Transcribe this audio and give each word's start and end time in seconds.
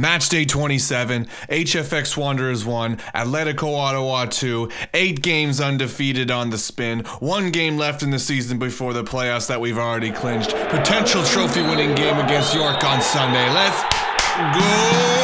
Match 0.00 0.30
day 0.30 0.46
27, 0.46 1.26
HFX 1.50 2.16
Wanderers 2.16 2.64
1, 2.64 2.96
Atletico 3.14 3.76
Ottawa 3.76 4.24
2, 4.24 4.70
8 4.94 5.20
games 5.20 5.60
undefeated 5.60 6.30
on 6.30 6.48
the 6.48 6.56
spin, 6.56 7.00
1 7.18 7.50
game 7.50 7.76
left 7.76 8.02
in 8.02 8.10
the 8.10 8.18
season 8.18 8.58
before 8.58 8.94
the 8.94 9.04
playoffs 9.04 9.46
that 9.48 9.60
we've 9.60 9.76
already 9.76 10.10
clinched, 10.10 10.52
potential 10.70 11.22
trophy 11.22 11.60
winning 11.60 11.94
game 11.94 12.16
against 12.16 12.54
York 12.54 12.82
on 12.82 13.02
Sunday. 13.02 13.46
Let's 13.52 13.82
go! 14.56 15.19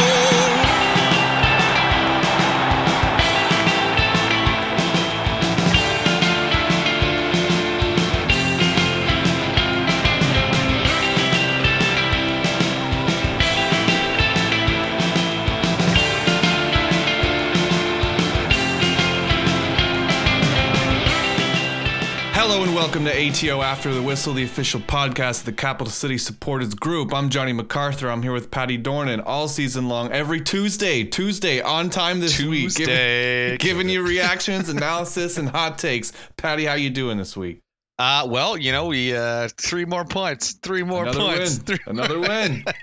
Welcome 22.97 23.13
to 23.13 23.51
ATO 23.51 23.61
After 23.61 23.93
the 23.93 24.01
Whistle, 24.01 24.33
the 24.33 24.45
official 24.45 24.81
podcast 24.81 25.41
of 25.41 25.45
the 25.45 25.53
Capital 25.53 25.91
City 25.91 26.17
Supporters 26.17 26.73
Group. 26.73 27.13
I'm 27.13 27.29
Johnny 27.29 27.53
MacArthur. 27.53 28.09
I'm 28.09 28.23
here 28.23 28.33
with 28.33 28.51
Patty 28.51 28.79
Dornan 28.79 29.23
all 29.27 29.49
season 29.49 29.87
long, 29.87 30.11
every 30.13 30.41
Tuesday, 30.41 31.05
Tuesday 31.05 31.61
on 31.61 31.91
time 31.91 32.21
this 32.21 32.41
week, 32.41 32.71
Tuesday. 32.75 33.59
giving, 33.59 33.59
giving 33.59 33.89
you 33.91 34.03
reactions, 34.03 34.69
analysis, 34.71 35.37
and 35.37 35.51
hot 35.51 35.77
takes. 35.77 36.15
Patty, 36.39 36.65
how 36.65 36.73
you 36.73 36.89
doing 36.89 37.19
this 37.19 37.37
week? 37.37 37.61
Uh, 37.99 38.27
well, 38.29 38.59
you 38.59 38.73
know, 38.73 38.87
we 38.87 39.17
uh, 39.17 39.49
three 39.57 39.87
more 39.87 40.05
points, 40.05 40.53
three 40.53 40.83
more 40.83 41.05
Another 41.05 41.19
points. 41.19 41.57
win. 41.57 41.65
Three- 41.65 41.79
Another 41.87 42.21
win. 42.21 42.65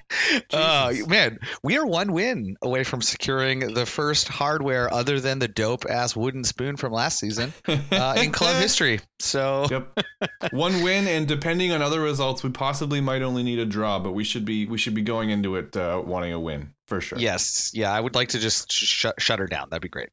Uh, 0.52 0.94
man, 1.08 1.38
we 1.64 1.78
are 1.78 1.86
one 1.86 2.12
win 2.14 2.56
away 2.62 2.84
from 2.84 3.02
securing 3.02 3.74
the 3.74 3.86
first 3.86 4.28
hardware 4.28 4.92
other 4.92 5.20
than 5.20 5.38
the 5.40 5.48
dope 5.48 5.86
ass 5.90 6.16
wooden 6.16 6.44
spoon 6.44 6.78
from 6.78 6.94
last 6.94 7.20
season 7.20 7.52
uh, 7.68 8.16
in 8.18 8.32
club 8.32 8.56
history. 8.62 9.00
So 9.20 9.68
Yep. 9.70 10.00
One 10.52 10.82
win, 10.84 11.08
and 11.08 11.28
depending 11.28 11.72
on 11.72 11.82
other 11.82 12.00
results, 12.00 12.42
we 12.44 12.52
possibly 12.52 13.02
might 13.02 13.22
only 13.22 13.44
need 13.44 13.60
a 13.60 13.66
draw, 13.66 14.00
but 14.00 14.14
we 14.14 14.24
should 14.24 14.46
be 14.46 14.66
we 14.66 14.78
should 14.78 14.94
be 14.96 15.02
going 15.02 15.30
into 15.30 15.56
it 15.58 15.76
uh, 15.76 16.02
wanting 16.04 16.34
a 16.34 16.40
win 16.40 16.74
for 16.88 17.02
sure. 17.02 17.20
yes, 17.20 17.72
yeah, 17.74 17.92
I 17.92 18.00
would 18.00 18.16
like 18.16 18.30
to 18.30 18.40
just 18.40 18.72
sh- 18.72 19.06
shut 19.18 19.40
her 19.40 19.48
down. 19.48 19.70
That'd 19.70 19.82
be 19.82 19.90
great. 19.90 20.10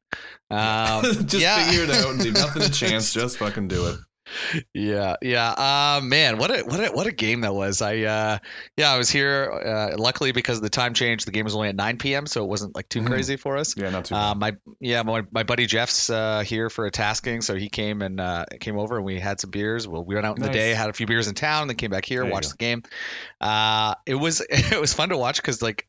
Um, 0.50 1.02
just 1.04 1.34
yeah. 1.34 1.64
figure 1.66 1.84
it 1.84 1.90
out 1.90 2.10
and 2.10 2.22
leave 2.22 2.34
nothing 2.34 2.62
a 2.62 2.68
chance. 2.68 3.12
Just 3.12 3.38
fucking 3.38 3.68
do 3.68 3.86
it. 3.88 3.96
Yeah, 4.74 5.16
yeah. 5.22 5.50
Uh, 5.50 6.00
man, 6.02 6.38
what 6.38 6.50
a 6.50 6.62
what 6.62 6.80
a 6.80 6.92
what 6.92 7.06
a 7.06 7.12
game 7.12 7.42
that 7.42 7.54
was. 7.54 7.82
I 7.82 7.98
uh, 8.02 8.38
yeah, 8.76 8.92
I 8.92 8.98
was 8.98 9.10
here. 9.10 9.50
Uh, 9.50 9.96
luckily, 9.98 10.32
because 10.32 10.58
of 10.58 10.62
the 10.62 10.70
time 10.70 10.94
change, 10.94 11.24
the 11.24 11.30
game 11.30 11.44
was 11.44 11.54
only 11.54 11.68
at 11.68 11.76
9 11.76 11.98
p.m., 11.98 12.26
so 12.26 12.44
it 12.44 12.48
wasn't 12.48 12.74
like 12.74 12.88
too 12.88 13.00
Mhm. 13.00 13.06
crazy 13.06 13.36
for 13.36 13.56
us. 13.56 13.76
Yeah, 13.76 13.90
not 13.90 14.04
too. 14.06 14.14
Uh, 14.14 14.34
my 14.34 14.56
yeah, 14.80 15.02
my, 15.02 15.22
my 15.30 15.42
buddy 15.42 15.66
Jeff's 15.66 16.10
uh, 16.10 16.40
here 16.40 16.70
for 16.70 16.86
a 16.86 16.90
tasking, 16.90 17.40
so 17.40 17.54
he 17.54 17.68
came 17.68 18.02
and 18.02 18.20
uh, 18.20 18.46
came 18.60 18.78
over 18.78 18.96
and 18.96 19.04
we 19.04 19.20
had 19.20 19.40
some 19.40 19.50
beers. 19.50 19.86
Well, 19.88 20.04
we 20.04 20.14
went 20.14 20.26
out 20.26 20.36
in 20.36 20.42
the 20.42 20.50
day, 20.50 20.70
had 20.74 20.90
a 20.90 20.92
few 20.92 21.06
beers 21.06 21.28
in 21.28 21.34
town, 21.34 21.68
then 21.68 21.76
came 21.76 21.90
back 21.90 22.04
here, 22.04 22.22
There 22.22 22.30
watched 22.32 22.50
the 22.50 22.56
game. 22.56 22.82
Uh, 23.40 23.94
it 24.06 24.14
was 24.14 24.40
it 24.50 24.80
was 24.80 24.94
fun 24.94 25.10
to 25.10 25.16
watch 25.16 25.36
because 25.36 25.62
like. 25.62 25.86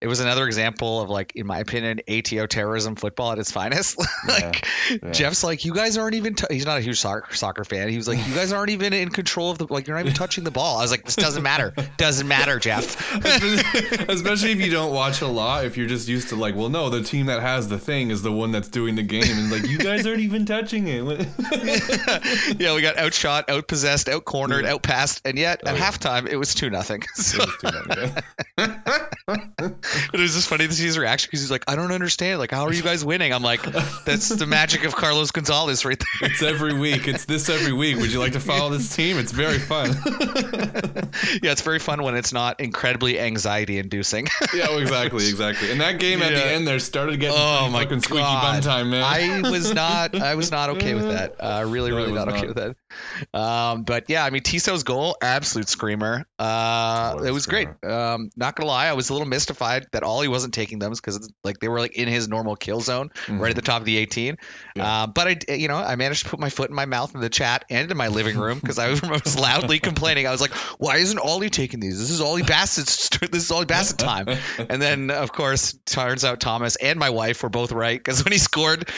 It, 0.00 0.06
was 0.06 0.20
another 0.20 0.46
example 0.46 1.00
of 1.00 1.10
like, 1.10 1.32
in 1.34 1.46
my 1.46 1.58
opinion, 1.58 2.00
ATO 2.08 2.46
terrorism 2.46 2.96
football 2.96 3.32
at 3.32 3.38
its 3.38 3.50
finest. 3.50 3.98
like 4.28 4.66
yeah. 4.90 5.10
Jeff's 5.10 5.42
like, 5.44 5.64
you 5.64 5.74
guys 5.74 5.96
aren't 5.98 6.14
even. 6.14 6.34
T-. 6.34 6.46
He's 6.50 6.66
not 6.66 6.78
a 6.78 6.80
huge 6.80 7.00
soccer 7.00 7.34
soccer 7.34 7.64
fan. 7.64 7.88
He 7.88 7.96
was 7.96 8.06
like, 8.08 8.18
you 8.26 8.34
guys 8.34 8.52
aren't 8.52 8.70
even 8.70 8.92
in 8.92 9.08
control 9.10 9.50
of 9.50 9.58
the. 9.58 9.66
Like, 9.68 9.86
you're 9.86 9.96
not 9.96 10.04
even 10.06 10.14
touching 10.18 10.44
the 10.44 10.50
ball. 10.50 10.78
I 10.78 10.82
was 10.82 10.90
like, 10.90 11.04
this 11.04 11.16
doesn't 11.16 11.42
matter. 11.42 11.74
Doesn't 11.96 12.28
matter, 12.28 12.58
Jeff. 12.58 13.14
Especially 14.08 14.52
if 14.52 14.60
you 14.60 14.70
don't 14.70 14.92
watch 14.92 15.20
a 15.20 15.26
lot, 15.26 15.64
if 15.64 15.76
you're 15.76 15.88
just 15.88 16.08
used 16.08 16.28
to 16.30 16.36
like, 16.36 16.54
well, 16.54 16.68
no, 16.68 16.88
the 16.90 17.02
team 17.02 17.26
that 17.26 17.40
has 17.40 17.68
the 17.68 17.78
thing 17.78 18.10
is 18.10 18.22
the 18.22 18.32
one 18.32 18.52
that's 18.52 18.68
doing 18.68 18.94
the 18.94 19.02
game, 19.02 19.24
and 19.24 19.50
like, 19.50 19.66
you 19.68 19.78
guys 19.78 20.06
aren't 20.06 20.20
even 20.20 20.46
touching 20.46 20.86
it. 20.88 21.02
yeah, 22.60 22.74
we 22.74 22.82
got 22.82 22.96
outshot, 22.98 23.48
outpossessed, 23.48 24.06
outcornered, 24.12 24.62
Yeah. 24.62 24.74
outpassed, 24.74 25.22
and 25.24 25.38
yet 25.38 25.62
Oh, 25.64 25.70
at 25.70 25.76
yeah. 25.76 25.90
halftime 25.90 26.28
it 26.28 26.36
was 26.36 26.54
two 26.54 26.70
nothing. 26.70 27.02
So 27.14 27.44
It 29.88 29.96
was 29.96 30.04
too 30.04 30.08
bad, 30.08 30.14
yeah. 30.14 30.20
it 30.20 30.22
was 30.22 30.34
just 30.34 30.48
funny 30.48 30.66
to 30.66 30.72
see 30.72 30.84
his 30.84 30.98
reaction 30.98 31.28
because 31.28 31.40
he's 31.40 31.50
like, 31.50 31.64
I 31.68 31.76
don't 31.76 31.92
understand. 31.92 32.38
Like, 32.38 32.50
how 32.50 32.64
are 32.64 32.72
you 32.72 32.82
guys 32.82 33.04
winning? 33.04 33.32
I'm 33.32 33.42
like, 33.42 33.62
that's 34.04 34.28
the 34.28 34.46
magic 34.46 34.84
of 34.84 34.94
Carlos 34.94 35.30
Gonzalez 35.30 35.84
right 35.84 35.98
there. 35.98 36.30
It's 36.30 36.42
every 36.42 36.74
week. 36.74 37.08
It's 37.08 37.24
this 37.24 37.48
every 37.48 37.72
week. 37.72 37.96
Would 37.96 38.12
you 38.12 38.18
like 38.18 38.32
to 38.32 38.40
follow 38.40 38.70
this 38.70 38.94
team? 38.94 39.18
It's 39.18 39.32
very 39.32 39.58
fun. 39.58 39.90
yeah, 41.42 41.52
it's 41.52 41.62
very 41.62 41.78
fun 41.78 42.02
when 42.02 42.14
it's 42.14 42.32
not 42.32 42.60
incredibly 42.60 43.18
anxiety 43.20 43.78
inducing. 43.78 44.26
yeah, 44.54 44.68
well, 44.68 44.78
exactly, 44.78 45.28
exactly. 45.28 45.70
And 45.70 45.80
that 45.80 45.98
game 45.98 46.22
at 46.22 46.32
the 46.32 46.44
end 46.44 46.66
there 46.66 46.78
started 46.78 47.20
getting 47.20 47.36
Oh 47.38 47.68
my 47.70 47.84
fucking 47.84 48.02
squeaky 48.02 48.22
bum 48.22 48.60
time, 48.60 48.90
man. 48.90 49.02
I 49.02 49.50
was 49.50 49.72
not. 49.72 50.14
I 50.14 50.34
was 50.34 50.50
not 50.50 50.70
okay 50.70 50.94
with 50.94 51.08
that. 51.08 51.36
Uh, 51.48 51.64
really, 51.66 51.92
really 51.92 52.12
not 52.12 52.28
okay 52.28 52.46
not. 52.46 52.48
with 52.48 52.56
that. 53.32 53.38
Um, 53.38 53.84
but 53.84 54.04
yeah, 54.08 54.24
I 54.24 54.30
mean, 54.30 54.42
Tissot's 54.42 54.82
goal, 54.82 55.16
absolute 55.22 55.68
screamer. 55.68 56.26
Uh, 56.38 57.22
it 57.24 57.30
was 57.30 57.46
great. 57.46 57.68
Um, 57.82 58.30
not 58.36 58.54
gonna 58.54 58.68
lie, 58.68 58.86
I 58.86 58.92
was 58.92 59.08
a 59.08 59.12
little 59.14 59.28
mystified 59.28 59.77
that 59.92 60.02
Ollie 60.02 60.28
wasn't 60.28 60.54
taking 60.54 60.78
them 60.78 60.92
because 60.92 61.30
like 61.44 61.58
they 61.60 61.68
were 61.68 61.80
like 61.80 61.96
in 61.96 62.08
his 62.08 62.28
normal 62.28 62.56
kill 62.56 62.80
zone, 62.80 63.10
Mhm. 63.26 63.40
right 63.40 63.50
at 63.50 63.56
the 63.56 63.62
top 63.62 63.80
of 63.80 63.84
the 63.86 63.96
18. 63.96 64.36
Yeah. 64.76 65.02
Uh, 65.02 65.06
but 65.06 65.26
I, 65.48 65.54
you 65.54 65.68
know, 65.68 65.76
I 65.76 65.96
managed 65.96 66.24
to 66.24 66.30
put 66.30 66.40
my 66.40 66.50
foot 66.50 66.70
in 66.70 66.76
my 66.76 66.86
mouth 66.86 67.14
in 67.14 67.20
the 67.20 67.28
chat 67.28 67.64
and 67.70 67.90
in 67.90 67.96
my 67.96 68.08
living 68.08 68.36
room 68.38 68.58
because 68.58 68.78
I 68.78 68.88
was, 68.88 69.02
I 69.04 69.10
was 69.10 69.38
loudly 69.38 69.78
complaining. 69.78 70.26
I 70.26 70.30
was 70.30 70.40
like, 70.40 70.52
"Why 70.78 70.96
isn't 70.96 71.18
Ollie 71.18 71.50
taking 71.50 71.80
these? 71.80 71.98
This 71.98 72.10
is 72.10 72.20
Ollie 72.20 72.42
Bassett's. 72.42 73.08
This 73.30 73.44
is 73.44 73.50
Ollie 73.50 73.66
Bassett 73.66 73.98
time." 73.98 74.26
And 74.70 74.80
then, 74.82 75.10
of 75.10 75.32
course, 75.32 75.72
turns 75.86 76.24
out 76.24 76.40
Thomas 76.40 76.76
and 76.76 76.98
my 76.98 77.10
wife 77.10 77.42
were 77.42 77.48
both 77.48 77.72
right 77.72 77.98
because 77.98 78.24
when 78.24 78.32
he 78.32 78.38
scored, 78.38 78.88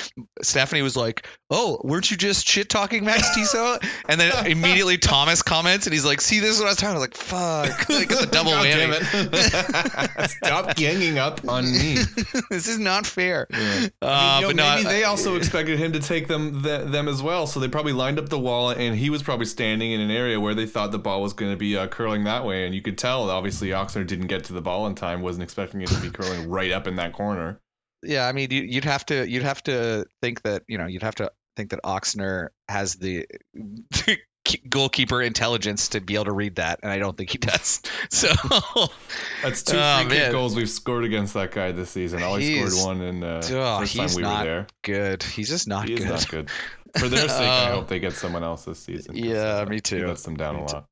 Stephanie 0.42 0.82
was 0.82 0.96
like, 0.96 1.26
"Oh, 1.50 1.80
weren't 1.84 2.10
you 2.10 2.16
just 2.16 2.46
shit 2.48 2.68
talking 2.68 3.04
Max 3.04 3.34
Tissot?" 3.34 3.84
And 4.08 4.20
then 4.20 4.46
immediately 4.46 4.98
Thomas 4.98 5.42
comments 5.42 5.86
and 5.86 5.92
he's 5.94 6.04
like, 6.04 6.20
"See, 6.20 6.40
this 6.40 6.50
is 6.56 6.58
what 6.60 6.66
I 6.66 6.70
was 6.70 6.76
talking." 6.78 6.96
I 6.96 6.98
was 6.98 7.08
like, 7.08 7.16
"Fuck!" 7.16 7.88
Like 7.88 8.10
it's 8.10 8.22
a 8.22 8.26
double 8.26 8.50
God 8.52 8.62
damn 8.64 8.90
whammy. 8.90 10.30
it. 10.32 10.69
Stop 10.70 10.76
ganging 10.76 11.18
up 11.18 11.40
on 11.48 11.64
me. 11.64 11.94
this 12.50 12.68
is 12.68 12.78
not 12.78 13.06
fair. 13.06 13.46
Yeah. 13.50 13.88
Uh, 14.02 14.06
I 14.06 14.32
mean, 14.34 14.40
you 14.42 14.46
but 14.48 14.56
know, 14.56 14.62
no, 14.64 14.74
maybe 14.76 14.86
I- 14.88 14.92
they 14.92 15.04
also 15.04 15.36
expected 15.36 15.78
him 15.78 15.92
to 15.92 16.00
take 16.00 16.28
them 16.28 16.62
th- 16.62 16.90
them 16.90 17.08
as 17.08 17.22
well, 17.22 17.46
so 17.46 17.60
they 17.60 17.68
probably 17.68 17.92
lined 17.92 18.18
up 18.18 18.28
the 18.28 18.38
wall, 18.38 18.70
and 18.70 18.96
he 18.96 19.10
was 19.10 19.22
probably 19.22 19.46
standing 19.46 19.92
in 19.92 20.00
an 20.00 20.10
area 20.10 20.38
where 20.40 20.54
they 20.54 20.66
thought 20.66 20.92
the 20.92 20.98
ball 20.98 21.22
was 21.22 21.32
going 21.32 21.50
to 21.52 21.56
be 21.56 21.76
uh, 21.76 21.86
curling 21.88 22.24
that 22.24 22.44
way, 22.44 22.66
and 22.66 22.74
you 22.74 22.82
could 22.82 22.98
tell 22.98 23.30
obviously 23.30 23.68
Oxner 23.68 24.06
didn't 24.06 24.26
get 24.28 24.44
to 24.44 24.52
the 24.52 24.62
ball 24.62 24.86
in 24.86 24.94
time, 24.94 25.22
wasn't 25.22 25.42
expecting 25.42 25.80
it 25.82 25.88
to 25.88 26.00
be 26.00 26.10
curling 26.10 26.48
right 26.48 26.70
up 26.72 26.86
in 26.86 26.96
that 26.96 27.12
corner. 27.12 27.60
yeah, 28.02 28.26
I 28.26 28.32
mean, 28.32 28.48
you'd 28.50 28.84
have 28.84 29.04
to 29.06 29.28
you'd 29.28 29.42
have 29.42 29.62
to 29.64 30.06
think 30.22 30.42
that 30.42 30.62
you 30.68 30.78
know 30.78 30.86
you'd 30.86 31.02
have 31.02 31.16
to 31.16 31.30
think 31.56 31.70
that 31.70 31.80
Oxner 31.84 32.48
has 32.68 32.94
the 32.94 33.26
goalkeeper 34.68 35.20
intelligence 35.22 35.88
to 35.90 36.00
be 36.00 36.14
able 36.14 36.24
to 36.26 36.32
read 36.32 36.56
that, 36.56 36.80
and 36.82 36.90
I 36.90 36.98
don't 36.98 37.16
think 37.16 37.30
he 37.30 37.38
does. 37.38 37.82
So 38.10 38.28
That's 39.42 39.62
two 39.62 39.76
Oh, 39.78 40.04
free 40.08 40.16
kick 40.16 40.32
goals 40.32 40.54
we've 40.56 40.68
scored 40.70 41.04
against 41.04 41.34
that 41.34 41.52
guy 41.52 41.72
this 41.72 41.90
season. 41.90 42.22
Ollie 42.22 42.42
He's- 42.44 42.72
scored 42.72 42.98
one 42.98 43.06
in 43.06 43.22
uh, 43.24 43.40
Oh, 43.50 43.78
first 43.80 43.96
time 43.96 44.08
we 44.16 44.22
were 44.22 44.42
there. 44.44 44.66
good. 44.82 45.22
He's 45.22 45.48
just 45.48 45.68
not 45.68 45.88
He 45.88 45.94
good. 45.96 46.08
not 46.08 46.28
good. 46.28 46.50
For 46.98 47.08
their 47.08 47.28
sake, 47.28 47.40
I 47.48 47.70
Uh, 47.70 47.74
hope 47.76 47.88
they 47.88 48.00
get 48.00 48.14
someone 48.14 48.42
else 48.42 48.64
this 48.64 48.80
season. 48.80 49.16
Yeah, 49.16 49.58
uh, 49.58 49.66
me 49.66 49.76
He 49.76 49.80
too. 49.80 50.06
lets 50.06 50.22
them 50.24 50.36
down 50.36 50.56
Me 50.56 50.62
a 50.62 50.66
too. 50.66 50.74
lot. 50.74 50.84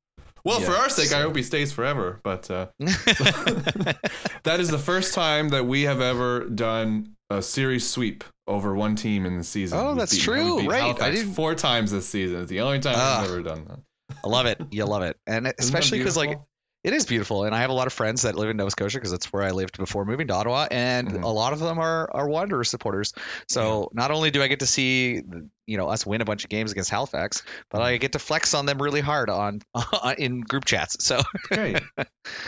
Well, 0.45 0.61
for 0.61 0.71
our 0.71 0.87
sake, 0.87 1.11
I 1.11 1.21
hope 1.21 1.35
he 1.35 1.43
stays 1.43 1.73
forever. 1.73 2.21
But 2.23 2.49
uh, 2.49 2.67
that 2.79 4.57
is 4.59 4.69
the 4.69 4.77
first 4.77 5.13
time 5.13 5.49
that 5.49 5.65
we 5.65 5.83
have 5.83 5.99
ever 6.01 6.45
done 6.45 7.15
a 7.29 7.41
series 7.41 7.87
sweep 7.87 8.23
over 8.49 8.75
one 8.75 8.95
team 8.95 9.25
in 9.25 9.37
the 9.37 9.43
season. 9.43 9.79
Oh, 9.79 9.95
that's 9.95 10.11
beaten- 10.13 10.25
true. 10.25 10.69
Right. 10.69 10.99
I 11.01 11.11
didn't- 11.11 11.33
four 11.33 11.55
times 11.55 11.91
this 11.91 12.07
season. 12.09 12.41
It's 12.41 12.49
the 12.49 12.61
only 12.61 12.79
time 12.79 12.95
Ah. 12.97 13.21
I've 13.21 13.29
ever 13.29 13.41
done 13.41 13.65
that. 13.65 13.79
I 14.25 14.27
love 14.27 14.47
it. 14.47 14.59
You 14.71 14.85
love 14.85 15.03
it, 15.03 15.15
and 15.27 15.47
especially 15.59 15.99
because 15.99 16.17
like 16.17 16.39
it 16.83 16.93
is 16.93 17.05
beautiful, 17.05 17.43
and 17.43 17.53
I 17.53 17.59
have 17.61 17.69
a 17.69 17.73
lot 17.73 17.87
of 17.87 17.93
friends 17.93 18.21
that 18.23 18.35
live 18.35 18.49
in 18.49 18.57
Nova 18.57 18.71
Scotia 18.71 18.97
because 18.97 19.11
that's 19.11 19.31
where 19.31 19.43
I 19.43 19.51
lived 19.51 19.77
before 19.77 20.03
moving 20.05 20.27
to 20.27 20.33
Ottawa, 20.33 20.67
and 20.71 21.09
Mhm. 21.09 21.23
a 21.23 21.27
lot 21.27 21.53
of 21.53 21.59
them 21.59 21.77
are 21.77 22.09
are 22.13 22.27
Wanderers 22.27 22.69
supporters. 22.69 23.13
So 23.49 23.89
not 23.93 24.11
only 24.11 24.31
do 24.31 24.41
I 24.41 24.47
get 24.47 24.59
to 24.61 24.65
see 24.67 25.21
you 25.69 25.77
know 25.77 25.87
us 25.87 26.05
win 26.05 26.21
a 26.21 26.25
bunch 26.25 26.43
of 26.43 26.49
games 26.49 26.71
against 26.71 26.89
Halifax, 26.89 27.43
but 27.69 27.81
I 27.81 27.97
get 27.97 28.13
to 28.13 28.19
flex 28.19 28.53
on 28.53 28.65
them 28.65 28.81
really 28.81 29.01
hard 29.01 29.29
on 29.29 29.61
in 30.17 30.41
group 30.41 30.65
chats. 30.65 31.05
So. 31.05 31.21
Yeah, 31.51 31.79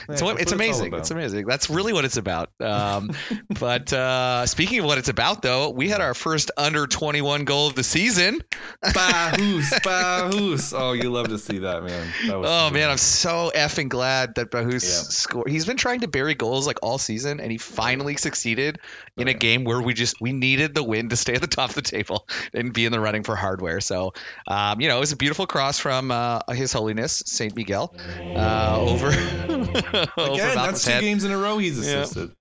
it's, 0.10 0.22
it's 0.22 0.52
amazing. 0.52 0.88
about. 0.90 1.00
It's 1.02 1.12
amazing. 1.12 1.46
That's 1.46 1.70
really 1.70 1.92
what 1.92 2.06
it's 2.06 2.18
about. 2.18 2.50
Um, 2.60 3.12
but 3.60 3.92
uh, 3.92 4.46
speaking 4.46 4.80
of 4.80 4.86
what 4.86 4.98
it's 4.98 5.10
about, 5.10 5.42
though, 5.42 5.70
we 5.70 5.90
had 5.90 6.02
our 6.02 6.14
first 6.14 6.52
under 6.58 6.86
21 6.88 7.46
goal 7.46 7.68
of 7.68 7.76
the 7.76 7.84
season. 7.84 8.42
Bahoos, 8.84 9.70
Bahoos. 9.82 10.74
Oh, 10.78 10.94
you 10.94 11.10
love 11.10 11.30
to 11.30 11.38
see 11.38 11.60
that, 11.60 11.84
man. 11.84 12.08
That 12.28 12.36
Oh 12.36 12.70
man. 12.72 12.90
I'm 12.90 12.98
so 12.98 13.52
effing 13.54 13.90
glad 13.90 14.36
that 14.36 14.52
Bahus 14.52 14.84
Yeah. 14.84 14.90
scored. 15.10 15.50
He's 15.50 15.66
been 15.66 15.78
trying 15.78 16.02
to 16.02 16.08
bury 16.08 16.36
goals 16.36 16.68
like 16.68 16.80
all 16.84 16.98
season, 16.98 17.40
and 17.40 17.52
he 17.52 17.58
finally 17.58 18.18
succeeded 18.18 18.80
in 19.18 19.28
a 19.28 19.34
game 19.34 19.64
where 19.64 19.82
we 19.82 19.94
just 19.94 20.22
we 20.22 20.32
needed 20.32 20.74
the 20.76 20.84
win 20.84 21.10
to 21.10 21.16
stay 21.16 21.34
at 21.34 21.42
the 21.42 21.48
top 21.48 21.70
of 21.70 21.76
the 21.76 21.82
table 21.82 22.28
and 22.54 22.74
be 22.74 22.86
in 22.86 22.92
the 22.92 23.00
running 23.12 23.24
for 23.24 23.36
hardware. 23.36 23.82
So, 23.82 24.14
um, 24.48 24.80
you 24.80 24.88
know, 24.88 24.98
it 24.98 25.00
was 25.02 25.12
a 25.12 25.18
beautiful 25.18 25.46
cross 25.48 25.78
from 25.80 26.12
uh, 26.12 26.40
His 26.52 26.72
Holiness 26.72 27.22
Saint 27.26 27.56
Miguel 27.56 27.94
uh, 28.36 28.78
over 28.80 29.08
over 29.50 29.72
Again, 29.72 30.08
that's 30.16 30.56
Malcolm's 30.56 30.84
two 30.86 30.92
head. 30.92 31.02
games 31.02 31.24
in 31.26 31.32
a 31.32 31.38
row 31.38 31.58
he's 31.58 31.78
Yeah. 31.86 32.02
assisted. 32.04 32.32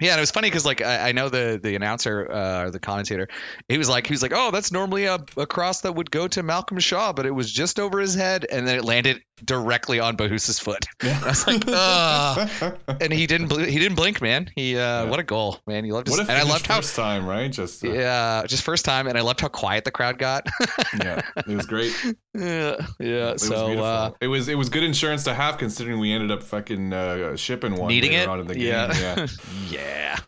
Yeah, 0.00 0.12
and 0.12 0.20
it 0.20 0.22
was 0.22 0.30
funny 0.30 0.48
because 0.48 0.64
like 0.64 0.80
I, 0.80 1.08
I 1.08 1.12
know 1.12 1.28
the 1.28 1.58
the 1.60 1.74
announcer 1.74 2.30
uh, 2.30 2.62
or 2.66 2.70
the 2.70 2.78
commentator, 2.78 3.26
he 3.68 3.78
was 3.78 3.88
like 3.88 4.06
he 4.06 4.12
was 4.12 4.22
like, 4.22 4.30
oh, 4.32 4.52
that's 4.52 4.70
normally 4.70 5.06
a, 5.06 5.18
a 5.36 5.44
cross 5.46 5.80
that 5.80 5.92
would 5.92 6.08
go 6.08 6.28
to 6.28 6.42
Malcolm 6.44 6.78
Shaw, 6.78 7.12
but 7.12 7.26
it 7.26 7.32
was 7.32 7.50
just 7.52 7.80
over 7.80 7.98
his 7.98 8.14
head, 8.14 8.46
and 8.48 8.66
then 8.66 8.76
it 8.76 8.84
landed 8.84 9.20
directly 9.44 10.00
on 10.00 10.16
Bahus's 10.16 10.58
foot. 10.58 10.86
I 11.02 11.20
was 11.24 11.46
like, 11.46 11.62
ugh. 11.66 12.78
and 13.00 13.12
he 13.12 13.26
didn't 13.26 13.48
bl- 13.48 13.60
he 13.60 13.78
didn't 13.78 13.96
blink, 13.96 14.20
man. 14.20 14.50
He 14.54 14.76
uh, 14.76 14.78
Yeah. 14.78 15.04
what 15.04 15.18
a 15.20 15.22
goal, 15.22 15.58
man. 15.66 15.84
He 15.84 15.92
loved 15.92 16.06
his, 16.08 16.16
What 16.18 16.26
a 16.28 16.30
and 16.32 16.40
I 16.40 16.44
loved 16.50 16.66
how 16.66 16.76
first 16.76 16.96
time, 16.96 17.26
right? 17.26 17.50
Just 17.50 17.84
uh, 17.84 17.90
yeah, 17.92 18.42
just 18.46 18.62
first 18.62 18.84
time, 18.84 19.06
and 19.06 19.16
I 19.16 19.20
loved 19.22 19.40
how 19.40 19.48
quiet 19.48 19.84
the 19.84 19.90
crowd 19.90 20.18
got. 20.18 20.46
yeah, 21.02 21.22
it 21.36 21.46
was 21.48 21.66
great. 21.66 21.92
yeah, 22.34 22.76
yeah. 22.98 23.30
It 23.32 23.40
so 23.40 23.66
beautiful. 23.66 23.84
uh, 23.84 24.10
it 24.20 24.28
was 24.28 24.48
it 24.48 24.56
was 24.56 24.68
good 24.68 24.84
insurance 24.84 25.24
to 25.24 25.34
have 25.34 25.58
considering 25.58 25.98
we 26.00 26.12
ended 26.12 26.30
up 26.30 26.42
fucking 26.42 26.92
uh, 26.92 27.36
shipping 27.36 27.76
one 27.76 27.88
needing 27.88 28.12
it, 28.12 28.28
on 28.28 28.40
in 28.40 28.46
the 28.46 28.54
game. 28.54 28.64
yeah, 28.66 28.92
Yeah, 28.94 29.26
yeah. 29.70 30.18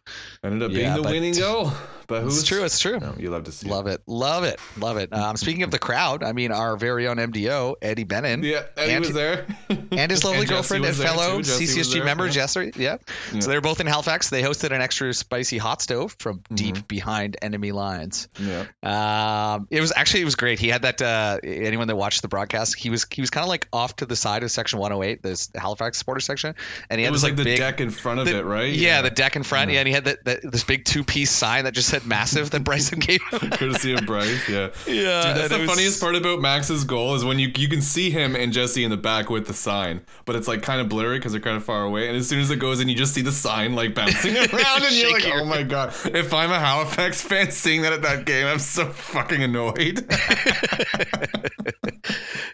Ended 0.44 0.62
up 0.62 0.72
being 0.72 0.94
the 0.94 1.02
winning 1.02 1.34
goal. 1.34 1.72
But 2.10 2.22
who's 2.22 2.40
It's 2.40 2.48
true. 2.48 2.64
It's 2.64 2.80
true. 2.80 2.98
No, 2.98 3.14
you 3.20 3.30
love 3.30 3.44
to 3.44 3.52
see. 3.52 3.68
it. 3.68 3.70
Love 3.70 3.86
it, 3.86 4.02
love 4.08 4.42
it, 4.42 4.58
love 4.76 4.96
it. 4.96 5.12
Um, 5.12 5.36
speaking 5.36 5.62
of 5.62 5.70
the 5.70 5.78
crowd, 5.78 6.24
I 6.24 6.32
mean, 6.32 6.50
our 6.50 6.76
very 6.76 7.06
own 7.06 7.18
MDO 7.18 7.76
Eddie 7.80 8.02
Bennon. 8.02 8.42
Yeah, 8.42 8.64
Eddie 8.76 8.94
And- 8.94 9.04
was 9.04 9.12
there. 9.14 9.46
and 9.92 10.10
his 10.10 10.24
lovely 10.24 10.40
And 10.40 10.48
girlfriend 10.48 10.84
and 10.86 10.96
fellow 10.96 11.36
too. 11.36 11.44
Jesse 11.44 11.78
was 11.78 11.86
CCSG 11.88 11.92
there, 11.92 12.04
member 12.04 12.26
yeah. 12.26 12.32
Jesse. 12.32 12.72
Yeah. 12.74 12.96
Yeah. 13.32 13.38
So 13.38 13.48
they're 13.50 13.60
both 13.60 13.78
in 13.78 13.86
Halifax. 13.86 14.28
They 14.28 14.42
hosted 14.42 14.72
an 14.74 14.80
extra 14.82 15.14
spicy 15.14 15.56
hot 15.58 15.82
stove 15.82 16.16
from 16.18 16.38
Mm-hmm. 16.40 16.54
deep 16.56 16.88
behind 16.88 17.36
enemy 17.42 17.70
lines. 17.70 18.26
Yeah. 18.40 18.64
Um, 18.82 19.68
it 19.70 19.80
was 19.80 19.92
actually 19.94 20.22
it 20.22 20.24
was 20.24 20.34
great. 20.34 20.58
He 20.58 20.66
had 20.66 20.82
that. 20.82 21.00
Uh, 21.00 21.38
anyone 21.44 21.86
that 21.86 21.94
watched 21.96 22.22
the 22.22 22.28
broadcast, 22.28 22.76
he 22.76 22.90
was 22.90 23.06
he 23.08 23.20
was 23.20 23.30
kind 23.30 23.44
of 23.44 23.48
like 23.48 23.68
off 23.72 23.94
to 23.96 24.06
the 24.06 24.16
side 24.16 24.42
of 24.42 24.50
section 24.50 24.80
108, 24.80 25.22
this 25.22 25.48
Halifax 25.54 25.98
supporter 25.98 26.18
section, 26.20 26.56
and 26.90 26.98
he 26.98 27.04
It 27.04 27.06
had 27.06 27.12
was 27.12 27.22
this 27.22 27.28
like 27.30 27.36
the 27.36 27.44
big, 27.44 27.58
deck 27.58 27.80
in 27.80 27.90
front 27.90 28.18
of 28.18 28.26
the- 28.26 28.38
it, 28.38 28.44
right? 28.44 28.72
Yeah, 28.72 29.02
the 29.02 29.10
deck 29.10 29.36
in 29.36 29.44
front. 29.44 29.70
Yeah, 29.70 29.78
and 29.78 29.86
he 29.86 29.94
had 29.94 30.06
that, 30.06 30.24
that 30.42 30.50
this 30.52 30.64
big 30.64 30.84
two 30.84 31.04
piece 31.04 31.30
sign 31.30 31.64
that 31.64 31.74
just 31.74 31.88
said 31.88 32.06
massive 32.06 32.50
that 32.50 32.64
Bryson 32.64 32.98
gave 32.98 33.20
him. 33.30 33.50
Courtesy 33.50 33.92
of 33.94 34.06
Bryce, 34.06 34.48
yeah. 34.48 34.68
yeah, 34.86 35.32
Dude, 35.34 35.36
that's 35.36 35.48
the 35.48 35.58
was- 35.60 35.68
funniest 35.70 36.00
part 36.00 36.14
about 36.16 36.40
Max's 36.40 36.84
goal 36.84 37.14
is 37.14 37.24
when 37.24 37.38
you 37.38 37.50
you 37.56 37.68
can 37.68 37.82
see 37.82 38.10
him 38.10 38.34
and 38.36 38.52
Jesse 38.52 38.84
in 38.84 38.90
the 38.90 38.96
back 38.96 39.30
with 39.30 39.46
the 39.46 39.54
sign, 39.54 40.00
but 40.24 40.36
it's 40.36 40.48
like 40.48 40.62
kind 40.62 40.80
of 40.80 40.88
blurry 40.88 41.18
because 41.18 41.32
they're 41.32 41.40
kind 41.40 41.56
of 41.56 41.64
far 41.64 41.84
away. 41.84 42.08
And 42.08 42.16
as 42.16 42.28
soon 42.28 42.40
as 42.40 42.50
it 42.50 42.56
goes 42.56 42.80
in, 42.80 42.88
you 42.88 42.94
just 42.96 43.14
see 43.14 43.22
the 43.22 43.32
sign 43.32 43.74
like 43.74 43.94
bouncing 43.94 44.36
around, 44.36 44.82
and 44.84 44.94
you're 44.94 45.12
like, 45.12 45.26
"Oh 45.32 45.44
my 45.44 45.62
god!" 45.62 45.92
If 46.06 46.32
I'm 46.34 46.50
a 46.50 46.58
Halifax 46.58 47.20
fan 47.22 47.50
seeing 47.50 47.82
that 47.82 47.92
at 47.92 48.02
that 48.02 48.24
game, 48.26 48.46
I'm 48.46 48.58
so 48.58 48.86
fucking 48.86 49.42
annoyed. 49.42 50.06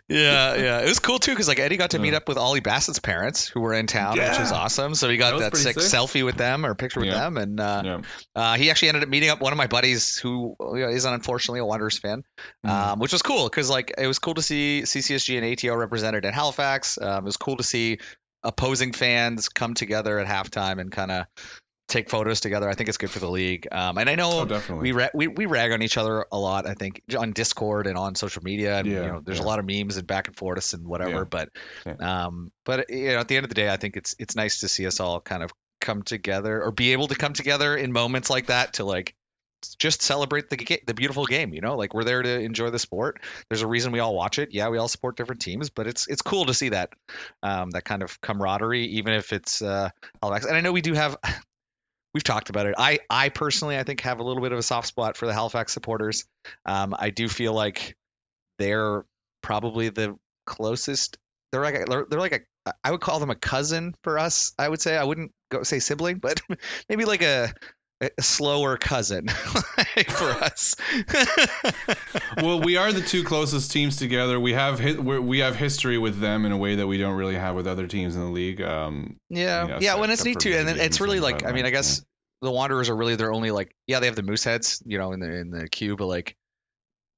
Yeah, 0.08 0.55
yeah. 0.55 0.81
It 0.82 0.88
was 0.88 1.00
cool 1.00 1.19
too 1.19 1.32
because 1.32 1.49
like 1.49 1.58
Eddie 1.58 1.76
got 1.76 1.90
to 1.90 1.99
meet 1.99 2.14
up 2.14 2.28
with 2.28 2.38
Ollie 2.38 2.61
Bassett's 2.61 3.00
parents 3.00 3.49
who 3.49 3.61
were 3.61 3.75
in 3.75 3.88
town, 3.88 4.12
which 4.17 4.38
was 4.38 4.52
awesome. 4.52 4.94
So 4.94 5.08
he 5.08 5.17
got 5.17 5.32
was 5.34 5.43
that, 5.43 5.56
sick, 5.56 5.81
sick. 5.81 5.93
selfie 5.99 6.25
with 6.25 6.37
them 6.37 6.64
or 6.64 6.75
picture 6.76 7.00
with 7.00 7.08
Yeah. 7.08 7.20
them, 7.25 7.37
and 7.37 7.58
uh, 7.58 7.64
yeah, 7.85 8.01
uh, 8.35 8.55
he 8.55 8.71
actually 8.71 8.89
ended 8.89 9.03
up 9.03 9.09
meeting 9.09 9.31
up 9.31 9.41
one 9.41 9.53
of 9.53 9.57
my 9.57 9.67
buddies 9.67 10.17
who 10.19 10.57
is 10.61 11.05
unfortunately 11.05 11.61
a 11.61 11.65
Wanderers 11.65 11.99
fan, 11.99 12.25
Mhm. 12.65 12.71
um, 12.71 12.99
which 12.99 13.13
was 13.13 13.23
cool 13.23 13.45
because 13.45 13.69
like 13.71 13.93
it 13.99 14.07
was 14.07 14.19
cool 14.19 14.35
to 14.35 14.43
see 14.43 14.83
CCSG 14.83 15.37
and 15.37 15.45
ATO 15.47 15.75
represented 15.75 16.25
in 16.25 16.33
Halifax. 16.33 16.99
Um, 17.01 17.25
it 17.25 17.25
was 17.25 17.37
cool 17.37 17.57
to 17.57 17.65
see 17.65 17.99
opposing 18.43 18.93
fans 18.93 19.49
come 19.49 19.75
together 19.75 20.19
at 20.19 20.27
halftime 20.27 20.81
and 20.81 20.93
kind 20.93 21.11
of 21.11 21.27
take 21.89 22.11
photos 22.11 22.41
together. 22.41 22.69
I 22.69 22.75
think 22.75 22.89
it's 22.89 22.99
good 22.99 23.11
for 23.11 23.21
the 23.21 23.31
league. 23.31 23.69
Um, 23.71 23.97
and 23.97 24.11
I 24.11 24.17
know 24.17 24.47
oh 24.51 24.75
we, 24.75 24.91
ra- 24.91 25.09
we 25.15 25.29
we 25.29 25.47
rag 25.47 25.71
on 25.71 25.83
each 25.83 25.97
other 25.97 26.27
a 26.33 26.39
lot. 26.39 26.67
I 26.67 26.75
think 26.75 27.01
on 27.17 27.31
Discord 27.33 27.87
and 27.87 27.97
on 27.97 28.17
social 28.17 28.43
media, 28.43 28.79
and 28.79 28.89
Yeah, 28.89 29.03
you 29.03 29.07
know, 29.07 29.21
there's 29.25 29.39
yeah. 29.39 29.45
a 29.45 29.47
lot 29.47 29.59
of 29.61 29.67
memes 29.67 29.97
and 29.97 30.05
back 30.07 30.27
and 30.27 30.37
forth 30.37 30.75
and 30.75 30.85
whatever. 30.85 31.11
Yeah, 31.19 31.25
But 31.87 32.01
um, 32.03 32.51
but 32.65 32.91
you 32.91 33.09
know, 33.12 33.21
at 33.21 33.29
the 33.29 33.37
end 33.37 33.45
of 33.45 33.51
the 33.51 33.55
day, 33.55 33.69
I 33.71 33.77
think 33.77 33.97
it's 33.97 34.17
it's 34.19 34.35
nice 34.35 34.61
to 34.61 34.69
see 34.69 34.85
us 34.87 34.99
all 34.99 35.21
kind 35.21 35.45
of 35.45 35.53
come 35.81 36.02
together 36.02 36.62
or 36.62 36.70
be 36.73 36.93
able 36.93 37.08
to 37.08 37.14
come 37.14 37.32
together 37.32 37.76
in 37.76 37.93
moments 37.93 38.31
like 38.31 38.46
that 38.46 38.75
to 38.75 38.84
like 38.84 39.14
just 39.78 40.02
celebrate 40.02 40.49
the 40.50 40.81
the 40.87 40.94
beautiful 40.94 41.26
game. 41.26 41.52
You 41.55 41.61
know, 41.61 41.76
like 41.76 41.94
we're 41.94 42.05
there 42.05 42.23
to 42.23 42.40
enjoy 42.40 42.70
the 42.70 42.78
sport. 42.78 43.20
There's 43.49 43.62
a 43.62 43.67
reason 43.67 43.93
we 43.93 44.00
all 44.00 44.14
watch 44.14 44.38
it. 44.38 44.50
Yeah, 44.52 44.69
we 44.69 44.78
all 44.78 44.88
support 44.88 45.17
different 45.17 45.40
teams, 45.43 45.70
but 45.70 45.87
it's 45.87 46.06
it's 46.08 46.23
cool 46.23 46.46
to 46.46 46.55
see 46.55 46.70
that 46.70 46.90
um, 47.43 47.70
that 47.70 47.84
kind 47.84 48.02
of 48.02 48.20
camaraderie, 48.20 48.87
even 48.87 49.14
if 49.14 49.32
it's 49.32 49.62
uh, 49.62 49.90
Halifax. 50.23 50.46
And 50.46 50.56
I 50.56 50.61
know 50.61 50.73
we 50.73 50.82
do 50.82 50.94
have. 50.94 51.17
We've 52.14 52.25
talked 52.25 52.49
about 52.49 52.64
it. 52.64 52.76
I, 52.78 53.00
I 53.11 53.28
personally, 53.28 53.76
I 53.76 53.82
think, 53.82 54.00
have 54.00 54.20
a 54.20 54.23
little 54.23 54.43
bit 54.43 54.50
of 54.50 54.58
a 54.58 54.62
soft 54.62 54.88
spot 54.88 55.19
for 55.19 55.26
the 55.26 55.34
Halifax 55.34 55.75
supporters. 55.75 56.25
Um, 56.64 56.96
I 56.99 57.11
do 57.11 57.28
feel 57.28 57.52
like 57.52 57.94
they're 58.58 59.05
probably 59.43 59.90
the 59.90 60.17
closest. 60.46 61.19
They're 61.56 61.64
like 61.73 61.88
a, 61.88 62.05
they're, 62.11 62.20
like 62.20 62.32
a. 62.67 62.73
I 62.85 62.91
would 62.91 63.00
call 63.00 63.19
them 63.19 63.31
a 63.31 63.35
cousin 63.35 63.94
for 64.03 64.19
us. 64.19 64.53
I 64.58 64.69
would 64.69 64.81
say 64.81 64.97
I 64.97 65.05
wouldn't 65.05 65.32
go 65.50 65.62
say 65.62 65.79
sibling, 65.79 66.19
but 66.19 66.41
maybe 66.88 67.05
like 67.05 67.23
a 67.23 67.53
a 68.03 68.11
slower 68.20 68.76
cousin 68.76 69.26
for 70.08 70.31
us. 70.44 70.75
well, 72.37 72.61
we 72.61 72.76
are 72.76 72.93
the 72.93 73.00
two 73.00 73.25
closest 73.25 73.70
teams 73.70 73.97
together. 73.97 74.38
We 74.38 74.53
have 74.53 74.81
hi- 74.81 74.99
we're, 74.99 75.20
we 75.20 75.38
have 75.38 75.56
history 75.56 75.97
with 75.99 76.20
them 76.20 76.44
in 76.44 76.53
a 76.53 76.56
way 76.56 76.76
that 76.76 76.87
we 76.87 76.99
don't 76.99 77.17
really 77.17 77.37
have 77.37 77.55
with 77.55 77.67
other 77.67 77.87
teams 77.87 78.14
in 78.14 78.20
the 78.23 78.31
league. 78.31 78.61
Um, 78.61 79.17
yeah, 79.31 79.62
You 79.62 79.69
know, 79.69 79.79
yeah. 79.81 79.93
so 79.94 80.00
When 80.00 80.11
it's 80.11 80.25
neat 80.25 80.41
too, 80.41 80.52
and 80.52 80.69
it's 80.69 81.00
really 81.00 81.20
like 81.20 81.44
I 81.47 81.52
mean, 81.52 81.64
I 81.64 81.70
guess 81.70 82.05
the 82.43 82.50
Wanderers 82.50 82.91
are 82.91 82.97
really 82.97 83.17
their 83.17 83.32
only 83.32 83.50
like 83.50 83.75
yeah 83.87 84.00
they 84.00 84.06
have 84.06 84.17
the 84.17 84.23
Mooseheads 84.23 84.82
you 84.85 84.99
know 84.99 85.12
in 85.12 85.20
the 85.20 85.32
in 85.32 85.50
the 85.50 85.69
queue, 85.69 85.97
but 85.97 86.06
like 86.06 86.37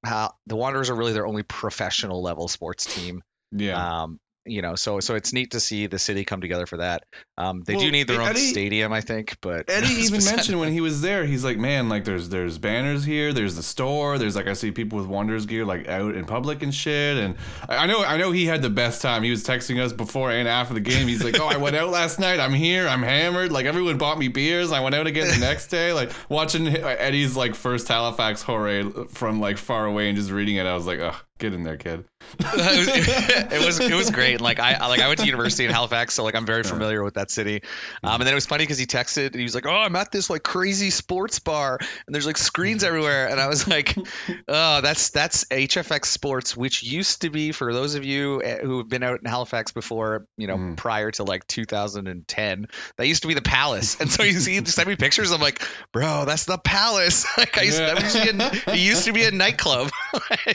how 0.04 0.34
the 0.46 0.54
Wanderers 0.56 0.90
are 0.90 0.94
really 0.94 1.12
their 1.12 1.26
only 1.26 1.42
professional 1.42 2.22
level 2.22 2.46
sports 2.46 2.84
team. 2.94 3.22
yeah. 3.50 4.02
Um, 4.02 4.20
you 4.48 4.62
know, 4.62 4.74
so 4.74 5.00
so 5.00 5.14
it's 5.14 5.32
neat 5.32 5.52
to 5.52 5.60
see 5.60 5.86
the 5.86 5.98
city 5.98 6.24
come 6.24 6.40
together 6.40 6.66
for 6.66 6.76
that. 6.76 7.04
Um, 7.36 7.62
they 7.62 7.76
do 7.76 7.90
need 7.90 8.06
their 8.06 8.22
own 8.22 8.36
stadium, 8.36 8.92
I 8.92 9.00
think, 9.00 9.38
but 9.40 9.64
Eddie 9.68 10.02
even 10.02 10.24
mentioned 10.24 10.60
when 10.60 10.72
he 10.72 10.80
was 10.80 11.00
there, 11.00 11.24
he's 11.24 11.44
like, 11.44 11.58
man, 11.58 11.88
like 11.88 12.04
there's 12.04 12.28
there's 12.28 12.58
banners 12.58 13.04
here, 13.04 13.32
there's 13.32 13.56
the 13.56 13.62
store, 13.62 14.18
there's 14.18 14.36
like 14.36 14.46
I 14.46 14.52
see 14.52 14.70
people 14.70 14.98
with 14.98 15.08
Wonders 15.08 15.46
gear 15.46 15.64
like 15.64 15.88
out 15.88 16.14
in 16.14 16.24
public 16.24 16.62
and 16.62 16.74
shit, 16.74 17.16
and 17.16 17.36
I 17.68 17.78
I 17.78 17.86
know 17.86 18.04
I 18.04 18.16
know 18.16 18.32
he 18.32 18.44
had 18.44 18.60
the 18.60 18.70
best 18.70 19.00
time. 19.00 19.22
He 19.22 19.30
was 19.30 19.44
texting 19.44 19.80
us 19.82 19.92
before 19.92 20.30
and 20.30 20.48
after 20.48 20.74
the 20.74 20.80
game. 20.80 21.08
He's 21.08 21.22
like, 21.24 21.40
oh, 21.40 21.46
I 21.46 21.56
went 21.56 21.76
out 21.76 21.90
last 21.90 22.18
night. 22.18 22.40
I'm 22.40 22.52
here. 22.52 22.88
I'm 22.88 23.02
hammered. 23.02 23.52
Like 23.52 23.66
everyone 23.66 23.98
bought 23.98 24.18
me 24.18 24.28
beers. 24.28 24.72
I 24.72 24.80
went 24.80 24.94
out 24.94 25.06
again 25.06 25.28
the 25.28 25.38
next 25.46 25.68
day. 25.68 25.92
Like 25.92 26.10
watching 26.28 26.66
Eddie's 26.68 27.36
like 27.36 27.54
first 27.54 27.88
Halifax 27.88 28.42
hooray 28.42 28.90
from 29.10 29.40
like 29.40 29.58
far 29.58 29.86
away 29.86 30.08
and 30.08 30.18
just 30.18 30.30
reading 30.30 30.56
it, 30.56 30.66
I 30.66 30.74
was 30.74 30.86
like, 30.86 30.98
oh, 30.98 31.14
get 31.38 31.52
in 31.54 31.62
there, 31.62 31.76
kid. 31.76 32.04
it 32.40 33.64
was 33.64 33.80
it 33.80 33.94
was 33.94 34.10
great. 34.10 34.40
Like 34.40 34.58
I 34.58 34.86
like 34.88 35.00
I 35.00 35.08
went 35.08 35.20
to 35.20 35.26
university 35.26 35.64
in 35.64 35.70
Halifax, 35.70 36.14
so 36.14 36.24
like 36.24 36.34
I'm 36.34 36.44
very 36.46 36.62
familiar 36.62 37.02
with 37.02 37.14
that 37.14 37.30
city. 37.30 37.62
Um, 38.02 38.14
and 38.20 38.22
then 38.22 38.32
it 38.32 38.34
was 38.34 38.46
funny 38.46 38.64
because 38.64 38.78
he 38.78 38.86
texted 38.86 39.26
and 39.28 39.36
he 39.36 39.42
was 39.44 39.54
like, 39.54 39.66
"Oh, 39.66 39.70
I'm 39.70 39.94
at 39.96 40.10
this 40.12 40.28
like 40.28 40.42
crazy 40.42 40.90
sports 40.90 41.38
bar, 41.38 41.78
and 42.06 42.14
there's 42.14 42.26
like 42.26 42.36
screens 42.36 42.82
everywhere." 42.84 43.28
And 43.28 43.40
I 43.40 43.46
was 43.48 43.66
like, 43.68 43.96
"Oh, 44.48 44.80
that's 44.80 45.10
that's 45.10 45.44
HFX 45.46 46.06
Sports, 46.06 46.56
which 46.56 46.82
used 46.82 47.22
to 47.22 47.30
be 47.30 47.52
for 47.52 47.72
those 47.72 47.94
of 47.94 48.04
you 48.04 48.42
eh, 48.42 48.58
who 48.62 48.78
have 48.78 48.88
been 48.88 49.02
out 49.02 49.20
in 49.20 49.24
Halifax 49.26 49.72
before, 49.72 50.26
you 50.36 50.46
know, 50.46 50.56
Mm. 50.58 50.76
prior 50.76 51.10
to 51.12 51.22
like 51.24 51.46
2010, 51.46 52.66
that 52.96 53.06
used 53.06 53.22
to 53.22 53.28
be 53.28 53.34
the 53.34 53.42
Palace." 53.42 53.96
And 54.00 54.10
so 54.10 54.22
you 54.22 54.32
see, 54.32 54.58
he 54.58 54.64
sent 54.66 54.88
me 54.88 54.96
pictures. 54.96 55.30
I'm 55.30 55.40
like, 55.40 55.62
"Bro, 55.92 56.24
that's 56.26 56.44
the 56.44 56.58
Palace." 56.58 57.26
like 57.38 57.56
I 57.58 57.62
used, 57.62 57.78
Yeah. 57.80 57.94
that 57.94 58.02
used 58.02 58.16
to 58.16 58.32
be 58.32 58.42
a, 58.42 58.72
it 58.74 58.78
used 58.78 59.04
to 59.04 59.12
be 59.12 59.24
a 59.24 59.30
nightclub. 59.30 59.90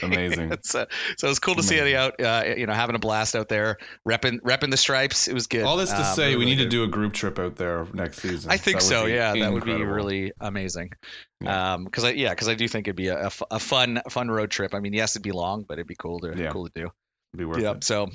Amazing. 0.02 0.52
Uh, 0.74 0.86
so 1.16 1.26
it 1.26 1.30
was 1.30 1.38
cool 1.38 1.54
to 1.56 1.62
see 1.62 1.78
Eddie 1.78 1.96
out, 1.96 2.20
uh, 2.20 2.44
you 2.56 2.66
know, 2.66 2.72
having 2.72 2.96
a 2.96 2.98
blast 2.98 3.34
out 3.36 3.48
there, 3.48 3.78
repping 4.08 4.40
repping 4.40 4.70
the 4.70 4.76
stripes. 4.76 5.28
It 5.28 5.34
was 5.34 5.46
good. 5.46 5.64
All 5.64 5.76
this 5.76 5.90
to 5.90 5.96
Um, 5.98 6.14
say, 6.16 6.24
really, 6.28 6.36
we 6.36 6.44
need 6.46 6.58
to 6.58 6.68
do 6.68 6.82
a 6.84 6.88
group 6.88 7.12
trip 7.12 7.38
out 7.38 7.56
there 7.56 7.86
next 7.92 8.20
season. 8.20 8.50
I 8.50 8.56
think 8.56 8.78
That 8.78 8.84
so. 8.84 9.06
Yeah, 9.06 9.34
that 9.34 9.52
would 9.52 9.64
be 9.64 9.72
really 9.82 10.32
amazing. 10.40 10.92
Yeah. 11.40 11.74
Um, 11.74 11.84
because 11.84 12.04
I 12.04 12.10
yeah, 12.10 12.30
because 12.30 12.48
I 12.48 12.54
do 12.54 12.66
think 12.68 12.86
it'd 12.88 12.96
be 12.96 13.08
a, 13.08 13.26
a, 13.26 13.30
a 13.52 13.58
fun 13.58 14.00
fun 14.08 14.30
road 14.30 14.50
trip. 14.50 14.74
I 14.74 14.80
mean, 14.80 14.92
yes, 14.92 15.12
it'd 15.16 15.22
be 15.22 15.32
long, 15.32 15.64
but 15.68 15.74
it'd 15.74 15.86
be 15.86 15.96
cool 15.96 16.20
to 16.20 16.34
Yeah. 16.36 16.50
cool 16.50 16.66
to 16.66 16.72
do. 16.74 16.90
It'd 17.32 17.38
be 17.38 17.44
worth 17.44 17.58
it. 17.58 17.62
Yep. 17.62 17.76
it. 17.76 17.84
So, 17.84 18.10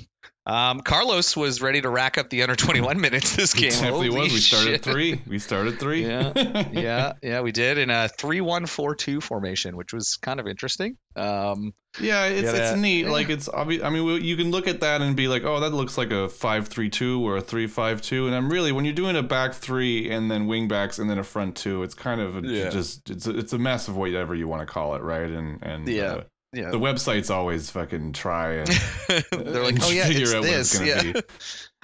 um, 0.50 0.80
Carlos 0.80 1.36
was 1.36 1.62
ready 1.62 1.80
to 1.80 1.88
rack 1.88 2.18
up 2.18 2.28
the 2.30 2.42
under 2.42 2.56
21 2.56 3.00
minutes 3.06 3.36
this 3.36 3.54
game. 3.54 3.70
definitely 3.70 4.10
was. 4.10 4.32
We 4.32 4.40
started 4.40 4.70
shit. 4.72 4.82
three. 4.82 5.20
We 5.26 5.38
started 5.38 5.78
three. 5.78 6.06
Yeah, 6.06 6.32
yeah, 6.72 7.12
yeah, 7.22 7.40
we 7.42 7.52
did 7.52 7.78
in 7.78 7.90
a 7.90 8.08
three-one-four-two 8.08 9.20
formation, 9.20 9.76
which 9.76 9.92
was 9.92 10.16
kind 10.16 10.40
of 10.40 10.46
interesting. 10.46 10.96
Um, 11.16 11.72
Yeah, 12.00 12.24
it's 12.26 12.42
Yeah, 12.44 12.48
it's 12.50 12.70
that- 12.70 12.78
neat. 12.78 13.06
yeah. 13.06 13.10
Like 13.10 13.28
it's 13.30 13.48
obvious. 13.48 13.82
I 13.82 13.90
mean, 13.90 14.04
we- 14.04 14.20
you 14.22 14.36
can 14.36 14.50
look 14.50 14.66
at 14.68 14.80
that 14.80 15.00
and 15.02 15.14
be 15.16 15.28
like, 15.28 15.44
oh, 15.44 15.60
that 15.60 15.70
looks 15.70 15.96
like 15.98 16.10
a 16.12 16.28
five-three-two 16.28 17.26
or 17.26 17.36
a 17.38 17.40
three-five-two. 17.40 18.26
And 18.26 18.34
I'm 18.34 18.50
really 18.50 18.72
when 18.72 18.84
you're 18.84 18.94
doing 18.94 19.16
a 19.16 19.22
back 19.22 19.54
three 19.54 20.10
and 20.10 20.30
then 20.30 20.46
wing 20.46 20.68
backs 20.68 20.98
and 20.98 21.08
then 21.10 21.18
a 21.18 21.24
front 21.24 21.56
two, 21.56 21.82
it's 21.82 21.94
kind 21.94 22.20
of 22.20 22.36
a, 22.36 22.46
Yeah. 22.46 22.68
just 22.70 23.08
it's 23.10 23.26
a, 23.26 23.36
it's 23.38 23.52
a 23.52 23.58
mess 23.58 23.88
of 23.88 23.96
whatever 23.96 24.34
you 24.34 24.46
want 24.48 24.62
to 24.66 24.66
call 24.66 24.94
it, 24.94 25.02
right? 25.02 25.30
And 25.30 25.58
and 25.62 25.88
Yeah. 25.88 26.02
uh, 26.02 26.22
know, 26.52 26.70
The 26.72 26.78
websites 26.80 27.30
always 27.30 27.70
fucking 27.70 28.12
try 28.12 28.54
and 28.54 28.66
they're 29.08 29.62
like, 29.62 29.76
oh 29.82 29.90
yeah, 29.90 30.06
it's 30.08 30.34
out 30.34 30.40
what 30.42 30.50
it's 30.50 30.78
this, 30.78 31.04
yeah. 31.04 31.12
be. 31.12 31.20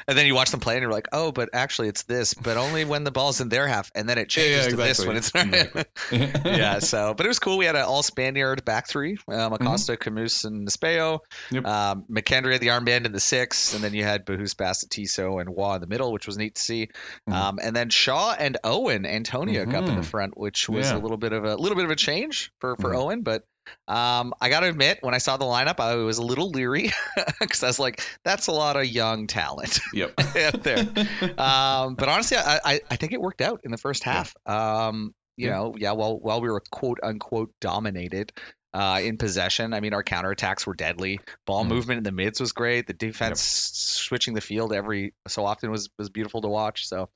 And 0.08 0.16
then 0.16 0.26
you 0.26 0.36
watch 0.36 0.52
them 0.52 0.60
play, 0.60 0.74
and 0.74 0.82
you're 0.82 0.92
like, 0.92 1.08
oh, 1.12 1.32
but 1.32 1.48
actually 1.52 1.88
it's 1.88 2.04
this, 2.04 2.32
but 2.32 2.56
only 2.56 2.84
when 2.84 3.02
the 3.02 3.10
ball's 3.10 3.40
in 3.40 3.48
their 3.48 3.66
half, 3.66 3.90
and 3.92 4.08
then 4.08 4.18
it 4.18 4.36
Yeah, 4.36 4.44
yeah, 4.44 4.48
changes 4.58 4.72
to 4.72 4.76
this 4.76 5.04
when 5.04 5.16
it's 5.16 5.34
not. 5.34 5.46
Exactly. 5.46 5.84
yeah, 6.52 6.78
so 6.78 7.12
but 7.14 7.26
it 7.26 7.28
was 7.28 7.40
cool. 7.40 7.56
We 7.58 7.64
had 7.64 7.74
an 7.74 7.82
all 7.82 8.04
Spaniard 8.04 8.64
back 8.64 8.86
three: 8.86 9.16
um, 9.26 9.54
Acosta, 9.54 9.96
Camus, 9.96 10.44
and 10.44 10.68
Nespeo. 10.68 11.20
Mm-hmm. 11.50 11.54
Yep. 11.56 11.66
Um, 11.66 12.04
McKendry 12.08 12.52
had 12.52 12.60
the 12.60 12.68
armband 12.68 13.06
in 13.06 13.10
the 13.12 13.18
six, 13.18 13.74
and 13.74 13.82
then 13.82 13.94
you 13.94 14.04
had 14.04 14.24
Bahus, 14.26 14.56
Bassett, 14.56 14.90
Tissot, 14.90 15.40
and 15.40 15.48
Waugh 15.50 15.74
in 15.74 15.80
the 15.80 15.88
middle, 15.88 16.12
which 16.12 16.28
was 16.28 16.36
neat 16.38 16.54
to 16.54 16.62
see. 16.62 16.90
Mhm. 17.28 17.32
Um, 17.32 17.58
and 17.60 17.74
then 17.74 17.88
Shaw 17.88 18.32
and 18.38 18.58
Owen, 18.62 19.06
Antonio 19.06 19.62
up 19.62 19.88
in 19.88 19.96
the 19.96 20.02
Mhm. 20.02 20.04
front, 20.04 20.38
which 20.38 20.68
was 20.68 20.88
Yeah. 20.88 20.98
a 20.98 21.00
little 21.00 21.16
bit 21.16 21.32
of 21.32 21.44
a 21.44 21.56
little 21.56 21.74
bit 21.74 21.84
of 21.86 21.90
a 21.90 21.96
change 21.96 22.52
for 22.60 22.76
for 22.76 22.92
Mhm. 22.92 22.96
Owen, 22.96 23.22
but. 23.22 23.42
Um, 23.88 24.34
I 24.40 24.48
got 24.48 24.60
to 24.60 24.68
admit, 24.68 24.98
when 25.00 25.14
I 25.14 25.18
saw 25.18 25.36
the 25.36 25.44
lineup, 25.44 25.80
I 25.80 25.94
was 25.96 26.18
a 26.18 26.22
little 26.22 26.50
leery 26.50 26.92
because 27.40 27.62
I 27.62 27.66
was 27.68 27.78
like, 27.78 28.02
"That's 28.24 28.46
a 28.48 28.52
lot 28.52 28.76
of 28.76 28.86
young 28.86 29.26
talent 29.26 29.80
Yep. 29.94 30.12
out 30.18 30.62
there." 30.62 30.78
um, 31.38 31.94
but 31.94 32.08
honestly, 32.08 32.36
I, 32.36 32.60
I 32.64 32.80
I 32.90 32.96
think 32.96 33.12
it 33.12 33.20
worked 33.20 33.40
out 33.40 33.60
in 33.64 33.70
the 33.70 33.78
first 33.78 34.02
half. 34.04 34.34
Um, 34.46 35.14
you 35.36 35.48
Yeah. 35.48 35.56
know, 35.56 35.74
yeah, 35.78 35.92
while 35.92 36.18
while 36.18 36.40
we 36.40 36.48
were 36.50 36.62
quote 36.70 36.98
unquote 37.02 37.52
dominated 37.60 38.32
uh, 38.74 39.00
in 39.02 39.16
possession, 39.16 39.72
I 39.72 39.80
mean, 39.80 39.94
our 39.94 40.02
counterattacks 40.04 40.66
were 40.66 40.74
deadly. 40.74 41.20
Ball 41.46 41.64
Mhm. 41.64 41.68
movement 41.68 41.98
in 41.98 42.04
the 42.04 42.12
mids 42.12 42.40
was 42.40 42.52
great. 42.52 42.86
The 42.86 42.92
defense 42.92 43.40
switching 43.42 44.34
the 44.34 44.40
field 44.40 44.72
every 44.72 45.14
so 45.28 45.44
often 45.46 45.70
was 45.70 45.88
was 45.98 46.10
beautiful 46.10 46.42
to 46.42 46.48
watch. 46.48 46.86
So, 46.88 47.08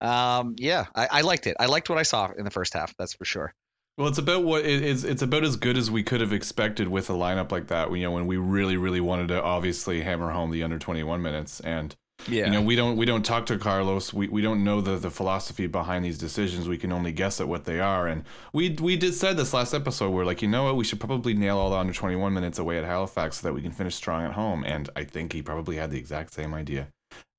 um, 0.00 0.56
yeah, 0.58 0.86
I, 0.94 1.08
I 1.10 1.20
liked 1.22 1.46
it. 1.46 1.56
I 1.60 1.66
liked 1.66 1.88
what 1.88 1.98
I 1.98 2.02
saw 2.02 2.30
in 2.36 2.44
the 2.44 2.50
first 2.50 2.74
half. 2.74 2.94
That's 2.96 3.14
for 3.14 3.24
sure. 3.24 3.54
Well, 3.98 4.08
it's 4.08 4.18
about 4.18 4.44
what 4.44 4.66
it 4.66 4.82
is. 4.82 5.04
It's 5.04 5.22
about 5.22 5.42
as 5.42 5.56
good 5.56 5.76
as 5.78 5.90
we 5.90 6.02
could 6.02 6.20
have 6.20 6.32
expected 6.32 6.88
with 6.88 7.08
a 7.08 7.14
lineup 7.14 7.50
like 7.50 7.68
that. 7.68 7.90
You 7.90 8.02
know, 8.02 8.10
when 8.10 8.26
we 8.26 8.36
really, 8.36 8.76
really 8.76 9.00
wanted 9.00 9.28
to 9.28 9.42
obviously 9.42 10.02
hammer 10.02 10.30
home 10.30 10.50
the 10.50 10.62
under 10.62 10.78
twenty 10.78 11.02
one 11.02 11.22
minutes, 11.22 11.60
and 11.60 11.96
Yeah. 12.28 12.44
you 12.44 12.50
know, 12.50 12.60
we 12.60 12.76
don't 12.76 12.98
we 12.98 13.06
don't 13.06 13.24
talk 13.24 13.46
to 13.46 13.56
Carlos. 13.56 14.12
We, 14.12 14.28
we 14.28 14.42
don't 14.42 14.62
know 14.62 14.82
the, 14.82 14.96
the 14.98 15.10
philosophy 15.10 15.66
behind 15.66 16.04
these 16.04 16.18
decisions. 16.18 16.68
We 16.68 16.76
can 16.76 16.92
only 16.92 17.10
guess 17.10 17.40
at 17.40 17.48
what 17.48 17.64
they 17.64 17.80
are. 17.80 18.06
And 18.06 18.24
we 18.52 18.76
we 18.78 18.96
did 18.96 19.14
said 19.14 19.38
this 19.38 19.54
last 19.54 19.72
episode. 19.72 20.10
We're 20.10 20.26
like, 20.26 20.42
you 20.42 20.48
know 20.48 20.64
what? 20.64 20.76
We 20.76 20.84
should 20.84 21.00
probably 21.00 21.32
nail 21.32 21.56
all 21.56 21.70
the 21.70 21.76
under 21.76 21.94
twenty 21.94 22.16
one 22.16 22.34
minutes 22.34 22.58
away 22.58 22.76
at 22.76 22.84
Halifax 22.84 23.38
so 23.40 23.48
that 23.48 23.54
we 23.54 23.62
can 23.62 23.72
finish 23.72 23.94
strong 23.94 24.26
at 24.26 24.32
home. 24.32 24.62
And 24.64 24.90
I 24.94 25.04
think 25.04 25.32
he 25.32 25.40
probably 25.40 25.76
had 25.76 25.90
the 25.90 25.98
exact 25.98 26.34
same 26.34 26.52
idea. 26.52 26.88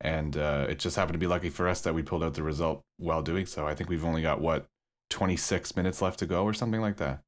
And 0.01 0.35
uh, 0.35 0.65
it 0.69 0.79
just 0.79 0.95
happened 0.95 1.13
to 1.13 1.19
be 1.19 1.27
lucky 1.27 1.49
for 1.49 1.67
us 1.67 1.81
that 1.81 1.93
we 1.93 2.01
pulled 2.01 2.23
out 2.23 2.33
the 2.33 2.41
result 2.41 2.81
while 2.97 3.21
doing 3.21 3.45
so. 3.45 3.67
I 3.67 3.75
think 3.75 3.91
we've 3.91 4.05
only 4.05 4.23
got 4.23 4.41
what 4.41 4.65
twenty 5.09 5.37
six 5.37 5.75
minutes 5.75 6.01
left 6.01 6.19
to 6.19 6.25
go 6.25 6.43
or 6.43 6.53
something 6.53 6.81
like 6.81 6.97
that. 6.97 7.21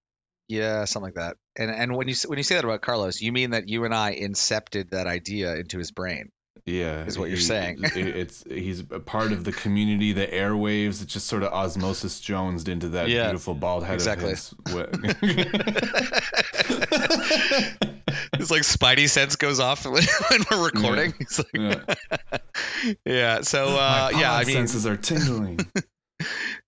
Yeah, 0.47 0.85
something 0.85 1.13
like 1.13 1.15
that. 1.15 1.37
And 1.57 1.69
and 1.69 1.95
when 1.95 2.07
you 2.07 2.15
when 2.27 2.37
you 2.37 2.43
say 2.43 2.55
that 2.55 2.65
about 2.65 2.81
Carlos, 2.81 3.21
you 3.21 3.31
mean 3.31 3.51
that 3.51 3.69
you 3.69 3.85
and 3.85 3.93
I 3.93 4.15
incepted 4.15 4.91
that 4.91 5.07
idea 5.07 5.55
into 5.55 5.77
his 5.77 5.91
brain. 5.91 6.31
Yeah, 6.65 7.05
Is 7.05 7.17
what 7.17 7.29
you're 7.29 7.37
saying. 7.37 7.77
it's 7.81 8.43
he's 8.47 8.81
a 8.81 8.99
part 8.99 9.31
of 9.31 9.43
the 9.43 9.51
community, 9.63 10.11
the 10.11 10.27
airwaves. 10.27 11.01
It 11.01 11.07
just 11.07 11.27
sort 11.27 11.43
of 11.43 11.53
osmosis 11.53 12.19
Jonesed 12.19 12.67
into 12.67 12.89
that 12.89 13.09
Yeah, 13.09 13.25
beautiful 13.27 13.55
bald 13.55 13.85
head 13.85 13.95
exactly. 13.95 14.33
It's 18.33 18.51
like 18.51 18.61
Spidey 18.61 19.09
sense 19.09 19.35
goes 19.35 19.59
off 19.59 19.85
when 19.85 20.01
we're 20.49 20.65
recording. 20.65 21.13
He's 21.17 21.39
like, 21.39 21.47
yeah. 21.53 22.37
yeah. 23.05 23.41
So 23.41 23.67
uh, 23.67 24.09
My 24.13 24.19
yeah, 24.19 24.33
I 24.33 24.45
mean, 24.45 24.55
senses 24.55 24.87
are 24.87 24.95
tingling. 24.95 25.59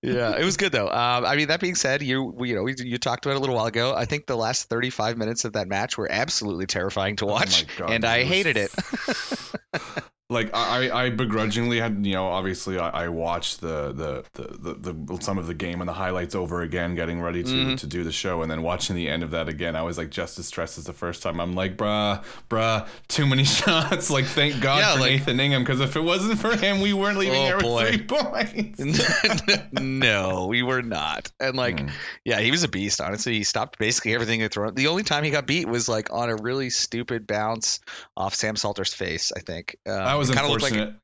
Yeah, 0.02 0.38
it 0.38 0.44
was 0.44 0.58
good 0.58 0.72
though. 0.72 0.88
Um, 0.88 1.26
I 1.26 1.36
mean, 1.36 1.50
that 1.50 1.60
being 1.60 1.76
said, 1.76 2.02
you 2.02 2.36
you 2.40 2.56
know 2.56 2.68
you 2.68 2.98
talked 2.98 3.26
about 3.26 3.34
it 3.34 3.38
a 3.38 3.40
little 3.40 3.56
while 3.56 3.66
ago. 3.66 3.94
I 3.96 4.06
think 4.06 4.26
the 4.26 4.38
last 4.38 4.70
35 4.70 5.18
minutes 5.18 5.46
of 5.46 5.54
that 5.54 5.68
match 5.68 5.98
were 5.98 6.12
absolutely 6.12 6.66
terrifying 6.66 7.18
to 7.18 7.26
watch, 7.26 7.66
Oh 7.66 7.74
God, 7.78 7.90
and 7.92 8.06
I 8.06 8.24
hated 8.24 8.58
it. 8.58 8.72
like 10.32 10.50
I, 10.56 10.90
I 11.06 11.10
begrudgingly 11.10 11.80
had 11.80 12.06
you 12.06 12.14
know 12.14 12.26
obviously 12.28 12.80
I, 12.80 13.06
I 13.06 13.08
watched 13.10 13.62
the 13.62 13.92
the, 13.92 14.24
the 14.34 14.74
the 14.84 14.94
the 14.94 15.22
some 15.22 15.38
of 15.38 15.46
the 15.48 15.54
game 15.54 15.82
and 15.82 15.88
the 15.88 15.94
highlights 15.94 16.34
over 16.36 16.62
again 16.62 16.96
getting 16.96 17.22
ready 17.22 17.44
to 17.44 17.52
Mhm. 17.52 17.78
to 17.80 17.88
do 17.88 18.04
the 18.04 18.12
show 18.12 18.42
and 18.42 18.50
then 18.50 18.62
watching 18.64 18.96
the 18.96 19.08
end 19.10 19.24
of 19.24 19.32
that 19.32 19.48
again 19.50 19.76
I 19.76 19.82
was 19.84 19.98
like 19.98 20.10
just 20.10 20.40
as 20.40 20.48
stressed 20.48 20.78
as 20.78 20.86
the 20.86 20.94
first 20.94 21.22
time 21.22 21.40
I'm 21.42 21.54
like 21.54 21.76
bruh 21.78 22.24
bruh 22.50 22.88
too 23.08 23.28
many 23.28 23.44
shots 23.60 24.10
like 24.10 24.26
thank 24.26 24.62
God 24.62 24.80
Yeah, 24.80 24.94
for 24.94 25.00
like- 25.02 25.12
Nathan 25.12 25.40
Ingham 25.40 25.64
because 25.64 25.82
if 25.82 25.96
it 25.96 26.02
wasn't 26.02 26.40
for 26.40 26.56
him 26.56 26.80
we 26.82 26.94
weren't 26.94 27.18
leaving 27.24 27.40
Oh, 27.42 27.46
here 27.46 27.56
with 27.58 27.66
boy. 27.66 27.86
three 27.92 28.04
points 28.04 28.80
no, 29.74 30.48
we 30.48 30.64
were 30.64 30.82
not. 30.82 31.32
And 31.40 31.56
like, 31.56 31.78
Mm. 31.78 31.92
yeah, 32.26 32.40
he 32.40 32.52
was 32.52 32.64
a 32.64 32.68
beast. 32.68 33.02
Honestly, 33.02 33.34
he 33.34 33.44
stopped 33.44 33.78
basically 33.80 34.14
everything 34.14 34.42
he 34.42 34.48
thrown. 34.48 34.76
The 34.76 34.88
only 34.88 35.04
time 35.04 35.24
he 35.24 35.30
got 35.32 35.48
beat 35.48 35.68
was 35.68 35.88
like 35.88 36.12
on 36.12 36.30
a 36.30 36.36
really 36.36 36.70
stupid 36.70 37.28
bounce 37.28 37.80
off 38.16 38.36
Sam 38.36 38.56
Salter's 38.56 38.94
face. 38.94 39.32
I 39.36 39.40
think 39.40 39.78
um, 39.88 39.94
was 40.22 40.30
it 40.30 40.36
kinda 40.36 40.50
looked 40.50 40.64
unfortunate. 40.64 40.90
Like, 40.94 40.98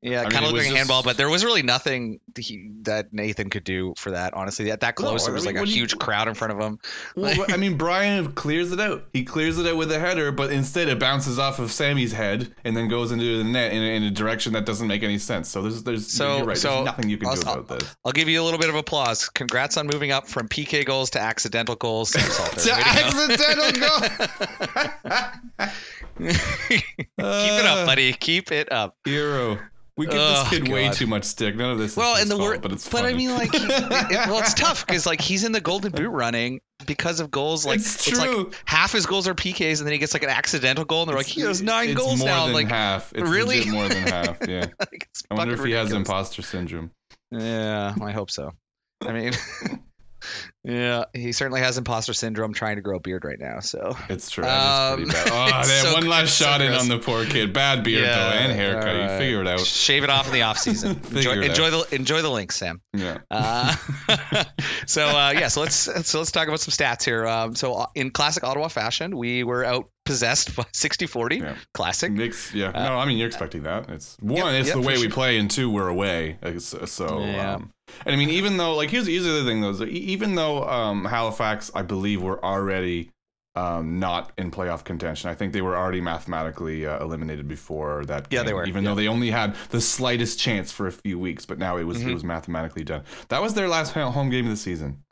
yeah, 0.00 0.24
kind 0.28 0.44
of 0.44 0.52
like 0.52 0.66
a 0.66 0.76
handball, 0.76 1.02
but 1.02 1.16
there 1.16 1.28
was 1.28 1.44
really 1.44 1.62
nothing 1.62 2.20
he, 2.36 2.70
that 2.82 3.12
Nathan 3.12 3.50
could 3.50 3.64
do 3.64 3.94
for 3.96 4.12
that. 4.12 4.32
Honestly, 4.34 4.70
at 4.70 4.80
that 4.80 4.94
close, 4.94 5.24
there 5.24 5.34
was 5.34 5.44
mean, 5.44 5.56
like 5.56 5.64
a 5.64 5.66
you- 5.68 5.74
huge 5.74 5.98
crowd 5.98 6.28
in 6.28 6.34
front 6.34 6.52
of 6.52 6.60
him. 6.60 6.78
Well, 7.16 7.46
I 7.48 7.56
mean, 7.58 7.76
Brian 7.76 8.32
clears 8.32 8.70
it 8.70 8.78
out. 8.78 9.04
He 9.12 9.24
clears 9.24 9.58
it 9.58 9.66
out 9.66 9.76
with 9.76 9.90
a 9.90 9.98
header, 9.98 10.30
but 10.30 10.52
instead 10.52 10.88
it 10.88 11.00
bounces 11.00 11.38
off 11.38 11.58
of 11.58 11.72
Sammy's 11.72 12.12
head 12.12 12.54
and 12.64 12.76
then 12.76 12.86
goes 12.88 13.10
into 13.10 13.38
the 13.38 13.44
net 13.44 13.72
in 13.72 13.82
a, 13.82 13.86
in 13.96 14.02
a 14.04 14.10
direction 14.12 14.52
that 14.52 14.64
doesn't 14.64 14.86
make 14.86 15.02
any 15.02 15.18
sense. 15.18 15.48
So 15.48 15.62
there's, 15.62 15.82
there's, 15.82 16.06
So- 16.12 16.36
you're 16.38 16.46
right. 16.46 16.56
so 16.56 16.70
there's 16.74 16.84
nothing 16.84 17.08
you 17.10 17.18
can 17.18 17.34
do 17.34 17.42
I'll- 17.44 17.54
about 17.60 17.80
this. 17.80 17.96
I'll 18.04 18.12
give 18.12 18.28
you 18.28 18.40
a 18.40 18.44
little 18.44 18.60
bit 18.60 18.68
of 18.68 18.76
applause. 18.76 19.28
Congrats 19.28 19.76
on 19.76 19.86
moving 19.88 20.12
up 20.12 20.28
from 20.28 20.48
PK 20.48 20.84
goals 20.86 21.10
to 21.10 21.20
accidental 21.20 21.74
goals. 21.74 22.12
To 22.18 22.18
Way 22.18 22.24
to 22.56 22.68
go. 22.68 22.74
accidental 22.74 23.72
goals. 23.80 25.68
Keep 26.18 26.30
it 27.18 27.66
up, 27.66 27.86
buddy. 27.86 28.12
Keep 28.12 28.52
it 28.52 28.70
up. 28.72 28.96
Hero. 29.04 29.58
We 29.98 30.06
give 30.06 30.14
Oh, 30.16 30.44
this 30.44 30.48
kid 30.60 30.68
way 30.68 30.88
too 30.90 31.08
much 31.08 31.24
stick. 31.24 31.56
None 31.56 31.70
of 31.72 31.78
this. 31.78 31.96
Well, 31.96 32.14
is 32.14 32.22
and 32.22 32.30
the 32.30 32.36
fault, 32.36 32.48
word, 32.50 32.62
but 32.62 32.70
it's 32.70 32.88
but 32.88 33.00
I 33.04 33.10
funny. 33.10 33.16
mean, 33.16 33.34
like, 33.34 33.52
he, 33.52 33.64
it, 33.64 34.28
well, 34.28 34.38
it's 34.38 34.54
tough 34.64 34.86
because 34.86 35.06
like 35.06 35.20
he's 35.20 35.42
in 35.42 35.50
the 35.50 35.60
golden 35.60 35.90
boot 35.90 36.08
running 36.10 36.60
because 36.86 37.18
of 37.18 37.32
goals. 37.32 37.66
Like, 37.66 37.80
It's 37.80 38.16
like 38.16 38.54
half 38.64 38.92
his 38.92 39.06
goals 39.06 39.26
are 39.26 39.34
PKs, 39.34 39.78
and 39.78 39.86
then 39.86 39.92
he 39.92 39.98
gets 39.98 40.14
like 40.14 40.22
an 40.22 40.28
accidental 40.30 40.84
goal, 40.84 41.02
and 41.02 41.08
they're 41.08 41.16
like, 41.16 41.26
he 41.26 41.40
has 41.40 41.60
nine 41.60 41.88
it's 41.90 41.98
goals 42.00 42.20
more 42.20 42.28
now. 42.28 42.44
Than 42.46 42.54
like, 42.54 42.68
half. 42.68 43.12
It's 43.12 43.28
really? 43.28 43.68
more 43.68 43.88
than 43.88 44.02
half. 44.06 44.38
Yeah. 44.48 44.66
like, 44.78 45.08
I 45.30 45.34
wonder 45.34 45.54
if 45.54 45.58
fucking 45.58 45.72
he 45.72 45.76
has 45.76 45.92
imposter 45.92 46.42
syndrome. 46.42 46.92
Yeah, 47.32 47.92
I 48.00 48.12
hope 48.12 48.30
so. 48.30 48.52
I 49.04 49.12
mean, 49.12 49.32
yeah, 50.68 51.04
he 51.14 51.32
certainly 51.32 51.60
has 51.60 51.78
imposter 51.78 52.12
syndrome 52.12 52.52
trying 52.52 52.76
to 52.76 52.82
grow 52.82 52.96
a 52.96 53.00
beard 53.00 53.24
right 53.24 53.38
now. 53.40 53.60
So 53.60 53.96
It's 54.10 54.30
true. 54.30 54.44
That 54.44 54.58
is 54.58 55.00
Um, 55.02 55.10
pretty 55.10 55.30
bad. 55.30 55.32
Oh, 55.54 55.58
it's 55.60 55.68
man, 55.68 55.84
so 55.84 55.92
one 55.94 56.06
last 56.06 56.36
so 56.36 56.44
shot 56.44 56.60
in 56.60 56.72
on 56.74 56.88
the 56.88 56.98
poor 56.98 57.24
kid. 57.24 57.52
Bad 57.52 57.82
beard 57.84 58.04
though, 58.04 58.10
and 58.10 58.52
haircut. 58.52 58.94
You 59.12 59.18
figure 59.18 59.40
it 59.40 59.48
out. 59.48 59.60
Shave 59.60 60.04
it 60.04 60.10
off 60.10 60.26
in 60.26 60.32
the 60.34 60.42
off 60.42 60.58
season. 60.58 61.00
Enjoy 61.12 61.40
enjoy 61.40 61.70
the 61.70 61.94
enjoy 61.94 62.20
the 62.22 62.30
links, 62.30 62.56
Sam. 62.56 62.80
Yeah. 62.92 63.18
Uh, 63.30 63.74
so 64.86 65.06
uh, 65.06 65.32
yeah, 65.36 65.48
so 65.48 65.60
let's 65.62 65.74
so 65.76 66.18
let's 66.18 66.32
talk 66.32 66.48
about 66.48 66.60
some 66.60 66.72
stats 66.72 67.04
here. 67.04 67.26
Um, 67.26 67.54
so 67.54 67.74
uh, 67.74 67.86
in 67.94 68.10
classic 68.10 68.44
Ottawa 68.44 68.68
fashion, 68.68 69.16
we 69.16 69.44
were 69.44 69.64
out 69.64 69.88
possessed 70.04 70.56
by 70.56 70.62
60-40. 70.74 71.40
Yeah. 71.40 71.54
Classic. 71.74 72.10
Knicks, 72.10 72.54
yeah. 72.54 72.70
no, 72.70 72.98
I 72.98 73.04
mean 73.06 73.18
you're 73.18 73.26
expecting 73.26 73.64
that. 73.64 73.88
It's 73.90 74.16
one, 74.20 74.42
Uh, 74.42 74.46
Yep, 74.50 74.54
it's 74.60 74.68
yep, 74.68 74.76
the 74.76 74.82
for 74.82 74.86
way 74.88 74.94
we 74.94 75.02
sure. 75.02 75.10
play, 75.10 75.38
and 75.38 75.50
two, 75.50 75.70
we're 75.70 75.88
away. 75.88 76.38
Uh, 76.42 76.58
So, 76.58 76.84
so, 76.86 77.20
Yeah. 77.24 77.54
um, 77.56 77.72
and 78.06 78.14
I 78.14 78.16
mean, 78.16 78.30
even 78.30 78.56
though, 78.56 78.74
like, 78.74 78.90
here's 78.90 79.06
here's 79.06 79.24
the 79.24 79.30
other 79.30 79.44
thing 79.44 79.60
though. 79.60 79.70
is 79.70 79.82
Even 79.82 80.34
though 80.34 80.64
um, 80.64 81.04
Halifax, 81.04 81.70
I 81.74 81.82
believe, 81.82 82.22
were 82.22 82.42
already 82.44 83.10
um, 83.56 83.98
not 83.98 84.30
in 84.38 84.52
playoff 84.52 84.84
contention. 84.84 85.28
I 85.30 85.34
think 85.34 85.52
they 85.52 85.62
were 85.62 85.76
already 85.76 86.00
mathematically 86.00 86.86
uh, 86.86 87.02
eliminated 87.02 87.48
before 87.48 88.04
that. 88.04 88.28
Yeah, 88.30 88.44
they 88.44 88.52
were, 88.54 88.64
Even 88.66 88.84
yeah. 88.84 88.90
though 88.90 88.94
they 88.94 89.08
only 89.08 89.30
had 89.30 89.56
the 89.70 89.80
slightest 89.80 90.38
chance 90.38 90.70
for 90.70 90.86
a 90.86 90.92
few 90.92 91.18
weeks, 91.18 91.44
but 91.44 91.58
now 91.58 91.76
it 91.76 91.82
was 91.82 91.98
Mhm. 91.98 92.10
it 92.10 92.14
was 92.14 92.22
mathematically 92.22 92.84
done. 92.84 93.02
That 93.30 93.42
was 93.42 93.54
their 93.54 93.66
last 93.66 93.94
home 93.94 94.30
game 94.30 94.44
of 94.44 94.50
the 94.50 94.56
season. 94.56 95.02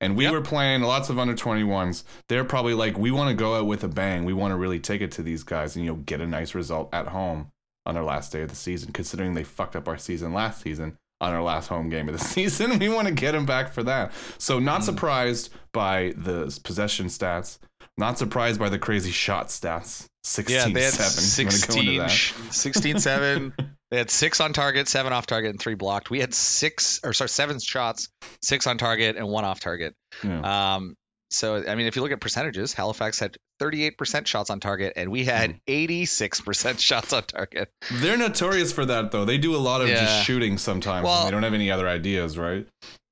And 0.00 0.14
we 0.14 0.24
Yep. 0.24 0.32
were 0.34 0.40
playing 0.42 0.82
lots 0.82 1.08
of 1.08 1.18
under 1.18 1.34
21s. 1.34 2.04
They're 2.28 2.44
probably 2.44 2.74
like, 2.74 2.98
we 2.98 3.10
want 3.10 3.30
to 3.30 3.34
go 3.34 3.56
out 3.56 3.66
with 3.66 3.82
a 3.82 3.88
bang. 3.88 4.26
We 4.26 4.34
want 4.34 4.52
to 4.52 4.56
really 4.56 4.78
take 4.78 5.00
it 5.00 5.10
to 5.12 5.22
these 5.22 5.42
guys 5.42 5.74
and, 5.74 5.82
you 5.84 5.90
know, 5.92 5.96
get 5.96 6.20
a 6.20 6.26
nice 6.26 6.54
result 6.54 6.90
at 6.92 7.08
home 7.08 7.46
on 7.86 7.96
our 7.96 8.04
last 8.04 8.30
day 8.30 8.42
of 8.42 8.50
the 8.50 8.56
season, 8.56 8.92
considering 8.92 9.32
they 9.32 9.44
fucked 9.44 9.74
up 9.74 9.88
our 9.88 9.96
season 9.96 10.34
last 10.34 10.60
season 10.60 10.98
on 11.20 11.32
our 11.32 11.42
last 11.42 11.68
home 11.68 11.88
game 11.88 12.08
of 12.08 12.18
the 12.18 12.24
season. 12.24 12.78
We 12.78 12.88
want 12.88 13.08
to 13.08 13.14
get 13.14 13.32
them 13.32 13.46
back 13.46 13.72
for 13.72 13.82
that. 13.84 14.12
So, 14.38 14.58
not 14.58 14.80
Mm. 14.82 14.84
surprised 14.84 15.50
by 15.72 16.12
the 16.16 16.58
possession 16.64 17.06
stats, 17.06 17.58
not 17.98 18.18
surprised 18.18 18.58
by 18.60 18.68
the 18.68 18.78
crazy 18.78 19.10
shot 19.10 19.48
stats. 19.48 20.06
16 20.24 20.56
Yeah, 20.56 20.68
they 20.68 20.82
had 20.82 20.92
7. 20.92 21.44
You 21.44 21.48
wanna 21.48 21.56
go 21.56 21.56
16, 21.56 21.88
into 21.88 22.00
that? 22.00 22.10
sh- 22.10 22.32
16 22.50 22.98
7. 23.00 23.54
They 23.92 23.98
had 23.98 24.10
six 24.10 24.40
on 24.40 24.52
target, 24.52 24.88
seven 24.88 25.12
off 25.12 25.26
target, 25.26 25.50
and 25.50 25.60
three 25.60 25.74
blocked. 25.76 26.10
We 26.10 26.18
had 26.18 26.34
six, 26.34 26.98
or 27.04 27.12
sorry, 27.12 27.28
seven 27.28 27.60
shots, 27.60 28.08
six 28.42 28.66
on 28.66 28.78
target, 28.78 29.14
and 29.14 29.28
one 29.28 29.44
off 29.44 29.60
target. 29.60 29.94
Yeah. 30.24 30.74
Um, 30.74 30.96
so, 31.36 31.56
I 31.66 31.74
mean, 31.74 31.86
if 31.86 31.94
you 31.96 32.02
look 32.02 32.12
at 32.12 32.20
percentages, 32.20 32.72
Halifax 32.72 33.18
had 33.18 33.36
38% 33.60 34.26
shots 34.26 34.50
on 34.50 34.60
target, 34.60 34.94
and 34.96 35.10
we 35.10 35.24
had 35.24 35.52
Hmm. 35.52 35.56
86% 35.68 36.80
shots 36.80 37.12
on 37.12 37.22
target. 37.24 37.70
They're 37.90 38.16
notorious 38.16 38.72
for 38.72 38.84
that, 38.86 39.10
though. 39.12 39.24
They 39.24 39.38
do 39.38 39.54
a 39.54 39.58
lot 39.58 39.80
of 39.82 39.88
Yeah. 39.88 40.00
just 40.04 40.24
shooting 40.24 40.58
sometimes 40.58 41.04
Well- 41.04 41.24
they 41.24 41.30
don't 41.30 41.42
have 41.42 41.54
any 41.54 41.70
other 41.70 41.88
ideas, 41.88 42.36
right? 42.38 42.66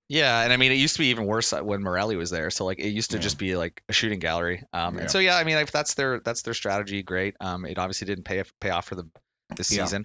Yeah, 0.08 0.42
and 0.42 0.52
I 0.52 0.56
mean, 0.58 0.70
it 0.70 0.76
used 0.76 0.96
to 0.96 0.98
be 1.00 1.06
even 1.06 1.24
worse 1.24 1.52
when 1.52 1.82
Morelli 1.82 2.16
was 2.16 2.30
there. 2.30 2.50
So 2.50 2.64
like, 2.66 2.78
it 2.78 2.88
used 2.90 3.12
to 3.12 3.16
Yeah. 3.16 3.22
just 3.22 3.38
be 3.38 3.56
like 3.56 3.82
a 3.88 3.92
shooting 3.94 4.18
gallery. 4.18 4.62
Um, 4.72 4.96
Yeah. 4.96 5.02
and 5.02 5.10
so 5.10 5.18
yeah, 5.18 5.36
I 5.36 5.44
mean, 5.44 5.56
if 5.56 5.72
that's 5.72 5.94
their 5.94 6.20
that's 6.20 6.42
their 6.42 6.52
strategy, 6.54 7.02
great. 7.02 7.34
Um, 7.40 7.64
it 7.64 7.78
obviously 7.78 8.06
didn't 8.06 8.24
pay 8.24 8.42
pay 8.60 8.68
off 8.70 8.86
for 8.86 8.96
them 8.96 9.10
this 9.56 9.68
season. 9.68 10.04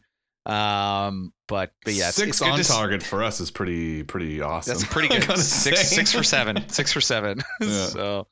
Um, 0.50 1.34
but 1.48 1.72
but 1.86 1.94
yeah, 1.94 2.10
six 2.12 2.30
it's 2.30 2.40
good 2.40 2.50
on 2.50 2.58
to 2.58 2.64
target 2.64 3.04
for 3.04 3.24
us 3.24 3.40
is 3.40 3.52
pretty 3.52 4.04
pretty 4.04 4.42
awesome. 4.42 4.74
That's 4.74 4.86
pretty 4.86 5.08
good. 5.20 5.38
Six 5.38 5.80
say. 5.90 5.96
six 5.98 6.14
for 6.14 6.24
seven. 6.24 6.64
Six 6.70 6.92
for 6.94 7.02
seven. 7.02 7.40
Yeah. 7.62 7.86
so, 7.86 8.28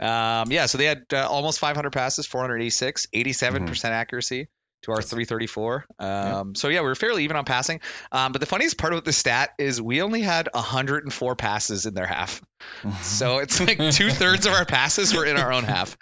um, 0.00 0.50
yeah. 0.50 0.66
So 0.66 0.78
they 0.78 0.86
had 0.86 1.04
uh, 1.12 1.28
almost 1.28 1.58
500 1.58 1.90
passes, 1.92 2.26
486, 2.26 3.08
87 3.12 3.62
Mm-hmm. 3.62 3.68
percent 3.68 3.92
accuracy 3.94 4.48
to 4.82 4.92
our 4.92 5.02
334. 5.02 5.86
Um, 5.98 6.54
so 6.54 6.68
yeah, 6.68 6.80
we 6.80 6.86
were 6.86 6.94
fairly 6.94 7.24
even 7.24 7.36
on 7.36 7.44
passing. 7.44 7.80
Um, 8.12 8.32
but 8.32 8.40
the 8.40 8.46
funniest 8.46 8.78
part 8.78 8.92
about 8.92 9.04
the 9.04 9.12
stat 9.12 9.50
is 9.58 9.82
we 9.82 10.02
only 10.02 10.20
had 10.22 10.48
104 10.52 11.36
passes 11.36 11.86
in 11.86 11.94
their 11.94 12.06
half. 12.06 12.40
So 13.02 13.38
it's 13.42 13.60
like 13.60 13.78
two 13.92 14.10
thirds 14.10 14.46
of 14.46 14.52
our 14.52 14.64
passes 14.64 15.14
were 15.14 15.24
in 15.24 15.36
our 15.36 15.52
own 15.52 15.64
half. 15.64 15.96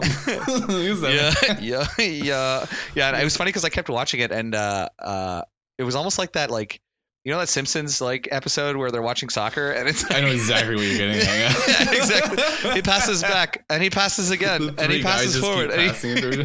That- 0.00 1.60
yeah, 1.60 1.86
yeah, 1.98 2.04
yeah, 2.04 2.66
yeah. 2.94 3.08
And 3.08 3.20
it 3.20 3.24
was 3.24 3.36
funny 3.36 3.48
because 3.48 3.64
I 3.64 3.70
kept 3.70 3.88
watching 3.88 4.20
it, 4.20 4.30
and 4.32 4.54
uh, 4.54 4.88
uh, 4.98 5.42
it 5.78 5.84
was 5.84 5.94
almost 5.94 6.18
like 6.18 6.32
that, 6.32 6.50
like 6.50 6.80
you 7.24 7.32
know, 7.32 7.38
that 7.38 7.48
Simpsons 7.48 8.00
like 8.00 8.28
episode 8.30 8.76
where 8.76 8.90
they're 8.90 9.02
watching 9.02 9.28
soccer, 9.28 9.70
and 9.70 9.88
it's 9.88 10.02
like, 10.04 10.12
I 10.14 10.20
know 10.22 10.28
exactly 10.30 10.74
what 10.76 10.84
you're 10.84 10.96
getting 10.96 11.16
at. 11.16 11.24
yeah, 11.68 11.92
exactly. 12.00 12.72
He 12.72 12.82
passes 12.82 13.22
back, 13.22 13.64
and 13.68 13.82
he 13.82 13.90
passes 13.90 14.30
again, 14.30 14.74
and 14.78 14.90
he 14.92 15.02
passes 15.02 15.38
forward. 15.38 15.70
he- 15.70 15.76
passing 15.88 16.10
it 16.16 16.20
through. 16.22 16.44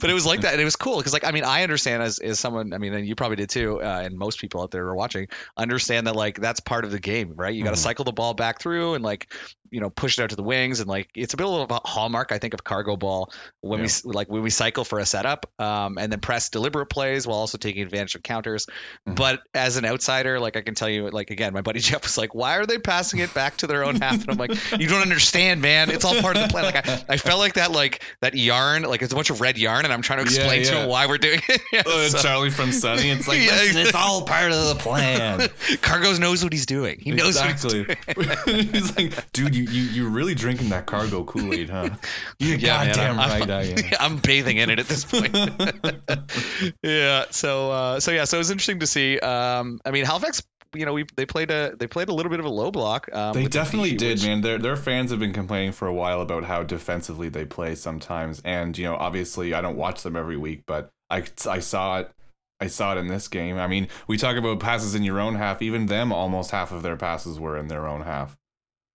but 0.00 0.10
it 0.10 0.14
was 0.14 0.26
like 0.26 0.40
that, 0.42 0.52
and 0.52 0.60
it 0.60 0.64
was 0.64 0.76
cool 0.76 0.96
because, 0.96 1.12
like, 1.12 1.24
I 1.24 1.30
mean, 1.30 1.44
I 1.44 1.62
understand 1.62 2.02
as, 2.02 2.18
as 2.18 2.40
someone, 2.40 2.72
I 2.72 2.78
mean, 2.78 2.94
and 2.94 3.06
you 3.06 3.14
probably 3.14 3.36
did 3.36 3.50
too, 3.50 3.80
uh, 3.80 4.02
and 4.04 4.18
most 4.18 4.40
people 4.40 4.60
out 4.62 4.70
there 4.70 4.86
are 4.86 4.94
watching 4.94 5.28
understand 5.56 6.06
that 6.06 6.16
like 6.16 6.40
that's 6.40 6.60
part 6.60 6.84
of 6.84 6.90
the 6.90 7.00
game, 7.00 7.34
right? 7.36 7.54
You 7.54 7.62
got 7.64 7.70
to 7.70 7.76
Mhm. 7.76 7.82
cycle 7.82 8.04
the 8.04 8.12
ball 8.12 8.34
back 8.34 8.60
through 8.60 8.94
and 8.94 9.04
like 9.04 9.32
you 9.70 9.80
know 9.80 9.88
push 9.88 10.18
it 10.18 10.22
out 10.22 10.30
to 10.30 10.36
the 10.36 10.42
wings, 10.42 10.80
and 10.80 10.88
like 10.88 11.08
it's 11.14 11.34
a 11.34 11.36
bit 11.36 11.46
of 11.46 11.70
a 11.70 11.80
hallmark, 11.84 12.32
I 12.32 12.38
think, 12.38 12.54
of 12.54 12.64
cargo 12.64 12.96
ball 12.96 13.32
when 13.60 13.78
we 13.80 13.84
Yeah. 13.84 13.90
s 13.90 14.04
like 14.04 14.28
when 14.28 14.42
we 14.42 14.50
cycle 14.50 14.84
for 14.84 14.98
a 14.98 15.06
setup, 15.06 15.46
um, 15.60 15.96
and 15.98 16.10
then 16.10 16.18
press 16.20 16.48
deliberate 16.48 16.86
plays 16.86 17.24
while 17.26 17.38
also 17.38 17.56
taking 17.56 17.82
advantage 17.82 18.16
of 18.16 18.22
counters. 18.24 18.66
Mhm. 19.08 19.14
But 19.14 19.40
as 19.60 19.76
an 19.76 19.84
outsider, 19.84 20.40
like 20.40 20.56
I 20.56 20.62
can 20.62 20.74
tell 20.74 20.88
you, 20.88 21.08
like 21.10 21.30
again, 21.30 21.52
my 21.52 21.60
buddy 21.60 21.80
Jeff 21.80 22.02
was 22.02 22.16
like, 22.18 22.34
"Why 22.34 22.56
are 22.58 22.66
they 22.66 22.78
passing 22.78 23.20
it 23.20 23.32
back 23.34 23.56
to 23.58 23.66
their 23.66 23.84
own 23.84 23.96
half?" 24.00 24.20
And 24.20 24.30
I'm 24.30 24.36
like, 24.36 24.52
"You 24.78 24.88
don't 24.88 25.02
understand, 25.02 25.62
man. 25.62 25.90
It's 25.90 26.04
all 26.04 26.20
part 26.20 26.36
of 26.36 26.42
the 26.42 26.48
plan." 26.48 26.64
Like 26.64 26.88
I, 26.88 27.04
I 27.10 27.16
felt 27.16 27.38
like 27.38 27.54
that, 27.54 27.70
like 27.72 28.02
that 28.20 28.34
yarn, 28.34 28.82
like 28.82 29.02
it's 29.02 29.12
a 29.12 29.16
bunch 29.16 29.30
of 29.30 29.40
red 29.40 29.58
yarn, 29.58 29.84
and 29.84 29.92
I'm 29.92 30.02
trying 30.02 30.24
to 30.24 30.32
Yeah, 30.32 30.40
explain 30.40 30.64
to 30.64 30.82
him 30.82 30.88
why 30.88 31.06
we're 31.06 31.18
doing 31.18 31.40
it. 31.48 31.60
Yeah, 31.72 31.82
Oh, 31.86 32.08
so- 32.08 32.18
Charlie 32.18 32.50
from 32.50 32.72
Sunny. 32.72 33.10
It's 33.10 33.26
like, 33.28 33.38
Yeah, 33.40 33.52
listen, 33.52 33.80
it's 33.80 33.94
all 33.94 34.22
part 34.22 34.52
of 34.52 34.68
the 34.68 34.74
plan. 34.76 35.38
Cargos 35.80 36.18
knows 36.18 36.42
what 36.44 36.52
he's 36.52 36.66
doing. 36.66 36.98
He 37.00 37.10
knows 37.12 37.36
what 37.36 37.50
he's 37.52 37.64
exactly. 37.64 38.62
He's 38.64 38.96
like, 38.96 39.32
dude, 39.32 39.54
you, 39.54 39.64
you 39.64 39.82
you're 39.82 40.10
really 40.10 40.34
drinking 40.34 40.70
that 40.70 40.86
cargo 40.86 41.24
Kool 41.24 41.52
Aid, 41.54 41.70
huh? 41.70 41.90
You're 42.38 42.56
Yeah, 42.58 42.78
man, 42.78 42.86
goddamn 42.88 43.18
I'm- 43.20 43.40
right, 43.40 43.50
I 43.50 43.62
am. 43.62 43.78
I'm 44.00 44.16
bathing 44.18 44.56
in 44.58 44.70
it 44.70 44.78
at 44.78 44.86
this 44.88 45.04
point. 45.04 45.36
yeah. 46.82 47.24
So 47.30 47.70
uh, 47.70 48.00
so 48.00 48.10
yeah. 48.10 48.24
So 48.24 48.36
it 48.36 48.40
was 48.40 48.50
interesting 48.50 48.80
to 48.80 48.86
see. 48.86 49.18
Um, 49.58 49.80
I 49.84 49.90
mean, 49.90 50.04
Halifax. 50.04 50.42
You 50.72 50.86
know, 50.86 50.92
we 50.92 51.04
they 51.16 51.26
played 51.26 51.50
a 51.50 51.74
they 51.76 51.88
played 51.88 52.08
a 52.10 52.14
little 52.14 52.30
bit 52.30 52.38
of 52.38 52.46
a 52.46 52.50
low 52.50 52.70
block. 52.70 53.12
Um, 53.12 53.34
They 53.34 53.42
the 53.42 53.48
definitely 53.48 53.90
D, 53.90 53.96
did, 53.96 54.18
which- 54.18 54.24
man. 54.24 54.40
Their 54.40 54.58
their 54.58 54.76
fans 54.76 55.10
have 55.10 55.18
been 55.18 55.32
complaining 55.32 55.72
for 55.72 55.88
a 55.88 55.92
while 55.92 56.20
about 56.20 56.44
how 56.44 56.62
defensively 56.62 57.28
they 57.28 57.44
play 57.44 57.74
sometimes, 57.74 58.40
and 58.44 58.78
you 58.78 58.84
know, 58.84 58.94
obviously, 58.94 59.52
I 59.52 59.62
don't 59.62 59.76
watch 59.76 60.02
them 60.04 60.14
every 60.14 60.36
week, 60.36 60.62
but 60.66 60.90
I 61.10 61.24
I 61.48 61.58
saw 61.58 61.98
it. 61.98 62.12
I 62.60 62.68
saw 62.68 62.94
it 62.94 62.98
in 62.98 63.08
this 63.08 63.26
game. 63.26 63.58
I 63.58 63.66
mean, 63.66 63.88
we 64.06 64.16
talk 64.16 64.36
about 64.36 64.60
passes 64.60 64.94
in 64.94 65.02
your 65.02 65.18
own 65.18 65.34
half. 65.34 65.60
Even 65.60 65.86
them, 65.86 66.12
almost 66.12 66.52
half 66.52 66.70
of 66.70 66.82
their 66.82 66.96
passes 66.96 67.40
were 67.40 67.56
in 67.56 67.66
their 67.66 67.88
own 67.88 68.02
half. 68.02 68.36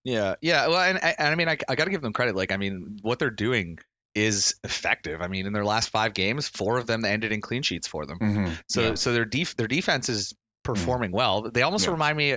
Yeah, 0.05 0.35
yeah. 0.39 0.67
Well, 0.67 0.79
and, 0.79 1.03
and 1.03 1.27
I 1.27 1.35
mean, 1.35 1.49
I, 1.49 1.57
I 1.67 1.73
got 1.75 1.85
to 1.85 1.89
give 1.89 2.03
them 2.03 2.13
credit. 2.13 2.35
Like, 2.35 2.51
I 2.51 2.57
mean, 2.57 2.99
what 3.01 3.17
they're 3.17 3.31
doing 3.31 3.79
is 4.13 4.55
effective. 4.63 5.19
I 5.21 5.27
mean, 5.27 5.47
in 5.47 5.51
their 5.51 5.65
last 5.65 5.89
five 5.89 6.13
games, 6.13 6.47
four 6.47 6.77
of 6.77 6.85
them 6.85 7.03
ended 7.05 7.31
in 7.31 7.41
clean 7.41 7.63
sheets 7.63 7.87
for 7.87 8.05
them. 8.05 8.19
Mm-hmm. 8.19 8.53
So, 8.69 8.81
yeah. 8.81 8.93
so 8.93 9.13
their 9.13 9.25
def- 9.25 9.57
their 9.57 9.67
defense 9.67 10.07
is 10.07 10.33
performing 10.65 11.11
well. 11.13 11.49
They 11.49 11.61
almost 11.61 11.85
Yeah. 11.85 11.91
remind 11.93 12.17
me 12.17 12.35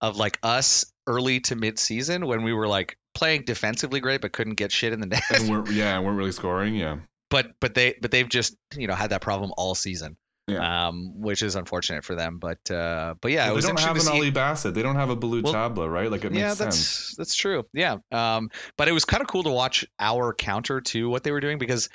of 0.00 0.16
like 0.16 0.38
us 0.42 0.86
early 1.06 1.40
to 1.40 1.56
mid 1.56 1.78
season 1.78 2.26
when 2.26 2.42
we 2.42 2.52
were 2.54 2.66
like 2.68 2.96
playing 3.14 3.42
defensively 3.44 4.00
great 4.00 4.20
but 4.20 4.32
couldn't 4.32 4.54
get 4.54 4.72
shit 4.72 4.92
in 4.92 5.00
the 5.00 5.06
net. 5.14 5.22
and 5.34 5.50
we're 5.50 5.70
yeah, 5.70 5.98
we're 6.00 6.14
really 6.14 6.32
scoring. 6.32 6.74
Yeah, 6.74 6.96
but 7.30 7.52
but 7.60 7.74
they 7.74 7.94
but 8.00 8.10
they've 8.10 8.28
just 8.28 8.56
you 8.76 8.86
know 8.86 8.94
had 8.94 9.10
that 9.10 9.20
problem 9.20 9.52
all 9.58 9.74
season. 9.74 10.16
Yeah. 10.48 10.86
Um, 10.88 11.20
which 11.20 11.42
is 11.42 11.56
unfortunate 11.56 12.04
for 12.04 12.14
them, 12.14 12.38
but 12.38 12.70
uh, 12.70 13.14
but 13.20 13.32
yeah, 13.32 13.46
Well, 13.46 13.54
it 13.54 13.56
was 13.56 13.64
they 13.64 13.70
don't 13.72 13.80
have 13.80 13.90
an 13.90 13.96
interesting 13.96 14.12
to 14.12 14.16
see. 14.16 14.18
Ollie 14.20 14.30
Bassett. 14.30 14.74
They 14.74 14.82
don't 14.82 14.94
have 14.94 15.10
a 15.10 15.16
Ballou 15.16 15.42
Well, 15.42 15.52
Tabla, 15.52 15.90
right? 15.92 16.08
Like 16.08 16.24
it 16.24 16.30
makes 16.30 16.38
yeah, 16.40 16.54
that's 16.54 16.76
sense. 16.78 17.14
that's 17.18 17.34
true. 17.34 17.64
Yeah. 17.72 17.96
Um, 18.12 18.50
but 18.78 18.86
it 18.86 18.92
was 18.92 19.04
kind 19.04 19.22
of 19.22 19.26
cool 19.26 19.42
to 19.42 19.50
watch 19.50 19.84
our 19.98 20.32
counter 20.32 20.80
to 20.82 21.08
what 21.10 21.24
they 21.24 21.32
were 21.32 21.40
doing 21.40 21.58
because 21.58 21.88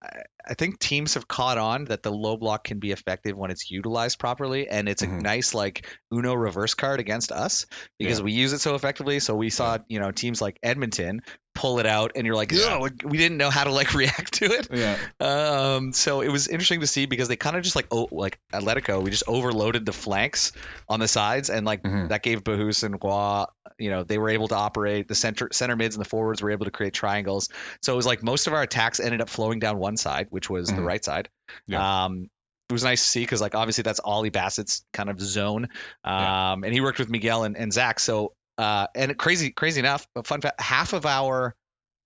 I, 0.00 0.54
think 0.54 0.78
teams 0.78 1.14
have 1.14 1.26
caught 1.26 1.58
on 1.58 1.86
that 1.86 2.02
the 2.02 2.12
low 2.12 2.36
block 2.36 2.64
can 2.64 2.78
be 2.78 2.92
effective 2.92 3.36
when 3.36 3.50
it's 3.50 3.70
utilized 3.70 4.18
properly, 4.18 4.68
and 4.68 4.88
it's 4.88 5.02
a 5.02 5.06
Mhm. 5.06 5.22
nice 5.22 5.54
like 5.54 5.86
Uno 6.12 6.34
reverse 6.34 6.74
card 6.74 7.00
against 7.00 7.32
us 7.32 7.66
because 7.98 8.18
Yeah. 8.18 8.24
we 8.24 8.32
use 8.32 8.52
it 8.52 8.60
so 8.60 8.74
effectively. 8.74 9.18
So 9.20 9.34
we 9.34 9.50
saw 9.50 9.78
you 9.88 9.98
know 10.00 10.10
teams 10.12 10.40
like 10.40 10.58
Edmonton 10.62 11.22
pull 11.58 11.78
it 11.80 11.86
out, 11.86 12.12
and 12.14 12.24
you're 12.26 12.36
like, 12.36 12.52
Yeah. 12.52 12.78
yeah, 12.78 12.88
we 13.04 13.18
didn't 13.18 13.36
know 13.36 13.50
how 13.50 13.64
to 13.64 13.72
like 13.72 13.92
react 14.02 14.34
to 14.34 14.44
it. 14.46 14.68
Yeah, 14.72 14.96
Um, 15.20 15.92
so 15.92 16.20
it 16.20 16.28
was 16.28 16.48
interesting 16.48 16.80
to 16.80 16.86
see 16.86 17.06
because 17.06 17.28
they 17.28 17.36
kind 17.36 17.56
of 17.56 17.62
just 17.62 17.76
like 17.76 17.86
oh, 17.90 18.08
like 18.10 18.38
Atletico, 18.52 19.02
we 19.02 19.10
just 19.10 19.24
overloaded 19.26 19.84
the 19.84 19.92
flanks 19.92 20.52
on 20.88 21.00
the 21.00 21.08
sides, 21.08 21.50
and 21.50 21.66
like 21.66 21.82
Mhm. 21.82 22.08
that 22.10 22.22
gave 22.22 22.44
Bahus 22.44 22.84
and 22.84 22.98
Gua, 23.00 23.48
you 23.78 23.90
know, 23.90 24.04
they 24.04 24.18
were 24.18 24.30
able 24.30 24.48
to 24.48 24.54
operate 24.56 25.08
the 25.08 25.14
center 25.14 25.48
center 25.52 25.76
mids 25.76 25.94
and 25.96 26.04
the 26.04 26.08
forwards 26.08 26.42
were 26.42 26.50
able 26.50 26.64
to 26.66 26.70
create 26.70 26.94
triangles. 26.94 27.48
So 27.82 27.92
it 27.92 27.96
was 27.96 28.06
like 28.06 28.22
most 28.22 28.46
of 28.46 28.52
our 28.52 28.62
attacks 28.62 29.00
ended 29.00 29.20
up 29.20 29.28
flowing 29.28 29.58
down 29.58 29.78
one 29.78 29.96
side, 29.96 30.28
which 30.30 30.48
was 30.48 30.68
the 30.68 30.74
Mhm. 30.80 30.86
right 30.86 31.04
side. 31.04 31.28
Yeah. 31.66 32.04
Um, 32.04 32.28
it 32.68 32.72
was 32.74 32.84
nice 32.84 33.02
to 33.02 33.08
see 33.08 33.20
because 33.20 33.40
like 33.40 33.54
obviously 33.54 33.82
that's 33.82 33.98
Ollie 34.00 34.30
Bassett's 34.30 34.84
kind 34.92 35.08
of 35.08 35.18
zone, 35.20 35.68
um, 36.04 36.12
Yeah. 36.20 36.52
and 36.64 36.72
he 36.74 36.80
worked 36.82 36.98
with 36.98 37.08
Miguel 37.08 37.44
and, 37.44 37.56
and 37.56 37.72
Zach. 37.72 37.98
So 37.98 38.32
uh, 38.58 38.88
and 38.94 39.16
crazy 39.16 39.50
crazy 39.50 39.80
enough, 39.80 40.06
a 40.14 40.22
fun 40.22 40.40
fact, 40.40 40.60
half 40.60 40.92
of 40.92 41.06
our 41.06 41.54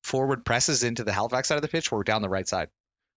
forward 0.04 0.44
presses 0.44 0.82
into 0.82 1.04
the 1.04 1.12
Halifax 1.12 1.48
side 1.48 1.56
of 1.56 1.62
the 1.62 1.68
pitch 1.68 1.90
were 1.90 2.04
down 2.04 2.22
the 2.22 2.28
right 2.28 2.46
side. 2.46 2.68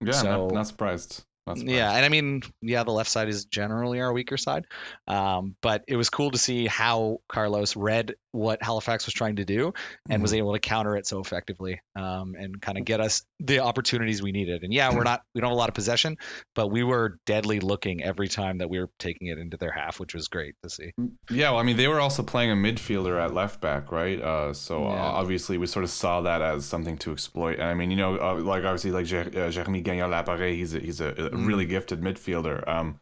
yeah. 0.02 0.14
So- 0.14 0.48
not, 0.48 0.54
not 0.54 0.68
surprised. 0.68 1.24
Not 1.48 1.58
surprised. 1.58 1.76
Yeah, 1.76 1.92
and 1.92 2.04
I 2.04 2.10
mean, 2.10 2.42
yeah, 2.64 2.84
the 2.84 2.92
left 2.92 3.12
side 3.12 3.30
is 3.30 3.46
generally 3.46 4.02
our 4.02 4.12
weaker 4.12 4.36
side, 4.36 4.66
um, 5.08 5.56
but 5.62 5.84
it 5.88 5.96
was 5.96 6.10
cool 6.10 6.32
to 6.32 6.40
see 6.40 6.66
how 6.66 7.20
Carlos 7.30 7.76
read 7.76 8.16
what 8.36 8.62
Halifax 8.62 9.06
was 9.06 9.14
trying 9.14 9.38
to 9.38 9.46
do 9.46 9.74
and 10.10 10.22
was 10.22 10.34
able 10.34 10.54
to 10.54 10.60
counter 10.60 10.96
it 10.98 11.08
so 11.08 11.20
effectively 11.20 11.80
um, 11.96 12.36
and 12.38 12.62
kind 12.62 12.78
of 12.78 12.86
get 12.86 13.00
us 13.00 13.24
the 13.40 13.60
opportunities 13.60 14.22
we 14.22 14.32
needed. 14.32 14.64
And 14.64 14.74
yeah, 14.74 14.94
we're 14.94 15.04
not 15.04 15.22
we 15.34 15.42
don't 15.42 15.50
have 15.50 15.56
a 15.56 15.60
lot 15.60 15.70
of 15.70 15.76
possession, 15.76 16.18
but 16.54 16.68
we 16.68 16.84
were 16.84 17.18
deadly 17.26 17.60
looking 17.60 18.04
every 18.04 18.28
time 18.28 18.58
that 18.60 18.70
we 18.70 18.80
were 18.80 18.90
taking 19.00 19.28
it 19.28 19.38
into 19.38 19.58
their 19.58 19.72
half, 19.72 20.00
which 20.00 20.14
was 20.14 20.28
great 20.28 20.56
to 20.64 20.70
see. 20.70 20.92
Yeah, 21.30 21.52
well, 21.52 21.60
I 21.60 21.64
mean, 21.64 21.78
they 21.78 21.88
were 21.88 22.00
also 22.00 22.24
playing 22.24 22.52
a 22.52 22.56
midfielder 22.56 23.24
at 23.24 23.34
left 23.34 23.62
back, 23.62 23.92
right? 23.92 24.22
Uh, 24.22 24.54
so 24.54 24.86
uh, 24.86 24.92
Yeah. 24.94 25.02
obviously, 25.02 25.58
we 25.58 25.68
sort 25.68 25.84
of 25.84 25.90
saw 25.90 26.22
that 26.22 26.42
as 26.42 26.66
something 26.66 26.98
to 27.00 27.12
exploit. 27.12 27.54
And 27.60 27.64
I 27.70 27.74
mean, 27.74 27.90
you 27.90 27.98
know, 27.98 28.18
uh, 28.20 28.36
like 28.36 28.64
obviously, 28.64 28.92
like 28.92 29.06
Jer- 29.06 29.32
uh, 29.36 29.50
Jeremy 29.50 29.82
Gagnon 29.82 30.12
Laparé, 30.12 30.56
he's 30.56 30.74
a, 30.76 30.80
he's 30.80 31.00
a, 31.02 31.10
a 31.10 31.30
Mm. 31.30 31.48
really 31.48 31.66
gifted 31.66 32.02
midfielder. 32.02 32.68
Um, 32.68 33.00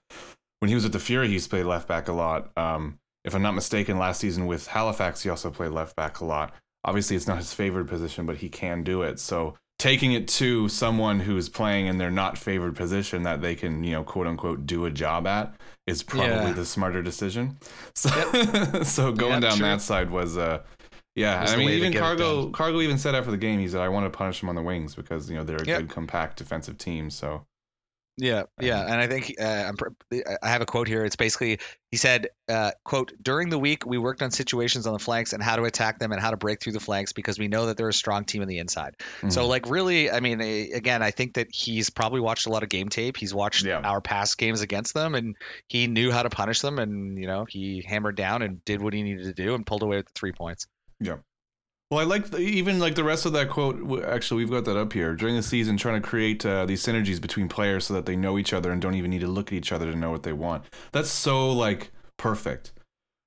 when 0.59 0.69
he 0.69 0.75
was 0.75 0.85
at 0.85 0.91
the 0.93 0.99
Fury, 0.99 1.27
he's 1.27 1.47
played 1.47 1.65
left 1.65 1.87
back 1.87 2.07
a 2.07 2.13
lot. 2.13 2.51
Um, 2.57 2.99
if 3.23 3.33
I'm 3.35 3.41
not 3.41 3.53
mistaken, 3.55 3.97
last 3.97 4.19
season 4.21 4.45
with 4.47 4.67
Halifax, 4.67 5.23
he 5.23 5.29
also 5.29 5.49
played 5.49 5.71
left 5.71 5.95
back 5.95 6.19
a 6.19 6.25
lot. 6.25 6.53
Obviously, 6.85 7.15
it's 7.15 7.27
not 7.27 7.37
his 7.37 7.53
favored 7.53 7.87
position, 7.87 8.25
but 8.25 8.37
he 8.37 8.49
can 8.49 8.83
do 8.83 9.01
it. 9.03 9.19
So 9.19 9.55
taking 9.79 10.13
it 10.13 10.27
to 10.27 10.67
someone 10.69 11.19
who's 11.21 11.49
playing 11.49 11.87
in 11.87 11.97
their 11.97 12.11
not 12.11 12.37
favored 12.37 12.75
position 12.75 13.23
that 13.23 13.41
they 13.41 13.55
can, 13.55 13.83
you 13.83 13.91
know, 13.93 14.03
quote 14.03 14.27
unquote, 14.27 14.65
do 14.65 14.85
a 14.85 14.91
job 14.91 15.25
at 15.27 15.55
is 15.87 16.03
probably 16.03 16.49
Yeah. 16.49 16.53
the 16.53 16.65
smarter 16.65 17.01
decision. 17.01 17.57
So, 17.95 18.09
so 18.83 19.11
going 19.11 19.33
Yeah, 19.33 19.39
down 19.49 19.57
true. 19.57 19.65
that 19.67 19.81
side 19.81 20.09
was, 20.09 20.37
uh, 20.37 20.61
yeah. 21.15 21.41
Was 21.41 21.53
I 21.53 21.57
mean, 21.57 21.69
even 21.69 21.93
Cargo, 21.93 22.49
Cargo 22.49 22.81
even 22.81 22.97
said 22.97 23.13
after 23.15 23.29
the 23.31 23.37
game, 23.37 23.59
he 23.59 23.67
said, 23.67 23.81
"I 23.81 23.87
want 23.89 24.05
to 24.11 24.15
punish 24.17 24.39
them 24.39 24.49
on 24.49 24.55
the 24.55 24.61
wings 24.63 24.95
because 24.95 25.29
you 25.29 25.35
know 25.37 25.43
they're 25.43 25.61
a 25.61 25.65
Yep. 25.65 25.79
good, 25.81 25.89
compact 25.89 26.37
defensive 26.37 26.77
team." 26.77 27.09
So 27.11 27.45
Yeah, 28.15 28.43
yeah, 28.61 28.81
Um, 28.81 28.91
and 28.91 29.01
I 29.01 29.07
think 29.07 29.35
uh, 29.41 29.43
I'm, 29.43 29.75
I 30.41 30.49
have 30.49 30.61
a 30.61 30.67
quote 30.67 30.87
here. 30.87 31.03
It's 31.03 31.15
basically 31.15 31.59
he 31.89 31.97
said, 31.97 32.27
uh, 32.47 32.71
"quote 32.83 33.11
During 33.21 33.49
the 33.49 33.57
week, 33.57 33.85
we 33.87 33.97
worked 33.97 34.21
on 34.21 34.29
situations 34.29 34.85
on 34.85 34.93
the 34.93 34.99
flanks 34.99 35.33
and 35.33 35.41
how 35.41 35.55
to 35.55 35.63
attack 35.63 35.97
them 35.97 36.11
and 36.11 36.21
how 36.21 36.29
to 36.29 36.37
break 36.37 36.61
through 36.61 36.73
the 36.73 36.79
flanks 36.79 37.11
because 37.11 37.39
we 37.39 37.47
know 37.47 37.65
that 37.65 37.77
they're 37.77 37.89
a 37.89 37.93
strong 37.93 38.25
team 38.25 38.43
on 38.43 38.47
the 38.47 38.59
inside." 38.59 38.97
So, 39.29 39.43
mhm. 39.43 39.47
like, 39.47 39.69
really, 39.69 40.11
I 40.11 40.19
mean, 40.19 40.41
again, 40.41 41.01
I 41.01 41.09
think 41.11 41.33
that 41.35 41.47
he's 41.51 41.89
probably 41.89 42.19
watched 42.19 42.45
a 42.45 42.49
lot 42.49 42.61
of 42.61 42.69
game 42.69 42.89
tape. 42.89 43.17
He's 43.17 43.33
watched 43.33 43.65
Yeah. 43.65 43.79
our 43.79 43.99
past 43.99 44.37
games 44.37 44.61
against 44.61 44.93
them, 44.93 45.15
and 45.15 45.35
he 45.67 45.87
knew 45.87 46.11
how 46.11 46.21
to 46.21 46.29
punish 46.29 46.61
them. 46.61 46.77
And 46.77 47.17
you 47.17 47.25
know, 47.25 47.45
he 47.49 47.83
hammered 47.87 48.15
down 48.15 48.43
and 48.43 48.63
did 48.63 48.81
what 48.81 48.93
he 48.93 49.01
needed 49.01 49.23
to 49.23 49.33
do 49.33 49.55
and 49.55 49.65
pulled 49.65 49.81
away 49.81 49.97
with 49.97 50.05
the 50.05 50.13
three 50.13 50.33
points. 50.33 50.67
Well, 51.91 51.99
I 51.99 52.05
like 52.05 52.31
the, 52.31 52.39
even 52.39 52.79
like 52.79 52.95
the 52.95 53.03
rest 53.03 53.25
of 53.25 53.33
that 53.33 53.49
quote. 53.49 54.03
Actually, 54.05 54.43
we've 54.43 54.51
got 54.51 54.65
that 54.65 54.77
up 54.77 54.93
here. 54.93 55.13
During 55.15 55.35
the 55.35 55.43
season, 55.43 55.77
trying 55.77 56.01
to 56.01 56.07
create 56.07 56.43
uh, 56.45 56.65
these 56.65 56.83
synergies 56.83 57.21
between 57.21 57.47
players 57.47 57.85
so 57.85 57.93
that 57.93 58.05
they 58.07 58.15
know 58.15 58.39
each 58.39 58.51
other 58.51 58.71
and 58.71 58.81
don't 58.81 58.95
even 58.95 59.11
need 59.11 59.21
to 59.21 59.27
look 59.27 59.49
at 59.49 59.53
each 59.53 59.71
other 59.71 59.91
to 59.91 59.97
know 59.97 60.09
what 60.09 60.23
they 60.23 60.33
want. 60.33 60.65
That's 60.91 61.09
so 61.09 61.51
like 61.51 61.91
perfect. 62.17 62.71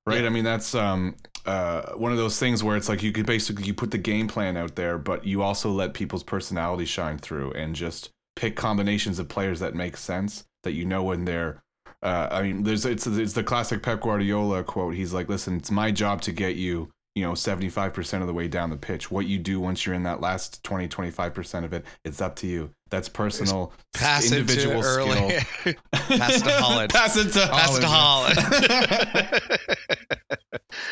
right? 0.05 0.23
Yeah. 0.23 0.27
I 0.27 0.31
mean, 0.31 0.43
that's 0.45 0.75
um, 0.75 1.17
uh, 1.45 1.93
one 1.93 2.11
of 2.11 2.19
those 2.19 2.39
things 2.41 2.65
where 2.65 2.77
it's 2.77 2.89
like 2.89 3.03
you 3.05 3.13
could 3.13 3.27
basically 3.27 3.65
you 3.67 3.75
put 3.75 3.93
the 3.93 3.99
game 3.99 4.27
plan 4.27 4.57
out 4.57 4.75
there, 4.75 4.99
but 4.99 5.25
you 5.25 5.43
also 5.43 5.71
let 5.71 5.95
people's 5.95 6.25
personality 6.25 6.87
shine 6.87 7.19
through 7.19 7.53
and 7.53 7.77
just 7.77 8.11
pick 8.35 8.57
combinations 8.57 9.19
of 9.19 9.29
players 9.29 9.61
that 9.61 9.75
make 9.75 9.97
sense 9.97 10.45
that 10.65 10.73
you 10.73 10.85
know 10.85 11.05
when 11.05 11.25
they're. 11.25 11.63
Uh, 12.03 12.29
I 12.31 12.43
mean, 12.43 12.65
there's 12.65 12.85
it's 12.85 13.07
it's 13.07 13.33
the 13.33 13.45
classic 13.45 13.83
Pep 13.83 14.01
Guardiola 14.01 14.65
quote. 14.65 14.95
He's 14.95 15.15
like, 15.15 15.29
"Listen, 15.29 15.57
it's 15.57 15.71
my 15.71 15.91
job 15.91 16.21
to 16.23 16.33
get 16.33 16.57
you." 16.57 16.91
You 17.17 17.23
know, 17.23 17.33
75% 17.33 18.21
of 18.21 18.27
the 18.29 18.33
way 18.35 18.47
down 18.47 18.71
the 18.71 18.77
pitch. 18.77 19.11
What 19.11 19.27
you 19.27 19.39
do 19.39 19.59
once 19.59 19.85
you're 19.87 19.95
in 19.95 20.03
that 20.05 20.21
last 20.21 20.63
20, 20.63 20.87
25% 20.87 21.65
of 21.65 21.73
it, 21.73 21.85
it's 22.05 22.21
up 22.21 22.37
to 22.37 22.47
you. 22.47 22.71
That's 22.91 23.09
personal, 23.09 23.73
Pass 23.95 24.31
individual 24.31 24.79
it 24.79 24.83
to 24.83 24.85
skill. 24.85 25.09
early. 25.09 25.75
Pass 25.93 26.37
it 26.37 26.45
to 26.45 26.51
Haaland. 26.51 26.93
Pass 26.93 27.17
it 27.17 27.33
to 27.33 27.47
Pass 27.49 27.79
it 27.79 27.81
to 27.81 27.87
Haaland. 27.89 28.35
Haaland. 28.37 29.67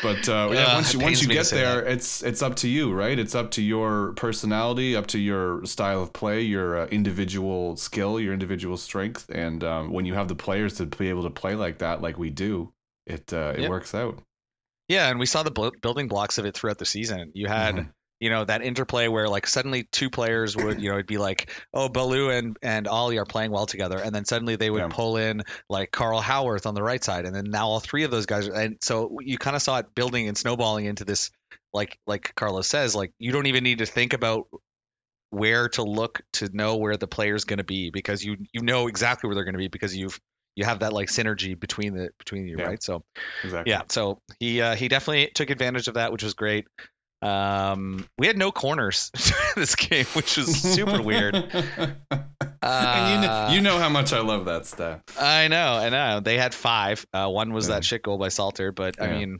But 0.01 0.27
uh, 0.29 0.49
yeah, 0.51 0.65
Ugh, 0.67 0.75
once 0.75 0.93
you 0.93 0.99
once 0.99 1.21
you 1.21 1.27
get 1.27 1.45
there, 1.47 1.83
it's 1.85 2.23
it's 2.23 2.41
up 2.41 2.55
to 2.57 2.67
you, 2.67 2.91
right? 2.93 3.17
It's 3.17 3.35
up 3.35 3.51
to 3.51 3.61
your 3.61 4.13
personality, 4.13 4.95
up 4.95 5.07
to 5.07 5.19
your 5.19 5.63
style 5.65 6.01
of 6.01 6.11
play, 6.13 6.41
your 6.41 6.77
uh, 6.77 6.85
individual 6.87 7.75
skill, 7.75 8.19
your 8.19 8.33
individual 8.33 8.77
strength, 8.77 9.29
and 9.33 9.63
um, 9.63 9.91
when 9.91 10.05
you 10.05 10.13
have 10.13 10.27
the 10.27 10.35
players 10.35 10.75
to 10.75 10.85
be 10.85 11.09
able 11.09 11.23
to 11.23 11.29
play 11.29 11.55
like 11.55 11.79
that, 11.79 12.01
like 12.01 12.17
we 12.17 12.29
do, 12.29 12.71
it 13.05 13.31
uh, 13.33 13.53
it 13.55 13.61
Yep. 13.61 13.69
works 13.69 13.93
out. 13.95 14.19
Yeah, 14.87 15.09
and 15.09 15.19
we 15.19 15.25
saw 15.25 15.43
the 15.43 15.71
building 15.81 16.07
blocks 16.07 16.37
of 16.37 16.45
it 16.45 16.55
throughout 16.55 16.77
the 16.77 16.85
season. 16.85 17.31
You 17.33 17.47
had, 17.47 17.75
Mhm. 17.75 17.93
you 18.19 18.29
know, 18.29 18.45
that 18.45 18.61
interplay 18.61 19.07
where 19.07 19.27
like 19.27 19.47
suddenly 19.47 19.83
two 19.83 20.09
players 20.09 20.55
would, 20.55 20.79
you 20.79 20.89
know, 20.89 20.95
it'd 20.95 21.07
be 21.07 21.17
like, 21.17 21.49
oh, 21.73 21.89
Ballou 21.89 22.29
and 22.29 22.57
and 22.61 22.87
Ollie 22.87 23.17
are 23.17 23.25
playing 23.25 23.51
well 23.51 23.65
together, 23.65 23.99
and 23.99 24.13
then 24.13 24.25
suddenly 24.25 24.55
they 24.55 24.69
would 24.69 24.81
Yeah. 24.83 24.87
pull 24.89 25.17
in 25.17 25.43
like 25.69 25.91
Carl 25.91 26.21
Haworth 26.21 26.65
on 26.67 26.75
the 26.75 26.83
right 26.83 27.03
side, 27.03 27.25
and 27.25 27.35
then 27.35 27.45
now 27.49 27.67
all 27.67 27.79
three 27.79 28.03
of 28.03 28.11
those 28.11 28.25
guys, 28.27 28.47
and 28.47 28.77
so 28.81 29.17
you 29.21 29.37
kind 29.37 29.55
of 29.55 29.61
saw 29.61 29.79
it 29.79 29.95
building 29.95 30.27
and 30.27 30.37
snowballing 30.37 30.85
into 30.85 31.03
this, 31.03 31.31
like 31.73 31.97
like 32.05 32.33
Carlos 32.35 32.67
says, 32.67 32.95
like 32.95 33.11
you 33.17 33.31
don't 33.31 33.47
even 33.47 33.63
need 33.63 33.79
to 33.79 33.85
think 33.87 34.13
about 34.13 34.47
where 35.31 35.67
to 35.69 35.83
look 35.83 36.21
to 36.33 36.49
know 36.55 36.77
where 36.77 36.95
the 36.95 37.07
player's 37.07 37.43
going 37.43 37.57
to 37.57 37.63
be 37.65 37.89
because 37.89 38.23
you 38.23 38.37
you 38.53 38.61
know 38.61 38.87
exactly 38.87 39.27
where 39.27 39.35
they're 39.35 39.43
going 39.43 39.53
to 39.55 39.59
be 39.59 39.67
because 39.67 39.95
you've 39.95 40.19
you 40.55 40.65
have 40.65 40.79
that 40.79 40.93
like 40.93 41.09
synergy 41.09 41.59
between 41.59 41.93
the 41.95 42.09
between 42.17 42.47
you 42.47 42.57
Yeah. 42.59 42.65
right 42.65 42.83
so 42.83 43.03
Exactly. 43.43 43.71
yeah, 43.71 43.81
so 43.89 44.19
he 44.39 44.61
uh, 44.61 44.75
he 44.75 44.87
definitely 44.87 45.31
took 45.33 45.49
advantage 45.49 45.87
of 45.87 45.95
that, 45.95 46.11
which 46.11 46.23
was 46.23 46.33
great. 46.33 46.67
Um, 47.21 48.05
we 48.19 48.27
had 48.27 48.37
no 48.37 48.51
corners 48.51 49.11
this 49.55 49.75
game, 49.75 50.05
which 50.13 50.37
was 50.37 50.47
super 50.61 51.01
weird. 51.01 51.33
and 51.35 51.51
you 52.61 53.21
know, 53.21 53.33
Uh, 53.33 53.49
you 53.53 53.61
know 53.61 53.79
how 53.79 53.89
much 53.89 54.13
I 54.13 54.19
love 54.19 54.45
that 54.45 54.65
stat. 54.65 55.01
I 55.19 55.47
know, 55.47 55.73
I 55.73 55.89
know. 55.89 56.19
They 56.19 56.37
had 56.37 56.53
five. 56.53 57.05
Uh, 57.13 57.27
one 57.29 57.51
was 57.53 57.67
Yeah. 57.67 57.75
that 57.75 57.85
shit 57.85 58.03
goal 58.03 58.17
by 58.17 58.29
Salter, 58.29 58.71
but 58.71 59.01
I 59.01 59.07
mean, 59.07 59.39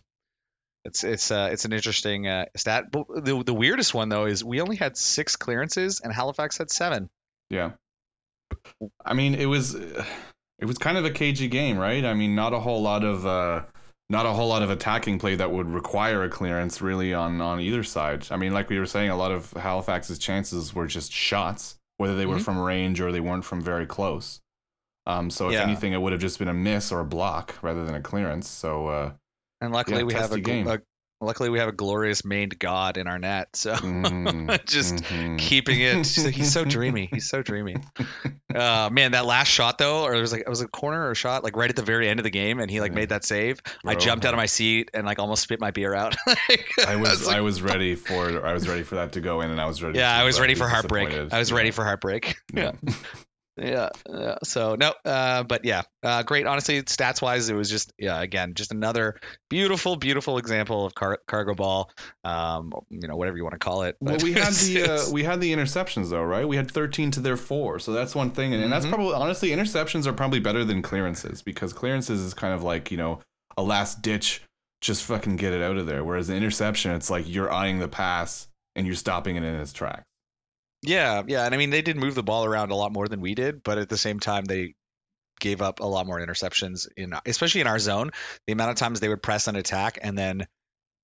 it's 0.84 1.04
it's 1.04 1.30
uh, 1.32 1.49
it's 1.51 1.65
an 1.65 1.73
interesting 1.73 2.28
uh, 2.28 2.45
stat. 2.56 2.91
But 2.91 3.06
the 3.23 3.43
the 3.43 3.54
weirdest 3.54 3.93
one 3.93 4.10
though 4.10 4.25
is 4.25 4.43
we 4.43 4.62
only 4.62 4.78
had 4.78 4.97
six 4.97 5.36
clearances 5.36 6.01
and 6.01 6.12
Halifax 6.13 6.58
had 6.58 6.71
seven. 6.71 7.10
Yeah. 7.49 7.71
I 9.04 9.13
mean, 9.13 9.36
it 9.36 9.45
was 9.45 9.75
it 10.59 10.65
was 10.65 10.77
kind 10.77 10.97
of 10.97 11.05
a 11.05 11.11
cagey 11.11 11.47
game, 11.47 11.77
right? 11.77 12.05
I 12.05 12.13
mean, 12.13 12.35
not 12.35 12.53
a 12.53 12.59
whole 12.59 12.81
lot 12.81 13.03
of 13.03 13.25
uh 13.25 13.63
not 14.09 14.25
a 14.25 14.33
whole 14.33 14.47
lot 14.47 14.61
of 14.61 14.69
attacking 14.69 15.17
play 15.17 15.35
that 15.35 15.51
would 15.51 15.67
require 15.67 16.23
a 16.23 16.29
clearance 16.29 16.81
really 16.81 17.13
on 17.13 17.41
on 17.41 17.59
either 17.59 17.83
side. 17.83 18.27
I 18.31 18.37
mean, 18.37 18.53
like 18.53 18.69
we 18.69 18.79
were 18.79 18.85
saying, 18.85 19.09
a 19.09 19.17
lot 19.17 19.31
of 19.31 19.51
Halifax's 19.53 20.19
chances 20.19 20.73
were 20.73 20.87
just 20.87 21.11
shots, 21.11 21.75
whether 21.97 22.15
they 22.15 22.25
were 22.25 22.37
Mhm. 22.37 22.41
from 22.43 22.59
range 22.59 23.01
or 23.01 23.11
they 23.11 23.19
weren't 23.19 23.45
from 23.45 23.61
very 23.61 23.85
close. 23.85 24.41
Um, 25.07 25.29
so 25.29 25.47
if 25.49 25.53
Yeah. 25.53 25.63
anything, 25.63 25.93
it 25.93 26.01
would 26.01 26.13
have 26.13 26.21
just 26.21 26.39
been 26.39 26.47
a 26.47 26.53
miss 26.53 26.91
or 26.91 26.99
a 26.99 27.05
block 27.05 27.55
rather 27.61 27.85
than 27.85 27.95
a 27.95 28.01
clearance. 28.01 28.47
So 28.49 28.87
uh, 28.87 29.11
And 29.61 29.71
luckily 29.73 29.97
Yeah, 29.99 30.03
we 30.03 30.13
have 30.13 30.31
a, 30.31 30.35
a 30.35 30.81
luckily 31.21 31.49
we 31.49 31.60
have 31.60 31.69
a 31.69 31.73
glorious 31.73 32.23
maned 32.25 32.58
god 32.60 32.97
in 32.97 33.08
our 33.08 33.17
net. 33.19 33.56
So 33.56 33.73
mhm, 33.75 34.65
just 34.67 34.95
mhm. 34.95 35.38
keeping 35.39 35.80
it. 35.82 36.06
He's 36.06 36.51
so 36.54 36.65
dreamy. 36.65 37.10
He's 37.12 37.30
so 37.30 37.41
dreamy. 37.41 37.75
Uh, 38.56 38.89
man, 38.89 39.12
that 39.12 39.25
last 39.25 39.49
shot 39.49 39.78
though, 39.78 40.04
or 40.06 40.15
it 40.15 40.21
was 40.21 40.32
like 40.32 40.39
it 40.39 40.47
was 40.47 40.62
a 40.62 40.67
corner 40.69 41.08
or 41.08 41.12
a 41.12 41.15
shot, 41.15 41.43
like 41.43 41.58
right 41.58 41.69
at 41.69 41.75
the 41.75 41.82
very 41.82 42.08
end 42.08 42.21
of 42.21 42.23
the 42.23 42.30
game, 42.30 42.62
and 42.62 42.71
he 42.71 42.80
like 42.80 42.91
Yeah. 42.91 42.95
made 42.95 43.10
that 43.10 43.25
save. 43.25 43.60
I 43.86 43.95
Bro, 43.95 43.99
jumped 43.99 44.23
out 44.25 44.34
of 44.34 44.38
my 44.38 44.45
seat 44.45 44.91
and 44.93 45.06
like 45.06 45.19
almost 45.19 45.43
spit 45.43 45.60
my 45.60 45.71
beer 45.71 45.93
out. 45.93 46.15
Like, 46.25 46.69
I 46.88 46.95
was 46.95 47.28
like, 47.28 47.36
I 47.36 47.41
was 47.41 47.62
ready 47.62 47.95
for 47.95 48.45
I 48.45 48.54
was 48.54 48.65
ready 48.69 48.84
for 48.84 48.95
that 48.95 49.12
to 49.13 49.19
go 49.21 49.41
in, 49.41 49.51
and 49.51 49.60
I 49.60 49.65
was 49.65 49.84
ready. 49.84 49.99
yeah, 49.99 50.15
I 50.15 50.23
was 50.23 50.39
ready 50.39 50.56
for 50.56 50.69
heartbreak. 50.69 51.10
I 51.34 51.38
was 51.38 51.49
Yeah. 51.51 51.58
ready 51.58 51.71
for 51.71 51.84
heartbreak. 51.84 52.38
Yeah. 52.54 52.71
Yeah, 53.57 53.89
yeah. 54.09 54.35
So 54.43 54.75
no, 54.75 54.93
uh, 55.05 55.43
but 55.43 55.63
yeah, 55.63 55.83
uh, 56.03 56.23
great. 56.23 56.45
Honestly, 56.45 56.81
stats 56.83 57.21
wise, 57.21 57.49
it 57.49 57.53
was 57.55 57.69
just 57.69 57.93
yeah, 57.97 58.21
again, 58.21 58.53
just 58.53 58.71
another 58.71 59.17
beautiful, 59.49 59.95
beautiful 59.95 60.37
example 60.37 60.85
of 60.85 60.93
car- 60.93 61.21
cargo 61.27 61.53
ball. 61.53 61.89
Um, 62.25 62.73
you 62.89 63.07
know, 63.07 63.15
whatever 63.15 63.37
you 63.37 63.43
want 63.43 63.53
to 63.53 63.59
call 63.59 63.83
it. 63.83 63.95
Well, 64.01 64.17
we 64.21 64.33
had 64.33 64.51
the 64.53 64.83
uh, 65.07 65.11
we 65.11 65.23
had 65.23 65.39
the 65.39 65.53
interceptions 65.53 66.09
though, 66.09 66.23
right? 66.23 66.45
We 66.47 66.57
had 66.57 66.69
13 66.69 67.11
to 67.11 67.19
their 67.21 67.37
four, 67.37 67.79
so 67.79 67.93
that's 67.93 68.13
one 68.13 68.31
thing, 68.31 68.53
and, 68.53 68.61
and 68.63 68.73
that's 68.73 68.85
Mhm. 68.85 68.89
probably 68.89 69.13
honestly 69.13 69.49
interceptions 69.49 70.05
are 70.05 70.13
probably 70.13 70.39
better 70.39 70.65
than 70.65 70.81
clearances 70.81 71.41
because 71.41 71.71
clearances 71.71 72.19
is 72.21 72.33
kind 72.33 72.53
of 72.53 72.61
like 72.61 72.91
you 72.91 72.97
know 72.97 73.21
a 73.57 73.63
last 73.63 74.01
ditch, 74.01 74.41
just 74.81 75.03
fucking 75.05 75.37
get 75.37 75.53
it 75.53 75.61
out 75.61 75.77
of 75.77 75.85
there. 75.85 76.03
Whereas 76.03 76.27
the 76.27 76.35
interception, 76.35 76.91
it's 76.91 77.09
like 77.09 77.23
you're 77.25 77.51
eyeing 77.51 77.79
the 77.79 77.87
pass 77.87 78.47
and 78.75 78.85
you're 78.85 78.97
stopping 78.97 79.37
it 79.37 79.43
in 79.43 79.55
its 79.55 79.71
tracks. 79.71 80.03
Yeah, 80.81 81.23
yeah, 81.27 81.45
and 81.45 81.53
I 81.55 81.57
mean 81.57 81.69
they 81.69 81.81
did 81.81 81.97
move 81.97 82.15
the 82.15 82.23
ball 82.23 82.45
around 82.45 82.71
a 82.71 82.75
lot 82.75 82.91
more 82.91 83.07
than 83.07 83.21
we 83.21 83.35
did, 83.35 83.63
but 83.63 83.77
at 83.77 83.89
the 83.89 83.97
same 83.97 84.19
time 84.19 84.45
they 84.45 84.75
gave 85.39 85.61
up 85.61 85.79
a 85.79 85.85
lot 85.85 86.07
more 86.07 86.19
interceptions 86.19 86.88
in 86.95 87.13
especially 87.25 87.61
in 87.61 87.67
our 87.67 87.79
zone. 87.79 88.11
The 88.47 88.53
amount 88.53 88.71
of 88.71 88.77
times 88.77 88.99
they 88.99 89.09
would 89.09 89.23
press 89.23 89.47
and 89.47 89.57
attack 89.57 89.99
and 90.01 90.17
then 90.17 90.47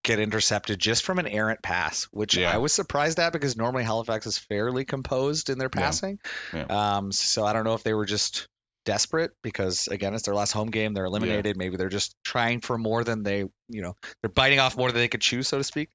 get 0.03 0.19
intercepted 0.19 0.79
just 0.79 1.03
from 1.03 1.19
an 1.19 1.27
errant 1.27 1.61
pass, 1.61 2.05
which 2.05 2.35
Yeah. 2.37 2.51
I 2.51 2.57
was 2.57 2.73
surprised 2.73 3.19
at 3.19 3.33
because 3.33 3.55
normally 3.55 3.83
Halifax 3.83 4.25
is 4.25 4.37
fairly 4.37 4.83
composed 4.85 5.49
in 5.49 5.57
their 5.59 5.69
Yeah. 5.73 5.81
passing. 5.81 6.19
Yeah. 6.53 6.97
Um, 6.97 7.11
so 7.11 7.45
I 7.45 7.53
don't 7.53 7.65
know 7.65 7.75
if 7.75 7.83
they 7.83 7.93
were 7.93 8.05
just 8.05 8.47
desperate 8.85 9.31
because 9.43 9.87
again 9.87 10.13
it's 10.13 10.23
their 10.23 10.35
last 10.35 10.51
home 10.51 10.69
game, 10.69 10.93
they're 10.93 11.05
eliminated. 11.05 11.55
Maybe 11.57 11.77
they're 11.77 11.89
just 11.89 12.15
trying 12.23 12.61
for 12.61 12.77
more 12.77 13.03
than 13.03 13.23
they, 13.23 13.39
you 13.69 13.81
know, 13.81 13.95
they're 14.21 14.29
biting 14.29 14.59
off 14.59 14.77
more 14.77 14.91
than 14.91 15.01
they 15.01 15.07
could 15.07 15.21
chew, 15.21 15.43
so 15.43 15.57
to 15.57 15.63
speak. 15.63 15.89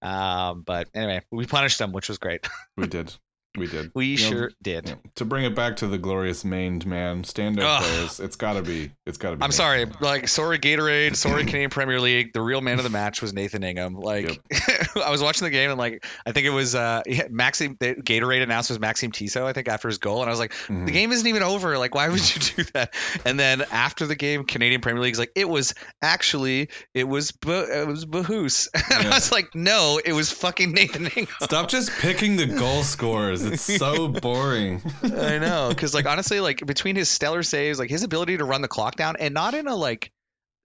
Um, 0.00 0.62
but 0.62 0.88
anyway, 0.94 1.22
we 1.30 1.46
punished 1.46 1.78
them, 1.78 1.92
which 1.92 2.08
was 2.08 2.18
great. 2.18 2.46
We 2.76 2.86
did, 2.86 3.14
we 3.56 3.66
did. 3.66 3.90
We 3.94 4.06
You 4.06 4.16
know, 4.16 4.30
sure 4.30 4.50
did. 4.62 4.88
yeah. 4.88 4.94
To 5.16 5.24
bring 5.24 5.44
it 5.44 5.54
back 5.54 5.76
to 5.76 5.86
the 5.86 5.98
glorious 5.98 6.44
maned 6.44 6.86
man 6.86 7.22
stand-up 7.24 7.82
players, 7.82 8.18
it's 8.20 8.36
gotta 8.36 8.62
be, 8.62 8.92
it's 9.06 9.18
gotta 9.18 9.36
be. 9.36 9.42
I'm 9.42 9.48
Nathan 9.50 9.52
sorry, 9.56 9.82
Ingham. 9.82 9.96
like 10.00 10.28
sorry 10.28 10.58
Gatorade, 10.58 11.16
sorry 11.16 11.44
Canadian 11.44 11.70
Premier 11.70 12.00
League. 12.00 12.32
The 12.32 12.40
real 12.40 12.60
man 12.62 12.78
of 12.78 12.84
the 12.84 12.90
match 12.90 13.20
was 13.20 13.32
Nathan 13.34 13.62
Ingham. 13.62 13.94
Like 13.94 14.40
I 14.96 15.10
was 15.10 15.22
watching 15.22 15.44
the 15.44 15.50
game 15.50 15.70
and 15.70 15.78
like 15.78 16.04
I 16.26 16.32
think 16.32 16.46
it 16.46 16.50
was 16.50 16.74
uh 16.74 17.02
yeah, 17.06 17.24
Maxime 17.30 17.76
Gatorade 17.76 18.42
announced 18.42 18.70
was 18.70 18.80
Maxime 18.80 19.12
Tissot 19.12 19.42
I 19.44 19.52
think 19.52 19.68
after 19.68 19.88
his 19.88 19.98
goal 19.98 20.20
and 20.22 20.28
I 20.28 20.32
was 20.32 20.38
like 20.38 20.52
Mhm. 20.68 20.86
the 20.86 20.92
game 20.92 21.12
isn't 21.12 21.26
even 21.26 21.42
over 21.42 21.76
like 21.78 21.94
why 21.94 22.08
would 22.08 22.34
you 22.34 22.40
do 22.56 22.70
that? 22.74 22.94
And 23.26 23.38
then 23.38 23.62
after 23.70 24.06
the 24.06 24.14
game 24.16 24.44
Canadian 24.44 24.80
Premier 24.80 25.02
League's 25.02 25.18
like 25.18 25.32
it 25.34 25.48
was 25.48 25.74
actually 26.00 26.68
it 26.94 27.04
was 27.06 27.30
it 27.46 27.86
was 27.86 28.06
Bahoos. 28.06 28.68
And 28.92 29.04
Yeah. 29.04 29.10
I 29.10 29.14
was 29.14 29.30
like 29.32 29.54
no, 29.54 30.00
it 30.04 30.12
was 30.12 30.30
fucking 30.32 30.72
Nathan 30.72 31.06
Ingham. 31.06 31.26
Stop 31.42 31.68
just 31.68 31.90
picking 32.00 32.36
the 32.36 32.46
goal 32.46 32.82
scorers. 32.82 33.41
It's 33.44 33.62
so 33.62 34.08
boring. 34.08 34.82
I 35.02 35.38
know, 35.38 35.68
because 35.70 35.94
like 35.94 36.06
honestly, 36.06 36.40
like 36.40 36.64
between 36.64 36.96
his 36.96 37.08
stellar 37.08 37.42
saves, 37.42 37.78
like 37.78 37.90
his 37.90 38.02
ability 38.02 38.36
to 38.38 38.44
run 38.44 38.62
the 38.62 38.68
clock 38.68 38.96
down, 38.96 39.16
and 39.18 39.34
not 39.34 39.54
in 39.54 39.66
a 39.66 39.74
like 39.76 40.10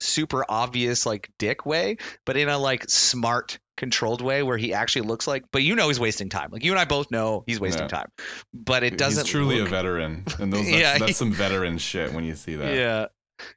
super 0.00 0.44
obvious 0.48 1.04
like 1.06 1.30
dick 1.38 1.66
way, 1.66 1.96
but 2.24 2.36
in 2.36 2.48
a 2.48 2.58
like 2.58 2.88
smart, 2.88 3.58
controlled 3.76 4.20
way 4.22 4.42
where 4.42 4.56
he 4.56 4.72
actually 4.74 5.06
looks 5.08 5.26
like. 5.26 5.44
But 5.52 5.62
you 5.62 5.74
know, 5.74 5.88
he's 5.88 5.98
wasting 6.00 6.28
time. 6.28 6.50
Like 6.52 6.64
you 6.64 6.70
and 6.72 6.78
I 6.80 6.84
both 6.84 7.10
know 7.10 7.44
he's 7.46 7.60
wasting 7.60 7.82
Yeah. 7.84 7.88
time. 7.88 8.08
But 8.54 8.82
it 8.84 8.96
doesn't. 8.98 9.24
He's 9.26 9.32
truly 9.32 9.58
look, 9.58 9.68
a 9.68 9.70
veteran, 9.70 10.24
and 10.38 10.52
those 10.52 10.66
that's, 10.70 10.76
Yeah, 10.78 10.98
that's 10.98 11.16
some 11.16 11.32
veteran 11.32 11.78
shit 11.78 12.12
when 12.12 12.24
you 12.24 12.34
see 12.34 12.56
that. 12.56 12.74
Yeah. 12.74 13.06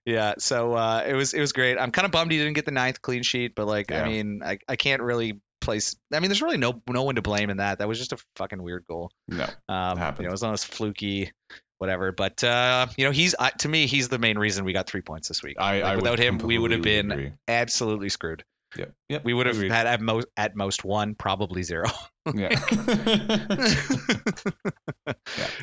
Yeah, 0.06 0.36
so 0.38 0.74
uh, 0.74 1.04
it 1.08 1.14
was 1.16 1.34
it 1.34 1.40
was 1.40 1.54
great. 1.54 1.76
I'm 1.80 1.92
kind 1.92 2.06
of 2.06 2.12
bummed 2.12 2.32
he 2.32 2.38
didn't 2.38 2.54
get 2.54 2.66
the 2.66 2.72
ninth 2.72 3.02
clean 3.02 3.24
sheet, 3.24 3.56
but 3.56 3.66
like 3.66 3.90
Yeah. 3.90 4.04
I 4.04 4.08
mean, 4.08 4.42
I, 4.46 4.60
I 4.68 4.76
can't 4.76 5.02
really 5.02 5.40
place. 5.62 5.96
I 6.14 6.20
mean, 6.20 6.30
there's 6.30 6.42
really 6.42 6.58
no 6.58 6.82
no 6.90 7.04
one 7.04 7.16
to 7.16 7.22
blame 7.22 7.50
in 7.50 7.58
that. 7.58 7.80
That 7.80 7.88
was 7.88 7.98
just 7.98 8.12
a 8.14 8.18
fucking 8.36 8.62
weird 8.62 8.86
goal. 8.88 9.12
No, 9.28 9.46
Um, 9.70 9.98
happens. 9.98 10.20
you 10.20 10.24
know, 10.26 10.30
it 10.30 10.32
was 10.32 10.44
almost 10.44 10.68
fluky, 10.68 11.32
whatever. 11.78 12.12
But 12.12 12.44
uh, 12.44 12.88
you 12.98 13.06
know, 13.06 13.12
he's 13.12 13.36
uh, 13.40 13.50
to 13.60 13.70
me, 13.70 13.86
he's 13.88 14.10
the 14.10 14.20
main 14.20 14.38
reason 14.38 14.66
we 14.66 14.74
got 14.74 14.88
three 14.88 15.02
points 15.02 15.28
this 15.30 15.42
week. 15.42 15.58
I, 15.60 15.76
Like, 15.82 15.84
I 15.84 15.96
without 15.96 16.20
him, 16.20 16.38
we 16.40 16.58
would 16.58 16.72
have 16.72 16.82
been 16.82 17.12
agree. 17.12 17.34
absolutely 17.48 18.10
screwed. 18.10 18.44
Yep. 18.78 18.94
Yep. 19.10 19.26
We 19.26 19.34
would 19.34 19.48
have 19.48 19.56
agreed. 19.58 19.72
had 19.72 19.86
at 19.86 20.00
most 20.02 20.28
at 20.38 20.56
most 20.56 20.84
one, 20.84 21.16
probably 21.16 21.64
zero. 21.64 21.88
Yeah. 22.36 22.50
yeah. 25.08 25.16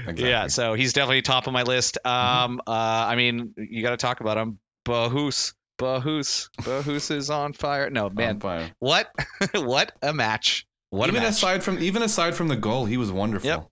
Exactly. 0.07 0.29
Yeah, 0.29 0.47
so 0.49 0.75
he's 0.75 0.93
definitely 0.93 1.23
top 1.23 1.47
of 1.47 1.53
my 1.53 1.63
list. 1.63 1.99
Mm-hmm. 2.05 2.45
Um, 2.53 2.61
uh, 2.67 2.71
I 2.73 3.15
mean, 3.17 3.55
you 3.57 3.83
got 3.83 3.91
to 3.91 3.97
talk 3.97 4.21
about 4.21 4.39
him. 4.39 4.59
Bahus, 4.85 5.53
Bahus, 5.79 6.49
Bahus 6.61 7.11
is 7.11 7.31
on 7.31 7.53
fire. 7.53 7.89
No, 7.91 8.11
man, 8.11 8.41
fine. 8.41 8.73
what, 8.79 9.09
what 9.55 9.93
a 10.03 10.13
match! 10.13 10.67
What 10.91 11.09
even 11.09 11.23
match! 11.23 11.33
aside 11.33 11.63
from 11.63 11.79
even 11.79 12.03
aside 12.03 12.35
from 12.35 12.49
the 12.49 12.57
goal, 12.57 12.85
he 12.85 12.97
was 12.97 13.13
wonderful. 13.13 13.49
Yep. 13.49 13.69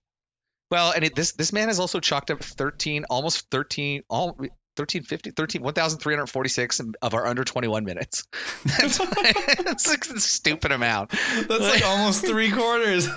Well, 0.71 0.91
and 0.91 1.03
it, 1.03 1.15
this 1.15 1.33
this 1.33 1.53
man 1.53 1.67
has 1.67 1.79
also 1.79 1.99
chalked 1.99 2.31
up 2.31 2.43
13, 2.43 3.05
almost 3.09 3.49
13, 3.51 4.03
all 4.09 4.37
1350 4.77 5.31
13 5.31 5.61
1346 5.63 6.81
of 7.01 7.13
our 7.15 7.25
under 7.25 7.43
21 7.43 7.83
minutes 7.83 8.27
that's, 8.65 8.97
that's 9.63 9.87
like 9.87 10.05
a 10.05 10.19
stupid 10.19 10.71
amount 10.71 11.09
That's 11.09 11.49
like 11.67 11.83
almost 11.83 12.23
three 12.23 12.51
quarters. 12.51 13.07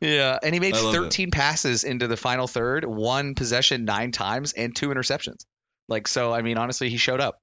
yeah 0.00 0.38
and 0.42 0.52
he 0.54 0.60
made 0.60 0.74
I 0.74 0.80
love 0.82 0.94
it. 0.94 0.98
13 0.98 1.30
passes 1.30 1.84
into 1.84 2.08
the 2.08 2.18
final 2.18 2.46
third 2.46 2.84
one 2.84 3.34
possession 3.34 3.86
nine 3.86 4.12
times 4.12 4.52
and 4.52 4.76
two 4.76 4.88
interceptions 4.88 5.46
like 5.90 6.08
so 6.08 6.32
i 6.32 6.40
mean 6.40 6.56
honestly 6.56 6.88
he 6.88 6.96
showed 6.96 7.20
up 7.20 7.40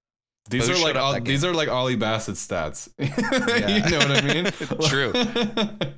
These 0.50 0.70
are 0.70 0.78
like 0.78 0.96
all, 0.96 1.20
these 1.20 1.44
are 1.44 1.54
like 1.54 1.68
Ollie 1.68 1.98
Bassett 1.98 2.36
stats. 2.36 2.90
You 2.98 3.92
know 3.92 4.00
what 4.00 4.12
I 4.12 4.22
mean? 4.22 4.46
True. 4.90 5.12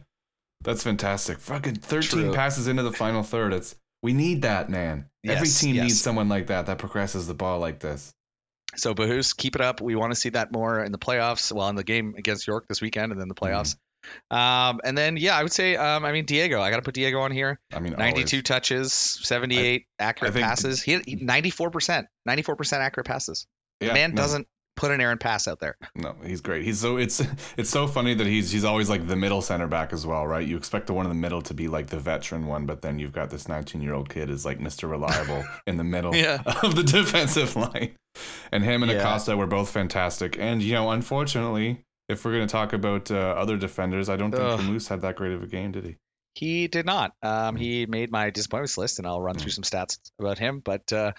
That's 0.62 0.84
fantastic. 0.84 1.40
Fucking 1.40 1.76
13 1.76 2.10
True. 2.10 2.34
passes 2.34 2.68
into 2.68 2.84
the 2.84 2.92
final 2.92 3.24
third. 3.24 3.54
It's 3.54 3.76
we 4.02 4.14
need 4.14 4.42
that, 4.42 4.70
man. 4.70 5.06
Every 5.26 5.48
team 5.48 5.76
yes. 5.76 5.84
needs 5.84 6.02
someone 6.02 6.30
like 6.30 6.48
that 6.48 6.66
that 6.66 6.80
progresses 6.80 7.28
the 7.28 7.34
ball 7.34 7.60
like 7.60 7.80
this. 7.80 8.14
So 8.76 8.94
Bahus, 8.94 9.36
keep 9.36 9.56
it 9.56 9.62
up. 9.62 9.82
We 9.82 9.96
want 9.96 10.14
to 10.14 10.20
see 10.20 10.30
that 10.30 10.52
more 10.52 10.84
in 10.84 10.92
the 10.92 10.98
playoffs. 10.98 11.52
Well, 11.52 11.68
in 11.70 11.76
the 11.76 11.84
game 11.84 12.16
against 12.18 12.48
York 12.48 12.68
this 12.68 12.82
weekend, 12.82 13.12
and 13.12 13.20
then 13.20 13.28
the 13.28 13.36
mm-hmm. 13.36 13.54
playoffs. 13.54 13.76
Um, 14.32 14.80
and 14.84 14.98
then 14.98 15.18
yeah, 15.18 15.36
I 15.38 15.44
would 15.44 15.52
say, 15.52 15.76
um, 15.76 16.06
I 16.06 16.12
mean 16.12 16.26
Diego. 16.26 16.62
I 16.62 16.70
got 16.70 16.78
to 16.78 16.82
put 16.84 16.94
Diego 16.96 17.20
on 17.20 17.32
here. 17.32 17.60
I 17.74 17.80
mean, 17.80 17.94
92 17.98 18.38
always. 18.38 18.44
touches, 18.44 18.94
78 18.94 19.86
accurate 20.00 20.32
I 20.32 20.34
think- 20.34 20.46
passes. 20.46 20.82
He, 20.82 21.00
he 21.06 21.16
94%, 21.18 22.06
94% 22.28 22.74
accurate 22.74 23.08
passes. 23.08 23.48
Yeah, 23.82 23.94
Man 23.94 24.12
no, 24.12 24.18
doesn't 24.22 24.48
put 24.76 24.92
an 24.92 25.02
errant 25.02 25.20
pass 25.20 25.48
out 25.48 25.60
there. 25.60 25.76
No, 25.96 26.16
he's 26.26 26.40
great. 26.42 26.64
He's 26.64 26.80
so 26.80 26.96
it's 26.98 27.22
it's 27.58 27.70
so 27.70 27.86
funny 27.88 28.14
that 28.14 28.28
he's 28.28 28.50
he's 28.52 28.64
always 28.64 28.90
like 28.90 29.08
the 29.08 29.16
middle 29.16 29.42
center 29.42 29.68
back 29.68 29.92
as 29.94 30.06
well, 30.06 30.26
right? 30.28 30.46
You 30.48 30.56
expect 30.58 30.88
the 30.88 30.94
one 30.94 31.06
in 31.06 31.10
the 31.10 31.16
middle 31.18 31.42
to 31.44 31.54
be 31.54 31.68
like 31.68 31.88
the 31.88 32.00
veteran 32.00 32.46
one, 32.48 32.66
but 32.66 32.82
then 32.82 32.98
you've 33.00 33.12
got 33.14 33.30
this 33.30 33.48
19 33.50 33.82
year 33.82 33.94
old 33.94 34.10
kid 34.10 34.30
is 34.30 34.46
like 34.46 34.60
Mr. 34.60 34.90
Reliable 34.90 35.44
in 35.68 35.78
the 35.78 35.84
middle 35.84 36.16
Yeah. 36.16 36.42
of 36.64 36.76
the 36.76 36.84
defensive 36.98 37.56
line. 37.56 37.96
And 38.52 38.64
him 38.64 38.84
and 38.84 38.92
Yeah. 38.92 39.00
Acosta 39.00 39.36
were 39.38 39.48
both 39.48 39.70
fantastic. 39.70 40.38
And 40.40 40.62
you 40.64 40.74
know, 40.74 40.92
unfortunately, 40.92 41.84
if 42.10 42.26
we're 42.26 42.34
gonna 42.34 42.48
talk 42.48 42.74
about 42.74 43.10
uh, 43.12 43.16
other 43.16 43.56
defenders, 43.58 44.10
I 44.10 44.18
don't 44.18 44.32
think 44.32 44.44
Ugh. 44.44 44.60
Camus 44.60 44.88
had 44.88 45.02
that 45.02 45.16
great 45.16 45.32
of 45.34 45.44
a 45.44 45.48
game, 45.48 45.72
did 45.72 45.86
he? 45.86 45.96
He 46.36 46.68
did 46.68 46.86
not. 46.86 47.12
Um, 47.24 47.56
Mm. 47.56 47.60
he 47.60 47.86
made 47.86 48.12
my 48.12 48.30
disappointments 48.30 48.78
list, 48.78 49.00
and 49.00 49.08
I'll 49.08 49.22
run 49.22 49.36
Mm. 49.36 49.42
through 49.42 49.52
some 49.52 49.64
stats 49.64 49.98
about 50.20 50.38
him. 50.40 50.60
But 50.64 50.92
uh, 50.94 51.12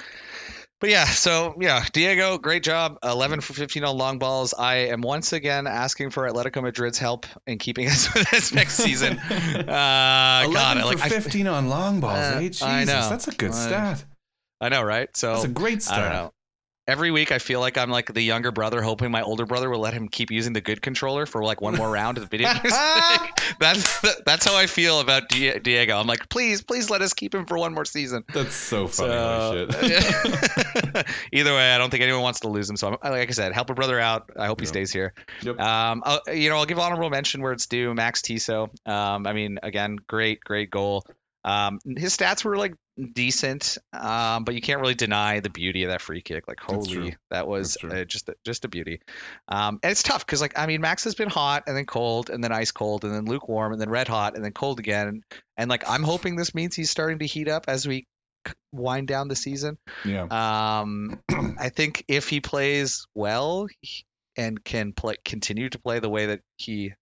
but 0.80 0.88
yeah, 0.88 1.04
so 1.04 1.56
yeah, 1.60 1.84
Diego, 1.92 2.38
great 2.38 2.62
job. 2.62 2.96
11 3.02 3.40
for 3.42 3.52
15 3.52 3.84
on 3.84 3.98
long 3.98 4.18
balls. 4.18 4.54
I 4.56 4.88
am 4.88 5.02
once 5.02 5.32
again 5.34 5.66
asking 5.66 6.10
for 6.10 6.26
Atletico 6.30 6.62
Madrid's 6.62 6.98
help 6.98 7.26
in 7.46 7.58
keeping 7.58 7.86
us 7.88 8.12
with 8.14 8.30
this 8.30 8.54
next 8.54 8.74
season. 8.74 9.20
Uh, 9.30 10.42
11 10.46 10.52
God, 10.54 10.76
I- 10.76 10.80
for 10.80 10.86
like 10.86 11.00
I, 11.02 11.08
15 11.20 11.46
on 11.48 11.68
long 11.68 12.00
balls, 12.00 12.18
Uh, 12.18 12.40
eh? 12.42 12.50
I 12.62 12.84
know. 12.84 13.08
that's 13.10 13.28
a 13.28 13.32
good 13.32 13.50
I- 13.50 13.54
stat. 13.66 14.04
I 14.62 14.68
know, 14.68 14.82
right? 14.82 15.08
So 15.16 15.32
That's 15.34 15.44
a 15.44 15.48
great 15.48 15.76
I 15.76 15.78
stat. 15.78 16.30
Don't 16.86 16.92
know. 16.96 16.98
Every 16.98 17.10
week, 17.12 17.30
I 17.30 17.38
feel 17.38 17.60
like 17.60 17.78
I'm 17.78 17.90
like 17.90 18.12
the 18.12 18.20
younger 18.22 18.50
brother, 18.50 18.82
hoping 18.82 19.10
my 19.10 19.22
older 19.22 19.46
brother 19.46 19.70
will 19.70 19.78
let 19.80 19.94
him 19.94 20.08
keep 20.08 20.30
using 20.30 20.52
the 20.52 20.60
good 20.60 20.82
controller 20.82 21.24
for 21.26 21.44
like 21.44 21.60
one 21.60 21.76
more 21.76 21.88
round 21.90 22.18
of 22.18 22.24
the 22.24 22.28
video 22.28 22.52
games. 22.62 22.74
that's 23.60 24.00
that's 24.24 24.44
how 24.44 24.56
I 24.56 24.66
feel 24.66 25.00
about 25.00 25.28
Diego. 25.28 25.96
I'm 25.98 26.06
like, 26.06 26.28
please, 26.28 26.62
please 26.62 26.90
let 26.90 27.02
us 27.02 27.14
keep 27.14 27.34
him 27.34 27.46
for 27.46 27.58
one 27.58 27.74
more 27.74 27.84
season. 27.84 28.24
That's 28.32 28.54
so 28.54 28.88
funny. 28.88 29.12
So, 29.12 29.68
shit. 29.86 31.06
either 31.32 31.54
way, 31.54 31.72
I 31.72 31.78
don't 31.78 31.90
think 31.90 32.02
anyone 32.02 32.22
wants 32.22 32.40
to 32.40 32.48
lose 32.48 32.68
him. 32.68 32.76
So, 32.76 32.88
I'm, 33.02 33.10
like 33.12 33.28
I 33.28 33.32
said, 33.32 33.52
help 33.52 33.70
a 33.70 33.74
brother 33.74 34.00
out. 34.00 34.30
I 34.36 34.46
hope 34.46 34.60
he 34.60 34.66
Yeah. 34.66 34.70
stays 34.72 34.92
here. 34.92 35.14
Yep. 35.42 35.60
Um, 35.60 36.02
I'll, 36.04 36.20
you 36.34 36.50
know, 36.50 36.56
I'll 36.56 36.66
give 36.66 36.78
honorable 36.78 37.10
mention 37.10 37.42
where 37.42 37.52
it's 37.52 37.66
due. 37.66 37.94
Max 37.94 38.22
Tissot. 38.22 38.70
Um, 38.86 39.26
I 39.26 39.32
mean, 39.32 39.58
again, 39.62 39.96
great, 40.06 40.40
great 40.40 40.70
goal. 40.70 41.04
Um, 41.44 41.78
his 41.96 42.14
stats 42.16 42.44
were 42.44 42.56
like 42.58 42.74
decent, 43.08 43.78
um, 43.92 44.44
but 44.44 44.54
you 44.54 44.60
can't 44.60 44.80
really 44.80 44.94
deny 44.94 45.40
the 45.40 45.50
beauty 45.50 45.84
of 45.84 45.90
that 45.90 46.00
free 46.00 46.22
kick. 46.22 46.46
Like, 46.48 46.60
holy, 46.60 47.16
that 47.30 47.46
was 47.46 47.76
uh, 47.82 48.04
just 48.04 48.28
a, 48.28 48.34
just 48.44 48.64
a 48.64 48.68
beauty. 48.68 49.00
Um, 49.48 49.80
and 49.82 49.90
it's 49.90 50.02
tough 50.02 50.24
because, 50.24 50.40
like, 50.40 50.58
I 50.58 50.66
mean, 50.66 50.80
Max 50.80 51.04
has 51.04 51.14
been 51.14 51.28
hot 51.28 51.64
and 51.66 51.76
then 51.76 51.86
cold 51.86 52.30
and 52.30 52.42
then 52.42 52.52
ice 52.52 52.72
cold 52.72 53.04
and 53.04 53.14
then 53.14 53.24
lukewarm 53.24 53.72
and 53.72 53.80
then 53.80 53.90
red 53.90 54.08
hot 54.08 54.36
and 54.36 54.44
then 54.44 54.52
cold 54.52 54.78
again. 54.78 55.22
And 55.56 55.70
like, 55.70 55.88
I'm 55.88 56.02
hoping 56.02 56.36
this 56.36 56.54
means 56.54 56.74
he's 56.74 56.90
starting 56.90 57.18
to 57.20 57.26
heat 57.26 57.48
up 57.48 57.64
as 57.68 57.86
we 57.86 58.06
wind 58.72 59.08
down 59.08 59.28
the 59.28 59.36
season. 59.36 59.78
yeah. 60.04 60.24
Um, 60.80 61.20
I 61.58 61.68
think 61.68 62.04
if 62.08 62.28
he 62.28 62.40
plays 62.40 63.06
well 63.14 63.68
and 64.36 64.62
can 64.62 64.92
play, 64.92 65.16
continue 65.24 65.68
to 65.68 65.78
play 65.78 65.98
the 65.98 66.08
way 66.10 66.26
that 66.26 66.40
he 66.56 66.94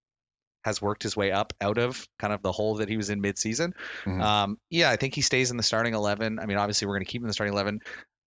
has 0.68 0.80
worked 0.80 1.02
his 1.02 1.16
way 1.16 1.32
up 1.32 1.52
out 1.60 1.78
of 1.78 2.06
kind 2.18 2.32
of 2.32 2.42
the 2.42 2.52
hole 2.52 2.76
that 2.76 2.88
he 2.88 2.96
was 2.96 3.10
in 3.10 3.20
mid-season, 3.20 3.74
Mhm. 4.04 4.22
um, 4.22 4.58
yeah, 4.70 4.90
I 4.90 4.96
think 4.96 5.14
he 5.14 5.20
stays 5.22 5.50
in 5.50 5.56
the 5.56 5.62
starting 5.62 5.94
eleven. 5.94 6.38
I 6.38 6.46
mean, 6.46 6.56
obviously, 6.58 6.86
we're 6.86 6.94
going 6.94 7.04
to 7.06 7.10
keep 7.10 7.20
him 7.20 7.24
in 7.26 7.28
the 7.28 7.34
starting 7.34 7.52
eleven. 7.54 7.80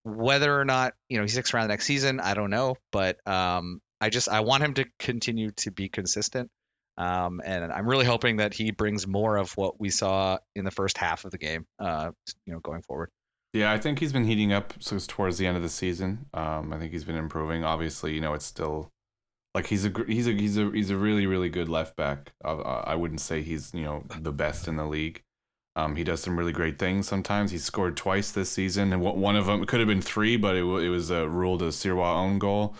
Whether 0.03 0.59
or 0.59 0.65
not 0.65 0.93
you 1.09 1.17
know 1.17 1.23
he 1.23 1.29
sticks 1.29 1.53
around 1.53 1.63
the 1.63 1.69
next 1.69 1.85
season, 1.85 2.19
I 2.19 2.33
don't 2.33 2.49
know, 2.49 2.75
but 2.91 3.25
um, 3.27 3.81
I 3.99 4.09
just 4.09 4.27
I 4.29 4.39
want 4.39 4.63
him 4.63 4.73
to 4.75 4.85
continue 4.99 5.51
to 5.57 5.71
be 5.71 5.89
consistent. 5.89 6.49
Um, 6.97 7.41
and 7.43 7.71
I'm 7.71 7.87
really 7.87 8.05
hoping 8.05 8.37
that 8.37 8.53
he 8.53 8.71
brings 8.71 9.07
more 9.07 9.37
of 9.37 9.51
what 9.57 9.79
we 9.79 9.89
saw 9.89 10.37
in 10.55 10.65
the 10.65 10.71
first 10.71 10.97
half 10.97 11.23
of 11.25 11.31
the 11.31 11.37
game, 11.37 11.65
uh, 11.79 12.11
you 12.45 12.53
know, 12.53 12.59
going 12.59 12.81
forward. 12.81 13.09
Yeah, 13.53 13.71
I 13.71 13.77
think 13.77 13.99
he's 13.99 14.13
been 14.13 14.25
heating 14.25 14.51
up 14.53 14.73
it's 14.77 15.07
towards 15.07 15.37
the 15.37 15.45
end 15.47 15.57
of 15.57 15.63
the 15.63 15.69
season. 15.69 16.25
Um, 16.33 16.73
I 16.73 16.79
think 16.79 16.91
he's 16.93 17.03
been 17.05 17.15
improving. 17.15 17.63
Obviously, 17.63 18.13
you 18.13 18.21
know, 18.21 18.33
it's 18.33 18.45
still 18.45 18.91
like 19.53 19.67
he's 19.67 19.85
a 19.85 19.93
he's 20.07 20.27
a 20.27 20.31
he's 20.33 20.57
a 20.57 20.71
he's 20.71 20.89
a 20.89 20.97
really 20.97 21.25
really 21.25 21.49
good 21.49 21.69
left 21.69 21.95
back. 21.95 22.33
Uh, 22.43 22.57
I 22.61 22.95
wouldn't 22.95 23.21
say 23.21 23.41
he's 23.41 23.73
you 23.73 23.83
know 23.83 24.05
the 24.19 24.31
best 24.31 24.67
in 24.67 24.77
the 24.77 24.85
league. 24.85 25.23
Um, 25.75 25.95
he 25.95 26.03
does 26.03 26.21
some 26.21 26.37
really 26.37 26.51
great 26.51 26.77
things. 26.77 27.07
Sometimes 27.07 27.51
he 27.51 27.57
scored 27.57 27.95
twice 27.95 28.31
this 28.31 28.49
season, 28.49 28.91
and 28.91 29.01
one- 29.01 29.19
one 29.21 29.35
of 29.37 29.45
them 29.45 29.65
could 29.65 29.79
have 29.79 29.87
been 29.87 30.01
three, 30.01 30.35
but 30.35 30.55
it, 30.55 30.63
it 30.63 30.89
was 30.89 31.11
uh, 31.11 31.27
ruled 31.29 31.61
a 31.61 31.69
Sirwa 31.69 32.13
own 32.15 32.39
goal. 32.39 32.75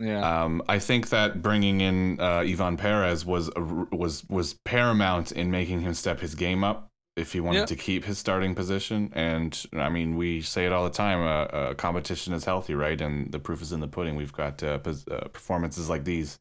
Yeah. 0.00 0.42
Um, 0.44 0.60
I 0.68 0.80
think 0.80 1.10
that 1.10 1.42
bringing 1.42 1.80
in 1.80 2.18
uh, 2.20 2.40
Ivan 2.40 2.76
Perez 2.76 3.24
was 3.24 3.50
a, 3.54 3.60
was 3.62 4.24
was 4.28 4.54
paramount 4.54 5.30
in 5.30 5.50
making 5.50 5.80
him 5.82 5.94
step 5.94 6.20
his 6.20 6.34
game 6.34 6.64
up 6.64 6.90
if 7.16 7.32
he 7.32 7.40
wanted 7.40 7.60
Yeah. 7.60 7.66
to 7.66 7.76
keep 7.76 8.04
his 8.04 8.18
starting 8.18 8.54
position. 8.54 9.10
And 9.14 9.60
I 9.72 9.88
mean, 9.88 10.16
we 10.16 10.40
say 10.42 10.66
it 10.66 10.72
all 10.72 10.84
the 10.84 10.90
time: 10.90 11.20
uh, 11.20 11.56
uh, 11.56 11.74
competition 11.74 12.32
is 12.34 12.44
healthy, 12.44 12.74
right? 12.74 13.00
And 13.00 13.30
the 13.32 13.38
proof 13.38 13.62
is 13.62 13.72
in 13.72 13.80
the 13.80 13.88
pudding. 13.88 14.16
We've 14.16 14.32
got 14.32 14.62
uh, 14.62 14.78
pos- 14.78 15.06
uh, 15.08 15.28
performances 15.32 15.88
like 15.88 16.04
these. 16.04 16.38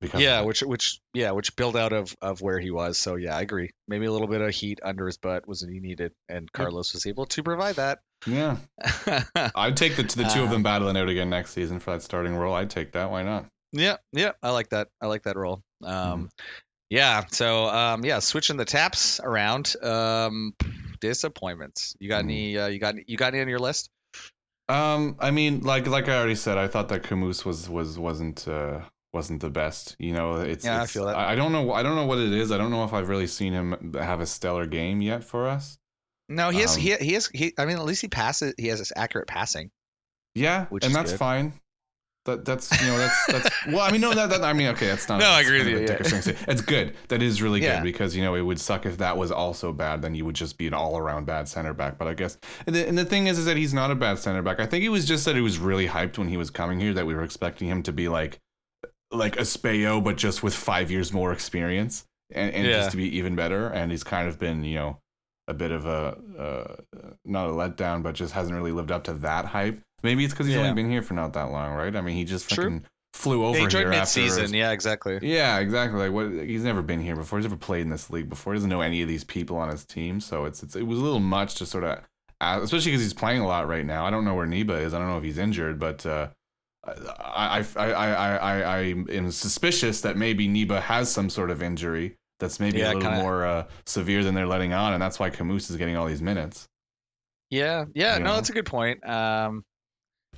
Because 0.00 0.20
yeah, 0.20 0.42
which 0.42 0.60
which 0.62 1.00
yeah, 1.14 1.30
which 1.30 1.56
built 1.56 1.76
out 1.76 1.92
of 1.94 2.14
of 2.20 2.42
where 2.42 2.58
he 2.58 2.70
was. 2.70 2.98
So 2.98 3.14
yeah, 3.16 3.34
I 3.36 3.40
agree. 3.40 3.70
Maybe 3.88 4.04
a 4.04 4.12
little 4.12 4.26
bit 4.28 4.42
of 4.42 4.50
heat 4.54 4.80
under 4.84 5.06
his 5.06 5.16
butt 5.16 5.48
was 5.48 5.62
what 5.62 5.72
he 5.72 5.80
needed, 5.80 6.12
and 6.28 6.50
Carlos 6.52 6.92
was 6.92 7.06
able 7.06 7.24
to 7.26 7.42
provide 7.42 7.76
that. 7.76 8.00
yeah, 8.26 8.58
I'd 9.54 9.76
take 9.78 9.96
the 9.96 10.02
the 10.02 10.24
two 10.24 10.42
of 10.42 10.48
Uh, 10.48 10.52
them 10.52 10.62
battling 10.62 10.96
out 10.98 11.08
again 11.08 11.30
next 11.30 11.52
season 11.52 11.80
for 11.80 11.92
that 11.92 12.02
starting 12.02 12.36
role. 12.36 12.54
I'd 12.54 12.70
take 12.70 12.92
that. 12.92 13.10
Why 13.10 13.22
not? 13.22 13.46
yeah, 13.72 13.96
yeah, 14.12 14.32
I 14.42 14.50
like 14.50 14.68
that. 14.70 14.88
I 15.00 15.06
like 15.06 15.22
that 15.22 15.36
role. 15.36 15.62
Um, 15.82 15.90
Mm-hmm. 15.92 16.26
Yeah. 16.90 17.24
So 17.30 17.66
um, 17.66 18.04
yeah, 18.04 18.18
switching 18.20 18.56
the 18.56 18.64
taps 18.64 19.20
around. 19.20 19.74
Um, 19.82 20.54
disappointments. 21.00 21.94
You 21.98 22.08
got 22.08 22.22
Mhm. 22.24 22.28
any? 22.28 22.58
Uh, 22.58 22.66
you 22.68 22.78
got 22.78 22.94
you 23.08 23.16
got 23.16 23.34
any 23.34 23.42
on 23.42 23.48
your 23.48 23.58
list? 23.58 23.90
Um, 24.68 25.16
I 25.20 25.30
mean, 25.30 25.60
like 25.60 25.86
like 25.86 26.08
I 26.08 26.16
already 26.16 26.34
said, 26.34 26.56
I 26.56 26.68
thought 26.68 26.88
that 26.88 27.02
Camus 27.02 27.44
was 27.44 27.68
was 27.68 27.98
wasn't 27.98 28.48
uh, 28.48 28.80
wasn't 29.12 29.42
the 29.42 29.50
best. 29.50 29.96
You 29.98 30.12
know, 30.12 30.36
it's 30.36 30.64
Yeah, 30.64 30.82
I 30.82 30.86
feel 30.86 31.06
that. 31.06 31.16
I, 31.16 31.32
I 31.32 31.34
don't 31.34 31.52
know. 31.52 31.72
I 31.72 31.82
don't 31.82 31.96
know 31.96 32.06
what 32.06 32.18
it 32.18 32.32
is. 32.32 32.50
I 32.50 32.56
don't 32.58 32.70
know 32.70 32.84
if 32.84 32.92
I've 32.94 33.08
really 33.08 33.26
seen 33.26 33.52
him 33.52 33.92
have 33.94 34.20
a 34.20 34.26
stellar 34.26 34.66
game 34.66 35.02
yet 35.02 35.22
for 35.24 35.46
us. 35.48 35.78
No, 36.30 36.48
he 36.48 36.60
has. 36.60 36.76
Um, 36.76 36.80
he 36.80 36.94
he 36.96 37.12
has. 37.12 37.26
He. 37.26 37.52
I 37.58 37.66
mean, 37.66 37.76
at 37.76 37.84
least 37.84 38.00
he 38.00 38.08
passes. 38.08 38.54
He 38.56 38.68
has 38.68 38.78
this 38.78 38.92
accurate 38.96 39.28
passing. 39.28 39.70
Yeah, 40.34 40.64
Which 40.66 40.84
and 40.86 40.94
that's 40.94 41.12
good. 41.12 41.18
fine. 41.18 41.52
That 42.26 42.46
that's 42.46 42.70
you 42.80 42.86
know 42.88 42.96
that's 42.96 43.26
that's 43.26 43.50
well. 43.68 43.80
I 43.80 43.90
mean, 43.90 44.00
no, 44.00 44.14
that, 44.14 44.30
that 44.30 44.42
I 44.42 44.54
mean, 44.54 44.68
okay, 44.68 44.86
that's 44.86 45.08
not. 45.10 45.20
No, 45.20 45.26
I 45.28 45.42
agree 45.42 45.58
with 45.58 45.68
you, 45.68 45.78
dickish 45.86 46.06
thing 46.10 46.22
to 46.22 46.22
say. 46.22 46.36
It's 46.48 46.62
good. 46.62 46.94
That 47.08 47.20
is 47.20 47.42
really 47.42 47.62
Yeah. 47.62 47.76
good 47.76 47.84
because 47.84 48.16
you 48.16 48.22
know 48.22 48.34
it 48.34 48.40
would 48.40 48.58
suck 48.58 48.86
if 48.86 48.96
that 48.98 49.18
was 49.18 49.30
also 49.30 49.72
bad. 49.74 50.00
Then 50.00 50.14
you 50.14 50.24
would 50.24 50.34
just 50.34 50.56
be 50.56 50.66
an 50.66 50.72
all 50.72 50.96
around 50.96 51.26
bad 51.26 51.48
center 51.48 51.74
back. 51.74 51.98
But 51.98 52.08
I 52.08 52.14
guess 52.14 52.38
and 52.66 52.74
the, 52.74 52.88
and 52.88 52.96
the 52.96 53.04
thing 53.04 53.26
is, 53.26 53.38
is 53.38 53.44
that 53.44 53.58
he's 53.58 53.74
not 53.74 53.90
a 53.90 53.94
bad 53.94 54.18
center 54.18 54.40
back. 54.40 54.58
I 54.58 54.64
think 54.64 54.84
it 54.84 54.88
was 54.88 55.04
just 55.04 55.26
that 55.26 55.34
he 55.34 55.42
was 55.42 55.58
really 55.58 55.86
hyped 55.86 56.16
when 56.16 56.28
he 56.28 56.38
was 56.38 56.48
coming 56.48 56.80
here. 56.80 56.94
That 56.94 57.04
we 57.04 57.14
were 57.14 57.24
expecting 57.24 57.68
him 57.68 57.82
to 57.82 57.92
be 57.92 58.08
like 58.08 58.38
like 59.12 59.36
a 59.36 59.42
Spayo, 59.42 60.02
but 60.02 60.16
just 60.16 60.42
with 60.42 60.54
five 60.54 60.90
years 60.90 61.12
more 61.12 61.30
experience 61.32 62.06
and, 62.34 62.54
and 62.54 62.66
Yeah. 62.66 62.78
just 62.78 62.92
to 62.92 62.96
be 62.96 63.16
even 63.18 63.36
better. 63.36 63.68
And 63.68 63.90
he's 63.90 64.02
kind 64.02 64.28
of 64.28 64.38
been 64.38 64.64
you 64.64 64.76
know 64.76 64.98
a 65.46 65.52
bit 65.52 65.70
of 65.72 65.84
a 65.84 66.16
uh, 66.38 67.02
not 67.26 67.48
a 67.48 67.52
letdown, 67.52 68.02
but 68.02 68.14
just 68.14 68.32
hasn't 68.32 68.56
really 68.56 68.72
lived 68.72 68.90
up 68.90 69.04
to 69.04 69.12
that 69.12 69.44
hype. 69.44 69.78
Maybe 70.04 70.24
it's 70.24 70.32
because 70.32 70.46
he's 70.46 70.54
Yeah. 70.54 70.62
only 70.62 70.74
been 70.74 70.90
here 70.90 71.02
for 71.02 71.14
not 71.14 71.32
that 71.32 71.50
long, 71.50 71.74
right? 71.74 71.94
I 71.96 72.00
mean, 72.00 72.14
he 72.16 72.24
just 72.24 72.48
True. 72.48 72.64
fucking 72.64 72.84
flew 73.14 73.44
over 73.44 73.58
here 73.68 73.92
after. 73.92 74.06
season. 74.06 74.52
Yeah, 74.54 74.70
exactly. 74.72 75.18
Yeah, 75.22 75.58
exactly. 75.58 75.98
Like 76.08 76.12
what? 76.12 76.44
He's 76.46 76.62
never 76.64 76.82
been 76.82 77.00
here 77.00 77.16
before. 77.16 77.38
He's 77.38 77.46
never 77.46 77.56
played 77.56 77.82
in 77.82 77.88
this 77.90 78.10
league 78.10 78.28
before. 78.28 78.52
He 78.52 78.58
doesn't 78.58 78.70
know 78.70 78.80
any 78.82 79.02
of 79.02 79.08
these 79.08 79.24
people 79.24 79.56
on 79.56 79.68
his 79.70 79.84
team. 79.84 80.20
So 80.20 80.44
it's, 80.44 80.62
it's 80.62 80.76
it 80.76 80.82
was 80.86 80.98
a 80.98 81.02
little 81.02 81.20
much 81.20 81.54
to 81.56 81.66
sort 81.66 81.84
of, 81.84 82.00
especially 82.40 82.90
because 82.92 83.02
he's 83.02 83.14
playing 83.14 83.40
a 83.40 83.46
lot 83.46 83.66
right 83.66 83.86
now. 83.86 84.04
I 84.04 84.10
don't 84.10 84.24
know 84.24 84.34
where 84.34 84.46
Niba 84.46 84.80
is. 84.82 84.92
I 84.94 84.98
don't 84.98 85.08
know 85.08 85.18
if 85.18 85.24
he's 85.24 85.38
injured, 85.38 85.78
but 85.78 86.04
uh, 86.04 86.28
I, 86.86 87.64
I, 87.76 87.82
I, 87.82 87.90
I, 87.92 88.36
I, 88.36 88.60
I 88.62 88.78
am 89.10 89.30
suspicious 89.30 90.02
that 90.02 90.16
maybe 90.16 90.48
Niba 90.48 90.80
has 90.82 91.10
some 91.10 91.30
sort 91.30 91.50
of 91.50 91.62
injury 91.62 92.16
that's 92.40 92.60
maybe 92.60 92.78
Yeah, 92.78 92.86
a 92.86 92.94
little 92.94 93.02
kinda- 93.02 93.22
more 93.22 93.46
uh, 93.46 93.64
severe 93.86 94.22
than 94.24 94.34
they're 94.34 94.46
letting 94.46 94.72
on, 94.74 94.92
and 94.92 95.00
that's 95.00 95.18
why 95.18 95.30
Camus 95.30 95.70
is 95.70 95.76
getting 95.76 95.96
all 95.96 96.06
these 96.06 96.20
minutes. 96.20 96.66
Yeah, 97.50 97.84
yeah, 97.94 98.14
You 98.14 98.20
no, 98.20 98.26
know? 98.30 98.34
that's 98.34 98.50
a 98.50 98.52
good 98.52 98.66
point. 98.66 99.06
Um, 99.08 99.64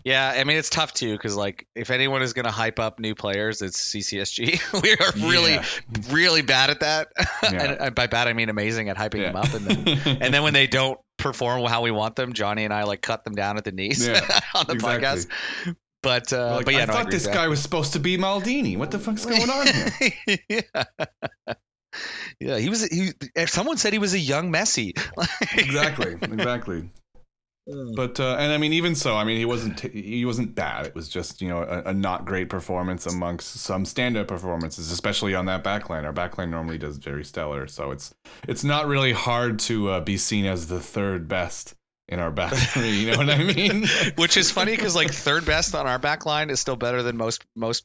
yeah, 0.07 0.33
I 0.37 0.45
mean 0.45 0.57
it's 0.57 0.71
tough 0.71 0.92
too 0.95 1.11
because 1.12 1.35
like 1.35 1.66
if 1.75 1.90
anyone 1.90 2.23
is 2.23 2.33
gonna 2.33 2.53
hype 2.53 2.79
up 2.79 3.01
new 3.01 3.16
players, 3.16 3.61
it's 3.61 3.92
CCSG. 3.92 4.61
we 4.83 4.92
are 4.92 5.29
really, 5.29 5.55
Yeah. 5.55 5.64
really 6.11 6.42
bad 6.42 6.71
at 6.71 6.81
that. 6.81 7.09
Yeah. 7.42 7.62
and, 7.62 7.81
and 7.81 7.95
by 7.97 8.07
bad 8.07 8.29
I 8.29 8.33
mean 8.33 8.49
amazing 8.49 8.88
at 8.88 8.97
hyping 8.97 9.21
Yeah. 9.21 9.33
them 9.33 9.37
up, 9.37 9.53
and 9.53 9.66
then 9.66 10.19
and 10.23 10.33
then 10.33 10.45
when 10.45 10.53
they 10.53 10.69
don't 10.69 10.99
perform 11.16 11.64
how 11.66 11.83
we 11.83 11.90
want 11.90 12.14
them, 12.14 12.33
Johnny 12.35 12.64
and 12.64 12.73
I 12.73 12.85
like 12.85 13.03
cut 13.03 13.25
them 13.25 13.35
down 13.35 13.57
at 13.57 13.64
the 13.64 13.73
knees 13.73 14.07
on 14.09 14.14
the 14.14 14.75
exactly. 14.75 14.79
podcast. 14.79 15.29
But 16.03 16.33
uh, 16.33 16.57
Like, 16.57 16.66
but 16.66 16.75
yeah, 16.75 16.83
I 16.83 16.85
no, 16.87 16.92
thought 16.92 17.03
agree 17.07 17.12
this 17.19 17.27
guy 17.27 17.49
was 17.49 17.61
supposed 17.61 17.95
to 17.95 17.99
be 17.99 18.16
Maldini. 18.16 18.77
What 18.79 18.92
the 18.92 19.01
fuck's 19.01 19.27
going 19.27 19.51
on 19.51 19.66
here? 19.66 20.38
yeah. 20.49 20.85
Yeah, 22.38 22.59
he 22.59 22.69
was. 22.69 22.85
He, 22.85 23.11
if 23.35 23.49
someone 23.49 23.79
said 23.79 23.92
he 23.95 23.99
was 23.99 24.12
a 24.12 24.19
young 24.19 24.53
Messi. 24.53 24.92
exactly, 25.57 26.12
exactly. 26.21 26.90
But 27.66 28.20
uh, 28.20 28.37
and 28.38 28.52
I 28.52 28.59
mean, 28.59 28.72
even 28.72 28.94
so, 28.94 29.16
I 29.16 29.24
mean, 29.24 29.38
he 29.38 29.44
wasn't 29.44 29.79
t- 29.79 29.88
he 29.88 30.24
wasn't 30.24 30.55
bad. 30.55 30.87
It 30.87 30.94
was 30.94 31.09
just 31.09 31.42
you 31.42 31.48
know 31.48 31.62
a, 31.62 31.90
a 31.90 31.94
not 31.94 32.24
great 32.24 32.48
performance 32.48 33.07
amongst 33.07 33.57
some 33.57 33.85
standout 33.85 34.29
performances, 34.29 34.92
especially 34.92 35.35
on 35.35 35.46
that 35.46 35.64
backline. 35.64 36.05
Our 36.05 36.12
backline 36.12 36.50
normally 36.50 36.79
does 36.79 36.98
very 36.98 37.24
stellar, 37.24 37.66
so 37.66 37.90
it's 37.90 38.14
it's 38.46 38.62
not 38.62 38.87
really 38.87 39.12
hard 39.12 39.59
to 39.61 39.90
uh, 39.90 40.00
be 40.00 40.16
seen 40.16 40.46
as 40.46 40.68
the 40.68 40.79
third 40.79 41.26
best 41.26 41.74
in 42.09 42.20
our 42.20 42.31
back 42.31 42.52
three. 42.55 43.00
You 43.00 43.11
know 43.11 43.18
what 43.18 43.31
I 43.31 43.42
mean? 43.42 43.87
Which 44.14 44.37
is 44.37 44.52
funny 44.52 44.76
because 44.76 44.94
like 44.94 45.11
third 45.11 45.44
best 45.44 45.74
on 45.74 45.88
our 45.88 45.98
back 45.98 46.24
line 46.24 46.50
is 46.50 46.61
still 46.61 46.76
better 46.76 47.02
than 47.02 47.16
most 47.16 47.44
most 47.57 47.85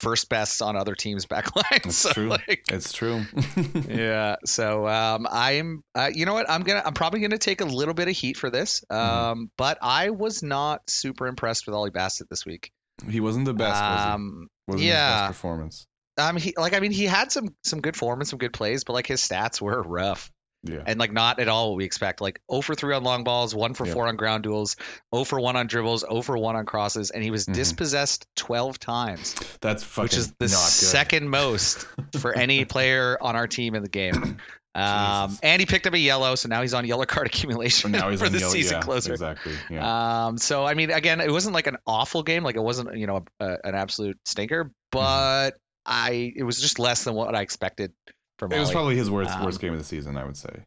first 0.00 0.28
best 0.28 0.60
on 0.62 0.76
other 0.76 0.94
teams' 0.94 1.26
back 1.34 1.54
lines. 1.56 1.86
It's 1.86 1.96
So, 1.96 2.12
true. 2.12 2.28
like, 2.28 2.64
it's 2.70 2.92
true. 2.92 3.22
yeah. 3.88 4.36
So 4.44 4.86
um, 4.88 5.26
I'm, 5.30 5.82
uh, 5.94 6.10
you 6.12 6.26
know 6.26 6.34
what? 6.34 6.48
I'm 6.48 6.62
gonna, 6.62 6.82
I'm 6.84 6.94
probably 6.94 7.20
gonna 7.20 7.38
take 7.38 7.60
a 7.60 7.64
little 7.64 7.94
bit 7.94 8.08
of 8.08 8.16
heat 8.16 8.36
for 8.36 8.50
this. 8.50 8.84
Um, 8.90 8.98
Mm-hmm. 8.98 9.42
but 9.56 9.78
I 9.82 10.10
was 10.10 10.42
not 10.42 10.88
super 10.88 11.26
impressed 11.26 11.66
with 11.66 11.74
Ollie 11.74 11.90
Bassett 11.90 12.28
this 12.30 12.44
week. 12.46 12.70
he 13.08 13.20
wasn't 13.20 13.44
the 13.46 13.54
best. 13.54 13.82
Was 13.82 14.04
he? 14.04 14.10
Um, 14.10 14.48
Wasn't 14.66 14.82
his 14.82 14.88
yeah. 14.92 15.20
best 15.20 15.26
performance. 15.28 15.86
um, 16.18 16.36
he 16.36 16.54
like, 16.56 16.74
I 16.74 16.80
mean, 16.80 16.92
he 16.92 17.04
had 17.06 17.32
some 17.32 17.54
some 17.64 17.80
good 17.80 17.96
form 17.96 18.20
and 18.20 18.28
some 18.28 18.38
good 18.38 18.52
plays, 18.52 18.84
but 18.84 18.92
like 18.92 19.06
his 19.06 19.20
stats 19.20 19.60
were 19.60 19.82
rough. 19.82 20.30
Yeah. 20.64 20.82
and 20.86 20.98
like 20.98 21.12
not 21.12 21.38
at 21.40 21.48
all 21.48 21.70
what 21.70 21.76
we 21.76 21.84
expect. 21.84 22.20
Like 22.20 22.40
0 22.50 22.62
for 22.62 22.74
3 22.74 22.94
on 22.94 23.04
long 23.04 23.22
balls, 23.24 23.54
1 23.54 23.74
for 23.74 23.86
Yeah. 23.86 23.92
4 23.92 24.08
on 24.08 24.16
ground 24.16 24.42
duels, 24.44 24.76
0 25.14 25.24
for 25.24 25.38
1 25.38 25.56
on 25.56 25.66
dribbles, 25.66 26.00
0 26.00 26.22
for 26.22 26.36
1 26.38 26.56
on 26.56 26.64
crosses, 26.66 27.10
and 27.10 27.22
he 27.22 27.30
was 27.30 27.46
Mhm. 27.46 27.54
dispossessed 27.54 28.26
12 28.36 28.78
times, 28.78 29.34
That's 29.60 29.84
fucking 29.84 30.02
which 30.04 30.16
is 30.16 30.32
the 30.38 30.48
second 30.48 31.28
most 31.28 31.86
for 32.18 32.32
any 32.32 32.64
player 32.64 33.16
on 33.20 33.36
our 33.36 33.46
team 33.46 33.74
in 33.74 33.82
the 33.82 33.88
game. 33.88 34.38
Um, 34.76 35.38
and 35.42 35.60
he 35.60 35.66
picked 35.66 35.86
up 35.86 35.94
a 35.94 35.98
yellow, 35.98 36.34
so 36.34 36.48
now 36.48 36.60
he's 36.62 36.74
on 36.74 36.84
yellow 36.84 37.04
card 37.06 37.26
accumulation 37.32 37.92
now 37.92 38.10
he's 38.10 38.18
for 38.18 38.26
on 38.26 38.32
the 38.32 38.40
yellow- 38.40 38.52
season 38.52 38.78
yeah, 38.78 38.82
closer. 38.82 39.12
Exactly. 39.12 39.52
Yeah. 39.70 40.26
Um, 40.26 40.38
so 40.38 40.66
I 40.66 40.74
mean, 40.74 40.90
again, 40.90 41.20
it 41.20 41.30
wasn't 41.30 41.54
like 41.54 41.68
an 41.68 41.76
awful 41.86 42.24
game, 42.24 42.42
like 42.42 42.56
it 42.56 42.62
wasn't 42.62 42.96
you 42.96 43.06
know 43.06 43.24
a, 43.38 43.44
a, 43.44 43.58
an 43.68 43.74
absolute 43.76 44.18
stinker, 44.24 44.72
but 44.90 45.52
I 45.86 46.32
it 46.34 46.42
was 46.42 46.60
just 46.60 46.80
less 46.80 47.04
than 47.04 47.14
what 47.14 47.36
I 47.36 47.42
expected 47.42 47.92
from. 48.38 48.52
it 48.52 48.58
was 48.58 48.70
probably 48.70 48.96
his 48.96 49.10
worst 49.10 49.30
Um, 49.36 49.44
worst 49.44 49.60
game 49.60 49.72
of 49.72 49.78
the 49.78 49.84
season, 49.84 50.16
I 50.16 50.24
would 50.24 50.36
say. 50.36 50.64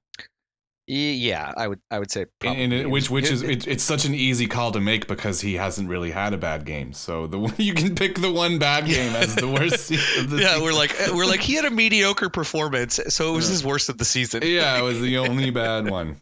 Yeah, 0.90 1.52
I 1.58 1.68
would 1.68 1.82
I 1.92 2.00
would 2.00 2.10
say 2.10 2.28
probably. 2.40 2.64
and 2.64 2.72
it, 2.72 2.90
which 2.90 3.10
which 3.10 3.30
is 3.30 3.42
it, 3.44 3.68
it's 3.68 3.84
such 3.84 4.06
an 4.06 4.16
easy 4.16 4.48
call 4.48 4.72
to 4.72 4.80
make 4.80 5.06
because 5.06 5.42
he 5.42 5.56
hasn't 5.56 5.90
really 5.90 6.12
had 6.12 6.34
a 6.34 6.38
bad 6.38 6.64
game. 6.64 6.94
So 6.94 7.28
the 7.28 7.54
you 7.62 7.74
can 7.74 7.94
pick 7.94 8.16
the 8.22 8.32
one 8.32 8.58
bad 8.58 8.86
game 8.86 9.14
as 9.14 9.36
the 9.36 9.50
worst. 9.50 9.92
of 10.18 10.30
the 10.30 10.38
yeah, 10.38 10.48
season. 10.52 10.64
we're 10.64 10.72
like 10.74 10.96
we're 11.14 11.26
like 11.26 11.42
he 11.42 11.56
had 11.56 11.66
a 11.66 11.72
mediocre 11.72 12.30
performance, 12.30 13.02
so 13.10 13.34
it 13.34 13.36
was 13.36 13.48
Yeah. 13.48 13.52
his 13.52 13.66
worst 13.66 13.90
of 13.90 13.98
the 13.98 14.06
season. 14.06 14.44
yeah, 14.46 14.78
it 14.80 14.82
was 14.82 15.02
the 15.02 15.18
only 15.18 15.50
bad 15.52 15.90
one, 15.90 16.22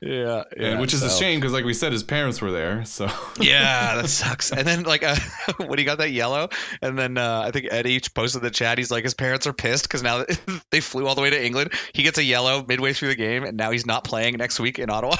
yeah, 0.00 0.44
and, 0.56 0.80
which 0.80 0.94
is 0.94 1.02
a 1.02 1.10
shame 1.10 1.40
because 1.40 1.52
like 1.52 1.64
we 1.64 1.74
said, 1.74 1.92
his 1.92 2.02
parents 2.02 2.40
were 2.40 2.50
there. 2.50 2.84
So 2.86 3.08
Yeah, 3.40 3.96
that 3.96 4.08
sucks. 4.08 4.50
And 4.50 4.66
then 4.66 4.84
like 4.84 5.02
uh, 5.02 5.16
when 5.58 5.78
he 5.78 5.84
got 5.84 5.98
that 5.98 6.10
yellow, 6.10 6.48
and 6.80 6.98
then 6.98 7.18
uh, 7.18 7.42
I 7.44 7.50
think 7.50 7.66
Eddie 7.70 8.00
posted 8.14 8.40
in 8.40 8.44
the 8.44 8.50
chat. 8.50 8.78
He's 8.78 8.90
like, 8.90 9.04
his 9.04 9.14
parents 9.14 9.46
are 9.46 9.52
pissed 9.52 9.84
because 9.84 10.02
now 10.02 10.24
they 10.70 10.80
flew 10.80 11.06
all 11.06 11.14
the 11.14 11.20
way 11.20 11.30
to 11.30 11.44
England. 11.44 11.72
He 11.92 12.02
gets 12.02 12.18
a 12.18 12.24
yellow 12.24 12.64
midway 12.66 12.94
through 12.94 13.08
the 13.08 13.14
game, 13.14 13.44
and 13.44 13.56
now 13.56 13.70
he's 13.70 13.84
not 13.84 14.04
playing 14.04 14.36
next 14.38 14.58
week 14.58 14.78
in 14.78 14.88
Ottawa. 14.88 15.16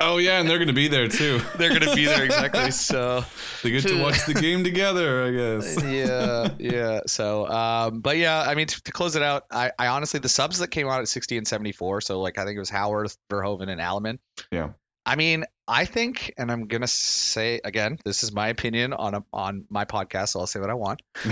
oh 0.00 0.16
yeah, 0.16 0.40
and 0.40 0.48
they're 0.48 0.58
gonna 0.58 0.72
be 0.72 0.88
there 0.88 1.08
too. 1.08 1.40
They're 1.58 1.78
gonna 1.78 1.94
be 1.94 2.06
there 2.06 2.24
exactly. 2.24 2.70
So 2.70 3.24
They 3.62 3.70
get 3.70 3.82
to 3.88 4.00
watch 4.00 4.24
the 4.26 4.34
game 4.34 4.64
together, 4.64 5.24
I 5.24 5.30
guess. 5.30 5.82
yeah, 5.84 6.48
yeah. 6.58 7.00
So, 7.06 7.46
um, 7.48 8.00
but 8.00 8.16
yeah, 8.16 8.40
I 8.40 8.54
mean, 8.54 8.68
to, 8.68 8.82
to 8.84 8.92
close 8.92 9.16
it 9.16 9.22
out, 9.22 9.44
I, 9.50 9.72
I 9.78 9.88
honestly 9.88 10.20
the 10.20 10.28
subs 10.28 10.60
that 10.60 10.68
came 10.68 10.88
out 10.88 11.00
at 11.00 11.08
60 11.08 11.36
and 11.36 11.46
74. 11.46 12.00
So 12.00 12.20
like 12.20 12.38
I 12.38 12.44
think 12.44 12.56
it 12.56 12.60
was 12.60 12.70
Haworth, 12.70 13.18
Verhoeven, 13.30 13.68
and 13.68 13.80
Alleman. 13.80 14.13
Yeah. 14.50 14.70
I 15.06 15.16
mean, 15.16 15.44
I 15.68 15.84
think, 15.84 16.32
and 16.38 16.50
I'm 16.50 16.66
gonna 16.66 16.86
say 16.86 17.60
again, 17.62 17.98
this 18.04 18.22
is 18.22 18.32
my 18.32 18.48
opinion 18.48 18.92
on 18.92 19.14
a, 19.14 19.24
on 19.32 19.66
my 19.68 19.84
podcast, 19.84 20.28
so 20.30 20.40
I'll 20.40 20.46
say 20.46 20.60
what 20.60 20.70
I 20.70 20.74
want. 20.74 21.02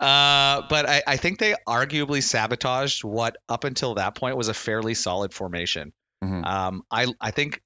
uh, 0.00 0.62
but 0.68 0.88
I, 0.88 1.02
I 1.06 1.16
think 1.16 1.38
they 1.38 1.54
arguably 1.66 2.22
sabotaged 2.22 3.04
what 3.04 3.36
up 3.48 3.64
until 3.64 3.94
that 3.94 4.14
point 4.14 4.36
was 4.36 4.48
a 4.48 4.54
fairly 4.54 4.94
solid 4.94 5.34
formation. 5.34 5.92
Mhm. 6.22 6.46
Um, 6.46 6.82
I 6.90 7.06
I 7.20 7.30
think 7.30 7.62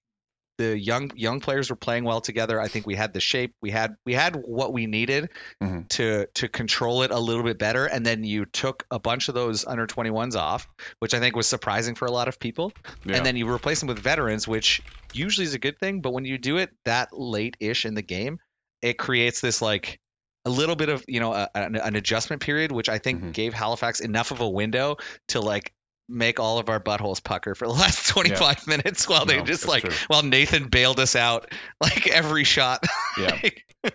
the 0.58 0.78
young 0.78 1.10
young 1.16 1.40
players 1.40 1.70
were 1.70 1.76
playing 1.76 2.04
well 2.04 2.20
together. 2.20 2.60
I 2.60 2.68
think 2.68 2.86
we 2.86 2.94
had 2.94 3.12
the 3.12 3.20
shape, 3.20 3.54
we 3.60 3.70
had 3.70 3.96
we 4.06 4.12
had 4.14 4.36
what 4.36 4.72
we 4.72 4.86
needed 4.86 5.30
Mhm. 5.62 5.88
to 5.90 6.26
to 6.34 6.48
control 6.48 7.02
it 7.02 7.10
a 7.10 7.18
little 7.18 7.42
bit 7.42 7.58
better. 7.58 7.86
And 7.86 8.04
then 8.06 8.24
you 8.24 8.44
took 8.46 8.84
a 8.90 8.98
bunch 8.98 9.28
of 9.28 9.34
those 9.34 9.66
under 9.66 9.86
21s 9.86 10.36
off, 10.36 10.66
which 11.00 11.14
I 11.14 11.20
think 11.20 11.34
was 11.36 11.46
surprising 11.48 11.94
for 11.94 12.06
a 12.06 12.12
lot 12.12 12.28
of 12.28 12.38
people. 12.38 12.72
Yeah. 13.04 13.16
And 13.16 13.26
then 13.26 13.36
you 13.36 13.48
replace 13.50 13.80
them 13.80 13.88
with 13.88 13.98
veterans, 14.02 14.46
which 14.46 14.80
usually 15.12 15.44
is 15.46 15.54
a 15.54 15.58
good 15.58 15.78
thing. 15.78 16.00
But 16.00 16.12
when 16.12 16.24
you 16.24 16.38
do 16.38 16.56
it 16.58 16.70
that 16.84 17.08
late 17.12 17.56
ish 17.60 17.84
in 17.84 17.94
the 17.94 18.02
game, 18.02 18.38
it 18.82 18.98
creates 18.98 19.40
this 19.40 19.60
like 19.62 19.98
a 20.44 20.50
little 20.50 20.76
bit 20.76 20.88
of 20.90 21.04
you 21.08 21.20
know 21.20 21.32
a, 21.32 21.48
an, 21.54 21.74
an 21.76 21.96
adjustment 21.96 22.42
period, 22.42 22.70
which 22.70 22.88
I 22.88 22.98
think 22.98 23.22
Mhm. 23.22 23.32
gave 23.32 23.54
Halifax 23.54 24.00
enough 24.00 24.30
of 24.30 24.40
a 24.40 24.48
window 24.48 24.96
to 25.28 25.40
like 25.40 25.72
make 26.08 26.38
all 26.40 26.58
of 26.58 26.68
our 26.68 26.80
buttholes 26.80 27.22
pucker 27.22 27.54
for 27.54 27.66
the 27.66 27.72
last 27.74 28.08
25 28.08 28.66
minutes 28.66 29.08
while 29.08 29.24
they 29.24 29.38
No, 29.38 29.44
just 29.44 29.66
like 29.66 29.84
true. 29.84 29.92
while 30.08 30.22
Nathan 30.22 30.68
bailed 30.68 31.00
us 31.00 31.16
out 31.16 31.50
like 31.80 32.06
every 32.08 32.44
shot. 32.44 32.84
Yeah. 33.16 33.40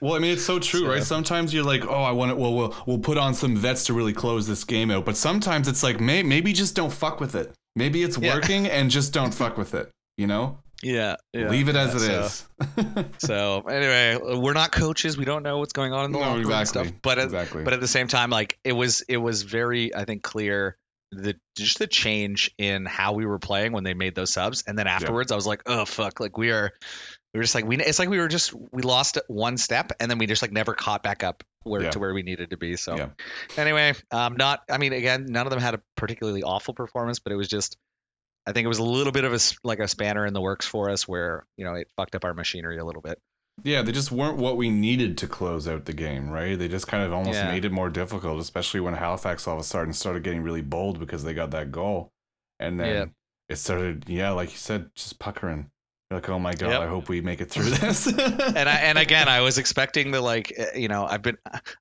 Well, 0.01 0.13
I 0.13 0.19
mean, 0.19 0.31
it's 0.31 0.45
so 0.45 0.59
true, 0.59 0.81
So- 0.81 0.87
right? 0.87 1.03
Sometimes 1.03 1.53
you're 1.53 1.65
like, 1.65 1.85
oh, 1.85 2.03
I 2.03 2.11
want 2.11 2.31
to. 2.31 2.35
Well, 2.35 2.53
we'll 2.55 2.75
we'll 2.85 2.99
put 2.99 3.17
on 3.17 3.33
some 3.33 3.57
vets 3.57 3.85
to 3.87 3.93
really 3.93 4.13
close 4.13 4.47
this 4.47 4.63
game 4.63 4.91
out. 4.91 5.03
But 5.03 5.17
sometimes 5.17 5.67
it's 5.67 5.83
like, 5.83 5.99
may, 5.99 6.23
maybe 6.23 6.53
just 6.53 6.73
don't 6.75 6.93
fuck 6.93 7.19
with 7.19 7.35
it. 7.35 7.53
Maybe 7.75 8.01
it's 8.03 8.17
Yeah. 8.17 8.33
working, 8.35 8.67
and 8.67 8.89
just 8.97 9.11
don't 9.13 9.33
fuck 9.33 9.57
with 9.57 9.73
it. 9.73 9.89
You 10.17 10.27
know, 10.27 10.59
yeah, 10.81 11.15
yeah, 11.33 11.49
leave 11.49 11.67
it 11.69 11.75
as 11.75 11.93
yeah, 12.07 12.25
it 12.25 12.29
so- 12.29 12.85
is. 12.85 13.05
So 13.17 13.59
anyway, 13.69 14.37
we're 14.37 14.53
not 14.53 14.71
coaches. 14.71 15.17
We 15.17 15.25
don't 15.25 15.43
know 15.43 15.57
what's 15.57 15.73
going 15.73 15.91
on 15.91 16.05
in 16.05 16.11
the 16.13 16.19
No, 16.19 16.25
locker 16.25 16.39
room 16.39 16.51
exactly. 16.51 16.87
stuff. 16.87 17.01
But 17.01 17.17
at, 17.19 17.25
exactly. 17.25 17.63
but 17.63 17.73
at 17.73 17.81
the 17.81 17.87
same 17.87 18.07
time, 18.07 18.29
like 18.29 18.57
it 18.63 18.73
was 18.73 19.01
it 19.09 19.17
was 19.17 19.43
very 19.43 19.93
I 19.93 20.05
think 20.05 20.23
clear 20.23 20.77
the 21.11 21.35
just 21.55 21.79
the 21.79 21.87
change 21.87 22.51
in 22.57 22.85
how 22.85 23.13
we 23.13 23.25
were 23.25 23.39
playing 23.39 23.71
when 23.71 23.83
they 23.83 23.93
made 23.93 24.15
those 24.15 24.31
subs, 24.31 24.63
and 24.67 24.77
then 24.77 24.87
afterwards 24.87 25.31
I 25.31 25.35
was 25.35 25.47
like, 25.47 25.63
oh 25.65 25.85
fuck, 25.85 26.19
like 26.19 26.37
we 26.37 26.51
are. 26.51 26.71
We 27.33 27.37
were 27.37 27.43
just 27.43 27.53
like 27.53 27.65
we. 27.65 27.77
It's 27.77 27.99
like 27.99 28.09
we 28.09 28.17
were 28.17 28.27
just 28.27 28.53
we 28.71 28.81
lost 28.81 29.19
one 29.27 29.57
step 29.57 29.91
and 29.99 30.09
then 30.09 30.17
we 30.17 30.25
just 30.25 30.41
like 30.41 30.51
never 30.51 30.73
caught 30.73 31.03
back 31.03 31.23
up 31.23 31.43
where 31.61 31.83
Yeah. 31.83 31.91
to 31.91 31.99
where 31.99 32.11
we 32.11 32.23
needed 32.23 32.49
to 32.49 32.57
be. 32.57 32.75
So 32.75 32.95
Yeah. 32.97 33.09
anyway, 33.55 33.93
um, 34.09 34.35
not. 34.35 34.61
I 34.67 34.79
mean, 34.79 34.93
again, 34.93 35.27
none 35.29 35.45
of 35.45 35.51
them 35.51 35.59
had 35.59 35.75
a 35.75 35.81
particularly 35.95 36.41
awful 36.41 36.73
performance, 36.73 37.19
but 37.19 37.31
it 37.31 37.35
was 37.35 37.47
just. 37.47 37.77
I 38.47 38.51
think 38.51 38.65
it 38.65 38.69
was 38.69 38.79
a 38.79 38.83
little 38.83 39.11
bit 39.11 39.25
of 39.25 39.33
a 39.33 39.39
like 39.63 39.77
a 39.77 39.87
spanner 39.87 40.25
in 40.25 40.33
the 40.33 40.41
works 40.41 40.65
for 40.65 40.89
us, 40.89 41.07
where 41.07 41.45
you 41.55 41.65
know 41.65 41.75
it 41.75 41.87
fucked 41.95 42.15
up 42.15 42.25
our 42.25 42.33
machinery 42.33 42.79
a 42.79 42.85
little 42.85 43.01
bit. 43.03 43.19
Yeah, 43.63 43.81
they 43.81 43.91
just 43.91 44.11
weren't 44.11 44.37
what 44.37 44.57
we 44.57 44.69
needed 44.69 45.17
to 45.19 45.27
close 45.27 45.67
out 45.67 45.85
the 45.85 45.93
game, 45.93 46.29
right? 46.29 46.57
They 46.57 46.67
just 46.67 46.87
kind 46.87 47.03
of 47.03 47.13
almost 47.13 47.37
Yeah. 47.39 47.47
made 47.51 47.65
it 47.65 47.71
more 47.71 47.89
difficult, 47.89 48.39
especially 48.41 48.79
when 48.79 48.93
Halifax 48.95 49.47
all 49.47 49.55
of 49.55 49.59
a 49.61 49.63
sudden 49.63 49.93
started 49.93 50.23
getting 50.23 50.41
really 50.43 50.61
bold 50.61 50.99
because 50.99 51.23
they 51.23 51.33
got 51.33 51.51
that 51.51 51.71
goal, 51.71 52.11
and 52.59 52.79
then 52.79 52.87
Yeah. 52.87 53.05
it 53.49 53.57
started, 53.57 54.05
yeah, 54.07 54.31
like 54.31 54.51
you 54.51 54.57
said, 54.57 54.91
just 54.95 55.19
puckering. 55.19 55.71
You're 56.11 56.19
like, 56.21 56.29
oh 56.29 56.39
my 56.39 56.55
god, 56.55 56.71
Yep. 56.71 56.81
I 56.81 56.87
hope 56.87 57.07
we 57.07 57.21
make 57.21 57.39
it 57.39 57.51
through 57.51 57.65
this. 57.69 58.07
and 58.07 58.67
I 58.67 58.75
and 58.77 58.97
again, 58.97 59.27
I 59.27 59.41
was 59.41 59.59
expecting 59.59 60.09
the 60.09 60.21
like, 60.21 60.51
uh, 60.57 60.75
you 60.75 60.87
know, 60.87 61.05
I've 61.05 61.21
been 61.21 61.37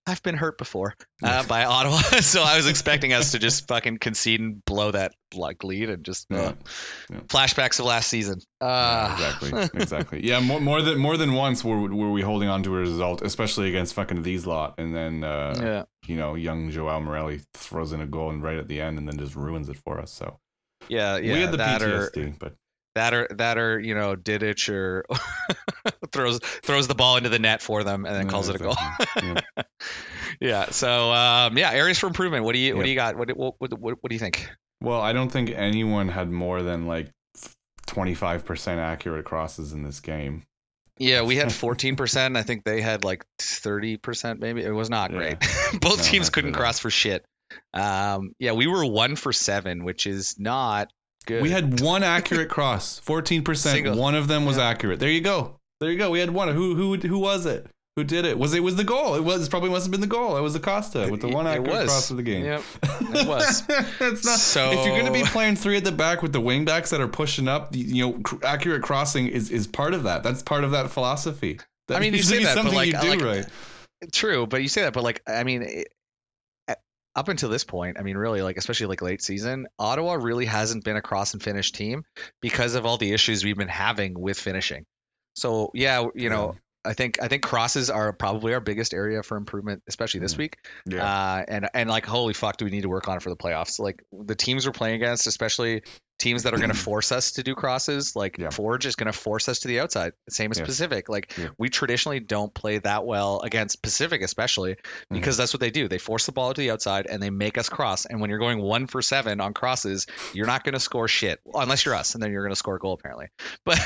I've 0.07 0.23
been 0.23 0.35
hurt 0.35 0.59
before 0.59 0.95
uh, 1.23 1.45
by 1.45 1.65
Ottawa, 1.65 1.97
so 2.21 2.43
I 2.43 2.57
was 2.59 2.67
expecting 2.69 3.15
us 3.15 3.33
to 3.33 3.39
just 3.39 3.67
fucking 3.69 3.97
concede 3.99 4.41
and 4.41 4.63
blow 4.67 4.91
that 4.91 5.13
like 5.35 5.65
lead 5.65 5.89
and 5.89 6.05
just 6.05 6.27
uh, 6.31 6.37
Yeah. 6.37 6.53
Yeah. 7.11 7.19
flashbacks 7.29 7.79
of 7.81 7.87
last 7.87 8.11
season. 8.11 8.41
Uh, 8.61 9.17
Yeah, 9.19 9.29
exactly, 9.35 9.71
exactly. 9.81 10.27
Yeah, 10.27 10.41
more, 10.41 10.61
more 10.61 10.83
than 10.83 10.99
more 10.99 11.17
than 11.17 11.33
once 11.33 11.65
were 11.65 11.81
were 11.81 12.11
we 12.13 12.21
holding 12.21 12.51
on 12.51 12.63
to 12.65 12.77
a 12.77 12.81
result, 12.81 13.23
especially 13.23 13.71
against 13.71 13.95
fucking 13.95 14.23
these 14.25 14.45
lot, 14.47 14.75
and 14.77 14.95
then 14.95 15.25
uh, 15.25 15.55
yeah, 15.59 15.83
you 16.07 16.17
know 16.17 16.35
young 16.35 16.71
Joao 16.71 17.01
Morelli 17.01 17.41
throws 17.55 17.95
in 17.95 18.03
a 18.03 18.07
goal 18.07 18.29
and 18.29 18.43
right 18.43 18.59
at 18.59 18.69
the 18.69 18.83
end, 18.83 18.99
and 18.99 19.09
then 19.09 19.17
just 19.17 19.35
ruins 19.37 19.71
it 19.71 19.79
for 19.79 19.99
us. 19.99 20.13
So 20.13 20.39
yeah, 20.89 21.17
yeah. 21.17 21.33
we 21.33 21.41
had 21.41 21.51
the 21.51 21.57
that 21.57 21.81
or 21.83 22.11
PTSD, 22.11 22.39
but 22.39 22.55
that 22.99 23.15
or 23.15 23.29
that 23.37 23.59
or 23.59 23.79
you 23.81 23.95
know 23.95 24.17
Didich 24.17 24.69
or 24.69 25.05
throws 26.13 26.39
throws 26.41 26.89
the 26.89 26.95
ball 26.95 27.17
into 27.17 27.29
the 27.29 27.39
net 27.39 27.63
for 27.63 27.85
them 27.85 28.05
and 28.05 28.15
then 28.15 28.29
calls 28.29 28.49
it 28.49 28.57
a 28.57 28.59
goal. 28.59 28.77
Yeah. 29.23 29.63
yeah. 30.41 30.71
So 30.71 31.13
um, 31.13 31.57
yeah, 31.57 31.71
areas 31.73 31.99
for 31.99 32.07
improvement. 32.07 32.45
What 32.45 32.53
do 32.53 32.59
you 32.59 32.77
what 32.77 32.85
do 32.85 32.91
you 32.91 32.97
got? 32.97 33.17
What 33.17 33.31
what 33.37 33.55
what, 33.59 33.81
what, 33.81 34.09
do 34.09 34.15
you 34.15 34.19
think? 34.19 34.49
Well, 34.83 35.01
I 35.01 35.13
don't 35.13 35.31
think 35.31 35.51
anyone 35.51 36.09
had 36.09 36.31
more 36.31 36.63
than 36.63 36.87
like 36.87 37.11
25% 37.89 38.77
accurate 38.77 39.25
crosses 39.25 39.73
in 39.73 39.83
this 39.83 40.01
game. 40.01 40.45
Yeah, 40.99 41.23
we 41.23 41.37
had 41.37 41.49
14%. 41.49 42.37
I 42.37 42.43
think 42.43 42.65
they 42.65 42.81
had 42.81 43.05
like 43.05 43.25
30%, 43.41 44.39
maybe. 44.41 44.63
It 44.63 44.71
was 44.71 44.91
not 44.91 45.11
Yeah. 45.11 45.17
great. 45.19 45.39
Both 45.81 45.99
No, 45.99 46.05
teams 46.05 46.31
couldn't 46.31 46.53
cross 46.53 46.79
for 46.79 46.91
shit. 46.91 47.25
Um, 47.73 48.33
yeah, 48.39 48.53
we 48.53 48.67
were 48.67 48.85
one 48.85 49.17
for 49.17 49.33
seven, 49.33 49.85
which 49.85 50.07
is 50.07 50.37
not 50.39 50.91
good. 51.29 51.43
We 51.43 51.51
had 51.51 51.81
one 51.81 52.03
accurate 52.03 52.49
cross, 52.49 53.01
14%. 53.07 53.57
Single. 53.57 53.97
One 53.97 54.15
of 54.17 54.27
them 54.29 54.45
was 54.45 54.59
accurate. 54.59 54.99
There 54.99 55.11
you 55.11 55.21
go. 55.21 55.55
There 55.81 55.93
you 55.93 55.99
go. 55.99 56.11
We 56.11 56.19
had 56.19 56.31
one. 56.31 56.49
Who 56.49 56.75
who 56.75 56.97
who 56.97 57.19
was 57.21 57.47
it? 57.47 57.67
Who 57.95 58.05
did 58.05 58.25
it? 58.25 58.39
Was 58.39 58.55
it 58.55 58.61
was 58.61 58.77
the 58.77 58.85
goal? 58.85 59.15
It 59.15 59.23
was 59.25 59.49
probably 59.49 59.71
must 59.71 59.85
have 59.87 59.91
been 59.93 60.01
the 60.01 60.07
goal. 60.09 60.37
It 60.37 60.41
was 60.41 60.55
Acosta 60.55 61.09
with 61.11 61.21
the 61.21 61.29
one 61.29 61.47
accurate 61.47 61.87
cross 61.87 62.11
of 62.11 62.17
the 62.17 62.23
game. 62.23 62.45
Yep, 62.45 62.63
it 62.83 63.27
was. 63.29 63.63
it's 63.69 64.25
not. 64.25 64.39
So- 64.39 64.71
if 64.73 64.85
you're 64.87 64.95
going 65.01 65.07
to 65.07 65.13
be 65.13 65.23
playing 65.25 65.57
three 65.57 65.77
at 65.77 65.85
the 65.85 65.93
back 65.93 66.23
with 66.23 66.33
the 66.33 66.41
wing 66.41 66.65
backs 66.65 66.91
that 66.91 67.01
are 67.01 67.09
pushing 67.09 67.47
up, 67.49 67.69
you 67.73 68.07
know, 68.07 68.23
accurate 68.43 68.83
crossing 68.83 69.29
is 69.29 69.51
is 69.51 69.67
part 69.69 69.95
of 69.95 70.03
that. 70.05 70.23
That's 70.23 70.43
part 70.43 70.65
of 70.65 70.71
that 70.73 70.91
philosophy. 70.91 71.61
That 71.89 71.97
I 71.97 72.01
mean, 72.01 72.15
you 72.15 72.23
say 72.23 72.39
that, 72.45 72.55
but, 72.55 72.63
something 72.63 72.75
like, 72.75 72.87
you 72.93 73.01
do 73.01 73.09
like- 73.11 73.21
right. 73.23 73.47
True, 74.13 74.47
but 74.47 74.63
you 74.63 74.69
say 74.69 74.83
that, 74.83 74.93
but 74.93 75.03
like, 75.03 75.23
I 75.27 75.43
mean, 75.43 75.85
up 77.19 77.29
until 77.29 77.49
this 77.51 77.65
point, 77.65 77.99
I 77.99 78.03
mean, 78.03 78.17
really, 78.17 78.43
like, 78.43 78.57
especially 78.57 78.87
like 78.87 79.03
late 79.03 79.21
season, 79.23 79.67
Ottawa 79.79 80.15
really 80.15 80.47
hasn't 80.47 80.85
been 80.85 80.97
a 80.97 81.03
cross 81.03 81.35
and 81.35 81.43
finish 81.43 81.73
team 81.73 82.05
because 82.41 82.77
of 82.77 82.87
all 82.87 82.97
the 82.97 83.13
issues 83.13 83.45
we've 83.45 83.59
been 83.59 83.67
having 83.69 84.19
with 84.19 84.39
finishing. 84.39 84.85
So 85.35 85.71
yeah, 85.75 86.07
you 86.15 86.31
know, 86.31 86.55
I 86.85 86.95
think 86.95 87.21
I 87.21 87.29
think 87.29 87.43
crosses 87.43 87.91
are 87.91 88.13
probably 88.13 88.55
our 88.55 88.61
biggest 88.61 88.95
area 88.95 89.23
for 89.23 89.37
improvement, 89.37 89.83
especially 89.89 90.21
this 90.21 90.35
Mhm. 90.35 90.39
week. 90.39 90.57
Yeah. 90.87 91.05
Uh, 91.05 91.45
and 91.49 91.69
and 91.75 91.91
like, 91.91 92.07
holy 92.07 92.35
fuck, 92.35 92.57
do 92.57 92.65
we 92.65 92.71
need 92.71 92.83
to 92.83 92.89
work 92.89 93.09
on 93.09 93.17
it 93.17 93.23
for 93.23 93.31
the 93.31 93.37
playoffs? 93.37 93.79
Like 93.81 94.03
the 94.13 94.35
teams 94.37 94.65
we're 94.65 94.73
playing 94.73 94.95
against, 94.95 95.27
especially 95.27 95.83
teams 96.19 96.43
that 96.43 96.55
are 96.55 96.59
going 96.59 96.71
to 96.71 96.77
force 96.77 97.13
us 97.13 97.33
to 97.33 97.43
do 97.43 97.55
crosses, 97.55 98.15
like 98.17 98.39
Yeah. 98.39 98.51
Forge 98.51 98.87
is 98.87 98.97
going 98.97 99.07
to 99.07 99.13
force 99.19 99.49
us 99.49 99.61
to 99.61 99.69
the 99.69 99.81
outside. 99.81 100.13
Same 100.29 100.51
as 100.51 100.59
Yeah. 100.59 100.65
Pacific. 100.65 101.09
Like 101.09 101.37
Yeah. 101.39 101.49
we 101.59 101.69
traditionally 101.69 102.21
don't 102.21 102.53
play 102.53 102.79
that 102.79 103.05
well 103.07 103.41
against 103.41 103.83
Pacific, 103.83 104.23
especially 104.23 104.73
Mm-hmm. 104.75 105.15
because 105.15 105.37
that's 105.37 105.53
what 105.53 105.61
they 105.61 105.71
do. 105.71 105.89
They 105.89 105.99
force 105.99 106.27
the 106.27 106.33
ball 106.33 106.53
to 106.53 106.61
the 106.61 106.71
outside 106.71 107.07
and 107.09 107.23
they 107.23 107.31
make 107.31 107.57
us 107.59 107.69
cross. 107.69 108.05
And 108.07 108.21
when 108.21 108.31
you're 108.31 108.39
going 108.39 108.61
one 108.61 108.87
for 108.87 109.01
seven 109.03 109.41
on 109.41 109.55
crosses, 109.55 110.07
you're 110.33 110.47
not 110.47 110.65
going 110.65 110.75
to 110.75 110.81
score 110.81 111.09
shit 111.09 111.41
unless 111.55 111.85
you're 111.85 111.95
us, 111.95 112.15
and 112.15 112.23
then 112.23 112.33
you're 112.33 112.43
going 112.43 112.53
to 112.53 112.57
score 112.57 112.77
a 112.77 112.79
goal 112.79 112.93
apparently. 112.95 113.29
But 113.65 113.79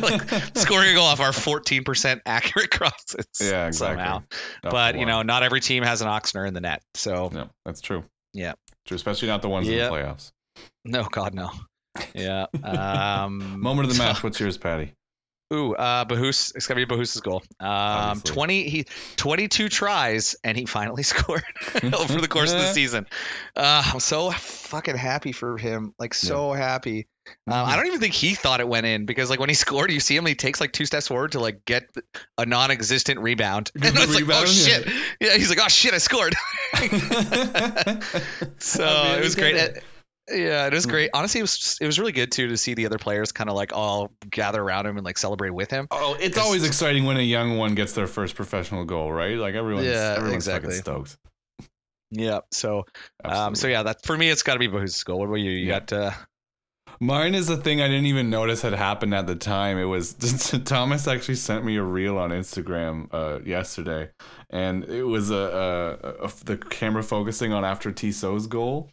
like, 0.00 0.28
scoring 0.56 0.90
a 0.90 0.94
goal 0.94 1.06
off 1.06 1.20
our 1.20 1.30
14% 1.32 2.20
accurate 2.26 2.70
crosses. 2.78 3.26
Yeah, 3.40 3.66
exactly. 3.66 4.02
Somehow. 4.04 4.22
But 4.62 4.98
you 4.98 5.06
know, 5.06 5.22
not 5.22 5.42
every 5.42 5.60
team 5.60 5.82
has 5.82 6.02
an 6.02 6.08
Oxner 6.08 6.46
in 6.46 6.54
the 6.54 6.60
net. 6.60 6.82
So 6.94 7.30
no, 7.32 7.48
that's 7.64 7.80
true. 7.80 8.04
Yeah. 8.32 8.52
True, 8.86 8.94
especially 8.96 9.28
not 9.28 9.42
the 9.42 9.48
ones 9.48 9.68
in 9.68 9.76
the 9.78 9.84
playoffs. 9.84 10.32
no, 10.84 11.04
God 11.04 11.34
no. 11.34 11.50
Yeah. 12.14 12.46
Um, 12.64 13.60
Moment 13.60 13.88
of 13.88 13.96
the 13.96 14.02
match. 14.02 14.22
What's 14.22 14.38
yours, 14.40 14.56
Patty? 14.58 14.92
Ooh, 15.52 15.74
uh, 15.74 16.04
Bahus. 16.04 16.54
It's 16.54 16.68
gonna 16.68 16.86
be 16.86 16.86
Bahus's 16.86 17.20
goal. 17.20 17.42
Um, 17.58 17.68
Obviously. 17.68 18.32
twenty. 18.34 18.68
He 18.68 18.86
twenty-two 19.16 19.68
tries, 19.68 20.36
and 20.44 20.56
he 20.56 20.64
finally 20.64 21.02
scored 21.02 21.42
over 21.82 22.20
the 22.20 22.28
course 22.28 22.52
of 22.52 22.60
the 22.60 22.72
season. 22.72 23.06
Uh, 23.56 23.82
I'm 23.92 23.98
so 23.98 24.30
fucking 24.30 24.96
happy 24.96 25.32
for 25.32 25.58
him. 25.58 25.92
Like 25.98 26.14
so 26.14 26.52
happy. 26.52 27.08
Um, 27.46 27.54
Mm-hmm. 27.54 27.70
I 27.70 27.76
don't 27.76 27.86
even 27.86 28.00
think 28.00 28.14
he 28.14 28.34
thought 28.34 28.58
it 28.60 28.66
went 28.68 28.86
in 28.86 29.06
because 29.06 29.30
like 29.30 29.38
when 29.38 29.48
he 29.48 29.54
scored, 29.54 29.92
you 29.92 30.00
see 30.00 30.16
him. 30.16 30.26
He 30.26 30.34
takes 30.34 30.60
like 30.60 30.72
two 30.72 30.84
steps 30.86 31.06
forward 31.08 31.32
to 31.32 31.40
like 31.40 31.64
get 31.64 31.84
a 32.38 32.46
non-existent 32.46 33.20
rebound, 33.20 33.70
and 33.74 33.84
it's 33.84 33.96
like, 33.98 34.08
oh 34.08 34.20
rebound, 34.20 34.48
shit. 34.48 34.88
Yeah, 35.20 35.36
he's 35.36 35.48
like, 35.48 35.58
oh 35.60 35.68
shit, 35.68 35.94
I 35.94 35.98
scored. 35.98 36.34
So 38.58 38.84
it 39.18 39.22
was 39.24 39.34
great. 39.36 39.78
Get 40.30 40.38
Yeah, 40.38 40.66
it 40.66 40.72
was 40.72 40.86
great. 40.86 41.10
Honestly, 41.14 41.40
it 41.40 41.42
was 41.42 41.78
it 41.80 41.86
was 41.86 41.98
really 41.98 42.12
good 42.12 42.30
too 42.32 42.48
to 42.48 42.56
see 42.56 42.74
the 42.74 42.86
other 42.86 42.98
players 42.98 43.32
kind 43.32 43.50
of 43.50 43.56
like 43.56 43.72
all 43.72 44.10
gather 44.28 44.62
around 44.62 44.86
him 44.86 44.96
and 44.96 45.04
like 45.04 45.18
celebrate 45.18 45.50
with 45.50 45.70
him. 45.70 45.86
Oh, 45.90 46.16
it's 46.20 46.38
always 46.38 46.64
exciting 46.64 47.04
when 47.04 47.16
a 47.16 47.22
young 47.22 47.56
one 47.56 47.74
gets 47.74 47.92
their 47.92 48.06
first 48.06 48.34
professional 48.34 48.84
goal, 48.84 49.12
right? 49.12 49.36
Like 49.36 49.54
everyone's, 49.54 49.86
Yeah, 49.86 50.14
everyone's 50.16 50.46
exactly. 50.46 50.70
fucking 50.78 50.82
stoked. 50.82 51.16
Yeah. 52.10 52.40
So 52.52 52.84
um, 53.24 53.54
so 53.54 53.68
yeah, 53.68 53.82
that 53.84 54.04
for 54.04 54.16
me 54.16 54.28
it's 54.30 54.42
got 54.42 54.54
to 54.54 54.58
be 54.58 54.66
Bahus's 54.68 55.04
goal. 55.04 55.18
What 55.20 55.26
about 55.26 55.36
you? 55.36 55.50
You 55.50 55.66
Yeah. 55.66 55.80
got 55.80 55.92
uh, 55.92 56.10
Mine 57.02 57.34
is 57.34 57.48
a 57.48 57.56
thing 57.56 57.80
I 57.80 57.88
didn't 57.88 58.06
even 58.06 58.28
notice 58.28 58.60
had 58.60 58.74
happened 58.74 59.14
at 59.14 59.26
the 59.26 59.34
time. 59.36 59.78
It 59.78 59.84
was 59.84 60.12
Thomas 60.64 61.08
actually 61.08 61.36
sent 61.36 61.64
me 61.64 61.76
a 61.76 61.82
reel 61.82 62.18
on 62.18 62.28
Instagram 62.30 63.08
uh, 63.12 63.40
yesterday, 63.42 64.10
and 64.50 64.84
it 64.84 65.04
was 65.04 65.30
a, 65.30 65.34
a, 66.20 66.24
a, 66.26 66.32
the 66.44 66.58
camera 66.58 67.02
focusing 67.02 67.54
on 67.54 67.64
after 67.64 67.90
Tissot's 67.90 68.46
goal. 68.46 68.90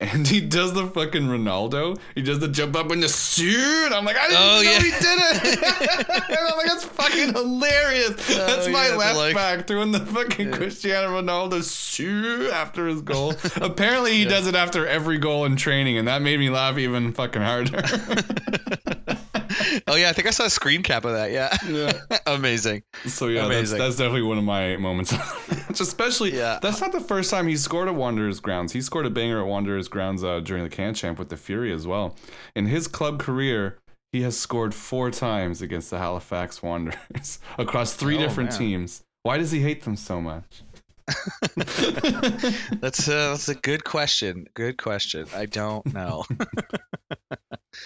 And 0.00 0.28
he 0.28 0.40
does 0.40 0.74
the 0.74 0.86
fucking 0.86 1.24
Ronaldo. 1.24 1.98
He 2.14 2.22
does 2.22 2.38
the 2.38 2.46
jump 2.46 2.76
up 2.76 2.92
in 2.92 3.00
the 3.00 3.08
shoot. 3.08 3.90
I'm 3.92 4.04
like, 4.04 4.16
I 4.16 4.28
didn't 4.28 4.40
Oh, 4.40 4.54
know 4.54 4.60
yeah. 4.60 4.78
he 4.78 4.90
did 4.90 5.02
it. 5.02 6.28
and 6.30 6.38
I'm 6.38 6.56
like, 6.56 6.66
that's 6.66 6.84
fucking 6.84 7.32
hilarious. 7.34 8.10
Oh, 8.30 8.46
that's 8.46 8.68
my 8.68 8.90
yeah, 8.90 8.94
left 8.94 9.16
like- 9.18 9.34
back 9.34 9.66
doing 9.66 9.90
the 9.90 9.98
fucking 10.06 10.52
Cristiano 10.52 11.20
Ronaldo 11.20 11.64
suit 11.64 12.52
after 12.52 12.86
his 12.86 13.02
goal. 13.02 13.34
Apparently, 13.56 14.12
he 14.12 14.24
does 14.24 14.46
it 14.46 14.54
after 14.54 14.86
every 14.86 15.18
goal 15.18 15.44
in 15.46 15.56
training, 15.56 15.98
and 15.98 16.06
that 16.06 16.22
made 16.22 16.38
me 16.38 16.48
laugh 16.48 16.78
even 16.78 17.12
fucking 17.12 17.42
harder. 17.42 17.82
Oh 19.88 19.94
yeah, 19.96 20.08
I 20.10 20.12
think 20.12 20.26
I 20.26 20.30
saw 20.30 20.44
a 20.44 20.50
screen 20.50 20.82
cap 20.82 21.04
of 21.04 21.12
that. 21.12 21.30
Yeah, 21.30 21.56
yeah. 21.68 22.18
amazing. 22.26 22.82
So 23.06 23.28
yeah, 23.28 23.42
that's, 23.42 23.46
Amazing. 23.48 23.78
that's 23.78 23.96
definitely 23.96 24.22
one 24.22 24.38
of 24.38 24.44
my 24.44 24.76
moments. 24.76 25.12
Especially, 25.80 26.36
Yeah. 26.36 26.58
that's 26.62 26.80
not 26.80 26.92
the 26.92 27.00
first 27.00 27.30
time 27.30 27.46
he's 27.48 27.62
scored 27.62 27.88
at 27.88 27.94
Wanderers 27.94 28.40
grounds. 28.40 28.72
He 28.72 28.80
scored 28.80 29.06
a 29.06 29.10
banger 29.10 29.40
at 29.40 29.46
Wanderers 29.46 29.88
grounds 29.88 30.24
uh, 30.24 30.40
during 30.40 30.62
the 30.64 30.70
Can 30.70 30.94
Champ 30.94 31.18
with 31.18 31.28
the 31.28 31.36
Fury 31.36 31.72
as 31.72 31.86
well. 31.86 32.16
In 32.54 32.66
his 32.66 32.86
club 32.88 33.18
career, 33.18 33.78
he 34.12 34.22
has 34.22 34.38
scored 34.38 34.74
four 34.74 35.10
times 35.10 35.60
against 35.62 35.90
the 35.90 35.98
Halifax 35.98 36.62
Wanderers 36.62 37.38
across 37.58 37.94
three 37.94 38.16
Oh, 38.16 38.20
different 38.20 38.50
man. 38.50 38.58
teams. 38.58 39.02
Why 39.22 39.36
does 39.38 39.50
he 39.50 39.60
hate 39.60 39.82
them 39.84 39.96
so 39.96 40.20
much? 40.20 40.62
That's 41.56 43.08
uh, 43.08 43.30
that's 43.30 43.48
a 43.48 43.54
good 43.54 43.84
question. 43.84 44.46
Good 44.54 44.76
question. 44.78 45.26
I 45.34 45.46
don't 45.46 45.92
know. 45.94 46.24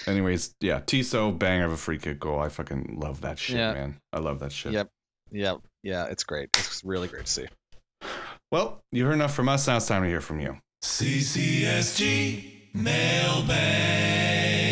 Anyways, 0.07 0.55
yeah, 0.61 0.81
Tissot 0.81 1.39
banger 1.39 1.67
of 1.67 1.73
a 1.73 1.77
free 1.77 1.99
kick 1.99 2.19
goal. 2.21 2.39
I 2.41 2.49
fucking 2.49 2.99
love 3.01 3.21
that 3.23 3.39
shit, 3.39 3.57
Yeah. 3.57 3.73
man. 3.73 3.99
I 4.13 4.19
love 4.19 4.39
that 4.41 4.53
shit. 4.53 4.73
Yep. 4.73 4.89
yeah, 5.31 5.55
yeah, 5.83 6.07
it's 6.07 6.25
great. 6.25 6.51
It's 6.59 6.83
really 6.85 7.09
great 7.09 7.27
to 7.27 7.33
see. 7.33 7.47
Well, 8.51 8.83
you 8.91 9.05
heard 9.07 9.15
enough 9.15 9.35
from 9.35 9.49
us. 9.49 9.67
Now 9.67 9.77
it's 9.79 9.87
time 9.87 10.03
to 10.03 10.09
hear 10.09 10.21
from 10.21 10.41
you. 10.41 10.59
CCSG 10.83 12.75
Mailbag. 12.75 14.72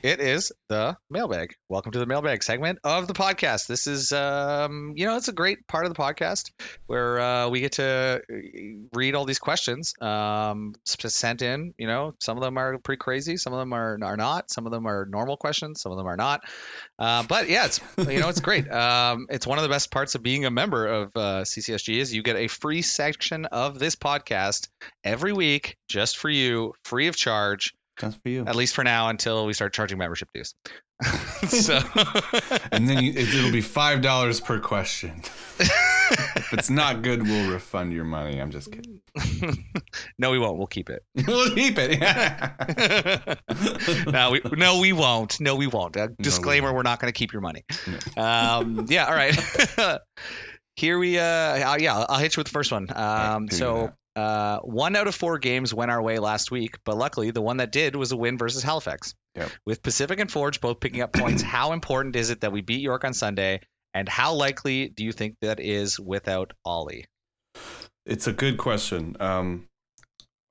It 0.00 0.20
is 0.20 0.52
the 0.68 0.96
mailbag. 1.10 1.54
Welcome 1.68 1.90
to 1.90 1.98
the 1.98 2.06
mailbag 2.06 2.44
segment 2.44 2.78
of 2.84 3.08
the 3.08 3.14
podcast. 3.14 3.66
This 3.66 3.88
is, 3.88 4.12
um, 4.12 4.92
you 4.94 5.06
know, 5.06 5.16
it's 5.16 5.26
a 5.26 5.32
great 5.32 5.66
part 5.66 5.86
of 5.86 5.92
the 5.92 6.00
podcast 6.00 6.52
where 6.86 7.18
uh, 7.18 7.48
we 7.48 7.60
get 7.60 7.72
to 7.72 8.22
uh, 8.32 8.36
read 8.94 9.16
all 9.16 9.24
these 9.24 9.40
questions 9.40 9.94
um, 10.00 10.74
sent 10.84 11.42
in. 11.42 11.74
You 11.78 11.88
know, 11.88 12.14
some 12.20 12.36
of 12.36 12.44
them 12.44 12.56
are 12.58 12.78
pretty 12.78 12.98
crazy, 12.98 13.36
some 13.38 13.52
of 13.52 13.58
them 13.58 13.72
are 13.72 13.98
are 14.00 14.16
not, 14.16 14.52
some 14.52 14.66
of 14.66 14.72
them 14.72 14.86
are 14.86 15.04
normal 15.04 15.36
questions, 15.36 15.80
some 15.80 15.90
of 15.90 15.98
them 15.98 16.06
are 16.06 16.16
not. 16.16 16.42
Uh, 16.96 17.24
but 17.24 17.48
yeah, 17.48 17.64
it's 17.64 17.80
you 17.98 18.20
know, 18.20 18.28
it's 18.28 18.40
great. 18.40 18.66
Um, 18.78 19.26
it's 19.28 19.46
one 19.46 19.58
of 19.58 19.62
the 19.62 19.68
best 19.68 19.90
parts 19.90 20.14
of 20.14 20.22
being 20.22 20.44
a 20.44 20.50
member 20.50 20.86
of 20.86 21.10
uh, 21.16 21.42
CCSG 21.42 21.96
is 21.96 22.14
you 22.14 22.22
get 22.22 22.36
a 22.36 22.46
free 22.46 22.82
section 22.82 23.44
of 23.46 23.78
this 23.78 23.96
podcast 23.96 24.68
every 25.02 25.32
week 25.32 25.76
just 25.88 26.16
for 26.16 26.30
you, 26.30 26.74
free 26.84 27.08
of 27.08 27.16
charge 27.16 27.74
Just 28.00 28.22
for 28.22 28.28
you. 28.28 28.44
at 28.46 28.54
least 28.54 28.74
for 28.74 28.84
now 28.84 29.08
until 29.08 29.46
we 29.46 29.52
start 29.52 29.72
charging 29.72 29.98
membership 29.98 30.28
dues. 30.32 30.54
so 31.48 31.78
and 32.72 32.88
then 32.88 33.02
you, 33.02 33.10
it, 33.12 33.34
it'll 33.34 33.52
be 33.52 33.60
five 33.60 34.02
dollars 34.02 34.40
per 34.40 34.58
question. 34.58 35.22
if 35.58 36.52
it's 36.52 36.70
not 36.70 37.02
good, 37.02 37.22
we'll 37.22 37.50
refund 37.50 37.92
your 37.92 38.04
money. 38.04 38.40
I'm 38.40 38.50
just 38.50 38.72
kidding. 38.72 39.00
no, 40.18 40.30
we 40.30 40.38
won't. 40.38 40.58
We'll 40.58 40.66
keep 40.66 40.90
it. 40.90 41.02
we'll 41.26 41.54
keep 41.54 41.76
it. 41.78 42.00
no, 44.12 44.30
we 44.30 44.40
no, 44.56 44.80
we 44.80 44.92
won't. 44.92 45.40
No, 45.40 45.54
we 45.56 45.66
won't. 45.66 45.96
Uh, 45.96 46.08
disclaimer: 46.20 46.72
We're 46.72 46.82
not 46.82 47.00
going 47.00 47.12
to 47.12 47.16
keep 47.18 47.32
your 47.32 47.42
money. 47.42 47.64
Um, 48.16 48.86
yeah. 48.88 49.06
All 49.06 49.14
right. 49.14 49.36
Here 50.76 50.98
we. 50.98 51.18
Uh, 51.18 51.22
uh, 51.24 51.76
yeah, 51.80 51.96
I'll, 51.96 52.06
I'll 52.08 52.18
hit 52.18 52.36
you 52.36 52.40
with 52.40 52.46
the 52.46 52.52
first 52.52 52.70
one. 52.70 52.86
Um, 52.94 53.44
hit 53.44 53.52
me 53.52 53.58
so. 53.58 53.92
Uh, 54.18 54.58
one 54.62 54.96
out 54.96 55.06
of 55.06 55.14
four 55.14 55.38
games 55.38 55.72
went 55.72 55.92
our 55.92 56.02
way 56.02 56.18
last 56.18 56.50
week, 56.50 56.78
but 56.84 56.98
luckily 56.98 57.30
the 57.30 57.40
one 57.40 57.58
that 57.58 57.70
did 57.70 57.94
was 57.94 58.10
a 58.10 58.16
win 58.16 58.36
versus 58.36 58.64
Halifax. 58.64 59.14
Yep. 59.36 59.50
With 59.64 59.80
Pacific 59.80 60.18
and 60.18 60.30
Forge 60.30 60.60
both 60.60 60.80
picking 60.80 61.02
up 61.02 61.12
points, 61.12 61.40
how 61.56 61.70
important 61.70 62.16
is 62.16 62.30
it 62.30 62.40
that 62.40 62.50
we 62.50 62.60
beat 62.60 62.80
York 62.80 63.04
on 63.04 63.14
Sunday? 63.14 63.60
And 63.94 64.08
how 64.08 64.34
likely 64.34 64.88
do 64.88 65.04
you 65.04 65.12
think 65.12 65.36
that 65.40 65.60
is 65.60 66.00
without 66.00 66.52
Ollie? 66.64 67.04
It's 68.06 68.26
a 68.26 68.32
good 68.32 68.58
question. 68.58 69.16
Um, 69.20 69.68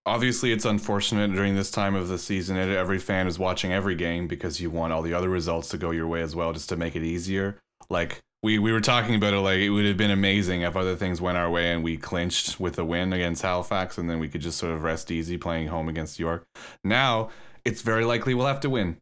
obviously, 0.05 0.53
it's 0.53 0.65
unfortunate 0.65 1.33
during 1.33 1.57
this 1.57 1.69
time 1.69 1.93
of 1.93 2.07
the 2.07 2.17
season. 2.17 2.55
that 2.55 2.69
Every 2.69 2.99
fan 2.99 3.27
is 3.27 3.37
watching 3.37 3.73
every 3.73 3.95
game 3.95 4.29
because 4.29 4.61
you 4.61 4.69
want 4.69 4.93
all 4.93 5.01
the 5.01 5.13
other 5.13 5.29
results 5.29 5.67
to 5.69 5.77
go 5.77 5.91
your 5.91 6.07
way 6.07 6.21
as 6.21 6.37
well, 6.37 6.53
just 6.53 6.69
to 6.69 6.77
make 6.77 6.95
it 6.95 7.03
easier. 7.03 7.59
Like 7.89 8.21
we 8.43 8.59
we 8.59 8.71
were 8.71 8.81
talking 8.81 9.15
about 9.15 9.33
it, 9.33 9.39
like 9.39 9.59
it 9.59 9.69
would 9.69 9.85
have 9.85 9.97
been 9.97 10.11
amazing 10.11 10.61
if 10.61 10.75
other 10.75 10.95
things 10.95 11.19
went 11.19 11.37
our 11.37 11.49
way 11.49 11.71
and 11.71 11.83
we 11.83 11.97
clinched 11.97 12.59
with 12.59 12.77
a 12.77 12.85
win 12.85 13.13
against 13.13 13.41
Halifax, 13.41 13.97
and 13.97 14.09
then 14.09 14.19
we 14.19 14.29
could 14.29 14.41
just 14.41 14.57
sort 14.57 14.73
of 14.73 14.83
rest 14.83 15.11
easy 15.11 15.37
playing 15.37 15.67
home 15.67 15.89
against 15.89 16.19
York. 16.19 16.45
Now 16.83 17.29
it's 17.65 17.81
very 17.81 18.05
likely 18.05 18.33
we'll 18.33 18.47
have 18.47 18.61
to 18.61 18.69
win. 18.69 18.97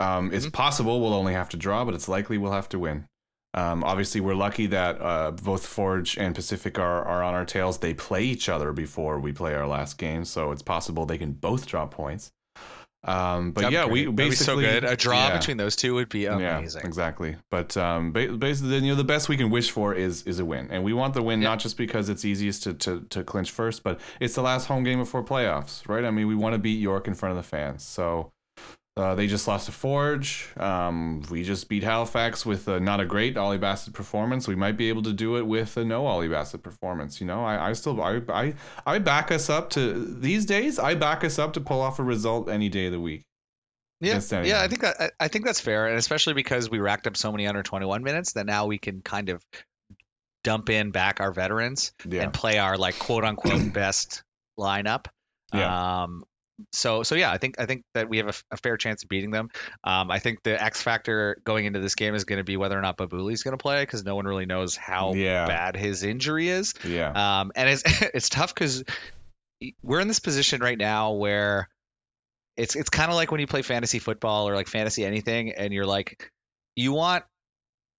Um, 0.00 0.32
it's 0.32 0.46
Mhm. 0.46 0.52
possible 0.52 1.00
we'll 1.00 1.14
only 1.14 1.32
have 1.32 1.48
to 1.48 1.56
draw, 1.56 1.84
but 1.84 1.94
it's 1.94 2.08
likely 2.08 2.38
we'll 2.38 2.52
have 2.52 2.68
to 2.68 2.78
win. 2.78 3.06
Um, 3.54 3.82
obviously, 3.82 4.20
we're 4.20 4.34
lucky 4.34 4.66
that 4.66 5.00
uh, 5.00 5.30
both 5.32 5.66
Forge 5.66 6.16
and 6.18 6.34
Pacific 6.34 6.78
are, 6.78 7.02
are 7.04 7.22
on 7.22 7.34
our 7.34 7.46
tails. 7.46 7.78
They 7.78 7.94
play 7.94 8.22
each 8.22 8.48
other 8.48 8.72
before 8.72 9.18
we 9.18 9.32
play 9.32 9.54
our 9.54 9.66
last 9.66 9.98
game, 9.98 10.24
so 10.26 10.52
it's 10.52 10.62
possible 10.62 11.06
they 11.06 11.18
can 11.18 11.32
both 11.32 11.66
drop 11.66 11.90
points. 11.90 12.30
Um, 13.04 13.52
but 13.52 13.62
That'd 13.62 13.74
yeah, 13.74 13.86
we 13.86 14.06
be 14.06 14.32
so 14.32 14.56
basically 14.56 14.64
good. 14.64 14.84
A 14.84 14.96
draw 14.96 15.28
yeah. 15.28 15.38
between 15.38 15.56
those 15.56 15.76
two 15.76 15.94
would 15.94 16.08
be 16.08 16.26
amazing. 16.26 16.80
Yeah, 16.80 16.86
exactly. 16.86 17.36
But 17.50 17.76
um, 17.76 18.12
ba- 18.12 18.32
basically, 18.32 18.74
you 18.76 18.88
know, 18.88 18.94
the 18.96 19.04
best 19.04 19.28
we 19.28 19.36
can 19.36 19.50
wish 19.50 19.70
for 19.70 19.94
is 19.94 20.24
is 20.24 20.40
a 20.40 20.44
win, 20.44 20.68
and 20.70 20.82
we 20.82 20.92
want 20.92 21.14
the 21.14 21.22
win 21.22 21.40
Yeah. 21.40 21.50
not 21.50 21.60
just 21.60 21.76
because 21.76 22.08
it's 22.08 22.24
easiest 22.24 22.64
to, 22.64 22.74
to 22.74 23.00
to 23.10 23.22
clinch 23.22 23.52
first, 23.52 23.84
but 23.84 24.00
it's 24.20 24.34
the 24.34 24.42
last 24.42 24.66
home 24.66 24.82
game 24.82 24.98
before 24.98 25.22
playoffs, 25.22 25.88
right? 25.88 26.04
I 26.04 26.10
mean, 26.10 26.26
we 26.26 26.34
want 26.34 26.54
to 26.54 26.58
beat 26.58 26.80
York 26.80 27.06
in 27.06 27.14
front 27.14 27.30
of 27.30 27.36
the 27.36 27.48
fans. 27.48 27.84
So 27.84 28.32
uh, 28.98 29.14
they 29.14 29.26
just 29.26 29.46
lost 29.48 29.66
to 29.66 29.72
Forge. 29.72 30.48
Um, 30.56 31.22
we 31.30 31.42
just 31.44 31.68
beat 31.68 31.82
Halifax 31.82 32.44
with 32.44 32.68
a, 32.68 32.80
not 32.80 33.00
a 33.00 33.04
great 33.06 33.36
Ollie 33.36 33.58
Bassett 33.58 33.94
performance. 33.94 34.48
We 34.48 34.54
might 34.54 34.76
be 34.76 34.88
able 34.88 35.02
to 35.02 35.12
do 35.12 35.36
it 35.36 35.46
with 35.46 35.76
a 35.76 35.84
no 35.84 36.06
Ollie 36.06 36.28
Bassett 36.28 36.62
performance. 36.62 37.20
You 37.20 37.26
know, 37.26 37.44
I, 37.44 37.70
I 37.70 37.72
still 37.74 38.00
I, 38.02 38.20
I 38.28 38.54
I 38.86 38.98
back 38.98 39.30
us 39.30 39.48
up 39.48 39.70
to 39.70 39.92
these 40.04 40.44
days. 40.46 40.78
I 40.78 40.94
back 40.94 41.24
us 41.24 41.38
up 41.38 41.52
to 41.54 41.60
pull 41.60 41.80
off 41.80 41.98
a 41.98 42.02
result 42.02 42.48
any 42.48 42.68
day 42.68 42.86
of 42.86 42.92
the 42.92 43.00
week. 43.00 43.22
Yeah, 44.00 44.20
yeah. 44.44 44.62
I 44.62 44.68
think 44.68 44.82
that 44.82 45.12
I- 45.18 45.26
think 45.28 45.44
that's 45.44 45.60
fair, 45.60 45.88
and 45.88 45.98
especially 45.98 46.34
because 46.34 46.70
we 46.70 46.78
racked 46.78 47.06
up 47.08 47.16
so 47.16 47.32
many 47.32 47.48
under 47.48 47.62
21 47.64 48.04
minutes 48.04 48.34
that 48.34 48.46
now 48.46 48.66
we 48.66 48.78
can 48.78 49.02
kind 49.02 49.28
of 49.28 49.44
dump 50.44 50.70
in 50.70 50.92
back 50.92 51.20
our 51.20 51.32
veterans 51.32 51.92
Yeah. 52.08 52.22
and 52.22 52.32
play 52.32 52.58
our 52.58 52.76
like 52.78 52.98
quote 52.98 53.24
unquote 53.24 53.72
best 53.72 54.22
lineup. 54.58 55.06
Yeah. 55.52 56.02
Um, 56.04 56.24
so 56.72 57.02
so 57.02 57.14
yeah, 57.14 57.30
I 57.30 57.38
think 57.38 57.60
I 57.60 57.66
think 57.66 57.82
that 57.94 58.08
we 58.08 58.18
have 58.18 58.42
a 58.50 58.56
fair 58.56 58.76
chance 58.76 59.02
of 59.02 59.08
beating 59.08 59.30
them. 59.30 59.48
Um, 59.84 60.10
I 60.10 60.18
think 60.18 60.42
the 60.42 60.60
X 60.62 60.82
factor 60.82 61.40
going 61.44 61.66
into 61.66 61.80
this 61.80 61.94
game 61.94 62.14
is 62.14 62.24
going 62.24 62.38
to 62.38 62.44
be 62.44 62.56
whether 62.56 62.78
or 62.78 62.82
not 62.82 62.96
Babouli's 62.96 63.42
going 63.42 63.56
to 63.56 63.62
play 63.62 63.82
because 63.82 64.04
no 64.04 64.16
one 64.16 64.26
really 64.26 64.46
knows 64.46 64.76
how 64.76 65.14
Yeah. 65.14 65.46
bad 65.46 65.76
his 65.76 66.02
injury 66.02 66.48
is. 66.48 66.74
Yeah. 66.84 67.40
Um, 67.40 67.52
and 67.54 67.68
it's 67.68 67.82
it's 68.14 68.28
tough 68.28 68.54
because 68.54 68.84
we're 69.82 70.00
in 70.00 70.08
this 70.08 70.20
position 70.20 70.60
right 70.60 70.78
now 70.78 71.12
where 71.12 71.68
it's 72.56 72.74
it's 72.76 72.90
kind 72.90 73.10
of 73.10 73.16
like 73.16 73.30
when 73.30 73.40
you 73.40 73.46
play 73.46 73.62
fantasy 73.62 73.98
football 74.00 74.48
or 74.48 74.54
like 74.56 74.66
fantasy 74.68 75.04
anything, 75.04 75.52
and 75.52 75.72
you're 75.72 75.86
like, 75.86 76.30
you 76.74 76.92
want 76.92 77.24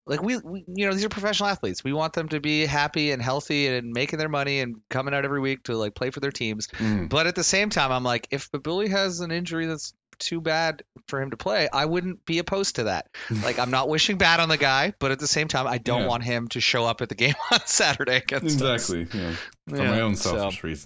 like 0.10 0.22
we, 0.22 0.38
we 0.38 0.66
you 0.68 0.86
know 0.88 0.94
these 0.94 1.06
are 1.06 1.10
professional 1.10 1.48
athletes. 1.50 1.84
We 1.84 1.94
want 1.94 2.14
them 2.14 2.28
to 2.30 2.40
be 2.42 2.66
happy 2.66 3.12
and 3.12 3.22
healthy 3.22 3.68
and 3.68 3.92
making 3.94 4.20
their 4.20 4.28
money 4.30 4.60
and 4.60 4.76
coming 4.90 5.14
out 5.14 5.24
every 5.24 5.40
week 5.40 5.64
to 5.64 5.76
like 5.78 5.96
play 5.96 6.10
for 6.10 6.20
their 6.20 6.32
teams. 6.32 6.68
Mm. 6.68 7.08
But 7.10 7.28
at 7.28 7.36
the 7.36 7.44
same 7.44 7.70
time, 7.70 7.92
I'm 7.92 8.04
like, 8.04 8.28
if 8.32 8.52
Babouli 8.52 8.90
has 8.90 9.22
an 9.22 9.32
injury 9.32 9.68
that's 9.68 9.94
too 10.18 10.42
bad 10.42 10.84
for 11.08 11.22
him 11.22 11.30
to 11.32 11.38
play, 11.38 11.70
I 11.72 11.86
wouldn't 11.86 12.26
be 12.26 12.40
opposed 12.40 12.76
to 12.76 12.84
that. 12.86 13.08
Like, 13.44 13.58
I'm 13.58 13.72
not 13.72 13.88
wishing 13.88 14.18
bad 14.18 14.42
on 14.42 14.50
the 14.50 14.58
guy, 14.58 14.94
but 15.00 15.12
at 15.12 15.20
the 15.20 15.28
same 15.28 15.48
time, 15.48 15.66
I 15.66 15.78
don't 15.78 16.02
Yeah. 16.02 16.08
want 16.08 16.24
him 16.24 16.50
to 16.50 16.60
show 16.60 16.86
up 16.86 17.02
at 17.02 17.08
the 17.08 17.16
game 17.16 17.36
on 17.54 17.60
Saturday 17.66 18.18
against 18.18 18.62
us. 18.62 18.90
Exactly. 18.90 19.20
Yeah. 19.22 19.36
For 19.70 19.78
Yeah, 19.78 19.92
my 19.92 20.02
own 20.02 20.16
so- 20.16 20.36
selfish 20.36 20.86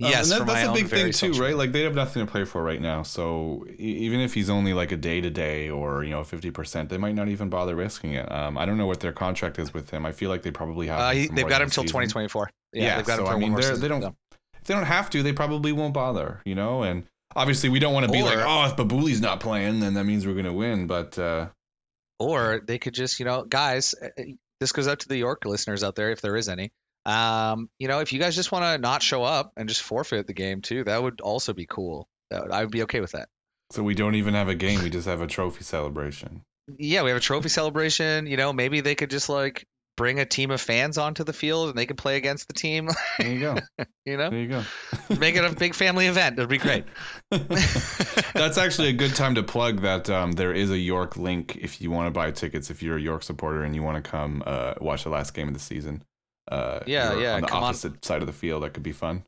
Um, 0.00 0.10
Yes, 0.10 0.30
and 0.30 0.40
that, 0.40 0.46
that's 0.46 0.68
a 0.68 0.72
big 0.74 0.88
thing 0.88 1.12
too, 1.12 1.32
right? 1.42 1.56
Like 1.56 1.72
they 1.72 1.82
have 1.82 1.94
nothing 1.94 2.24
to 2.24 2.30
play 2.30 2.44
for 2.44 2.62
right 2.62 2.80
now, 2.80 3.02
so 3.02 3.66
even 3.78 4.20
if 4.20 4.32
he's 4.34 4.48
only 4.48 4.72
like 4.72 4.92
a 4.92 4.96
day 4.96 5.20
to 5.20 5.28
day 5.30 5.70
or 5.70 6.04
you 6.04 6.10
know 6.10 6.22
fifty 6.22 6.50
percent, 6.50 6.88
they 6.88 6.98
might 6.98 7.14
not 7.16 7.28
even 7.28 7.48
bother 7.48 7.74
risking 7.74 8.12
it. 8.12 8.30
Um, 8.30 8.56
I 8.56 8.64
don't 8.66 8.78
know 8.78 8.86
what 8.86 9.00
their 9.00 9.12
contract 9.12 9.58
is 9.58 9.74
with 9.74 9.90
him. 9.90 10.06
I 10.06 10.12
feel 10.12 10.30
like 10.30 10.42
they 10.42 10.50
probably 10.52 10.86
have. 10.86 11.00
Uh, 11.00 11.10
he, 11.10 11.26
they've 11.28 11.48
got 11.48 11.62
him 11.62 11.70
till 11.70 11.82
2024. 11.84 12.50
Yeah, 12.72 12.82
Yeah, 12.84 12.96
they've 12.96 13.06
got 13.06 13.18
him 13.18 13.26
so, 13.26 13.32
I 13.32 13.36
mean, 13.38 13.54
they 13.54 13.88
don't- 13.88 14.02
so. 14.02 14.14
If 14.54 14.64
they 14.64 14.74
don't 14.74 14.84
have 14.84 15.08
to, 15.10 15.22
they 15.22 15.32
probably 15.32 15.72
won't 15.72 15.94
bother, 15.94 16.42
you 16.44 16.54
know. 16.54 16.82
And 16.82 17.04
obviously, 17.34 17.68
we 17.68 17.78
don't 17.78 17.94
want 17.94 18.06
to 18.06 18.12
be 18.12 18.22
like, 18.22 18.38
oh, 18.46 18.66
if 18.66 18.76
Babouli's 18.76 19.20
not 19.20 19.40
playing, 19.40 19.80
then 19.80 19.94
that 19.94 20.04
means 20.04 20.26
we're 20.26 20.34
gonna 20.34 20.52
win. 20.52 20.86
But 20.86 21.18
uh, 21.18 21.48
Or 22.20 22.60
they 22.66 22.78
could 22.78 22.94
just, 22.94 23.18
you 23.18 23.24
know, 23.26 23.44
guys, 23.44 23.94
uh, 24.00 24.08
uh, 24.18 24.22
this 24.60 24.72
goes 24.72 24.88
out 24.88 25.00
to 25.00 25.08
the 25.08 25.16
York 25.16 25.44
listeners 25.44 25.82
out 25.84 25.94
there, 25.94 26.10
if 26.10 26.20
there 26.20 26.36
is 26.36 26.48
any. 26.48 26.70
Um, 27.08 27.70
you 27.78 27.88
know, 27.88 28.00
if 28.00 28.12
you 28.12 28.18
guys 28.18 28.36
just 28.36 28.52
want 28.52 28.64
to 28.64 28.78
not 28.78 29.02
show 29.02 29.22
up 29.22 29.52
and 29.56 29.66
just 29.68 29.82
forfeit 29.82 30.26
the 30.26 30.34
game 30.34 30.60
too, 30.60 30.84
that 30.84 31.02
would 31.02 31.22
also 31.22 31.54
be 31.54 31.64
cool. 31.64 32.06
That 32.30 32.42
would, 32.42 32.52
I 32.52 32.60
would 32.62 32.70
be 32.70 32.82
okay 32.82 33.00
with 33.00 33.12
that. 33.12 33.28
so 33.70 33.82
we 33.82 33.94
don't 33.94 34.14
even 34.14 34.34
have 34.34 34.48
a 34.48 34.54
game; 34.54 34.82
we 34.82 34.90
just 34.90 35.06
have 35.08 35.22
a 35.22 35.26
trophy 35.26 35.64
celebration. 35.64 36.42
Yeah, 36.76 37.02
we 37.02 37.08
have 37.08 37.16
a 37.16 37.20
trophy 37.20 37.48
celebration. 37.48 38.26
You 38.26 38.36
know, 38.36 38.52
maybe 38.52 38.82
they 38.82 38.94
could 38.94 39.08
just 39.08 39.30
like 39.30 39.66
bring 39.96 40.20
a 40.20 40.26
team 40.26 40.50
of 40.50 40.60
fans 40.60 40.96
onto 40.96 41.24
the 41.24 41.32
field 41.32 41.70
and 41.70 41.76
they 41.76 41.86
could 41.86 41.98
play 41.98 42.16
against 42.16 42.46
the 42.46 42.54
team. 42.54 42.88
There 43.18 43.28
you 43.32 43.40
go. 43.40 43.56
you 44.04 44.16
know, 44.16 44.30
There 44.30 44.38
you 44.38 44.48
go. 44.48 44.62
make 45.18 45.34
it 45.34 45.44
a 45.44 45.50
big 45.54 45.74
family 45.74 46.06
event. 46.06 46.38
It'd 46.38 46.48
be 46.48 46.58
great. 46.58 46.84
That's 47.30 48.58
actually 48.58 48.88
a 48.88 48.92
good 48.92 49.16
time 49.16 49.34
to 49.34 49.42
plug 49.42 49.80
that 49.80 50.08
um, 50.08 50.32
there 50.32 50.52
is 50.52 50.70
a 50.70 50.78
York 50.78 51.16
link 51.16 51.56
if 51.56 51.80
you 51.80 51.90
want 51.90 52.06
to 52.06 52.10
buy 52.12 52.30
tickets. 52.30 52.70
If 52.70 52.82
you're 52.82 52.96
a 52.96 53.00
York 53.00 53.24
supporter 53.24 53.64
and 53.64 53.74
you 53.74 53.82
want 53.82 54.02
to 54.02 54.08
come 54.08 54.42
uh, 54.46 54.74
watch 54.80 55.04
the 55.04 55.10
last 55.10 55.34
game 55.34 55.48
of 55.48 55.54
the 55.54 55.60
season, 55.60 56.04
uh, 56.50 56.80
Yeah, 56.86 57.18
yeah, 57.18 57.34
on 57.36 57.40
the 57.42 57.46
come 57.48 57.58
on. 57.58 57.64
opposite 57.70 58.04
side 58.04 58.20
of 58.22 58.26
the 58.26 58.32
field, 58.32 58.62
that 58.62 58.74
could 58.74 58.82
be 58.82 58.92
fun. 58.92 59.24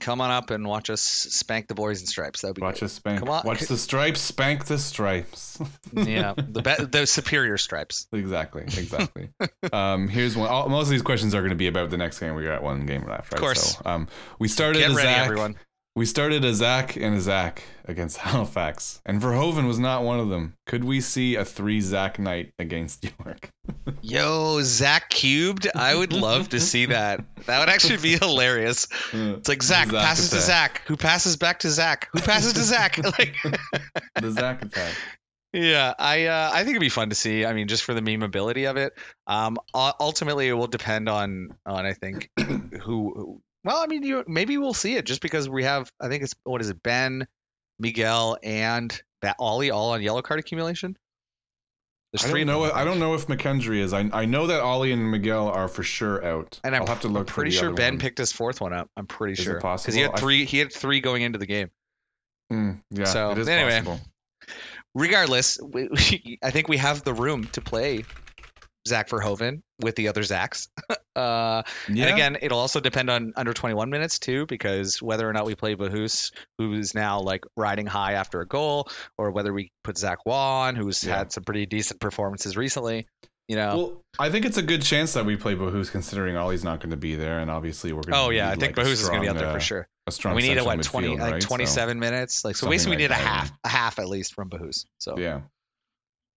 Come 0.00 0.22
on 0.22 0.30
up 0.30 0.48
and 0.50 0.66
watch 0.66 0.88
us 0.88 1.02
spank 1.02 1.68
the 1.68 1.74
boys 1.74 2.00
in 2.00 2.06
stripes. 2.06 2.40
That 2.40 2.48
would 2.48 2.54
be 2.56 2.62
Watch 2.62 2.78
great. 2.78 2.86
us 2.86 2.92
spank. 2.94 3.18
Come 3.20 3.28
on. 3.28 3.42
Watch 3.44 3.60
the 3.60 3.76
stripes, 3.76 4.20
spank 4.20 4.64
the 4.64 4.78
stripes. 4.78 5.58
yeah, 5.92 6.32
the 6.34 6.62
be- 6.62 6.84
the 6.86 7.06
superior 7.06 7.58
stripes. 7.58 8.06
exactly, 8.10 8.62
exactly. 8.62 9.28
um, 9.72 10.08
here's 10.08 10.34
one. 10.34 10.48
All, 10.48 10.70
most 10.70 10.86
of 10.86 10.92
these 10.92 11.02
questions 11.02 11.34
are 11.34 11.40
going 11.42 11.50
to 11.50 11.56
be 11.56 11.66
about 11.66 11.90
the 11.90 11.98
next 11.98 12.20
game. 12.20 12.34
We 12.34 12.42
got 12.44 12.62
one 12.62 12.86
game 12.86 13.02
left, 13.06 13.32
right? 13.32 13.34
Of 13.34 13.38
course. 13.40 13.76
So, 13.76 13.82
um, 13.84 14.08
we 14.38 14.48
started 14.48 14.78
Get 14.78 14.88
ready, 14.92 15.02
Zach. 15.02 15.24
everyone. 15.26 15.56
We 15.94 16.06
started 16.06 16.42
a 16.42 16.54
Zach 16.54 16.96
and 16.96 17.14
a 17.14 17.20
Zach 17.20 17.62
against 17.84 18.16
Halifax, 18.18 19.02
and 19.04 19.20
Verhoeven 19.20 19.66
was 19.66 19.78
not 19.78 20.02
one 20.04 20.20
of 20.20 20.30
them. 20.30 20.54
Could 20.66 20.84
we 20.84 21.02
see 21.02 21.34
a 21.34 21.44
three 21.44 21.82
Zach 21.82 22.18
night 22.18 22.52
against 22.58 23.04
York? 23.24 23.50
Yo, 24.00 24.62
Zach 24.62 25.10
cubed. 25.10 25.68
I 25.74 25.94
would 25.94 26.14
love 26.14 26.48
to 26.50 26.60
see 26.60 26.86
that. 26.86 27.22
That 27.46 27.60
would 27.60 27.68
actually 27.68 27.98
be 27.98 28.16
hilarious. 28.16 28.88
It's 29.12 29.48
like 29.48 29.62
Zach, 29.62 29.88
Zach 29.90 30.02
passes 30.02 30.30
to 30.30 30.36
attack. 30.36 30.46
Zach, 30.78 30.82
who 30.86 30.96
passes 30.96 31.36
back 31.36 31.58
to 31.60 31.70
Zach, 31.70 32.08
who 32.12 32.20
passes 32.20 32.54
to 32.54 32.62
Zach. 32.62 32.96
like, 33.18 33.34
the 34.14 34.30
Zach 34.30 34.62
attack. 34.64 34.94
yeah, 35.52 35.92
I 35.98 36.24
uh, 36.26 36.50
I 36.54 36.60
think 36.64 36.70
it'd 36.70 36.80
be 36.80 36.88
fun 36.88 37.10
to 37.10 37.14
see. 37.14 37.44
I 37.44 37.52
mean, 37.52 37.68
just 37.68 37.84
for 37.84 37.92
the 37.92 38.00
memeability 38.00 38.70
of 38.70 38.78
it. 38.78 38.94
Um, 39.26 39.58
ultimately, 39.74 40.48
it 40.48 40.54
will 40.54 40.68
depend 40.68 41.10
on 41.10 41.50
on 41.66 41.84
I 41.84 41.92
think 41.92 42.30
who. 42.82 43.42
Well, 43.64 43.82
I 43.82 43.86
mean, 43.86 44.02
you 44.02 44.24
maybe 44.26 44.58
we'll 44.58 44.74
see 44.74 44.96
it 44.96 45.06
just 45.06 45.20
because 45.22 45.48
we 45.48 45.64
have. 45.64 45.90
I 46.00 46.08
think 46.08 46.22
it's 46.22 46.34
what 46.44 46.60
is 46.60 46.70
it, 46.70 46.82
Ben, 46.82 47.26
Miguel, 47.78 48.38
and 48.42 49.00
that 49.22 49.36
Ollie 49.38 49.70
all 49.70 49.90
on 49.90 50.02
yellow 50.02 50.22
card 50.22 50.40
accumulation. 50.40 50.96
There's 52.12 52.24
I 52.26 52.28
three 52.28 52.40
don't 52.44 52.48
know. 52.48 52.66
them. 52.66 52.72
I 52.76 52.84
don't 52.84 52.98
know 52.98 53.14
if 53.14 53.26
McKendry 53.26 53.78
is. 53.78 53.92
I 53.94 54.08
I 54.12 54.24
know 54.26 54.48
that 54.48 54.60
Ollie 54.60 54.92
and 54.92 55.10
Miguel 55.10 55.48
are 55.48 55.66
for 55.68 55.82
sure 55.82 56.22
out. 56.24 56.60
And 56.62 56.74
I'm, 56.76 56.82
I'll 56.82 56.88
have 56.88 57.00
to 57.02 57.08
I'm 57.08 57.14
look. 57.14 57.28
for 57.28 57.34
pretty 57.36 57.52
sure 57.52 57.72
Ben 57.72 57.94
ones. 57.94 58.02
picked 58.02 58.18
his 58.18 58.32
fourth 58.32 58.60
one 58.60 58.72
up. 58.74 58.90
I'm 58.96 59.06
pretty 59.06 59.32
Is 59.34 59.38
sure 59.44 59.54
he 59.54 59.60
possible? 59.60 59.96
had 59.98 60.10
I- 60.12 60.20
three. 60.20 60.44
He 60.44 60.58
had 60.58 60.72
three 60.72 61.00
going 61.00 61.22
into 61.22 61.38
the 61.38 61.46
game. 61.46 61.70
Mm, 62.52 62.80
yeah, 62.90 63.04
So, 63.04 63.30
it 63.30 63.38
is 63.38 63.48
anyway. 63.48 63.78
possible. 63.82 64.00
Regardless, 64.94 65.58
we, 65.62 65.88
we, 65.88 66.38
I 66.42 66.50
think 66.50 66.68
we 66.68 66.76
have 66.76 67.02
the 67.02 67.14
room 67.14 67.44
to 67.52 67.62
play 67.62 68.04
Zach 68.86 69.08
Verhoeven 69.08 69.62
with 69.80 69.96
the 69.96 70.08
other 70.08 70.22
Zachs. 70.22 70.68
uh, 71.16 71.62
Yeah. 71.88 72.06
And 72.06 72.14
again, 72.14 72.38
it'll 72.42 72.58
also 72.58 72.80
depend 72.80 73.10
on 73.10 73.32
under 73.36 73.52
21 73.52 73.90
minutes 73.90 74.18
too, 74.18 74.46
because 74.46 75.00
whether 75.00 75.28
or 75.28 75.32
not 75.32 75.46
we 75.46 75.54
play 75.54 75.74
Bahus, 75.74 76.32
who's 76.58 76.94
now 76.94 77.20
like 77.20 77.44
riding 77.56 77.86
high 77.86 78.14
after 78.14 78.40
a 78.40 78.46
goal, 78.46 78.88
or 79.18 79.30
whether 79.30 79.52
we 79.52 79.70
put 79.84 79.98
Zach 79.98 80.24
Wan, 80.26 80.76
who's 80.76 81.02
Yeah. 81.04 81.18
had 81.18 81.32
some 81.32 81.44
pretty 81.44 81.66
decent 81.66 82.00
performances 82.00 82.56
recently. 82.56 83.06
You 83.48 83.56
know. 83.56 83.76
Well, 83.76 84.02
I 84.18 84.30
think 84.30 84.46
it's 84.46 84.56
a 84.56 84.62
good 84.62 84.82
chance 84.82 85.14
that 85.14 85.26
we 85.26 85.36
play 85.36 85.54
Bahus, 85.54 85.90
considering 85.90 86.36
Ollie's 86.36 86.64
not 86.64 86.80
going 86.80 86.92
to 86.92 86.96
be 86.96 87.16
there, 87.16 87.40
and 87.40 87.50
obviously 87.50 87.92
we're 87.92 88.02
going. 88.02 88.12
To 88.12 88.18
Oh 88.18 88.30
yeah, 88.30 88.48
I 88.48 88.54
think 88.54 88.76
like, 88.76 88.86
a 88.86 88.88
Bahus 88.88 88.92
is 88.92 89.08
going 89.08 89.20
to 89.20 89.22
be 89.22 89.28
out 89.28 89.36
there 89.36 89.48
uh, 89.48 89.54
for 89.54 89.60
sure. 89.60 89.88
A 90.06 90.12
strong. 90.12 90.34
we 90.34 90.42
need 90.42 90.58
a 90.58 90.64
what 90.64 90.82
20 90.82 91.08
midfield, 91.08 91.18
like 91.20 91.32
right? 91.32 91.42
So, 91.42 91.48
27 91.48 92.00
minutes 92.00 92.44
like 92.44 92.56
so 92.56 92.68
basically 92.68 92.96
we 92.96 93.02
like 93.04 93.10
need 93.10 93.16
a 93.16 93.20
that, 93.20 93.20
yeah. 93.20 93.28
half 93.28 93.52
a 93.62 93.68
half 93.68 93.98
at 94.00 94.08
least 94.08 94.34
from 94.34 94.50
Bahus 94.50 94.84
so 94.98 95.16
yeah. 95.16 95.42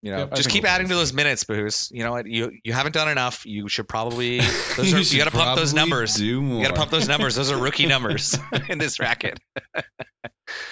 You 0.01 0.11
know 0.11 0.17
Yep, 0.19 0.33
just 0.35 0.49
keep 0.49 0.65
adding 0.65 0.87
to 0.87 0.95
those 0.95 1.13
minutes 1.13 1.43
Bahus 1.45 1.91
you 1.91 2.03
know 2.03 2.11
what 2.11 2.25
you 2.27 2.51
you 2.63 2.73
haven't 2.73 2.91
done 2.93 3.09
enough 3.09 3.45
you 3.45 3.67
should 3.69 3.87
probably 3.87 4.39
those 4.77 4.93
are, 4.93 4.97
You 4.97 5.03
you, 5.03 5.17
got 5.17 5.25
to 5.25 5.31
pump 5.31 5.57
those 5.57 5.73
numbers 5.73 6.15
Do 6.15 6.41
more. 6.41 6.57
you 6.59 6.63
got 6.63 6.73
to 6.73 6.79
pump 6.79 6.91
those 6.91 7.07
numbers 7.07 7.35
those 7.35 7.51
are 7.51 7.57
rookie 7.57 7.85
numbers 7.87 8.37
in 8.69 8.77
this 8.77 8.99
racket 8.99 9.39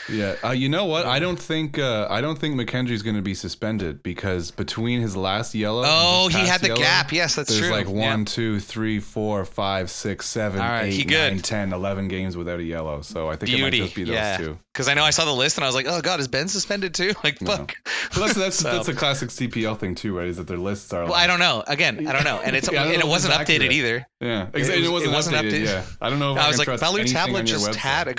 Yeah, 0.07 0.36
uh, 0.43 0.51
you 0.51 0.69
know 0.69 0.86
what? 0.86 1.05
I 1.07 1.17
don't 1.19 1.39
think 1.39 1.80
uh, 1.80 2.07
I 2.09 2.21
don't 2.21 2.38
think 2.38 2.55
McKendry's 2.55 3.01
going 3.01 3.15
to 3.15 3.21
be 3.24 3.34
suspended 3.34 4.03
because 4.03 4.51
between 4.51 5.01
his 5.01 5.15
last 5.15 5.55
yellow, 5.55 5.82
and 5.82 5.89
oh 5.91 6.28
he 6.28 6.45
had 6.47 6.61
the 6.61 6.67
yellow, 6.67 6.80
gap 6.82 7.11
yes 7.11 7.36
that's 7.36 7.49
There's 7.49 7.61
true 7.61 7.71
like 7.71 7.88
Yeah. 7.88 8.09
one, 8.11 8.26
two, 8.26 8.59
three, 8.59 8.99
four, 8.99 9.43
five, 9.45 9.89
six, 9.89 10.28
seven, 10.28 10.61
All 10.61 10.67
right, 10.67 10.91
he 10.93 11.01
eight, 11.01 11.07
good. 11.07 11.34
nine, 11.34 11.41
10, 11.41 11.74
11 11.74 12.07
games 12.07 12.38
without 12.38 12.59
a 12.59 12.63
yellow. 12.63 13.01
So 13.01 13.30
I 13.30 13.36
think 13.36 13.51
it 13.51 13.61
might 13.61 13.74
just 13.74 13.95
be 13.95 14.03
those 14.03 14.13
yeah. 14.13 14.38
two. 14.38 14.59
Because 14.74 14.88
I 14.88 14.95
know 14.95 15.03
I 15.03 15.11
saw 15.11 15.24
the 15.26 15.34
list 15.34 15.57
and 15.57 15.63
I 15.63 15.67
was 15.67 15.76
like, 15.76 15.86
oh 15.88 16.01
god, 16.01 16.19
is 16.19 16.28
Ben 16.28 16.47
suspended 16.47 16.93
too? 16.93 17.13
Like 17.24 17.41
No. 17.41 17.51
fuck. 17.57 17.76
Well, 18.15 18.26
that's 18.26 18.34
that's 18.38 18.55
So- 18.63 18.71
that's 18.71 18.88
a 18.88 18.93
classic 18.93 19.30
CPL 19.30 19.78
thing 19.78 19.95
too, 19.95 20.17
right? 20.17 20.28
Is 20.28 20.38
that 20.38 20.47
their 20.47 20.57
lists 20.57 20.91
are. 20.93 21.03
Well, 21.03 21.11
like, 21.11 21.24
I 21.24 21.28
don't 21.28 21.39
know. 21.39 21.63
Again, 21.67 22.07
I 22.07 22.11
don't 22.13 22.24
know, 22.24 22.39
and 22.43 22.55
it's 22.55 22.69
Yeah, 22.71 22.84
and 22.84 22.93
it 22.95 23.07
wasn't 23.07 23.34
it's 23.39 23.49
updated 23.49 23.71
either. 23.71 24.05
Yeah, 24.19 24.47
It. 24.53 24.69
It, 24.69 24.80
was- 24.82 24.89
wasn't, 24.89 25.11
it 25.11 25.15
wasn't 25.15 25.36
updated. 25.38 25.51
updated. 25.51 25.65
Yeah, 25.65 25.86
I 26.01 26.09
don't 26.09 26.19
know. 26.19 26.34
If 26.34 26.39
I 26.39 26.45
I, 26.45 26.47
was 26.47 26.57
like, 26.65 26.80
Baloo 26.80 27.03
tablet 27.05 27.43
just 27.43 27.67
website. 27.69 27.76
had 27.76 28.07
a. 28.07 28.15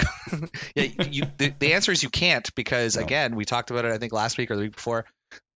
yeah, 0.74 1.04
you. 1.10 1.22
The, 1.38 1.52
the 1.58 1.74
answer 1.74 1.92
is 1.92 2.02
you 2.02 2.10
can't 2.10 2.52
because 2.54 2.96
No. 2.96 3.02
again, 3.02 3.36
we 3.36 3.44
talked 3.44 3.70
about 3.70 3.84
it. 3.84 3.92
I 3.92 3.98
think 3.98 4.12
last 4.12 4.38
week 4.38 4.50
or 4.50 4.56
the 4.56 4.62
week 4.62 4.76
before. 4.76 5.04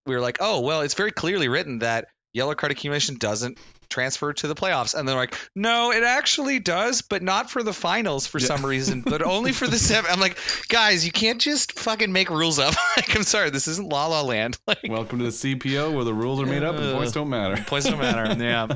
We 0.05 0.15
were 0.15 0.21
like, 0.21 0.37
oh 0.41 0.61
well, 0.61 0.81
it's 0.81 0.95
very 0.95 1.11
clearly 1.11 1.47
written 1.49 1.79
that 1.79 2.07
yellow 2.33 2.55
card 2.55 2.71
accumulation 2.71 3.15
doesn't 3.17 3.57
transfer 3.89 4.33
to 4.33 4.47
the 4.47 4.55
playoffs, 4.55 4.93
and 4.93 5.07
they're 5.07 5.15
like, 5.15 5.35
no, 5.55 5.91
it 5.91 6.03
actually 6.03 6.59
does, 6.59 7.01
but 7.01 7.21
not 7.23 7.49
for 7.49 7.63
the 7.63 7.73
finals 7.73 8.27
for 8.27 8.39
Yeah. 8.39 8.47
some 8.47 8.65
reason, 8.65 9.01
but 9.05 9.21
only 9.21 9.51
for 9.51 9.67
the 9.67 9.77
seven. 9.77 10.09
I'm 10.11 10.19
like, 10.19 10.37
guys, 10.67 11.05
you 11.05 11.11
can't 11.11 11.39
just 11.41 11.77
fucking 11.79 12.11
make 12.11 12.29
rules 12.29 12.59
up. 12.59 12.73
like, 12.97 13.15
I'm 13.15 13.23
sorry, 13.23 13.49
this 13.49 13.67
isn't 13.67 13.89
La 13.89 14.07
La 14.07 14.21
Land. 14.21 14.57
Like, 14.67 14.79
Welcome 14.87 15.19
to 15.19 15.25
the 15.25 15.31
CPO 15.31 15.93
where 15.93 16.03
the 16.03 16.13
rules 16.13 16.39
are 16.41 16.45
made 16.45 16.63
up 16.63 16.75
and 16.75 16.93
points 16.95 17.11
don't 17.11 17.29
matter. 17.29 17.61
points 17.65 17.87
don't 17.89 17.97
matter. 17.99 18.35
Yeah. 18.43 18.67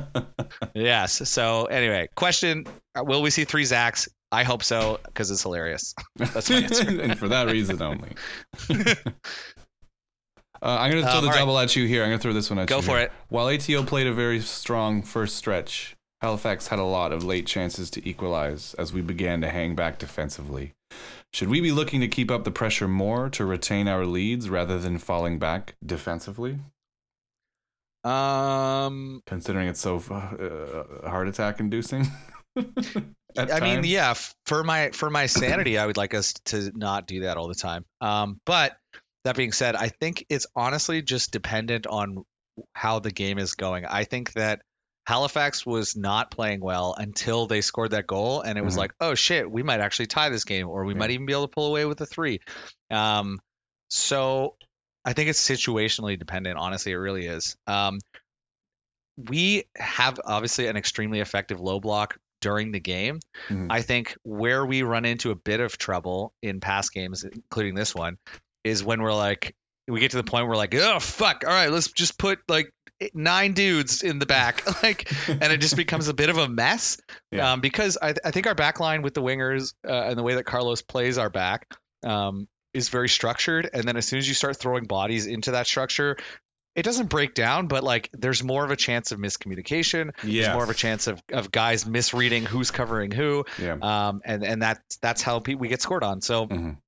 yes. 0.74 1.28
So 1.28 1.66
anyway, 1.66 2.08
question: 2.16 2.64
uh, 2.98 3.04
Will 3.04 3.22
we 3.22 3.30
see 3.30 3.44
three 3.44 3.62
Zacks? 3.62 4.08
I 4.32 4.42
hope 4.42 4.64
so 4.64 4.98
because 5.04 5.30
it's 5.30 5.42
hilarious. 5.42 5.94
That's 6.16 6.50
my 6.50 6.56
answer. 6.56 7.00
and 7.00 7.16
for 7.16 7.28
that 7.28 7.46
reason 7.46 7.80
only. 7.80 8.08
Uh, 10.64 10.78
I'm 10.80 10.90
going 10.90 11.04
to 11.04 11.10
throw 11.10 11.18
Um, 11.18 11.24
the 11.24 11.28
all 11.30 11.34
right. 11.34 11.38
double 11.40 11.58
at 11.58 11.76
you 11.76 11.86
here. 11.86 12.02
I'm 12.02 12.08
going 12.08 12.18
to 12.18 12.22
throw 12.22 12.32
this 12.32 12.48
one 12.48 12.58
at 12.58 12.68
Go 12.68 12.76
you. 12.76 12.80
Go 12.82 12.86
for 12.86 12.96
here. 12.96 13.06
it. 13.06 13.12
While 13.28 13.48
ATO 13.48 13.84
played 13.84 14.06
a 14.06 14.12
very 14.14 14.40
strong 14.40 15.02
first 15.02 15.36
stretch, 15.36 15.94
Halifax 16.22 16.68
had 16.68 16.78
a 16.78 16.84
lot 16.84 17.12
of 17.12 17.22
late 17.22 17.46
chances 17.46 17.90
to 17.90 18.08
equalize 18.08 18.72
as 18.74 18.92
we 18.92 19.02
began 19.02 19.42
to 19.42 19.50
hang 19.50 19.74
back 19.74 19.98
defensively. 19.98 20.72
Should 21.34 21.48
we 21.48 21.60
be 21.60 21.70
looking 21.72 22.00
to 22.00 22.08
keep 22.08 22.30
up 22.30 22.44
the 22.44 22.50
pressure 22.50 22.88
more 22.88 23.28
to 23.30 23.44
retain 23.44 23.88
our 23.88 24.06
leads 24.06 24.48
rather 24.48 24.78
than 24.78 24.96
falling 24.98 25.38
back 25.38 25.74
defensively? 25.84 26.60
Um, 28.04 29.22
Considering 29.26 29.68
it's 29.68 29.80
so 29.80 29.96
uh, 30.10 31.08
heart 31.08 31.28
attack 31.28 31.60
inducing. 31.60 32.06
I 33.36 33.60
mean, 33.60 33.82
yeah, 33.84 34.14
for 34.46 34.62
my 34.62 34.90
for 34.90 35.10
my 35.10 35.26
sanity, 35.26 35.76
I 35.78 35.86
would 35.86 35.96
like 35.96 36.14
us 36.14 36.34
to 36.46 36.70
not 36.74 37.06
do 37.06 37.20
that 37.20 37.36
all 37.36 37.48
the 37.48 37.54
time. 37.54 37.84
Um, 38.00 38.40
but 38.46 38.76
that 39.24 39.36
being 39.36 39.52
said, 39.52 39.74
I 39.74 39.88
think 39.88 40.26
it's 40.28 40.46
honestly 40.54 41.02
just 41.02 41.32
dependent 41.32 41.86
on 41.86 42.24
how 42.72 42.98
the 43.00 43.10
game 43.10 43.38
is 43.38 43.54
going. 43.54 43.84
I 43.84 44.04
think 44.04 44.32
that 44.34 44.62
Halifax 45.06 45.66
was 45.66 45.96
not 45.96 46.30
playing 46.30 46.60
well 46.60 46.94
until 46.96 47.46
they 47.46 47.60
scored 47.60 47.90
that 47.90 48.06
goal, 48.06 48.40
and 48.40 48.56
it 48.56 48.64
was 48.64 48.74
Mhm. 48.74 48.78
like, 48.78 48.92
oh 49.00 49.14
shit, 49.14 49.50
we 49.50 49.62
might 49.62 49.80
actually 49.80 50.06
tie 50.06 50.28
this 50.30 50.44
game, 50.44 50.68
or 50.68 50.84
we 50.84 50.94
Yeah. 50.94 50.98
might 51.00 51.10
even 51.10 51.26
be 51.26 51.32
able 51.32 51.48
to 51.48 51.52
pull 51.54 51.66
away 51.66 51.84
with 51.84 52.00
a 52.00 52.06
three. 52.06 52.40
Um, 52.90 53.40
so 53.88 54.56
I 55.04 55.12
think 55.12 55.28
it's 55.28 55.46
situationally 55.46 56.18
dependent. 56.18 56.58
Honestly, 56.58 56.92
it 56.92 56.96
really 56.96 57.26
is. 57.26 57.56
Um, 57.66 57.98
we 59.16 59.64
have 59.76 60.18
obviously 60.24 60.66
an 60.66 60.76
extremely 60.76 61.20
effective 61.20 61.60
low 61.60 61.80
block 61.80 62.18
during 62.40 62.72
the 62.72 62.80
game. 62.80 63.20
Mhm. 63.48 63.68
I 63.70 63.82
think 63.82 64.16
where 64.22 64.64
we 64.64 64.82
run 64.82 65.04
into 65.04 65.30
a 65.30 65.34
bit 65.34 65.60
of 65.60 65.78
trouble 65.78 66.34
in 66.42 66.60
past 66.60 66.92
games, 66.92 67.24
including 67.24 67.74
this 67.74 67.94
one, 67.94 68.18
is 68.64 68.82
when 68.82 69.00
we're 69.02 69.14
like, 69.14 69.54
we 69.86 70.00
get 70.00 70.12
to 70.12 70.16
the 70.16 70.24
point 70.24 70.44
where 70.44 70.50
we're 70.50 70.56
like, 70.56 70.74
oh 70.74 70.98
fuck, 70.98 71.44
all 71.46 71.52
right, 71.52 71.70
let's 71.70 71.92
just 71.92 72.18
put 72.18 72.38
like 72.48 72.70
nine 73.12 73.52
dudes 73.52 74.02
in 74.02 74.18
the 74.18 74.26
back, 74.26 74.64
like, 74.82 75.12
and 75.28 75.42
it 75.42 75.60
just 75.60 75.76
becomes 75.76 76.08
a 76.08 76.14
bit 76.14 76.30
of 76.30 76.38
a 76.38 76.48
mess. 76.48 76.98
Yeah. 77.30 77.52
Um, 77.52 77.60
because 77.60 77.98
I, 78.00 78.14
I 78.24 78.30
think 78.30 78.46
our 78.46 78.54
back 78.54 78.80
line 78.80 79.02
with 79.02 79.14
the 79.14 79.22
wingers 79.22 79.74
uh, 79.86 79.92
and 79.92 80.18
the 80.18 80.22
way 80.22 80.36
that 80.36 80.44
Carlos 80.44 80.80
plays 80.82 81.18
our 81.18 81.28
back 81.30 81.66
um, 82.02 82.48
is 82.72 82.88
very 82.88 83.08
structured, 83.08 83.68
and 83.72 83.84
then 83.84 83.96
as 83.96 84.06
soon 84.06 84.18
as 84.18 84.26
you 84.26 84.34
start 84.34 84.56
throwing 84.56 84.84
bodies 84.84 85.26
into 85.26 85.52
that 85.52 85.66
structure. 85.66 86.16
It 86.76 86.82
doesn't 86.82 87.06
break 87.06 87.34
down, 87.34 87.68
but 87.68 87.84
like 87.84 88.10
there's 88.12 88.42
more 88.42 88.64
of 88.64 88.72
a 88.72 88.76
chance 88.76 89.12
of 89.12 89.20
miscommunication. 89.20 90.10
yeah. 90.24 90.42
There's 90.42 90.54
more 90.54 90.64
of 90.64 90.70
a 90.70 90.74
chance 90.74 91.06
of, 91.06 91.22
of 91.32 91.52
guys 91.52 91.86
misreading 91.86 92.44
who's 92.44 92.72
covering 92.72 93.12
who 93.12 93.44
yeah. 93.62 93.76
um, 93.80 94.22
and 94.24 94.42
and 94.42 94.60
that's 94.60 94.96
that's 95.00 95.22
how 95.22 95.38
we 95.38 95.68
get 95.68 95.80
scored 95.82 96.02
on. 96.02 96.20
So 96.20 96.48
Mhm. 96.48 96.78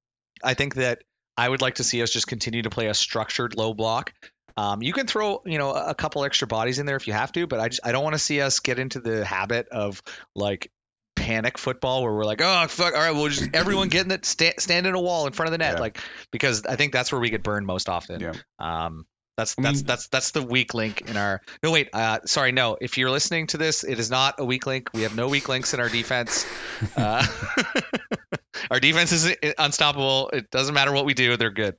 I 0.42 0.54
think 0.54 0.74
that 0.74 1.02
I 1.36 1.48
would 1.48 1.60
like 1.62 1.76
to 1.76 1.84
see 1.84 2.02
us 2.02 2.10
just 2.10 2.26
continue 2.26 2.62
to 2.62 2.70
play 2.70 2.86
a 2.86 2.94
structured 2.94 3.56
low 3.56 3.74
block. 3.74 4.12
Um, 4.56 4.82
you 4.82 4.92
can 4.94 5.06
throw 5.06 5.42
you 5.44 5.58
know 5.58 5.72
a 5.72 5.94
couple 5.94 6.24
extra 6.24 6.46
bodies 6.48 6.78
in 6.78 6.86
there 6.86 6.96
if 6.96 7.06
you 7.06 7.12
have 7.12 7.30
to, 7.32 7.46
but 7.46 7.60
I 7.60 7.68
just 7.68 7.80
I 7.84 7.92
don't 7.92 8.02
want 8.04 8.14
to 8.14 8.18
see 8.18 8.40
us 8.40 8.60
get 8.60 8.78
into 8.78 9.00
the 9.00 9.24
habit 9.24 9.68
of 9.68 10.02
like 10.34 10.70
panic 11.14 11.58
football 11.58 12.02
where 12.02 12.12
we're 12.12 12.24
like 12.24 12.40
oh 12.42 12.66
fuck 12.68 12.94
all 12.94 13.00
right 13.00 13.10
we'll 13.10 13.28
just 13.28 13.48
everyone 13.54 13.88
get 13.88 14.02
in 14.02 14.08
the 14.08 14.20
sta- 14.22 14.52
stand 14.58 14.86
in 14.86 14.94
a 14.94 15.00
wall 15.00 15.26
in 15.26 15.32
front 15.32 15.48
of 15.48 15.52
the 15.52 15.58
net 15.58 15.74
Yeah. 15.74 15.80
like 15.80 15.98
because 16.30 16.64
I 16.66 16.76
think 16.76 16.92
that's 16.92 17.10
where 17.10 17.20
we 17.20 17.30
get 17.30 17.42
burned 17.42 17.66
most 17.66 17.88
often. 17.88 18.20
Yeah. 18.20 18.32
Um, 18.58 19.06
that's 19.36 19.54
I 19.58 19.62
that's 19.62 19.78
mean- 19.78 19.86
that's 19.86 20.08
that's 20.08 20.30
the 20.30 20.42
weak 20.42 20.72
link 20.72 21.02
in 21.10 21.16
our. 21.18 21.42
No 21.62 21.70
wait, 21.70 21.90
uh, 21.92 22.20
sorry, 22.24 22.52
no. 22.52 22.78
If 22.80 22.96
you're 22.96 23.10
listening 23.10 23.48
to 23.48 23.58
this, 23.58 23.84
it 23.84 23.98
is 23.98 24.10
not 24.10 24.36
a 24.38 24.44
weak 24.46 24.66
link. 24.66 24.88
We 24.94 25.02
have 25.02 25.14
no 25.14 25.28
weak 25.28 25.48
links 25.50 25.74
in 25.74 25.80
our 25.80 25.90
defense. 25.90 26.46
Uh, 26.96 27.26
our 28.70 28.80
defense 28.80 29.12
is 29.12 29.34
unstoppable. 29.58 30.30
It 30.32 30.50
doesn't 30.50 30.74
matter 30.74 30.92
what 30.92 31.04
we 31.04 31.14
do; 31.14 31.36
they're 31.36 31.50
good. 31.50 31.76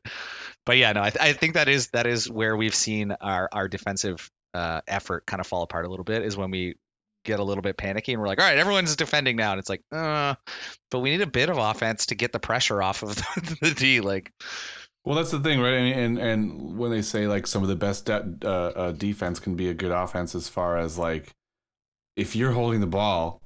But 0.65 0.77
yeah, 0.77 0.91
no, 0.93 1.01
I, 1.01 1.09
th- 1.11 1.23
I 1.23 1.33
think 1.33 1.53
that 1.53 1.69
is 1.69 1.89
that 1.89 2.07
is 2.07 2.29
where 2.29 2.55
we've 2.57 2.75
seen 2.75 3.11
our 3.21 3.49
our 3.51 3.67
defensive 3.67 4.29
uh, 4.53 4.81
effort 4.87 5.25
kind 5.25 5.39
of 5.39 5.47
fall 5.47 5.63
apart 5.63 5.85
a 5.85 5.89
little 5.89 6.03
bit. 6.03 6.23
Is 6.23 6.35
when 6.35 6.51
we 6.51 6.75
get 7.23 7.39
a 7.39 7.43
little 7.43 7.61
bit 7.61 7.77
panicky 7.77 8.13
and 8.13 8.21
we're 8.21 8.27
like, 8.27 8.39
all 8.39 8.47
right, 8.47 8.57
everyone's 8.57 8.95
defending 8.95 9.35
now, 9.35 9.51
and 9.51 9.59
it's 9.59 9.69
like, 9.69 9.81
uh, 9.91 10.35
but 10.91 10.99
we 10.99 11.11
need 11.11 11.21
a 11.21 11.27
bit 11.27 11.49
of 11.49 11.57
offense 11.57 12.07
to 12.07 12.15
get 12.15 12.31
the 12.31 12.39
pressure 12.39 12.81
off 12.81 13.03
of 13.03 13.15
the, 13.15 13.57
the 13.61 13.71
D. 13.71 14.01
Like, 14.01 14.31
Well, 15.05 15.15
that's 15.15 15.31
the 15.31 15.39
thing, 15.39 15.59
right? 15.59 15.73
And 15.73 16.17
and, 16.17 16.17
and 16.19 16.77
when 16.77 16.91
they 16.91 17.01
say 17.01 17.27
like 17.27 17.47
some 17.47 17.61
of 17.61 17.69
the 17.69 17.75
best 17.75 18.05
de- 18.05 18.37
uh, 18.43 18.47
uh, 18.49 18.91
defense 18.91 19.39
can 19.39 19.55
be 19.55 19.69
a 19.69 19.73
good 19.73 19.91
offense, 19.91 20.35
as 20.35 20.49
far 20.49 20.77
as 20.77 20.97
like 20.97 21.33
if 22.17 22.35
you're 22.35 22.51
holding 22.51 22.81
the 22.81 22.87
ball, 22.87 23.41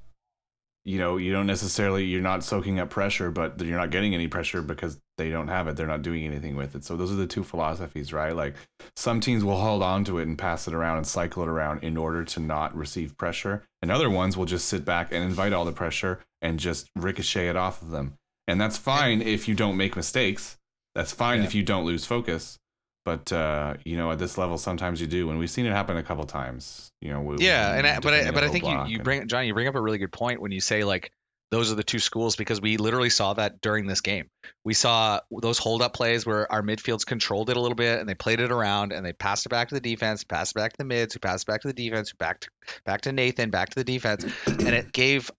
you 0.84 0.98
know, 0.98 1.16
you 1.16 1.32
don't 1.32 1.46
necessarily 1.46 2.04
you're 2.04 2.20
not 2.20 2.42
soaking 2.42 2.80
up 2.80 2.90
pressure, 2.90 3.30
but 3.30 3.60
you're 3.60 3.78
not 3.78 3.90
getting 3.90 4.14
any 4.14 4.26
pressure 4.28 4.62
because 4.62 4.98
they 5.16 5.30
don't 5.30 5.48
have 5.48 5.68
it. 5.68 5.76
They're 5.76 5.86
not 5.86 6.02
doing 6.02 6.24
anything 6.24 6.56
with 6.56 6.74
it. 6.74 6.84
So 6.84 6.96
those 6.96 7.12
are 7.12 7.16
the 7.16 7.26
two 7.26 7.44
philosophies, 7.44 8.12
right? 8.12 8.34
Like 8.34 8.54
some 8.96 9.20
teams 9.20 9.44
will 9.44 9.56
hold 9.60 9.82
on 9.82 10.04
to 10.04 10.18
it 10.18 10.26
and 10.26 10.36
pass 10.36 10.66
it 10.66 10.74
around 10.74 10.96
and 10.96 11.06
cycle 11.06 11.42
it 11.44 11.48
around 11.48 11.84
in 11.84 11.96
order 11.96 12.24
to 12.24 12.40
not 12.40 12.74
receive 12.76 13.16
pressure, 13.16 13.64
and 13.80 13.92
other 13.92 14.10
ones 14.10 14.36
will 14.36 14.46
just 14.46 14.66
sit 14.66 14.84
back 14.84 15.12
and 15.12 15.22
invite 15.22 15.52
all 15.52 15.64
the 15.64 15.72
pressure 15.72 16.18
and 16.40 16.58
just 16.58 16.88
ricochet 16.96 17.48
it 17.48 17.56
off 17.56 17.80
of 17.82 17.90
them. 17.90 18.14
And 18.48 18.60
that's 18.60 18.76
fine 18.76 19.22
if 19.22 19.46
you 19.46 19.54
don't 19.54 19.76
make 19.76 19.94
mistakes. 19.94 20.58
That's 20.94 21.12
fine 21.12 21.40
Yeah. 21.40 21.46
if 21.46 21.54
you 21.54 21.62
don't 21.62 21.84
lose 21.86 22.04
focus. 22.04 22.58
But 23.04 23.32
uh, 23.32 23.74
you 23.84 23.96
know, 23.96 24.12
at 24.12 24.18
this 24.18 24.38
level, 24.38 24.58
sometimes 24.58 25.00
you 25.00 25.06
do, 25.06 25.30
and 25.30 25.38
we've 25.38 25.50
seen 25.50 25.66
it 25.66 25.72
happen 25.72 25.96
a 25.96 26.02
couple 26.02 26.24
times. 26.24 26.92
You 27.00 27.10
know, 27.12 27.20
we, 27.20 27.44
yeah, 27.44 27.72
we- 27.72 27.78
and 27.78 27.86
I, 27.86 28.00
but 28.00 28.14
I, 28.14 28.30
but 28.30 28.44
I 28.44 28.48
think 28.48 28.64
you, 28.64 28.70
you 28.92 28.98
bring 29.00 29.28
John, 29.28 29.46
you 29.46 29.54
bring 29.54 29.66
up 29.68 29.74
a 29.74 29.80
really 29.80 29.98
good 29.98 30.12
point 30.12 30.40
when 30.40 30.52
you 30.52 30.60
say 30.60 30.84
like 30.84 31.10
those 31.50 31.70
are 31.70 31.74
the 31.74 31.84
two 31.84 31.98
schools 31.98 32.34
because 32.34 32.62
we 32.62 32.78
literally 32.78 33.10
saw 33.10 33.34
that 33.34 33.60
during 33.60 33.86
this 33.86 34.00
game. 34.00 34.30
We 34.64 34.72
saw 34.72 35.20
those 35.30 35.58
hold 35.58 35.82
up 35.82 35.92
plays 35.92 36.24
where 36.24 36.50
our 36.50 36.62
midfields 36.62 37.04
controlled 37.04 37.50
it 37.50 37.58
a 37.58 37.60
little 37.60 37.76
bit 37.76 37.98
and 38.00 38.08
they 38.08 38.14
played 38.14 38.40
it 38.40 38.50
around 38.50 38.92
and 38.92 39.04
they 39.04 39.12
passed 39.12 39.44
it 39.44 39.50
back 39.50 39.68
to 39.68 39.74
the 39.74 39.80
defense, 39.80 40.24
passed 40.24 40.52
it 40.52 40.54
back 40.54 40.72
to 40.72 40.78
the 40.78 40.84
mids, 40.84 41.12
who 41.12 41.20
passed 41.20 41.42
it 41.42 41.46
back 41.52 41.60
to 41.60 41.68
the 41.68 41.74
defense, 41.74 42.08
who 42.08 42.16
back 42.16 42.40
to, 42.40 42.48
back 42.86 43.02
to 43.02 43.12
Nathan, 43.12 43.50
back 43.50 43.68
to 43.68 43.74
the 43.74 43.84
defense, 43.84 44.24
and 44.46 44.68
it 44.68 44.92
gave 44.92 45.30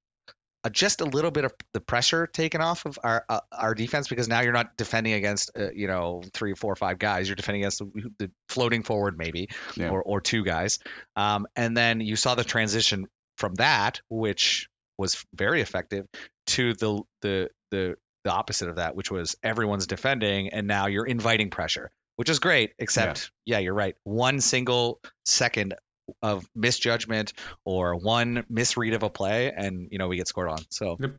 uh, 0.64 0.70
just 0.70 1.02
a 1.02 1.06
little 1.06 1.32
bit 1.32 1.46
of 1.46 1.54
the 1.74 1.80
pressure 1.82 2.28
taken 2.28 2.62
off 2.62 2.86
of 2.86 2.98
our 3.04 3.26
uh, 3.30 3.40
our 3.52 3.74
defense 3.76 4.08
because 4.08 4.28
now 4.28 4.42
you're 4.42 4.54
not 4.54 4.78
defending 4.78 5.14
against 5.14 5.52
uh, 5.58 5.72
you 5.72 5.88
know 5.88 6.22
three, 6.34 6.54
four, 6.54 6.76
five 6.76 7.00
guys. 7.00 7.28
You're 7.28 7.36
defending 7.36 7.62
against 7.64 7.80
the, 7.80 8.12
the 8.20 8.32
floating 8.50 8.84
forward 8.84 9.18
maybe 9.18 9.50
Yeah. 9.76 9.90
or 9.90 10.02
or 10.02 10.22
two 10.22 10.44
guys. 10.44 10.80
Um, 11.16 11.48
and 11.56 11.76
then 11.76 12.00
you 12.02 12.16
saw 12.16 12.36
the 12.36 12.44
transition 12.44 13.08
from 13.38 13.56
that, 13.56 14.02
which 14.10 14.70
was 14.98 15.26
very 15.34 15.62
effective, 15.62 16.06
to 16.48 16.74
the 16.76 17.02
the 17.22 17.50
the 17.72 17.96
the 18.24 18.32
opposite 18.32 18.70
of 18.70 18.78
that, 18.78 18.96
which 18.96 19.12
was 19.12 19.36
everyone's 19.44 19.88
defending, 19.88 20.50
and 20.50 20.66
now 20.68 20.88
you're 20.88 21.06
inviting 21.06 21.50
pressure, 21.50 21.92
which 22.16 22.30
is 22.30 22.40
great. 22.40 22.72
Except, 22.80 23.32
yeah, 23.46 23.60
you're 23.60 23.74
right. 23.74 23.96
One 24.06 24.40
single 24.40 25.02
second 25.26 25.74
of 26.22 26.48
misjudgment 26.56 27.34
or 27.66 27.96
one 27.96 28.46
misread 28.50 28.94
of 28.94 29.04
a 29.04 29.10
play, 29.10 29.52
and 29.56 29.88
you 29.92 29.98
know 29.98 30.08
we 30.08 30.18
get 30.18 30.28
scored 30.28 30.50
on. 30.50 30.60
So. 30.70 30.98
Yep. 31.00 31.12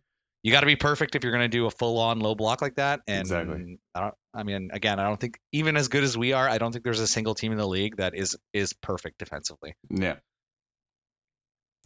You 0.43 0.53
got 0.53 0.61
to 0.61 0.66
be 0.66 0.76
perfect 0.76 1.14
if 1.14 1.24
you're 1.24 1.32
going 1.32 1.45
to 1.45 1.49
do 1.49 1.64
a 1.64 1.70
full-on 1.70 2.20
low 2.20 2.35
block 2.35 2.61
like 2.61 2.74
that. 2.74 3.01
And 3.09 3.22
Exactly. 3.22 3.78
I 3.95 4.01
don't. 4.01 4.14
I 4.35 4.43
mean, 4.43 4.68
again, 4.74 5.01
I 5.01 5.05
don't 5.05 5.18
think 5.18 5.41
even 5.53 5.74
as 5.74 5.89
good 5.89 6.05
as 6.05 6.18
we 6.18 6.35
are, 6.35 6.47
I 6.47 6.59
don't 6.59 6.70
think 6.70 6.85
there's 6.85 7.01
a 7.01 7.07
single 7.07 7.35
team 7.35 7.51
in 7.53 7.57
the 7.57 7.66
league 7.66 7.97
that 7.97 8.14
is 8.14 8.37
is 8.53 8.74
perfect 8.74 9.16
defensively. 9.16 9.74
Yeah. 9.89 10.16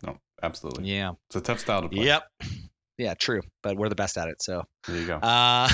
No, 0.04 0.18
absolutely. 0.42 0.90
Yeah. 0.92 1.12
It's 1.28 1.36
a 1.36 1.40
tough 1.40 1.60
style 1.60 1.82
to 1.82 1.88
play. 1.88 2.04
Yep. 2.06 2.22
Yeah, 2.98 3.14
true. 3.14 3.42
But 3.62 3.76
we're 3.76 3.90
the 3.90 3.94
best 3.94 4.18
at 4.18 4.26
it. 4.26 4.42
So, 4.42 4.64
There 4.88 4.96
you 4.96 5.06
go. 5.06 5.18
uh, 5.18 5.68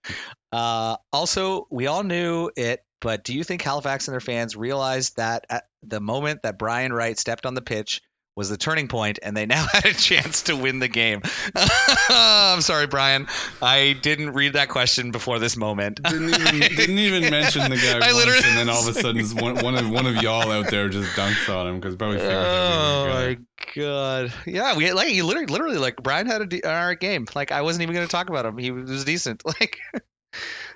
uh, 0.52 0.96
also, 1.12 1.66
we 1.70 1.86
all 1.86 2.02
knew 2.02 2.50
it, 2.56 2.80
but 3.02 3.24
do 3.24 3.34
you 3.34 3.44
think 3.44 3.60
Halifax 3.60 4.08
and 4.08 4.12
their 4.14 4.20
fans 4.20 4.56
realized 4.56 5.16
that 5.16 5.44
at 5.50 5.66
the 5.82 6.00
moment 6.00 6.42
that 6.42 6.58
Brian 6.58 6.92
Wright 6.92 7.18
stepped 7.18 7.44
on 7.44 7.54
the 7.54 7.60
pitch, 7.62 8.00
was 8.34 8.48
the 8.48 8.56
turning 8.56 8.88
point, 8.88 9.18
and 9.22 9.36
they 9.36 9.46
now 9.46 9.66
had 9.72 9.84
a 9.84 9.92
chance 9.92 10.44
to 10.44 10.56
win 10.56 10.78
the 10.78 10.88
game. 10.88 11.22
I'm 12.08 12.60
sorry, 12.62 12.86
Brian. 12.86 13.26
I 13.60 13.94
didn't 14.00 14.32
read 14.32 14.54
that 14.54 14.68
question 14.68 15.10
before 15.10 15.38
this 15.38 15.56
moment. 15.56 16.02
Didn't 16.02 16.30
even, 16.30 16.58
didn't 16.76 16.98
even 16.98 17.30
mention 17.30 17.70
the 17.70 17.76
guy 17.76 17.96
I 17.96 18.12
once, 18.12 18.24
literally- 18.24 18.48
and 18.48 18.58
then 18.58 18.68
all 18.68 18.88
of 18.88 18.96
a 18.96 18.98
sudden, 18.98 19.24
one, 19.36 19.62
one 19.62 19.74
of 19.76 19.90
one 19.90 20.06
of 20.06 20.16
y'all 20.16 20.50
out 20.50 20.70
there 20.70 20.88
just 20.88 21.10
dunks 21.10 21.54
on 21.54 21.66
him 21.66 21.80
because 21.80 21.96
probably 21.96 22.18
figured 22.18 22.36
Oh 22.36 23.04
that 23.04 23.04
we 23.04 23.10
were 23.10 23.36
my 23.36 23.38
god! 23.76 24.32
Yeah, 24.46 24.76
we 24.76 24.92
like 24.92 25.12
you 25.12 25.24
literally, 25.24 25.46
literally 25.46 25.78
like 25.78 25.96
Brian 25.96 26.26
had 26.26 26.40
a 26.40 26.44
an 26.44 26.60
alright 26.64 27.00
game. 27.00 27.26
Like 27.34 27.52
I 27.52 27.62
wasn't 27.62 27.82
even 27.82 27.94
going 27.94 28.06
to 28.06 28.10
talk 28.10 28.28
about 28.30 28.46
him. 28.46 28.58
He 28.58 28.70
was 28.70 29.04
decent. 29.04 29.42
Like, 29.44 29.78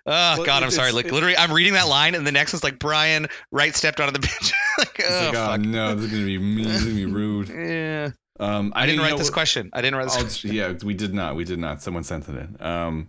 oh 0.06 0.36
Well, 0.36 0.44
god, 0.44 0.62
I'm 0.62 0.70
sorry. 0.70 0.92
Like 0.92 1.10
literally, 1.10 1.36
I'm 1.36 1.52
reading 1.52 1.74
that 1.74 1.88
line, 1.88 2.14
and 2.14 2.26
the 2.26 2.32
next 2.32 2.52
one's 2.52 2.64
like 2.64 2.78
Brian 2.78 3.26
Wright 3.50 3.74
stepped 3.74 4.00
onto 4.00 4.12
the 4.12 4.18
bench. 4.26 4.52
like, 4.78 5.02
oh, 5.08 5.20
like, 5.26 5.34
oh 5.34 5.46
fuck. 5.52 5.60
no, 5.60 5.94
this 5.94 6.04
is 6.06 6.10
gonna 6.12 6.24
be 6.24 6.38
mean. 6.38 6.64
This 6.64 6.76
is 6.76 6.84
gonna 6.84 6.94
be 6.94 7.06
rude. 7.12 7.48
Yeah. 7.48 8.10
Um, 8.38 8.72
I, 8.76 8.84
didn't 8.84 9.00
write 9.00 9.12
know, 9.12 9.16
this 9.18 9.30
question. 9.30 9.70
I 9.72 9.80
didn't 9.80 9.96
write 9.96 10.10
this. 10.10 10.44
I'll- 10.44 10.52
yeah, 10.52 10.74
we 10.84 10.92
did 10.92 11.14
not. 11.14 11.36
We 11.36 11.44
did 11.44 11.58
not. 11.58 11.82
Someone 11.82 12.04
sent 12.04 12.28
it 12.28 12.36
in. 12.36 12.56
Um, 12.60 13.08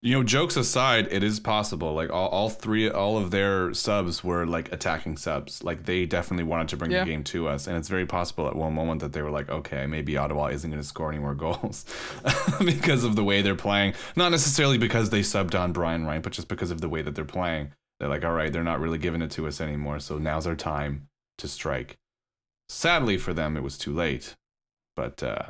you 0.00 0.12
know, 0.14 0.22
jokes 0.22 0.56
aside, 0.56 1.08
it 1.10 1.24
is 1.24 1.40
possible. 1.40 1.92
Like 1.92 2.10
all, 2.10 2.28
all 2.28 2.48
three, 2.50 2.88
all 2.88 3.18
of 3.18 3.32
their 3.32 3.74
subs 3.74 4.22
were 4.22 4.46
like 4.46 4.72
attacking 4.72 5.16
subs. 5.16 5.64
Like 5.64 5.86
they 5.86 6.06
definitely 6.06 6.44
wanted 6.44 6.68
to 6.68 6.76
bring 6.76 6.92
Yeah. 6.92 7.02
the 7.04 7.10
game 7.10 7.24
to 7.24 7.48
us, 7.48 7.66
and 7.66 7.76
it's 7.76 7.88
very 7.88 8.06
possible 8.06 8.46
at 8.46 8.54
one 8.54 8.74
moment 8.74 9.00
that 9.00 9.12
they 9.12 9.22
were 9.22 9.30
like, 9.30 9.48
okay, 9.50 9.86
maybe 9.86 10.16
Ottawa 10.16 10.46
isn't 10.46 10.70
going 10.70 10.80
to 10.80 10.86
score 10.86 11.10
any 11.10 11.18
more 11.18 11.34
goals 11.34 11.84
because 12.64 13.02
of 13.02 13.16
the 13.16 13.24
way 13.24 13.42
they're 13.42 13.56
playing. 13.56 13.94
Not 14.14 14.30
necessarily 14.30 14.78
because 14.78 15.10
they 15.10 15.20
subbed 15.20 15.58
on 15.58 15.72
Brian 15.72 16.06
ryan 16.06 16.22
but 16.22 16.32
just 16.32 16.46
because 16.48 16.70
of 16.70 16.80
the 16.80 16.88
way 16.88 17.02
that 17.02 17.14
they're 17.16 17.24
playing. 17.24 17.72
They're 17.98 18.08
like, 18.08 18.24
all 18.24 18.32
right, 18.32 18.52
they're 18.52 18.62
not 18.62 18.78
really 18.78 18.98
giving 18.98 19.22
it 19.22 19.32
to 19.32 19.48
us 19.48 19.60
anymore, 19.60 19.98
so 19.98 20.18
now's 20.18 20.46
our 20.46 20.54
time 20.54 21.08
to 21.38 21.48
strike. 21.48 21.96
Sadly 22.68 23.18
for 23.18 23.34
them, 23.34 23.56
it 23.56 23.64
was 23.64 23.76
too 23.76 23.92
late. 23.92 24.36
But 24.94 25.22
uh, 25.24 25.46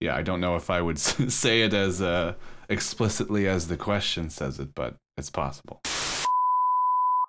yeah, 0.00 0.16
I 0.16 0.22
don't 0.22 0.40
know 0.40 0.56
if 0.56 0.70
I 0.70 0.80
would 0.80 0.98
say 0.98 1.62
it 1.62 1.72
as 1.72 2.02
uh, 2.02 2.34
explicitly 2.68 3.46
as 3.48 3.68
the 3.68 3.76
question 3.76 4.30
says 4.30 4.58
it, 4.58 4.74
but 4.74 4.96
it's 5.16 5.30
possible. 5.30 5.80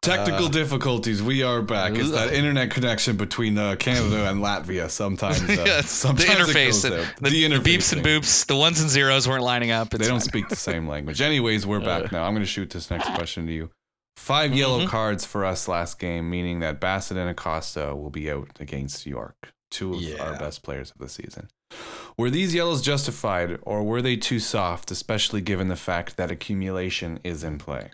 Technical 0.02 0.46
Uh, 0.46 0.50
difficulties. 0.50 1.24
We 1.24 1.42
are 1.42 1.64
back. 1.64 1.96
It's 1.96 2.12
that 2.12 2.32
internet 2.40 2.70
connection 2.70 3.18
between 3.18 3.58
uh, 3.58 3.76
Canada 3.78 4.30
and 4.30 4.40
Latvia. 4.40 4.88
Sometimes, 4.90 5.42
uh, 5.42 5.46
Yes, 5.66 5.90
sometimes 5.90 6.28
the 6.28 6.34
it 6.34 6.38
interface, 6.48 6.66
goes 6.68 6.82
the, 6.84 7.02
out. 7.02 7.08
the, 7.22 7.30
the 7.32 7.44
interface 7.44 7.64
beeps 7.64 7.94
and 7.94 8.06
boops, 8.06 8.46
the 8.46 8.56
ones 8.56 8.82
and 8.82 8.90
zeros 8.90 9.28
weren't 9.28 9.42
lining 9.44 9.72
up. 9.72 9.90
They 9.90 9.98
don't 10.00 10.20
fine. 10.20 10.20
speak 10.22 10.50
the 10.50 10.56
same 10.56 10.88
language. 10.88 11.22
Anyways, 11.22 11.66
we're 11.66 11.80
back 11.80 12.12
now. 12.12 12.24
I'm 12.24 12.34
going 12.34 12.44
to 12.44 12.50
shoot 12.52 12.70
this 12.70 12.92
next 12.92 13.08
question 13.16 13.48
to 13.48 13.52
you. 13.52 13.72
5 14.18 14.54
yellow 14.54 14.82
Mhm. 14.82 14.90
cards 14.90 15.26
for 15.26 15.44
us 15.44 15.68
last 15.68 15.98
game, 15.98 16.30
meaning 16.30 16.60
that 16.60 16.80
Bassett 16.80 17.18
and 17.18 17.30
Acosta 17.30 17.96
will 17.96 18.12
be 18.12 18.30
out 18.32 18.50
against 18.60 19.08
York, 19.08 19.52
two 19.72 19.96
of 19.96 20.22
our 20.22 20.38
best 20.38 20.62
players 20.62 20.92
of 20.92 21.00
the 21.00 21.10
season. 21.10 21.48
Were 22.18 22.30
these 22.30 22.56
yellows 22.56 22.82
justified, 22.82 23.60
or 23.64 23.84
were 23.84 24.02
they 24.02 24.16
too 24.16 24.40
soft, 24.40 24.90
especially 24.92 25.42
given 25.42 25.68
the 25.68 25.76
fact 25.76 26.16
that 26.18 26.32
accumulation 26.32 27.20
is 27.24 27.44
in 27.44 27.58
play? 27.58 27.92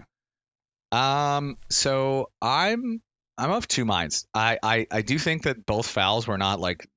Um, 0.92 1.58
so 1.70 2.30
I'm 2.42 3.02
I'm 3.38 3.52
of 3.52 3.68
two 3.68 3.86
minds. 3.86 4.28
I, 4.34 4.60
I 4.62 4.88
I 4.92 5.02
do 5.02 5.18
think 5.18 5.44
that 5.44 5.66
both 5.66 5.88
fouls 5.88 6.28
were 6.28 6.38
not 6.38 6.60
like 6.60 6.88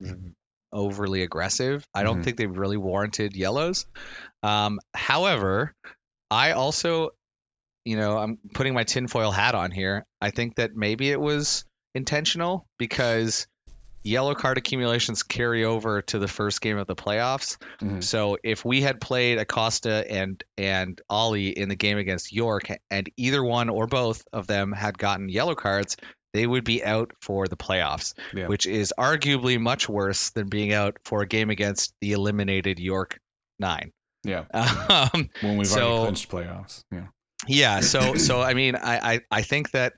overly 0.71 1.23
aggressive. 1.23 1.87
I 1.93 2.03
don't 2.03 2.19
Mhm. 2.19 2.23
think 2.25 2.37
they 2.37 2.47
really 2.47 2.77
warranted 2.77 3.35
yellows. 3.35 3.85
Um, 4.43 4.79
however, 4.93 5.73
I 6.29 6.51
also, 6.51 7.11
you 7.85 7.95
know, 7.97 8.17
I'm 8.17 8.37
putting 8.53 8.73
my 8.73 8.83
tinfoil 8.83 9.31
hat 9.31 9.55
on 9.55 9.71
here. 9.71 10.05
I 10.21 10.31
think 10.31 10.55
that 10.55 10.75
maybe 10.75 11.09
it 11.09 11.19
was 11.19 11.63
intentional 11.95 12.67
because 12.77 13.47
yellow 14.05 14.35
card 14.35 14.57
accumulations 14.57 15.23
carry 15.23 15.65
over 15.65 16.01
to 16.03 16.19
the 16.19 16.27
first 16.27 16.61
game 16.61 16.77
of 16.77 16.87
the 16.87 16.95
playoffs. 16.95 17.57
Mhm. 17.81 18.03
So 18.03 18.37
if 18.43 18.63
we 18.63 18.81
had 18.81 19.01
played 19.01 19.37
Acosta 19.39 20.05
and 20.09 20.41
and 20.57 21.01
Ollie 21.09 21.49
in 21.49 21.67
the 21.69 21.75
game 21.75 21.97
against 21.97 22.31
York, 22.31 22.67
and 22.89 23.09
either 23.17 23.43
one 23.43 23.69
or 23.69 23.87
both 23.87 24.23
of 24.31 24.47
them 24.47 24.71
had 24.71 24.97
gotten 24.97 25.27
yellow 25.29 25.55
cards, 25.55 25.97
they 26.33 26.45
would 26.45 26.63
be 26.63 26.83
out 26.83 27.11
for 27.21 27.47
the 27.47 27.57
playoffs, 27.57 28.13
Yeah. 28.33 28.47
which 28.47 28.65
is 28.67 28.93
arguably 28.97 29.59
much 29.59 29.87
worse 29.89 30.31
than 30.31 30.47
being 30.49 30.73
out 30.73 30.97
for 31.05 31.21
a 31.21 31.27
game 31.27 31.49
against 31.49 31.93
the 32.01 32.11
eliminated 32.11 32.77
York 32.79 33.17
Nine. 33.57 33.91
Yeah, 34.23 34.45
Um, 35.13 35.29
when 35.41 35.57
we've 35.57 35.67
So- 35.67 35.79
already 35.81 36.03
clinched 36.03 36.29
playoffs. 36.29 36.83
Yeah. 36.91 37.07
yeah. 37.47 37.79
So 37.79 38.15
so 38.15 38.41
I 38.41 38.53
mean 38.61 38.75
I 38.75 39.13
I, 39.15 39.19
I 39.31 39.41
think 39.43 39.71
that 39.71 39.93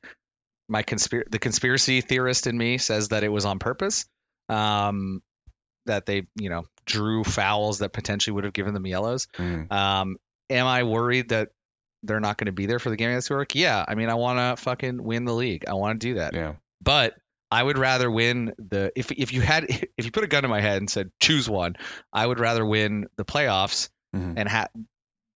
my 0.69 0.83
conspir- 0.83 1.29
the 1.29 1.39
conspiracy 1.39 2.01
theorist 2.01 2.47
in 2.47 2.57
me 2.57 2.77
says 2.77 3.09
that 3.09 3.23
it 3.23 3.29
was 3.29 3.45
on 3.45 3.59
purpose. 3.59 4.05
Um, 4.49 5.21
that 5.85 6.05
they 6.05 6.27
you 6.35 6.49
know 6.49 6.65
drew 6.85 7.23
fouls 7.23 7.79
that 7.79 7.93
potentially 7.93 8.33
would 8.33 8.43
have 8.43 8.53
given 8.53 8.73
them 8.73 8.85
yellows. 8.85 9.27
Mm. 9.37 9.71
Um, 9.71 10.17
am 10.49 10.65
I 10.67 10.83
worried 10.83 11.29
that 11.29 11.49
they're 12.03 12.19
not 12.19 12.37
going 12.37 12.45
to 12.47 12.51
be 12.51 12.65
there 12.65 12.79
for 12.79 12.89
the 12.89 12.95
game 12.95 13.09
against 13.09 13.29
York? 13.29 13.55
Yeah. 13.55 13.83
I 13.87 13.95
mean, 13.95 14.09
I 14.09 14.13
want 14.15 14.39
to 14.39 14.61
fucking 14.61 15.01
win 15.03 15.25
the 15.25 15.33
league. 15.33 15.65
I 15.67 15.73
want 15.73 15.99
to 15.99 16.07
do 16.07 16.13
that. 16.15 16.33
Yeah. 16.33 16.53
But 16.81 17.15
I 17.49 17.63
would 17.63 17.77
rather 17.77 18.11
win 18.11 18.53
the 18.57 18.91
if 18.95 19.11
if 19.11 19.33
you 19.33 19.41
had 19.41 19.65
if 19.97 20.05
you 20.05 20.11
put 20.11 20.23
a 20.23 20.27
gun 20.27 20.43
to 20.43 20.49
my 20.49 20.61
head 20.61 20.77
and 20.77 20.89
said 20.89 21.11
choose 21.21 21.49
one, 21.49 21.75
I 22.11 22.25
would 22.25 22.39
rather 22.39 22.65
win 22.65 23.07
the 23.17 23.25
playoffs 23.25 23.89
Mhm. 24.15 24.33
and 24.37 24.47
have 24.49 24.69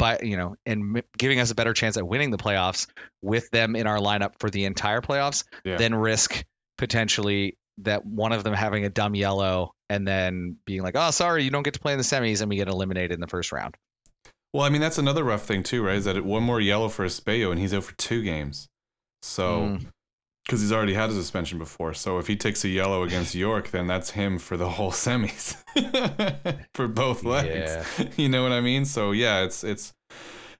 by 0.01 0.19
you 0.23 0.35
know 0.35 0.55
and 0.65 1.01
giving 1.17 1.39
us 1.39 1.51
a 1.51 1.55
better 1.55 1.73
chance 1.73 1.95
at 1.95 2.05
winning 2.07 2.31
the 2.31 2.37
playoffs 2.37 2.87
with 3.21 3.49
them 3.51 3.75
in 3.75 3.85
our 3.87 3.97
lineup 3.99 4.33
for 4.39 4.49
the 4.49 4.65
entire 4.65 4.99
playoffs 4.99 5.43
Yeah. 5.63 5.77
than 5.77 5.93
risk 5.95 6.43
potentially 6.77 7.57
that 7.77 8.05
one 8.05 8.31
of 8.31 8.43
them 8.43 8.53
having 8.53 8.83
a 8.85 8.89
dumb 8.89 9.15
yellow 9.15 9.73
and 9.89 10.07
then 10.07 10.57
being 10.65 10.81
like, 10.81 10.95
oh, 10.97 11.11
sorry, 11.11 11.43
you 11.43 11.49
don't 11.51 11.63
get 11.63 11.73
to 11.75 11.79
play 11.79 11.93
in 11.93 11.97
the 11.97 12.03
semis, 12.03 12.41
and 12.41 12.49
we 12.49 12.55
get 12.55 12.67
eliminated 12.67 13.11
in 13.11 13.19
the 13.19 13.27
first 13.27 13.51
round. 13.51 13.75
Well, 14.53 14.63
I 14.63 14.69
mean 14.69 14.81
that's 14.81 14.97
another 14.97 15.23
rough 15.23 15.43
thing 15.45 15.63
too, 15.63 15.83
right? 15.85 15.95
Is 15.95 16.05
that 16.05 16.23
one 16.25 16.43
more 16.43 16.59
yellow 16.59 16.89
for 16.89 17.05
Espejo 17.05 17.51
and 17.51 17.59
he's 17.59 17.73
out 17.73 17.83
for 17.85 17.95
two 17.95 18.21
games. 18.23 18.67
So 19.21 19.61
Mm. 19.61 19.85
Because 20.45 20.61
he's 20.61 20.71
already 20.71 20.93
had 20.93 21.09
a 21.09 21.13
suspension 21.13 21.57
before, 21.59 21.93
so 21.93 22.17
if 22.17 22.27
he 22.27 22.35
takes 22.35 22.63
a 22.65 22.69
yellow 22.69 23.03
against 23.03 23.35
York, 23.35 23.71
then 23.71 23.87
that's 23.87 24.11
him 24.11 24.37
for 24.39 24.57
the 24.57 24.69
whole 24.69 24.91
semis 24.91 25.55
for 26.73 26.87
both 26.87 27.23
legs. 27.23 27.85
You 28.17 28.29
know 28.29 28.43
what 28.43 28.51
I 28.51 28.61
mean? 28.61 28.85
So 28.85 29.11
yeah, 29.11 29.43
it's 29.43 29.63
it's 29.63 29.93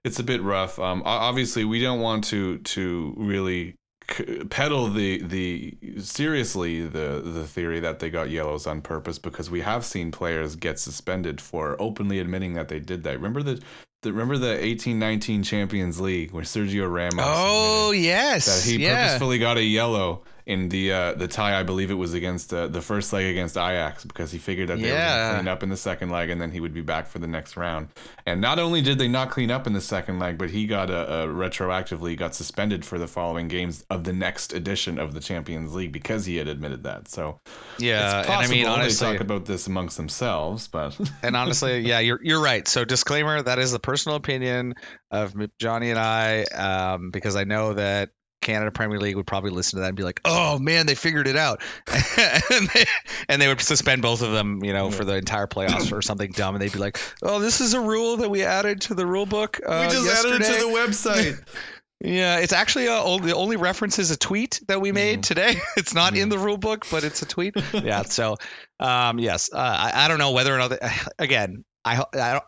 it's 0.04 0.20
a 0.20 0.24
bit 0.24 0.42
rough. 0.42 0.80
Um, 0.80 1.02
obviously 1.06 1.66
we 1.66 1.82
don't 1.82 2.00
want 2.00 2.24
to 2.26 2.58
to 2.60 3.14
really 3.18 3.76
c- 4.10 4.44
peddle 4.50 4.88
the 4.88 5.22
the 5.24 5.78
seriously 6.00 6.82
the 6.88 7.22
the 7.24 7.46
theory 7.46 7.80
that 7.80 8.00
they 8.00 8.10
got 8.10 8.30
yellows 8.30 8.66
on 8.68 8.82
purpose 8.82 9.20
because 9.20 9.50
we 9.50 9.62
have 9.62 9.86
seen 9.86 10.12
players 10.12 10.56
get 10.56 10.80
suspended 10.80 11.40
for 11.42 11.76
openly 11.80 12.20
admitting 12.20 12.54
that 12.54 12.68
they 12.68 12.80
did 12.80 13.04
that. 13.04 13.16
Remember 13.16 13.44
the, 13.44 13.62
the 14.02 14.12
remember 14.12 14.38
the 14.38 14.58
18-19 14.58 15.46
Champions 15.46 16.00
League 16.00 16.32
where 16.32 16.44
Sergio 16.44 16.92
Ramos 16.92 17.24
Oh 17.28 17.92
yes, 17.92 18.46
that 18.64 18.70
he 18.70 18.84
yeah. 18.84 19.06
purposefully 19.06 19.38
got 19.40 19.58
a 19.58 19.64
yellow 19.64 20.24
in 20.48 20.70
the 20.70 20.92
uh, 20.92 21.14
the 21.14 21.28
tie. 21.28 21.58
I 21.60 21.62
believe 21.62 21.92
it 21.92 21.96
was 21.96 22.16
against 22.16 22.52
uh, 22.52 22.66
the 22.68 22.82
first 22.82 23.14
leg 23.14 23.28
against 23.28 23.58
Ajax 23.58 24.04
because 24.04 24.32
he 24.32 24.40
figured 24.40 24.70
that 24.70 24.82
they 24.82 24.90
Yeah. 24.90 25.30
to 25.30 25.36
clean 25.36 25.48
up 25.48 25.62
in 25.62 25.70
the 25.70 25.78
second 25.78 26.10
leg 26.10 26.32
and 26.32 26.42
then 26.42 26.50
he 26.50 26.60
would 26.60 26.74
be 26.74 26.82
back 26.82 27.06
for 27.08 27.20
the 27.20 27.28
next 27.28 27.56
round. 27.56 27.90
And 28.26 28.42
not 28.42 28.58
only 28.58 28.82
did 28.82 28.98
they 28.98 29.08
not 29.08 29.30
clean 29.30 29.52
up 29.52 29.68
in 29.68 29.74
the 29.74 29.82
second 29.82 30.18
leg, 30.18 30.40
but 30.40 30.50
he 30.50 30.66
got 30.66 30.90
a, 30.90 31.24
a 31.24 31.28
retroactively 31.28 32.18
got 32.18 32.34
suspended 32.34 32.84
for 32.84 32.98
the 32.98 33.08
following 33.08 33.50
games 33.50 33.86
of 33.92 34.04
the 34.04 34.14
next 34.14 34.52
edition 34.52 34.98
of 34.98 35.14
the 35.14 35.20
Champions 35.20 35.76
League 35.76 35.92
because 35.92 36.26
he 36.26 36.38
had 36.38 36.48
admitted 36.48 36.84
that. 36.84 37.08
So 37.08 37.40
yeah, 37.78 38.22
it's 38.22 38.30
and 38.30 38.40
I 38.40 38.48
mean 38.48 38.66
honestly, 38.66 39.06
they 39.08 39.14
talk 39.14 39.22
about 39.22 39.46
this 39.46 39.68
amongst 39.68 39.96
themselves, 39.98 40.68
but 40.68 41.00
and 41.22 41.36
honestly, 41.36 41.82
yeah, 41.82 42.00
you're 42.00 42.20
you're 42.24 42.42
right. 42.42 42.68
So 42.68 42.84
disclaimer, 42.84 43.44
that 43.44 43.60
is 43.60 43.72
the 43.72 43.80
personal 43.92 44.16
opinion 44.16 44.74
of 45.12 45.34
Johnny 45.60 45.90
and 45.90 46.00
I, 46.00 46.44
um, 46.44 47.12
because 47.12 47.36
I 47.36 47.44
know 47.44 47.74
that 47.74 48.10
Canada 48.42 48.72
Premier 48.72 49.00
League 49.00 49.18
would 49.18 49.28
probably 49.28 49.52
listen 49.52 49.78
to 49.78 49.82
that 49.82 49.90
and 49.90 49.98
be 49.98 50.04
like, 50.04 50.22
"Oh 50.26 50.58
man, 50.58 50.86
they 50.86 50.96
figured 50.96 51.28
it 51.28 51.36
out," 51.36 51.62
and, 51.88 52.68
they, 52.74 52.86
and 53.30 53.42
they 53.42 53.48
would 53.48 53.60
suspend 53.62 54.02
both 54.02 54.22
of 54.22 54.32
them, 54.32 54.64
you 54.64 54.74
know, 54.74 54.90
for 54.92 55.04
the 55.06 55.16
entire 55.16 55.46
playoffs 55.46 55.92
or 55.92 56.02
something 56.02 56.32
dumb, 56.32 56.56
and 56.56 56.62
they'd 56.62 56.72
be 56.72 56.80
like, 56.80 56.98
"Oh, 57.22 57.40
this 57.40 57.60
is 57.62 57.74
a 57.74 57.82
rule 57.82 58.18
that 58.18 58.30
we 58.32 58.44
added 58.44 58.82
to 58.82 58.94
the 58.96 59.06
rule 59.06 59.26
book 59.28 59.60
uh, 59.68 59.86
we 59.88 59.94
just 59.94 60.06
yesterday." 60.06 60.36
Added 60.46 60.56
it 60.56 60.60
to 60.60 60.66
the 60.66 60.74
website. 60.74 61.48
Yeah, 62.04 62.40
it's 62.40 62.52
actually 62.52 62.88
uh, 62.88 63.00
only, 63.04 63.28
the 63.28 63.36
only 63.36 63.58
reference 63.58 64.00
is 64.00 64.10
a 64.10 64.18
tweet 64.18 64.60
that 64.68 64.82
we 64.82 64.92
made 64.92 65.20
Mhm. 65.20 65.22
today. 65.22 65.56
It's 65.78 65.94
not 65.94 66.18
in 66.18 66.30
the 66.30 66.40
rule 66.40 66.58
book, 66.58 66.88
but 66.90 67.04
it's 67.04 67.22
a 67.22 67.28
tweet. 67.28 67.54
yeah. 67.74 68.02
So, 68.02 68.38
um, 68.80 69.20
yes, 69.20 69.52
uh, 69.54 69.58
I, 69.60 69.92
I 69.94 70.08
don't 70.08 70.18
know 70.18 70.32
whether 70.32 70.52
or 70.52 70.58
not. 70.58 70.70
They, 70.72 70.80
again, 71.20 71.64
I, 71.86 72.04
I 72.16 72.32
don't. 72.32 72.44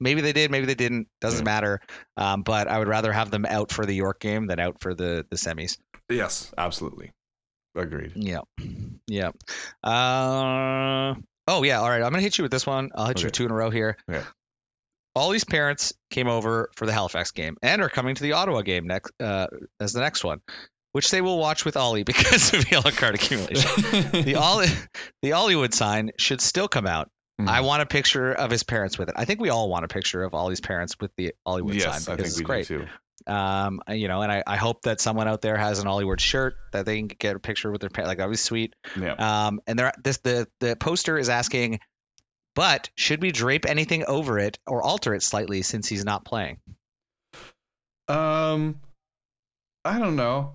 Maybe 0.00 0.20
they 0.20 0.32
did, 0.32 0.50
maybe 0.50 0.66
they 0.66 0.74
didn't. 0.74 1.08
Doesn't 1.20 1.44
matter. 1.44 1.80
Um, 2.16 2.42
but 2.42 2.68
I 2.68 2.78
would 2.78 2.88
rather 2.88 3.12
have 3.12 3.30
them 3.30 3.44
out 3.46 3.72
for 3.72 3.86
the 3.86 3.94
York 3.94 4.20
game 4.20 4.46
than 4.46 4.58
out 4.60 4.80
for 4.80 4.94
the 4.94 5.24
the 5.30 5.36
semis. 5.36 5.78
yes, 6.10 6.52
absolutely. 6.56 7.12
Agreed. 7.74 8.12
Yeah. 8.16 8.40
Yeah. 9.06 9.30
Uh, 9.84 11.14
oh 11.46 11.62
yeah. 11.62 11.80
All 11.80 11.88
right. 11.88 12.02
I'm 12.02 12.10
gonna 12.10 12.20
hit 12.22 12.38
you 12.38 12.42
with 12.42 12.50
this 12.52 12.66
one. 12.66 12.90
I'll 12.94 13.06
hit 13.06 13.18
you 13.18 13.22
Okay. 13.22 13.26
with 13.26 13.32
two 13.34 13.44
in 13.44 13.50
a 13.50 13.54
row 13.54 13.70
here. 13.70 13.96
Okay. 14.10 14.24
All 15.14 15.30
these 15.30 15.44
parents 15.44 15.92
came 16.10 16.28
over 16.28 16.70
for 16.76 16.86
the 16.86 16.92
Halifax 16.92 17.32
game 17.32 17.56
and 17.62 17.82
are 17.82 17.88
coming 17.88 18.14
to 18.14 18.22
the 18.22 18.32
Ottawa 18.32 18.62
game 18.62 18.86
next 18.86 19.12
uh, 19.20 19.48
as 19.80 19.92
the 19.92 20.00
next 20.00 20.22
one. 20.24 20.40
which 20.92 21.10
they 21.10 21.20
will 21.20 21.38
watch 21.38 21.64
with 21.64 21.76
Ollie 21.76 22.02
because 22.12 22.54
of 22.54 22.70
yellow 22.70 22.90
card 22.90 23.14
accumulation. 23.14 23.70
the 24.24 24.36
Ollie, 24.36 24.68
the 25.22 25.30
Hollywood 25.30 25.74
sign 25.74 26.10
should 26.18 26.40
still 26.40 26.68
come 26.68 26.86
out. 26.86 27.10
Mhm. 27.40 27.48
I 27.48 27.60
want 27.60 27.82
a 27.82 27.86
picture 27.86 28.32
of 28.32 28.50
his 28.50 28.64
parents 28.64 28.98
with 28.98 29.08
it. 29.10 29.14
I 29.16 29.24
think 29.24 29.40
we 29.40 29.48
all 29.48 29.68
want 29.68 29.84
a 29.84 29.88
picture 29.88 30.24
of 30.24 30.34
Ollie's 30.34 30.60
parents 30.60 30.98
with 30.98 31.14
the 31.16 31.34
Hollywood 31.46 31.76
yes, 31.76 32.04
sign 32.04 32.14
I 32.14 32.16
think 32.16 32.28
it's 32.28 32.38
we 32.38 32.44
great. 32.44 32.66
do 32.66 32.80
too. 32.80 33.32
Um, 33.32 33.80
you 33.88 34.08
know, 34.08 34.22
and 34.22 34.32
I, 34.32 34.42
I 34.46 34.56
hope 34.56 34.82
that 34.82 35.00
someone 35.00 35.28
out 35.28 35.42
there 35.42 35.56
has 35.56 35.78
an 35.78 35.86
Hollywood 35.86 36.20
shirt 36.20 36.56
that 36.72 36.86
they 36.86 36.98
can 36.98 37.08
get 37.08 37.36
a 37.36 37.38
picture 37.38 37.70
with 37.70 37.80
their 37.80 37.90
parents. 37.90 38.08
Like 38.08 38.18
that 38.18 38.26
would 38.26 38.32
be 38.32 38.38
sweet. 38.38 38.74
Yeah. 38.98 39.12
Um, 39.46 39.60
and 39.66 39.78
there, 39.78 39.92
this 40.02 40.18
the 40.18 40.48
the 40.60 40.76
poster 40.76 41.18
is 41.18 41.28
asking, 41.28 41.80
but 42.54 42.90
should 42.96 43.20
we 43.22 43.30
drape 43.30 43.66
anything 43.66 44.04
over 44.04 44.38
it 44.38 44.58
or 44.66 44.82
alter 44.82 45.14
it 45.14 45.22
slightly 45.22 45.62
since 45.62 45.88
he's 45.88 46.04
not 46.04 46.24
playing? 46.24 46.58
Um, 48.08 48.80
I 49.84 49.98
don't 49.98 50.16
know. 50.16 50.54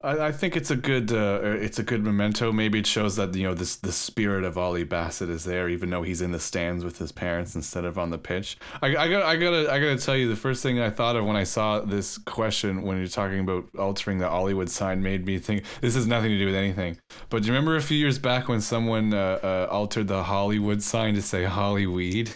I, 0.00 0.28
I 0.28 0.32
think 0.32 0.56
it's 0.56 0.70
a 0.70 0.76
good 0.76 1.12
uh, 1.12 1.40
it's 1.42 1.80
a 1.80 1.82
good 1.82 2.04
memento. 2.04 2.52
Maybe 2.52 2.78
it 2.78 2.86
shows 2.86 3.16
that 3.16 3.34
you 3.34 3.42
know 3.42 3.54
this 3.54 3.76
the 3.76 3.90
spirit 3.90 4.44
of 4.44 4.56
Ollie 4.56 4.84
Bassett 4.84 5.28
is 5.28 5.44
there, 5.44 5.68
even 5.68 5.90
though 5.90 6.02
he's 6.02 6.20
in 6.20 6.30
the 6.30 6.38
stands 6.38 6.84
with 6.84 6.98
his 6.98 7.10
parents 7.10 7.56
instead 7.56 7.84
of 7.84 7.98
on 7.98 8.10
the 8.10 8.18
pitch. 8.18 8.58
I, 8.80 8.96
I 8.96 9.08
got 9.08 9.22
I 9.24 9.36
gotta 9.36 9.70
I 9.70 9.80
gotta 9.80 9.98
tell 9.98 10.16
you 10.16 10.28
the 10.28 10.36
first 10.36 10.62
thing 10.62 10.78
I 10.78 10.90
thought 10.90 11.16
of 11.16 11.24
when 11.24 11.34
I 11.34 11.42
saw 11.42 11.80
this 11.80 12.16
question 12.18 12.82
when 12.82 12.98
you're 12.98 13.08
talking 13.08 13.40
about 13.40 13.68
altering 13.76 14.18
the 14.18 14.28
Hollywood 14.28 14.70
sign 14.70 15.02
made 15.02 15.26
me 15.26 15.38
think 15.38 15.64
this 15.80 15.96
has 15.96 16.06
nothing 16.06 16.30
to 16.30 16.38
do 16.38 16.46
with 16.46 16.54
anything. 16.54 16.98
But 17.28 17.42
do 17.42 17.48
you 17.48 17.52
remember 17.52 17.74
a 17.74 17.82
few 17.82 17.98
years 17.98 18.20
back 18.20 18.48
when 18.48 18.60
someone 18.60 19.12
uh, 19.12 19.40
uh, 19.42 19.68
altered 19.70 20.06
the 20.06 20.22
Hollywood 20.22 20.80
sign 20.80 21.14
to 21.14 21.22
say 21.22 21.44
Hollyweed? 21.44 22.30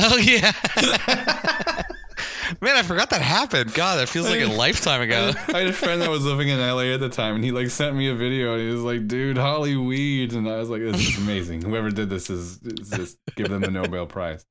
Oh 0.00 0.16
yeah. 0.16 0.52
Man, 2.60 2.76
I 2.76 2.82
forgot 2.82 3.10
that 3.10 3.22
happened. 3.22 3.72
God, 3.74 3.96
that 3.98 4.08
feels 4.08 4.28
like 4.28 4.40
a 4.40 4.46
lifetime 4.46 5.00
ago. 5.00 5.32
I 5.54 5.58
had 5.58 5.66
a 5.68 5.72
friend 5.72 6.02
that 6.02 6.10
was 6.10 6.24
living 6.24 6.48
in 6.48 6.58
LA 6.58 6.92
at 6.94 7.00
the 7.00 7.08
time, 7.08 7.36
and 7.36 7.44
he 7.44 7.52
like 7.52 7.70
sent 7.70 7.96
me 7.96 8.08
a 8.08 8.14
video, 8.14 8.54
and 8.54 8.62
he 8.62 8.68
was 8.74 8.82
like, 8.82 9.06
"Dude, 9.08 9.38
Holly 9.38 9.76
weed," 9.76 10.32
and 10.34 10.48
I 10.48 10.56
was 10.58 10.68
like, 10.68 10.80
"This 10.82 11.08
is 11.08 11.18
amazing. 11.18 11.62
Whoever 11.62 11.90
did 11.90 12.10
this 12.10 12.30
is, 12.30 12.60
is 12.62 12.90
just 12.90 13.18
give 13.36 13.48
them 13.48 13.60
the 13.62 13.70
Nobel 13.70 14.06
Prize." 14.06 14.44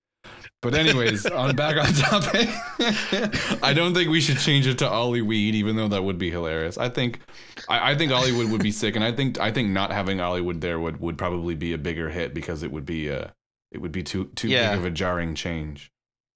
But 0.61 0.75
anyways, 0.75 1.25
on 1.25 1.55
back 1.55 1.77
on 1.77 1.91
topic, 1.93 2.47
I 3.63 3.73
don't 3.73 3.93
think 3.95 4.09
we 4.09 4.21
should 4.21 4.37
change 4.37 4.67
it 4.67 4.77
to 4.79 4.87
Ollie 4.89 5.23
Weed, 5.23 5.55
even 5.55 5.75
though 5.75 5.87
that 5.87 6.03
would 6.03 6.19
be 6.19 6.29
hilarious. 6.29 6.77
I 6.77 6.89
think, 6.89 7.19
I, 7.67 7.91
I 7.91 7.95
think 7.95 8.11
Hollywood 8.11 8.51
would 8.51 8.61
be 8.61 8.71
sick, 8.71 8.95
and 8.95 9.03
I 9.03 9.11
think 9.11 9.39
I 9.39 9.51
think 9.51 9.69
not 9.69 9.91
having 9.91 10.19
Hollywood 10.19 10.61
there 10.61 10.79
would 10.79 10.99
would 11.01 11.17
probably 11.17 11.55
be 11.55 11.73
a 11.73 11.77
bigger 11.77 12.09
hit 12.09 12.33
because 12.33 12.61
it 12.63 12.71
would 12.71 12.85
be 12.85 13.09
uh 13.09 13.27
it 13.71 13.79
would 13.81 13.91
be 13.91 14.03
too 14.03 14.25
too 14.35 14.49
Yeah. 14.49 14.71
big 14.71 14.79
of 14.79 14.85
a 14.85 14.91
jarring 14.91 15.33
change. 15.33 15.91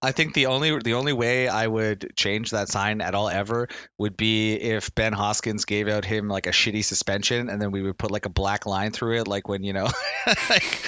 I 0.05 0.11
think 0.11 0.33
the 0.33 0.45
only 0.45 0.77
the 0.79 0.93
only 0.93 1.13
way 1.13 1.47
I 1.47 1.67
would 1.67 2.13
change 2.15 2.51
that 2.51 2.69
sign 2.69 3.01
at 3.01 3.15
all 3.15 3.27
ever 3.29 3.67
would 3.97 4.15
be 4.15 4.53
if 4.53 4.93
Ben 4.95 5.13
Hoskins 5.13 5.65
gave 5.65 5.87
out 5.87 6.05
him 6.05 6.27
like 6.29 6.47
a 6.47 6.51
shitty 6.51 6.83
suspension, 6.83 7.49
and 7.49 7.61
then 7.61 7.71
we 7.71 7.81
would 7.81 7.97
put 7.97 8.11
like 8.11 8.25
a 8.25 8.29
black 8.29 8.65
line 8.65 8.91
through 8.91 9.19
it, 9.21 9.27
like 9.27 9.47
when 9.47 9.63
you 9.63 9.73
know, 9.73 9.87
like 10.49 10.79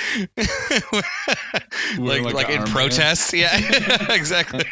like, 1.97 2.21
like, 2.21 2.33
like 2.33 2.49
in 2.49 2.63
protest. 2.65 3.33
Yeah, 3.33 3.49
exactly. 4.13 4.63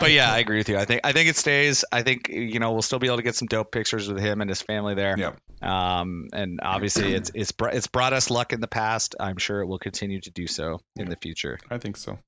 but 0.00 0.10
yeah, 0.10 0.32
I 0.32 0.38
agree 0.38 0.58
with 0.58 0.68
you. 0.68 0.76
I 0.76 0.84
think 0.84 1.02
I 1.04 1.12
think 1.12 1.28
it 1.28 1.36
stays. 1.36 1.84
I 1.90 2.02
think 2.02 2.28
you 2.28 2.58
know 2.58 2.72
we'll 2.72 2.82
still 2.82 2.98
be 2.98 3.06
able 3.06 3.18
to 3.18 3.22
get 3.22 3.34
some 3.34 3.48
dope 3.48 3.70
pictures 3.72 4.08
with 4.08 4.18
him 4.20 4.40
and 4.40 4.50
his 4.50 4.62
family 4.62 4.94
there. 4.94 5.16
Yeah. 5.18 5.32
Um, 5.60 6.28
and 6.32 6.60
obviously 6.62 7.14
it's 7.14 7.30
it's 7.34 7.52
br- 7.52 7.68
it's 7.70 7.86
brought 7.86 8.12
us 8.12 8.30
luck 8.30 8.52
in 8.52 8.60
the 8.60 8.68
past. 8.68 9.14
I'm 9.18 9.36
sure 9.38 9.60
it 9.60 9.66
will 9.66 9.78
continue 9.78 10.20
to 10.20 10.30
do 10.30 10.46
so 10.46 10.80
in 10.96 11.04
Yeah. 11.06 11.10
the 11.10 11.16
future. 11.16 11.58
I 11.70 11.78
think 11.78 11.96
so. 11.96 12.18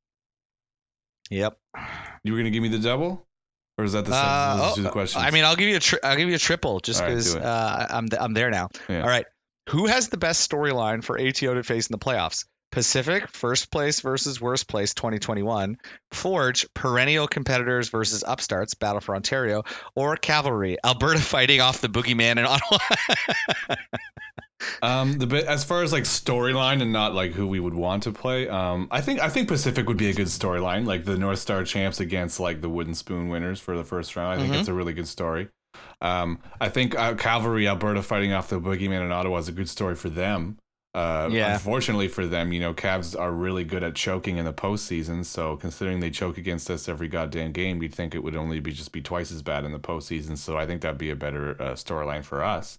Yep. 1.30 1.56
You 2.24 2.32
were 2.32 2.38
gonna 2.38 2.50
give 2.50 2.62
me 2.62 2.68
the 2.68 2.78
double, 2.78 3.26
or 3.78 3.84
is 3.84 3.92
that 3.92 4.04
the 4.04 4.10
same? 4.12 4.20
Uh, 4.20 4.72
oh, 4.76 4.82
the 4.82 4.90
questions. 4.90 5.24
I 5.24 5.30
mean, 5.30 5.44
I'll 5.44 5.56
give 5.56 5.68
you 5.68 5.76
a 5.76 5.80
tri- 5.80 6.00
I'll 6.02 6.16
give 6.16 6.28
you 6.28 6.34
a 6.34 6.38
triple 6.38 6.80
just 6.80 7.00
because 7.00 7.34
it. 7.34 7.42
uh, 7.42 7.86
I'm 7.90 8.08
th- 8.08 8.20
I'm 8.20 8.34
there 8.34 8.50
now. 8.50 8.68
Yeah. 8.88 9.02
All 9.02 9.08
right, 9.08 9.26
who 9.70 9.86
has 9.86 10.08
the 10.08 10.18
best 10.18 10.50
storyline 10.50 11.02
for 11.02 11.18
ATO 11.18 11.54
to 11.54 11.62
face 11.62 11.86
in 11.88 11.92
the 11.92 11.98
playoffs? 11.98 12.44
Pacific 12.70 13.28
first 13.28 13.70
place 13.70 14.00
versus 14.00 14.40
worst 14.40 14.68
place 14.68 14.94
2021, 14.94 15.76
Forge 16.12 16.66
perennial 16.74 17.26
competitors 17.28 17.88
versus 17.88 18.22
upstarts 18.26 18.74
Battle 18.74 19.00
for 19.00 19.14
Ontario, 19.16 19.64
or 19.94 20.16
Cavalry 20.16 20.76
Alberta 20.84 21.20
fighting 21.20 21.60
off 21.60 21.80
the 21.80 21.88
boogeyman 21.88 22.32
in 22.38 22.46
Ottawa. 22.46 22.78
Um, 24.82 25.14
the 25.18 25.26
bit 25.26 25.46
as 25.46 25.64
far 25.64 25.82
as 25.82 25.90
like 25.92 26.04
storyline 26.04 26.82
and 26.82 26.92
not 26.92 27.14
like 27.14 27.32
who 27.32 27.46
we 27.46 27.58
would 27.60 27.72
want 27.74 28.02
to 28.02 28.12
play. 28.12 28.46
Um, 28.46 28.88
I 28.90 29.00
think 29.00 29.18
I 29.20 29.30
think 29.30 29.48
Pacific 29.48 29.88
would 29.88 29.96
be 29.96 30.10
a 30.10 30.14
good 30.14 30.26
storyline, 30.26 30.86
like 30.86 31.06
the 31.06 31.16
North 31.16 31.38
Star 31.38 31.64
champs 31.64 31.98
against 31.98 32.38
like 32.38 32.60
the 32.60 32.68
Wooden 32.68 32.94
Spoon 32.94 33.30
winners 33.30 33.58
for 33.58 33.74
the 33.74 33.84
first 33.84 34.14
round. 34.16 34.38
I 34.38 34.42
think 34.42 34.54
Mhm. 34.54 34.58
it's 34.60 34.68
a 34.68 34.74
really 34.74 34.92
good 34.92 35.08
story. 35.08 35.48
Um, 36.02 36.40
I 36.60 36.68
think 36.68 36.94
uh, 36.94 37.14
Cavalry 37.14 37.66
Alberta 37.68 38.02
fighting 38.02 38.34
off 38.34 38.50
the 38.50 38.60
Boogeyman 38.60 39.02
in 39.04 39.12
Ottawa 39.12 39.38
is 39.38 39.48
a 39.48 39.52
good 39.52 39.68
story 39.68 39.94
for 39.94 40.10
them. 40.10 40.58
Uh, 40.92 41.28
Yeah. 41.30 41.52
Unfortunately 41.54 42.08
for 42.08 42.26
them, 42.26 42.52
you 42.52 42.60
know, 42.60 42.74
Cavs 42.74 43.18
are 43.18 43.30
really 43.30 43.64
good 43.64 43.84
at 43.84 43.94
choking 43.94 44.38
in 44.38 44.44
the 44.44 44.52
postseason. 44.52 45.24
So 45.24 45.56
considering 45.56 46.00
they 46.00 46.10
choke 46.10 46.36
against 46.36 46.68
us 46.70 46.88
every 46.88 47.08
goddamn 47.08 47.52
game, 47.52 47.80
you'd 47.82 47.94
think 47.94 48.14
it 48.14 48.22
would 48.24 48.34
only 48.36 48.58
be 48.60 48.72
just 48.72 48.90
be 48.92 49.00
twice 49.00 49.30
as 49.30 49.42
bad 49.42 49.64
in 49.64 49.72
the 49.72 49.78
postseason. 49.78 50.36
So 50.36 50.56
I 50.56 50.66
think 50.66 50.80
that'd 50.82 50.98
be 50.98 51.10
a 51.10 51.16
better 51.16 51.50
uh, 51.62 51.72
storyline 51.74 52.24
for 52.24 52.42
us. 52.42 52.78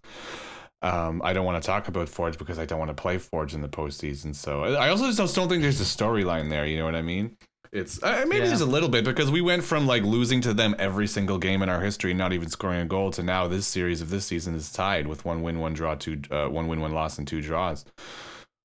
Um, 0.82 1.22
I 1.24 1.34
don't 1.34 1.46
want 1.46 1.62
to 1.62 1.66
talk 1.66 1.88
about 1.88 2.10
Forge 2.10 2.38
because 2.38 2.58
I 2.58 2.66
don't 2.66 2.80
want 2.80 2.90
to 2.90 3.00
play 3.02 3.18
Forge 3.20 3.54
in 3.54 3.62
the 3.62 3.70
postseason. 3.70 4.36
So 4.36 4.64
I 4.64 4.90
also 4.90 5.12
just 5.12 5.36
don't 5.36 5.48
think 5.48 5.62
there's 5.62 5.80
a 5.80 5.84
storyline 5.84 6.50
there. 6.50 6.66
You 6.66 6.78
know 6.78 6.86
what 6.86 6.96
I 6.96 7.04
mean? 7.04 7.38
It's 7.72 8.04
uh, 8.04 8.26
maybe 8.28 8.42
Yeah. 8.42 8.48
there's 8.48 8.62
a 8.62 8.66
little 8.66 8.90
bit 8.90 9.06
because 9.06 9.32
we 9.32 9.40
went 9.42 9.64
from 9.64 9.88
like 9.88 10.04
losing 10.04 10.42
to 10.42 10.54
them 10.54 10.76
every 10.78 11.08
single 11.08 11.38
game 11.38 11.62
in 11.62 11.70
our 11.70 11.80
history, 11.82 12.14
not 12.14 12.34
even 12.34 12.50
scoring 12.50 12.82
a 12.82 12.86
goal, 12.86 13.12
to 13.12 13.24
now 13.24 13.48
this 13.48 13.66
series 13.66 14.02
of 14.02 14.10
this 14.10 14.26
season 14.26 14.56
is 14.56 14.72
tied 14.72 15.08
with 15.08 15.24
one 15.24 15.42
win, 15.42 15.60
one 15.60 15.74
draw, 15.74 15.96
two 15.96 16.22
uh, 16.32 16.48
one 16.48 16.68
win, 16.68 16.82
one 16.82 16.92
loss, 16.92 17.18
and 17.18 17.28
two 17.28 17.42
draws. 17.42 17.86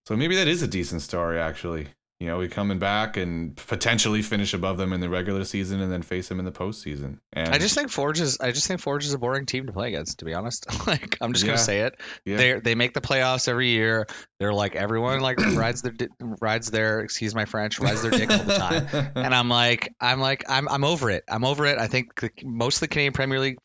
So 0.06 0.16
maybe 0.16 0.34
that 0.36 0.48
is 0.48 0.62
a 0.62 0.66
decent 0.68 1.02
story, 1.02 1.38
actually. 1.38 1.88
You 2.18 2.28
know, 2.28 2.38
we 2.38 2.48
coming 2.48 2.78
back 2.78 3.18
and 3.18 3.54
potentially 3.56 4.22
finish 4.22 4.54
above 4.54 4.78
them 4.78 4.94
in 4.94 5.00
the 5.00 5.08
regular 5.10 5.44
season 5.44 5.82
and 5.82 5.92
then 5.92 6.00
face 6.00 6.28
them 6.28 6.38
in 6.38 6.46
the 6.46 6.50
postseason. 6.52 7.18
And 7.34 7.50
I 7.50 7.58
just 7.58 7.74
think 7.74 7.90
Forge 7.90 8.20
is 8.20 8.40
I 8.40 8.52
just 8.52 8.66
think 8.66 8.80
Forge 8.80 9.04
is 9.04 9.12
a 9.12 9.18
boring 9.18 9.44
team 9.44 9.66
to 9.66 9.72
play 9.72 9.88
against. 9.88 10.20
To 10.20 10.24
be 10.24 10.32
honest, 10.32 10.66
like 10.86 11.18
I'm 11.20 11.34
just 11.34 11.44
Yeah. 11.44 11.52
gonna 11.52 11.58
say 11.58 11.80
it. 11.80 12.00
yeah. 12.24 12.36
They 12.38 12.52
they 12.60 12.74
make 12.74 12.94
the 12.94 13.02
playoffs 13.02 13.48
every 13.48 13.68
year. 13.68 14.06
They're 14.40 14.54
like 14.54 14.74
everyone 14.76 15.20
like 15.20 15.38
rides 15.56 15.82
their 15.82 15.92
rides 16.40 16.70
their 16.70 17.00
excuse 17.00 17.34
my 17.34 17.44
French 17.44 17.78
rides 17.80 18.00
their 18.00 18.10
dick 18.12 18.30
all 18.30 18.38
the 18.44 18.54
time. 18.56 18.86
And 19.14 19.34
I'm 19.34 19.50
like 19.50 19.92
I'm 20.00 20.18
like 20.20 20.44
I'm 20.48 20.68
I'm 20.70 20.84
over 20.84 21.10
it. 21.10 21.24
I'm 21.28 21.44
over 21.44 21.66
it. 21.66 21.78
I 21.78 21.86
think 21.86 22.18
the, 22.20 22.30
most 22.44 22.76
of 22.76 22.80
the 22.80 22.88
Canadian 22.88 23.12
Premier 23.12 23.40
League 23.40 23.58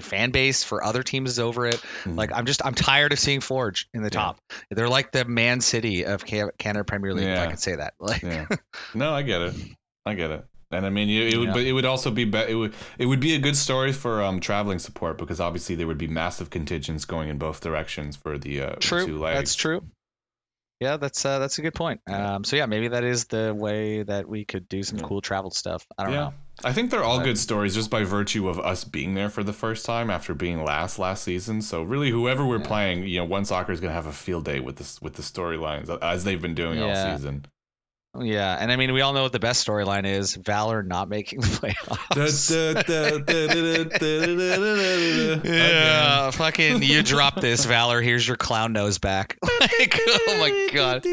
fan 0.00 0.30
base 0.30 0.64
for 0.64 0.82
other 0.82 1.02
teams 1.02 1.30
is 1.30 1.38
over 1.38 1.66
it. 1.66 1.82
Mhm. 2.04 2.16
Like 2.16 2.32
I'm 2.32 2.46
just 2.46 2.64
I'm 2.64 2.74
tired 2.74 3.12
of 3.12 3.18
seeing 3.18 3.40
Forge 3.40 3.88
in 3.94 4.02
the 4.02 4.06
Yeah. 4.12 4.20
top. 4.20 4.40
They're 4.70 4.88
like 4.88 5.12
the 5.12 5.24
Man 5.24 5.60
City 5.60 6.04
of 6.04 6.24
Canada 6.24 6.84
Premier 6.84 7.14
League. 7.14 7.26
If 7.28 7.38
I 7.38 7.46
could 7.48 7.60
say 7.60 7.76
that. 7.76 7.94
Like 8.00 8.22
yeah. 8.22 8.46
No, 8.94 9.12
I 9.12 9.22
get 9.22 9.42
it. 9.42 9.54
I 10.04 10.14
get 10.14 10.30
it. 10.30 10.44
And 10.70 10.84
I 10.84 10.90
mean, 10.90 11.08
it, 11.08 11.34
it 11.34 11.36
would, 11.36 11.48
Yeah. 11.48 11.54
but 11.54 11.62
it 11.62 11.72
would 11.72 11.84
also 11.84 12.10
be, 12.10 12.24
be, 12.24 12.38
it 12.38 12.54
would, 12.54 12.74
it 12.98 13.06
would 13.06 13.20
be 13.20 13.34
a 13.34 13.38
good 13.38 13.56
story 13.56 13.92
for 13.92 14.22
um 14.22 14.40
traveling 14.40 14.78
support 14.80 15.16
because 15.18 15.40
obviously 15.40 15.74
there 15.76 15.86
would 15.86 15.98
be 15.98 16.08
massive 16.08 16.50
contingents 16.50 17.04
going 17.04 17.28
in 17.28 17.38
both 17.38 17.60
directions 17.60 18.16
for 18.16 18.36
the 18.38 18.60
uh, 18.60 18.70
the 18.70 18.76
two 18.80 19.04
true. 19.06 19.18
legs. 19.18 19.38
That's 19.38 19.54
true. 19.54 19.84
Yeah, 20.80 20.98
that's 20.98 21.24
uh, 21.24 21.38
that's 21.38 21.58
a 21.58 21.62
good 21.62 21.74
point. 21.74 22.00
Um, 22.06 22.44
so 22.44 22.56
yeah, 22.56 22.66
maybe 22.66 22.88
that 22.88 23.02
is 23.02 23.24
the 23.26 23.54
way 23.54 24.02
that 24.02 24.28
we 24.28 24.44
could 24.44 24.68
do 24.68 24.82
some 24.82 24.98
cool 25.00 25.22
travel 25.22 25.50
stuff. 25.50 25.86
I 25.96 26.04
don't 26.04 26.12
yeah. 26.12 26.18
know. 26.20 26.34
I 26.64 26.72
think 26.72 26.90
they're 26.90 27.04
all 27.04 27.20
good 27.20 27.38
stories 27.38 27.74
just 27.74 27.90
by 27.90 28.02
virtue 28.04 28.48
of 28.48 28.58
us 28.58 28.82
being 28.84 29.14
there 29.14 29.28
for 29.28 29.44
the 29.44 29.52
first 29.52 29.84
time 29.84 30.08
after 30.10 30.34
being 30.34 30.64
last 30.64 30.98
last 30.98 31.22
season. 31.22 31.60
So 31.62 31.82
really, 31.82 32.10
whoever 32.10 32.46
we're 32.46 32.58
Yeah. 32.60 32.66
playing, 32.66 33.02
you 33.04 33.18
know, 33.20 33.26
OneSoccer 33.26 33.70
is 33.70 33.80
gonna 33.80 33.92
have 33.92 34.06
a 34.06 34.12
field 34.12 34.44
day 34.46 34.60
with 34.60 34.76
this 34.76 35.00
with 35.02 35.14
the 35.14 35.22
storylines 35.22 35.90
as 36.02 36.24
they've 36.24 36.40
been 36.40 36.54
doing 36.54 36.82
all 36.82 36.88
season. 37.16 37.44
Yeah, 38.18 38.56
and 38.58 38.72
I 38.72 38.76
mean, 38.76 38.94
we 38.94 39.02
all 39.02 39.12
know 39.12 39.22
what 39.24 39.32
the 39.32 39.38
best 39.38 39.66
storyline 39.68 40.06
is: 40.06 40.34
Valor 40.36 40.82
not 40.82 41.10
making 41.10 41.40
the 41.42 41.46
playoffs. 41.48 42.14
yeah, 45.44 46.30
fucking, 46.30 46.82
you 46.82 47.02
drop 47.02 47.38
this, 47.40 47.66
Valor. 47.66 48.00
Here's 48.00 48.26
your 48.26 48.38
clown 48.38 48.72
nose 48.72 48.96
back. 48.96 49.36
like, 49.60 50.00
oh 50.08 50.36
my 50.40 50.68
god. 50.72 51.04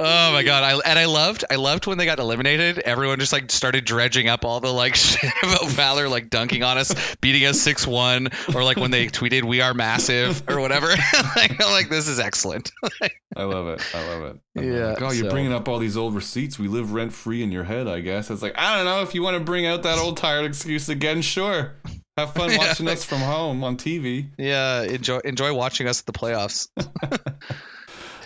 Oh 0.00 0.32
my 0.32 0.42
god! 0.42 0.62
I 0.64 0.90
and 0.90 0.98
I 0.98 1.06
loved, 1.06 1.44
I 1.50 1.56
loved 1.56 1.86
when 1.86 1.98
they 1.98 2.04
got 2.06 2.18
eliminated. 2.18 2.78
Everyone 2.78 3.18
just 3.18 3.32
like 3.32 3.50
started 3.50 3.84
dredging 3.84 4.28
up 4.28 4.44
all 4.44 4.60
the 4.60 4.72
like 4.72 4.94
shit 4.96 5.30
about 5.42 5.66
Valor, 5.68 6.08
like 6.08 6.30
dunking 6.30 6.62
on 6.62 6.78
us, 6.78 6.94
beating 7.16 7.44
us 7.46 7.60
six 7.60 7.86
one, 7.86 8.28
or 8.54 8.64
like 8.64 8.76
when 8.76 8.90
they 8.90 9.06
tweeted 9.06 9.44
"We 9.44 9.60
are 9.60 9.74
massive" 9.74 10.42
or 10.48 10.60
whatever. 10.60 10.86
like, 11.36 11.60
I'm 11.62 11.70
like, 11.72 11.88
this 11.88 12.08
is 12.08 12.18
excellent. 12.18 12.70
I 13.36 13.42
love 13.44 13.68
it. 13.68 13.82
I 13.94 14.08
love 14.08 14.22
it. 14.34 14.40
I'm 14.56 14.72
Yeah, 14.72 14.86
Like, 14.92 15.02
oh, 15.02 15.10
you're 15.12 15.24
so- 15.26 15.30
bringing 15.30 15.52
up 15.52 15.68
all 15.68 15.78
these 15.78 15.96
old 15.96 16.14
receipts. 16.14 16.58
We 16.58 16.66
live 16.68 16.92
rent 16.92 17.12
free 17.12 17.42
in 17.42 17.52
your 17.52 17.64
head, 17.64 17.86
I 17.86 18.00
guess. 18.00 18.30
It's 18.30 18.42
like, 18.42 18.54
I 18.58 18.76
don't 18.76 18.84
know. 18.86 19.02
If 19.02 19.14
you 19.14 19.22
want 19.22 19.36
to 19.36 19.44
bring 19.44 19.66
out 19.66 19.82
that 19.84 19.98
old 19.98 20.16
tired 20.16 20.46
excuse 20.46 20.88
again, 20.88 21.22
sure. 21.22 21.74
Have 22.16 22.34
fun 22.34 22.50
Yeah. 22.50 22.58
watching 22.58 22.88
us 22.88 23.04
from 23.04 23.20
home 23.20 23.62
on 23.62 23.76
TV. 23.76 24.30
yeah, 24.38 24.82
enjoy 24.82 25.18
enjoy 25.18 25.54
watching 25.54 25.86
us 25.86 26.00
at 26.00 26.06
the 26.06 26.12
playoffs. 26.12 26.66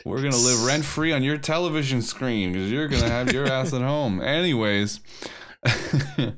We're 0.04 0.20
going 0.20 0.32
to 0.32 0.38
live 0.38 0.64
rent 0.64 0.84
free 0.84 1.12
on 1.12 1.22
your 1.22 1.38
television 1.38 2.02
screen 2.02 2.52
because 2.52 2.70
you're 2.70 2.88
going 2.88 3.02
to 3.02 3.10
have 3.10 3.32
your 3.32 3.46
ass 3.46 3.72
at 3.72 3.82
home. 3.82 4.20
Anyways. 4.22 5.00
a 5.64 6.34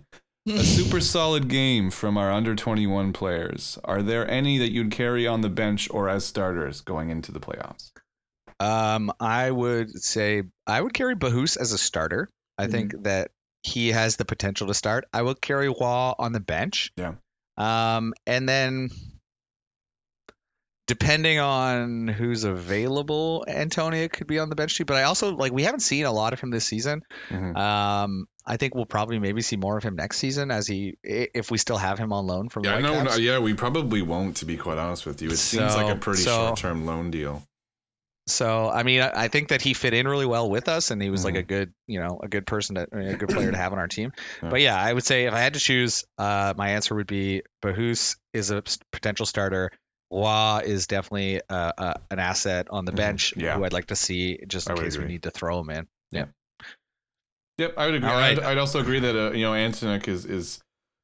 super 0.47 1.01
solid 1.01 1.49
game 1.49 1.91
from 1.91 2.19
our 2.19 2.31
under 2.31 2.55
21 2.55 3.13
players. 3.13 3.79
Are 3.85 4.03
there 4.03 4.31
any 4.31 4.59
that 4.59 4.73
you'd 4.73 4.91
carry 4.91 5.27
on 5.27 5.41
the 5.41 5.49
bench 5.49 5.89
or 5.91 6.09
as 6.09 6.25
starters 6.25 6.83
going 6.83 7.11
into 7.11 7.33
the 7.33 7.41
playoffs? 7.41 7.91
Um, 8.61 9.13
I 9.19 9.51
would 9.51 9.91
say 9.91 10.43
I 10.67 10.81
would 10.81 10.95
carry 10.95 11.17
Bahus 11.17 11.57
as 11.57 11.73
a 11.73 11.79
starter. 11.79 12.29
I 12.59 12.65
mm-hmm. 12.65 12.73
think 12.73 13.03
that 13.05 13.31
he 13.63 13.89
has 13.89 14.17
the 14.17 14.25
potential 14.25 14.67
to 14.69 14.75
start. 14.75 15.07
I 15.13 15.23
will 15.23 15.35
carry 15.35 15.69
Waugh 15.69 16.15
on 16.19 16.33
the 16.33 16.41
bench. 16.41 16.93
Yeah. 16.97 17.15
Um, 17.57 18.15
and 18.27 18.49
then 18.49 18.91
depending 20.87 21.39
on 21.39 22.09
who's 22.09 22.45
available, 22.45 23.45
Antonio 23.49 24.09
could 24.09 24.27
be 24.27 24.39
on 24.39 24.49
the 24.49 24.57
bench 24.57 24.77
too. 24.77 24.85
But 24.85 24.97
I 24.97 25.05
also 25.05 25.35
like 25.35 25.53
we 25.53 25.65
haven't 25.65 25.81
seen 25.81 26.05
a 26.05 26.13
lot 26.13 26.33
of 26.33 26.41
him 26.41 26.51
this 26.51 26.65
season. 26.65 27.03
Mm-hmm. 27.29 27.57
Um, 27.57 28.27
I 28.47 28.57
think 28.57 28.75
we'll 28.75 28.87
probably 28.87 29.19
maybe 29.19 29.41
see 29.41 29.57
more 29.57 29.79
of 29.79 29.83
him 29.83 29.97
next 29.97 30.19
season 30.19 30.51
as 30.51 30.67
he 30.67 30.99
if 31.03 31.51
we 31.51 31.59
still 31.59 31.79
have 31.79 31.99
him 31.99 32.13
on 32.13 32.27
loan 32.27 32.49
from. 32.49 32.65
Yeah, 32.65 32.79
no, 32.79 33.03
no, 33.03 33.15
yeah, 33.15 33.39
we 33.39 33.55
probably 33.55 34.03
won't. 34.03 34.37
To 34.39 34.45
be 34.45 34.57
quite 34.57 34.79
honest 34.79 35.07
with 35.07 35.23
you, 35.23 35.31
it 35.31 35.37
so, 35.37 35.59
seems 35.59 35.75
like 35.75 35.95
a 35.95 35.99
pretty 35.99 36.23
so, 36.23 36.49
short-term 36.49 36.85
loan 36.85 37.11
deal. 37.11 37.43
So 38.27 38.71
I 38.71 38.85
mean, 38.85 39.03
I 39.03 39.29
think 39.29 39.49
that 39.49 39.61
he 39.61 39.75
fit 39.75 39.93
in 39.93 40.09
really 40.09 40.25
well 40.25 40.49
with 40.49 40.69
us, 40.69 40.91
and 40.91 41.01
he 41.01 41.11
was 41.11 41.21
mm-hmm. 41.21 41.35
like 41.35 41.37
a 41.37 41.47
good, 41.47 41.75
you 41.87 42.01
know, 42.01 42.21
a 42.23 42.29
good 42.29 42.47
person, 42.47 42.77
to, 42.77 42.87
a 42.91 43.17
good 43.17 43.29
player 43.29 43.51
to 43.51 43.57
have 43.59 43.73
on 43.73 43.79
our 43.79 43.89
team. 43.89 44.13
Yeah. 44.43 44.49
But 44.49 44.61
yeah, 44.63 44.81
I 44.81 44.93
would 44.93 45.05
say 45.05 45.27
if 45.27 45.35
I 45.35 45.41
had 45.41 45.55
to 45.55 45.61
choose, 45.61 46.05
uh, 46.17 46.55
my 46.57 46.71
answer 46.71 46.95
would 46.95 47.07
be 47.07 47.43
Bahus 47.63 48.17
is 48.33 48.51
a 48.51 48.63
potential 48.93 49.27
starter. 49.27 49.71
Waugh 50.11 50.61
is 50.65 50.87
definitely 50.87 51.41
uh, 51.49 51.73
uh, 51.77 51.95
an 52.11 52.19
asset 52.19 52.69
on 52.71 52.85
the 52.85 52.93
mm-hmm. 52.93 52.97
bench 52.97 53.35
yeah. 53.37 53.57
who 53.57 53.65
I'd 53.65 53.73
like 53.73 53.87
to 53.87 53.97
see 53.97 54.39
just 54.47 54.69
in 54.69 54.77
case 54.77 54.95
agree. 54.95 55.07
we 55.07 55.13
need 55.13 55.23
to 55.25 55.31
throw 55.31 55.61
him 55.61 55.71
in. 55.71 55.89
Yeah. 56.11 56.27
Yep, 57.59 57.75
I 57.77 57.87
would 57.87 57.95
agree. 57.97 58.09
Right. 58.09 58.39
I'd, 58.39 58.45
I'd, 58.45 58.59
also 58.59 58.81
agree 58.81 59.01
that 59.01 59.17
uh, 59.17 59.31
you 59.33 59.43
know 59.43 59.53
Antonik 59.53 60.09
is 60.09 60.25
is 60.25 60.61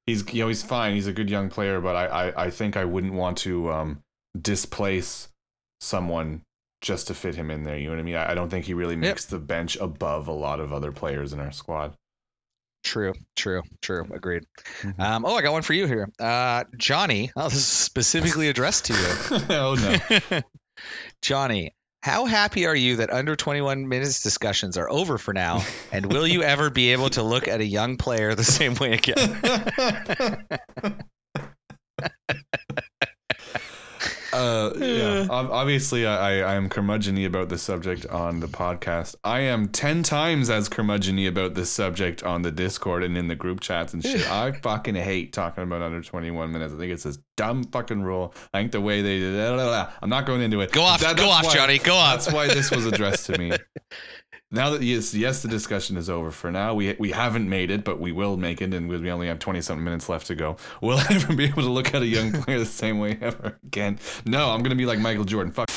he's 0.07 0.33
you 0.33 0.43
know 0.43 0.49
he's 0.49 0.63
fine. 0.63 0.95
He's 0.95 1.07
a 1.07 1.13
good 1.13 1.31
young 1.31 1.49
player, 1.49 1.81
but 1.81 1.95
I 1.97 2.07
I, 2.07 2.45
I 2.47 2.51
think 2.51 2.77
I 2.77 2.85
wouldn't 2.85 3.13
want 3.13 3.39
to 3.39 3.71
um, 3.71 4.03
displace 4.41 5.29
someone 5.81 6.43
just 6.81 7.07
to 7.09 7.15
fit 7.15 7.35
him 7.35 7.51
in 7.51 7.63
there. 7.63 7.77
You 7.77 7.87
know 7.87 7.93
what 7.93 8.01
I 8.01 8.03
mean? 8.03 8.17
I, 8.17 8.33
I 8.33 8.35
don't 8.35 8.49
think 8.49 8.65
he 8.65 8.75
really 8.75 8.97
makes 8.97 9.25
yep. 9.25 9.31
the 9.31 9.39
bench 9.39 9.77
above 9.77 10.29
a 10.29 10.33
lot 10.33 10.61
of 10.61 10.73
other 10.73 10.93
players 10.93 11.33
in 11.33 11.41
our 11.41 11.53
squad. 11.53 11.95
True, 12.83 13.13
true, 13.37 13.63
true. 13.83 14.07
Agreed. 14.13 14.45
Mm-hmm. 14.83 15.01
Um, 15.01 15.25
oh, 15.25 15.37
I 15.37 15.43
got 15.43 15.53
one 15.53 15.63
for 15.63 15.75
you 15.75 15.87
here. 15.87 16.09
Uh, 16.19 16.65
Johnny, 16.77 17.31
oh, 17.37 17.45
this 17.45 17.59
is 17.59 17.67
specifically 17.67 18.49
addressed 18.49 18.87
to 18.87 18.95
you. 18.95 19.39
oh, 19.51 19.99
no. 20.31 20.41
Johnny, 21.23 21.75
how 22.03 22.25
happy 22.25 22.67
are 22.67 22.75
you 22.75 22.97
that 22.97 23.13
under 23.13 23.37
21 23.37 23.87
minutes 23.87 24.23
discussions 24.23 24.79
are 24.79 24.91
over 24.91 25.19
for 25.19 25.35
now? 25.35 25.63
And 25.93 26.11
will 26.11 26.27
you 26.27 26.43
ever 26.43 26.71
be 26.71 26.93
able 26.93 27.11
to 27.11 27.23
look 27.23 27.47
at 27.47 27.61
a 27.61 27.65
young 27.65 27.99
player 27.99 28.35
the 28.35 28.45
same 28.59 28.75
way 28.75 28.95
again? 28.95 29.39
Uh, 34.33 34.73
yeah. 34.79 35.27
Obviously, 35.31 36.07
I, 36.07 36.53
I 36.53 36.55
am 36.55 36.69
curmudgeony 36.69 37.27
about 37.27 37.49
this 37.49 37.63
subject 37.63 38.07
on 38.07 38.41
the 38.41 38.47
podcast. 38.47 39.17
I 39.25 39.41
am 39.41 39.69
ten 39.69 40.03
times 40.03 40.51
as 40.51 40.69
curmudgeony 40.69 41.29
about 41.29 41.55
this 41.55 41.71
subject 41.71 42.23
on 42.23 42.43
the 42.43 42.51
Discord 42.51 43.03
and 43.03 43.17
in 43.17 43.29
the 43.29 43.35
group 43.35 43.61
chats 43.61 43.93
and 43.93 44.03
shit. 44.03 44.31
I 44.31 44.53
fucking 44.63 44.95
hate 44.95 45.33
talking 45.33 45.65
about 45.65 45.83
under 45.83 46.01
21 46.01 46.53
minutes. 46.53 46.75
I 46.75 46.77
think 46.79 46.93
it's 46.93 47.05
this 47.05 47.19
dumb 47.37 47.65
fucking 47.65 48.03
rule. 48.03 48.35
I 48.53 48.59
think 48.61 48.73
the 48.73 48.81
way 48.81 49.03
they 49.03 49.19
did 49.19 49.35
it. 49.35 49.89
I'm 50.03 50.11
not 50.11 50.27
going 50.27 50.43
into 50.43 50.61
it. 50.61 50.73
Go 50.73 50.83
off, 50.83 51.01
that, 51.01 51.17
go 51.17 51.29
off, 51.29 51.45
why, 51.45 51.55
Johnny. 51.55 51.79
Go 51.79 51.95
off. 51.95 52.25
That's 52.25 52.33
why 52.33 52.47
this 52.49 52.71
was 52.71 52.87
addressed 52.87 53.27
to 53.27 53.39
me. 53.39 53.53
now 54.51 54.71
that 54.71 54.83
yes, 54.83 55.15
yes, 55.15 55.43
the 55.43 55.49
discussion 55.49 55.97
is 55.97 56.11
over 56.11 56.31
for 56.31 56.51
now. 56.51 56.75
We 56.75 56.95
we 56.99 57.13
haven't 57.13 57.49
made 57.49 57.71
it, 57.71 57.85
but 57.85 58.01
we 58.01 58.11
will 58.11 58.37
make 58.37 58.61
it, 58.61 58.75
and 58.75 58.89
we 58.89 59.11
only 59.11 59.29
have 59.29 59.39
twenty 59.39 59.61
something 59.61 59.85
minutes 59.85 60.09
left 60.09 60.27
to 60.27 60.35
go. 60.35 60.57
Will 60.81 60.99
I 60.99 61.07
ever 61.11 61.35
be 61.35 61.45
able 61.45 61.63
to 61.63 61.71
look 61.71 61.95
at 61.95 62.03
a 62.03 62.07
young 62.07 62.33
player 62.33 62.59
the 62.59 62.67
same 62.67 62.99
way 62.99 63.17
ever 63.21 63.59
again? 63.65 63.99
No, 64.25 64.51
I'm 64.51 64.63
gonna 64.63 64.75
be 64.75 64.87
like 64.87 64.99
Michael 64.99 65.25
Jordan. 65.25 65.53
Fuck. 65.53 65.69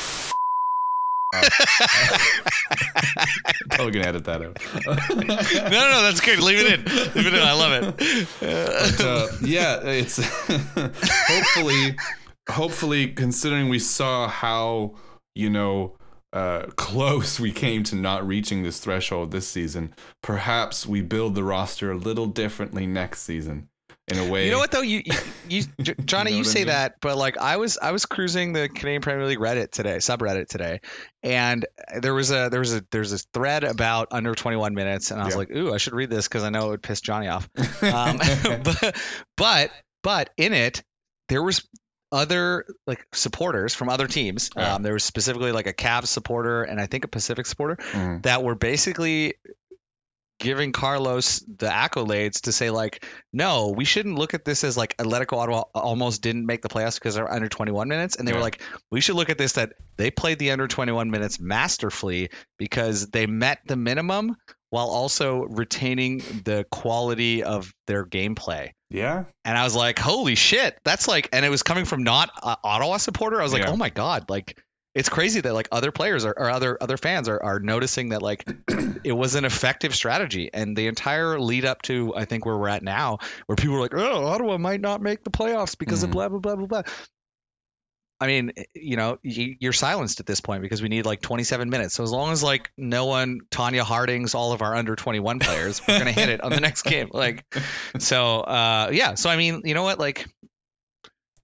Probably 3.71 3.91
gonna 3.91 4.07
edit 4.07 4.26
that 4.26 4.41
out. 4.41 4.57
no, 5.15 5.24
no, 5.69 6.01
that's 6.03 6.21
good. 6.21 6.39
Leave 6.39 6.59
it 6.59 6.80
in. 6.80 6.86
Leave 7.15 7.28
it 7.28 7.34
in. 7.34 7.41
I 7.41 7.53
love 7.53 7.74
it. 7.74 8.28
But, 8.39 9.01
uh, 9.05 9.28
yeah, 9.41 9.82
it's 9.84 10.17
hopefully, 11.28 11.95
hopefully, 12.49 13.07
considering 13.07 13.69
we 13.69 13.80
saw 13.80 14.28
how 14.28 14.95
you 15.36 15.49
know 15.49 15.95
uh, 16.34 16.66
close 16.76 17.40
we 17.40 17.52
came 17.52 17.84
to 17.84 17.96
not 17.96 18.28
reaching 18.28 18.64
this 18.64 18.80
threshold 18.80 19.32
this 19.32 19.48
season, 19.48 19.94
perhaps 20.22 20.86
we 20.86 21.02
build 21.02 21.36
the 21.36 21.44
roster 21.44 21.92
a 21.92 21.96
little 21.96 22.26
differently 22.26 22.86
next 22.86 23.22
season. 23.22 23.70
In 24.10 24.20
a 24.20 24.30
way, 24.30 24.48
you 24.48 24.52
know 24.52 24.58
what 24.58 24.72
though, 24.72 24.82
you, 24.82 25.02
you, 25.48 25.64
you 25.78 25.94
Johnny, 26.06 26.32
you, 26.32 26.36
know 26.36 26.40
you 26.40 26.44
say 26.44 26.60
I 26.60 26.64
mean? 26.64 26.68
that, 26.68 26.96
but 27.00 27.18
like 27.18 27.38
I 27.38 27.56
was, 27.56 27.78
I 27.78 27.92
was 27.92 28.06
cruising 28.06 28.52
the 28.52 28.68
Canadian 28.68 29.02
Premier 29.02 29.26
League 29.26 29.40
Reddit 29.40 29.72
today, 29.72 29.96
subreddit 29.98 30.50
today, 30.50 30.82
and 31.22 31.66
there 32.02 32.14
was 32.14 32.30
a, 32.30 32.50
there 32.50 32.60
was 32.60 32.76
a, 32.76 32.84
there's 32.92 33.14
a 33.14 33.20
thread 33.34 33.64
about 33.64 34.10
under 34.12 34.36
21 34.36 34.74
minutes, 34.74 35.12
and 35.12 35.22
I 35.22 35.26
was 35.26 35.36
yeah. 35.36 35.38
like, 35.38 35.52
ooh, 35.56 35.74
I 35.74 35.78
should 35.78 35.94
read 35.94 36.10
this 36.10 36.28
because 36.28 36.44
I 36.44 36.50
know 36.50 36.66
it 36.66 36.70
would 36.72 36.84
piss 36.84 37.00
Johnny 37.00 37.30
off. 37.30 37.50
Um, 37.84 38.18
but, 38.64 38.96
but, 39.38 39.72
but 40.04 40.30
in 40.38 40.54
it, 40.54 40.84
there 41.30 41.44
was 41.44 41.68
other 42.14 42.66
like 42.86 43.05
supporters 43.11 43.74
from 43.74 43.89
other 43.89 44.07
teams. 44.07 44.51
Yeah. 44.55 44.76
Um, 44.76 44.84
there 44.84 44.93
was 44.93 45.03
specifically 45.03 45.51
like 45.51 45.68
a 45.68 45.74
Cavs 45.74 46.07
supporter 46.07 46.64
and 46.64 46.80
I 46.80 46.86
think 46.86 47.03
a 47.03 47.07
Pacific 47.07 47.45
supporter 47.47 47.78
mm. 47.91 48.22
that 48.24 48.43
were 48.43 48.55
basically 48.55 49.34
giving 50.39 50.74
Carlos 50.74 51.39
the 51.39 51.68
accolades 51.68 52.41
to 52.41 52.51
say 52.51 52.70
like, 52.70 53.03
no, 53.32 53.74
we 53.76 53.86
shouldn't 53.86 54.18
look 54.18 54.34
at 54.34 54.45
this 54.45 54.64
as 54.64 54.78
like 54.78 54.95
Atletico 54.97 55.38
Ottawa 55.38 55.64
almost 55.74 56.22
didn't 56.22 56.45
make 56.45 56.61
the 56.61 56.70
playoffs 56.70 56.95
because 56.95 57.16
they're 57.16 57.32
under 57.32 57.47
21 57.47 57.88
minutes, 57.88 58.16
and 58.16 58.28
they 58.28 58.32
yeah. 58.32 58.38
were 58.38 58.43
like, 58.43 58.61
we 58.91 59.01
should 59.01 59.16
look 59.16 59.30
at 59.30 59.38
this 59.38 59.53
that 59.53 59.74
they 59.97 60.11
played 60.11 60.39
the 60.39 60.51
under 60.51 60.68
21 60.68 61.09
minutes 61.09 61.39
masterfully 61.39 62.30
because 62.57 63.07
they 63.07 63.26
met 63.26 63.59
the 63.66 63.76
minimum 63.76 64.36
while 64.74 64.88
also 64.88 65.43
retaining 65.43 66.17
the 66.45 66.65
quality 66.71 67.43
of 67.43 67.71
their 67.86 68.03
gameplay. 68.03 68.71
Yeah. 68.89 69.26
And 69.45 69.55
I 69.55 69.65
was 69.65 69.76
like, 69.76 69.99
holy 69.99 70.34
shit, 70.34 70.76
that's 70.84 71.07
like, 71.07 71.30
and 71.32 71.45
it 71.45 71.49
was 71.49 71.61
coming 71.61 71.86
from 71.86 72.01
not 72.01 72.32
a 72.41 72.57
Ottawa 72.63 72.97
supporter. 72.97 73.39
I 73.39 73.43
was 73.43 73.53
like, 73.53 73.61
yeah. 73.61 73.69
oh 73.69 73.78
my 73.78 73.89
god, 73.89 74.32
like 74.32 74.59
it's 74.95 75.09
crazy 75.09 75.41
that 75.41 75.53
like 75.53 75.67
other 75.71 75.91
players 75.91 76.26
are, 76.26 76.34
or 76.36 76.49
other 76.49 76.76
other 76.82 76.97
fans 76.97 77.30
are, 77.30 77.41
are 77.41 77.59
noticing 77.59 78.09
that 78.09 78.24
like 78.24 78.47
it 79.03 79.11
was 79.11 79.36
an 79.36 79.45
effective 79.45 79.93
strategy 79.93 80.49
and 80.51 80.76
the 80.76 80.88
entire 80.88 81.39
lead 81.39 81.65
up 81.65 81.84
to 81.84 82.15
I 82.15 82.26
think 82.26 82.47
where 82.47 82.57
we're 82.57 82.69
at 82.69 82.82
now 82.82 83.19
where 83.45 83.55
people 83.55 83.76
are 83.76 83.82
like 83.82 83.93
oh 83.93 84.26
Ottawa 84.26 84.57
might 84.57 84.82
not 84.82 85.03
make 85.03 85.24
the 85.24 85.30
playoffs 85.30 85.78
because 85.78 85.99
mm-hmm. 85.99 86.05
of 86.05 86.11
blah 86.11 86.30
blah 86.30 86.39
blah 86.39 86.55
blah 86.55 86.65
blah 86.65 86.82
I 88.20 88.28
mean, 88.28 88.53
you 88.74 88.95
know, 88.95 89.18
you're 89.24 89.74
silenced 89.74 90.20
at 90.22 90.26
this 90.26 90.39
point 90.39 90.61
because 90.61 90.82
we 90.82 90.88
need 90.88 91.05
like 91.05 91.22
27 91.22 91.70
minutes. 91.70 91.93
So 91.93 92.03
as 92.03 92.11
long 92.11 92.32
as 92.32 92.41
like 92.41 92.72
no 92.78 93.05
one 93.05 93.41
Tonya 93.51 93.82
Hardings 93.82 94.34
all 94.34 94.53
of 94.53 94.61
our 94.61 94.76
under 94.76 94.95
21 94.95 95.39
players, 95.39 95.82
we're 95.86 95.99
gonna 95.99 96.11
hit 96.11 96.30
it 96.30 96.41
on 96.41 96.51
the 96.51 96.61
next 96.61 96.82
game. 96.84 97.09
Like, 97.11 97.43
so 97.99 98.39
uh, 98.39 98.89
yeah. 98.93 99.16
So 99.16 99.30
I 99.30 99.36
mean, 99.36 99.64
you 99.66 99.74
know 99.74 99.84
what? 99.84 99.99
Like, 99.99 100.26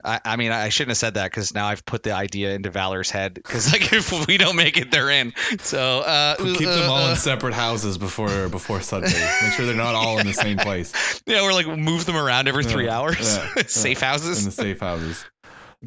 I, 0.03 0.21
I 0.23 0.35
mean, 0.37 0.51
I 0.51 0.69
shouldn't 0.69 0.91
have 0.91 0.97
said 0.97 1.15
that 1.15 1.25
because 1.25 1.53
now 1.53 1.67
I've 1.67 1.85
put 1.85 2.03
the 2.03 2.13
idea 2.13 2.53
into 2.53 2.69
Valor's 2.69 3.11
head. 3.11 3.33
Because 3.33 3.71
like, 3.71 3.91
if 3.93 4.27
we 4.27 4.37
don't 4.37 4.55
make 4.55 4.77
it, 4.77 4.91
they're 4.91 5.09
in. 5.09 5.33
So 5.59 5.99
uh, 5.99 6.35
keep 6.37 6.67
uh, 6.67 6.75
them 6.75 6.89
all 6.89 7.05
in 7.05 7.11
uh, 7.11 7.15
separate 7.15 7.53
houses 7.53 7.97
before 7.97 8.47
before 8.47 8.79
Sunday. 8.81 9.07
Make 9.41 9.53
sure 9.53 9.65
they're 9.65 9.75
not 9.75 9.95
all 9.95 10.19
in 10.19 10.27
the 10.27 10.33
same 10.33 10.57
place. 10.57 10.93
Yeah, 11.25 11.43
we're 11.43 11.53
like 11.53 11.67
move 11.67 12.05
them 12.05 12.15
around 12.15 12.47
every 12.47 12.63
three 12.63 12.85
yeah, 12.85 12.97
hours. 12.97 13.37
Yeah, 13.37 13.63
safe 13.67 13.99
houses. 13.99 14.39
In 14.39 14.45
the 14.45 14.51
safe 14.51 14.79
houses. 14.79 15.23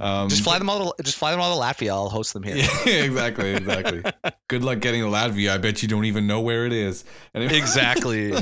Um, 0.00 0.28
just 0.30 0.42
fly 0.42 0.58
them 0.58 0.70
all. 0.70 0.92
To, 0.92 1.02
just 1.02 1.18
fly 1.18 1.32
them 1.32 1.40
all 1.40 1.58
to 1.58 1.62
Latvia. 1.62 1.90
I'll 1.90 2.08
host 2.08 2.32
them 2.32 2.42
here. 2.42 2.56
Yeah, 2.86 3.04
exactly, 3.04 3.54
exactly. 3.54 4.02
Good 4.48 4.64
luck 4.64 4.80
getting 4.80 5.02
to 5.02 5.08
Latvia. 5.08 5.50
I 5.50 5.58
bet 5.58 5.82
you 5.82 5.88
don't 5.88 6.06
even 6.06 6.26
know 6.26 6.40
where 6.40 6.66
it 6.66 6.72
is. 6.72 7.04
Anyway. 7.34 7.56
Exactly. 7.56 8.32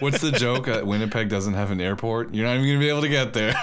What's 0.00 0.20
the 0.20 0.32
joke? 0.36 0.68
Uh, 0.68 0.82
Winnipeg 0.84 1.28
doesn't 1.28 1.54
have 1.54 1.70
an 1.70 1.80
airport. 1.80 2.34
You're 2.34 2.46
not 2.46 2.56
even 2.56 2.66
gonna 2.66 2.78
be 2.80 2.88
able 2.88 3.02
to 3.02 3.08
get 3.08 3.32
there. 3.32 3.54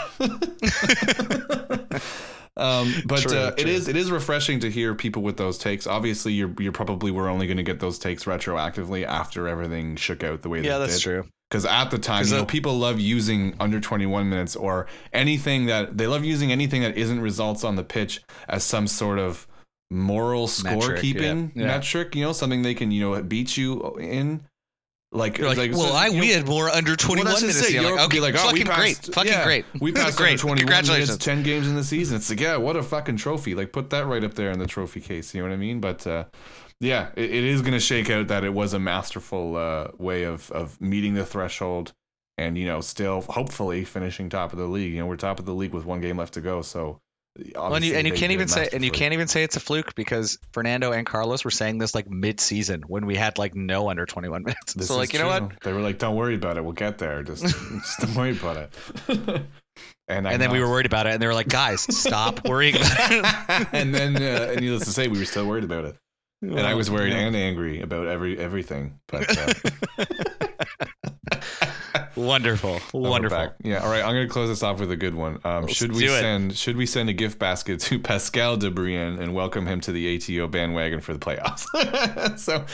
Um, 2.57 2.91
but 3.05 3.21
true, 3.21 3.37
uh, 3.37 3.51
true. 3.51 3.61
it 3.61 3.69
is 3.69 3.87
it 3.87 3.95
is 3.95 4.09
refreshing 4.09 4.61
to 4.61 4.71
hear 4.71 4.95
people 4.95 5.21
with 5.21 5.37
those 5.37 5.59
takes. 5.59 5.85
Obviously, 5.85 6.33
you're 6.33 6.51
you're 6.57 6.71
probably 6.71 7.11
were 7.11 7.29
only 7.29 7.45
going 7.45 7.57
to 7.57 7.63
get 7.63 7.79
those 7.79 7.99
takes 7.99 8.23
retroactively 8.23 9.05
after 9.05 9.47
everything 9.47 9.95
shook 9.95 10.23
out 10.23 10.41
the 10.41 10.49
way. 10.49 10.63
Yeah, 10.63 10.79
that's 10.79 10.95
did. 10.95 11.03
true. 11.03 11.25
Because 11.49 11.65
at 11.65 11.91
the 11.91 11.97
time, 11.97 12.25
you 12.25 12.31
know, 12.31 12.45
people 12.45 12.77
love 12.77 12.99
using 12.99 13.55
under 13.59 13.79
21 13.79 14.29
minutes 14.29 14.55
or 14.55 14.87
anything 15.13 15.67
that 15.67 15.97
they 15.97 16.05
love 16.05 16.25
using 16.25 16.51
anything 16.51 16.81
that 16.81 16.97
isn't 16.97 17.21
results 17.21 17.63
on 17.63 17.77
the 17.77 17.83
pitch 17.83 18.21
as 18.49 18.63
some 18.65 18.85
sort 18.85 19.17
of 19.17 19.47
moral 19.89 20.47
scorekeeping 20.47 21.51
yeah. 21.55 21.61
yeah. 21.61 21.67
metric. 21.67 22.15
You 22.15 22.25
know, 22.25 22.33
something 22.33 22.63
they 22.63 22.73
can 22.73 22.91
you 22.91 23.01
know 23.01 23.23
beat 23.23 23.55
you 23.55 23.95
in. 23.97 24.41
Like, 25.13 25.39
like, 25.39 25.57
like, 25.57 25.71
well, 25.71 25.87
so, 25.87 25.93
I 25.93 26.09
we 26.09 26.31
had 26.31 26.45
more 26.45 26.67
under 26.67 26.97
21 26.97 27.25
well, 27.25 27.39
minutes. 27.39 27.65
Say, 27.65 27.79
like, 27.79 27.97
okay, 28.07 28.19
like, 28.19 28.35
oh, 28.35 28.39
fucking 28.39 28.65
passed, 28.65 29.03
great, 29.03 29.15
fucking 29.15 29.31
yeah, 29.31 29.43
great. 29.45 29.65
We 29.79 29.93
passed 29.93 30.17
great. 30.17 30.37
21 30.37 30.57
Congratulations. 30.57 31.07
minutes, 31.07 31.23
10 31.25 31.43
games 31.43 31.67
in 31.69 31.75
the 31.75 31.83
season. 31.83 32.17
It's 32.17 32.29
like, 32.29 32.41
yeah, 32.41 32.57
what 32.57 32.75
a 32.75 32.83
fucking 32.83 33.15
trophy. 33.15 33.55
Like, 33.55 33.71
put 33.71 33.89
that 33.91 34.05
right 34.05 34.21
up 34.21 34.33
there 34.33 34.51
in 34.51 34.59
the 34.59 34.67
trophy 34.67 34.99
case. 34.99 35.33
You 35.33 35.41
know 35.41 35.47
what 35.47 35.53
I 35.53 35.57
mean? 35.57 35.79
But 35.79 36.05
uh, 36.05 36.25
yeah, 36.79 37.09
it, 37.15 37.31
it 37.31 37.43
is 37.43 37.61
going 37.61 37.73
to 37.73 37.79
shake 37.79 38.09
out 38.09 38.27
that 38.27 38.43
it 38.43 38.53
was 38.53 38.73
a 38.73 38.79
masterful 38.79 39.55
uh, 39.55 39.87
way 39.97 40.23
of 40.23 40.51
of 40.51 40.79
meeting 40.79 41.13
the 41.13 41.25
threshold 41.25 41.93
and 42.37 42.57
you 42.57 42.65
know 42.65 42.81
still 42.81 43.21
hopefully 43.21 43.83
finishing 43.83 44.29
top 44.29 44.53
of 44.53 44.59
the 44.59 44.67
league. 44.67 44.93
You 44.93 44.99
know 44.99 45.07
we're 45.07 45.17
top 45.17 45.39
of 45.39 45.45
the 45.45 45.53
league 45.53 45.73
with 45.73 45.85
one 45.85 46.01
game 46.01 46.17
left 46.17 46.35
to 46.35 46.41
go, 46.41 46.61
so. 46.61 47.01
Well, 47.53 47.75
and 47.75 47.85
you, 47.85 47.93
and 47.93 48.07
you 48.07 48.13
can't 48.13 48.31
even 48.31 48.47
say 48.47 48.67
and 48.73 48.83
you 48.83 48.89
can't 48.89 49.13
even 49.13 49.27
say 49.27 49.43
it's 49.43 49.55
a 49.55 49.59
fluke 49.59 49.93
because 49.93 50.39
Fernando 50.53 50.91
and 50.91 51.05
Carlos 51.05 51.45
were 51.45 51.51
saying 51.51 51.77
this 51.77 51.93
like 51.93 52.09
mid-season 52.09 52.81
when 52.87 53.05
we 53.05 53.15
had 53.15 53.37
like 53.37 53.53
no 53.53 53.91
under 53.91 54.07
21 54.07 54.41
minutes. 54.43 54.73
This 54.73 54.87
so 54.87 54.97
like 54.97 55.13
you 55.13 55.19
true. 55.19 55.29
know 55.29 55.41
what? 55.41 55.61
They 55.61 55.71
were 55.71 55.81
like, 55.81 55.99
"Don't 55.99 56.15
worry 56.15 56.33
about 56.33 56.57
it. 56.57 56.63
We'll 56.63 56.73
get 56.73 56.97
there. 56.97 57.21
Just, 57.21 57.43
just 57.45 57.99
don't 57.99 58.15
worry 58.15 58.31
about 58.31 58.57
it." 58.57 58.73
and, 60.07 60.25
and 60.25 60.41
then 60.41 60.49
we 60.49 60.59
were 60.59 60.67
worried 60.67 60.87
about 60.87 61.05
it, 61.05 61.13
and 61.13 61.21
they 61.21 61.27
were 61.27 61.35
like, 61.35 61.47
"Guys, 61.47 61.81
stop 61.95 62.47
worrying 62.47 62.75
about 62.75 63.11
it." 63.11 63.67
and 63.71 63.93
then, 63.93 64.15
uh, 64.15 64.53
and 64.53 64.61
needless 64.61 64.85
to 64.85 64.91
say, 64.91 65.07
we 65.07 65.19
were 65.19 65.25
still 65.25 65.45
worried 65.45 65.63
about 65.63 65.85
it, 65.85 65.95
and 66.41 66.59
I 66.59 66.73
was 66.75 66.89
worried 66.91 67.13
and 67.13 67.35
angry 67.35 67.81
about 67.81 68.07
every 68.07 68.37
everything. 68.37 68.99
But 69.07 69.37
uh, 69.37 70.05
Wonderful, 72.17 72.79
wonderful. 72.93 73.53
Yeah. 73.63 73.83
All 73.83 73.89
right. 73.89 74.01
I'm 74.01 74.13
gonna 74.15 74.27
close 74.27 74.49
this 74.49 74.63
off 74.63 74.79
with 74.79 74.89
a 74.91 74.95
good 74.95 75.13
one. 75.13 75.39
Um, 75.43 75.67
should 75.67 75.91
we 75.91 76.07
send 76.07 76.57
Should 76.57 76.75
we 76.75 76.87
send 76.87 77.09
a 77.09 77.13
gift 77.13 77.37
basket 77.37 77.79
to 77.81 77.99
Pascal 78.03 78.57
de 78.57 78.71
Brienne 78.71 79.19
and 79.19 79.35
welcome 79.35 79.67
him 79.67 79.79
to 79.81 79.91
the 79.91 80.15
ATO 80.15 80.47
bandwagon 80.47 80.99
for 80.99 81.13
the 81.13 81.19
playoffs? 81.19 82.39
so, 82.39 82.65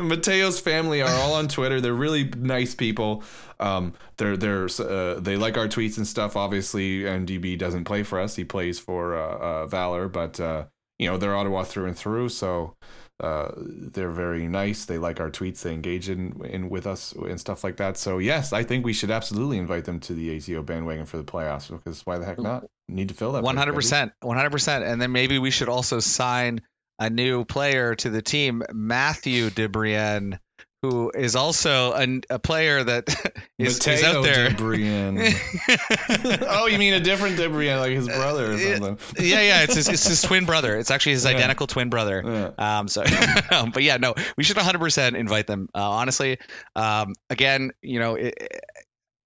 Mateo's 0.00 0.60
family 0.60 1.02
are 1.02 1.10
all 1.10 1.34
on 1.34 1.48
Twitter. 1.48 1.80
They're 1.80 1.92
really 1.92 2.24
nice 2.24 2.74
people. 2.74 3.22
Um, 3.60 3.92
they're 4.16 4.38
they're 4.38 4.68
uh, 4.80 5.20
they 5.20 5.36
like 5.36 5.58
our 5.58 5.68
tweets 5.68 5.98
and 5.98 6.06
stuff. 6.06 6.34
Obviously, 6.34 7.00
MDB 7.00 7.58
doesn't 7.58 7.84
play 7.84 8.02
for 8.02 8.18
us. 8.18 8.34
He 8.36 8.44
plays 8.44 8.78
for 8.78 9.14
uh, 9.14 9.38
uh, 9.38 9.66
Valor, 9.66 10.08
but 10.08 10.40
uh, 10.40 10.64
you 10.98 11.08
know 11.08 11.16
they're 11.16 11.36
Ottawa 11.36 11.64
through 11.64 11.86
and 11.86 11.96
through. 11.96 12.28
So 12.28 12.74
uh, 13.20 13.50
they're 13.56 14.10
very 14.10 14.46
nice. 14.46 14.84
They 14.84 14.98
like 14.98 15.20
our 15.20 15.30
tweets. 15.30 15.62
They 15.62 15.72
engage 15.72 16.08
in, 16.08 16.40
in 16.44 16.68
with 16.70 16.86
us 16.86 17.12
and 17.12 17.40
stuff 17.40 17.64
like 17.64 17.76
that. 17.78 17.96
So 17.96 18.18
yes, 18.18 18.52
I 18.52 18.62
think 18.62 18.84
we 18.84 18.92
should 18.92 19.10
absolutely 19.10 19.58
invite 19.58 19.84
them 19.84 19.98
to 20.00 20.14
the 20.14 20.36
ATO 20.36 20.62
bandwagon 20.62 21.06
for 21.06 21.16
the 21.16 21.24
playoffs 21.24 21.70
because 21.70 22.06
why 22.06 22.18
the 22.18 22.24
heck 22.24 22.38
not? 22.38 22.66
Need 22.88 23.08
to 23.08 23.14
fill 23.14 23.32
that. 23.32 23.42
One 23.42 23.56
hundred 23.56 23.74
percent, 23.74 24.12
one 24.20 24.36
hundred 24.36 24.50
percent. 24.50 24.84
And 24.84 25.00
then 25.00 25.12
maybe 25.12 25.38
we 25.38 25.50
should 25.50 25.68
also 25.68 26.00
sign 26.00 26.60
a 26.98 27.10
new 27.10 27.44
player 27.44 27.94
to 27.96 28.10
the 28.10 28.22
team, 28.22 28.62
Matthew 28.72 29.50
DeBrienne 29.50 30.38
who 30.82 31.10
is 31.10 31.34
also 31.34 31.92
a, 31.92 32.20
a 32.30 32.38
player 32.38 32.84
that 32.84 33.08
is, 33.58 33.84
is 33.86 34.04
out 34.04 34.22
there. 34.22 34.54
oh, 36.48 36.66
you 36.66 36.78
mean 36.78 36.94
a 36.94 37.00
different 37.00 37.36
Debrian, 37.36 37.78
like 37.80 37.92
his 37.92 38.06
brother 38.06 38.52
or 38.52 38.58
something? 38.58 38.98
yeah, 39.18 39.40
yeah, 39.40 39.62
it's 39.64 39.74
his, 39.74 39.88
it's 39.88 40.06
his 40.06 40.22
twin 40.22 40.46
brother. 40.46 40.76
It's 40.76 40.90
actually 40.90 41.12
his 41.12 41.24
yeah. 41.24 41.32
identical 41.32 41.66
twin 41.66 41.90
brother. 41.90 42.22
Yeah. 42.24 42.78
Um, 42.78 42.88
so, 42.88 43.02
but 43.50 43.82
yeah, 43.82 43.96
no, 43.96 44.14
we 44.36 44.44
should 44.44 44.56
100% 44.56 45.16
invite 45.16 45.48
them. 45.48 45.68
Uh, 45.74 45.90
honestly, 45.90 46.38
um, 46.76 47.14
again, 47.28 47.72
you 47.82 47.98
know, 47.98 48.14
it, 48.14 48.34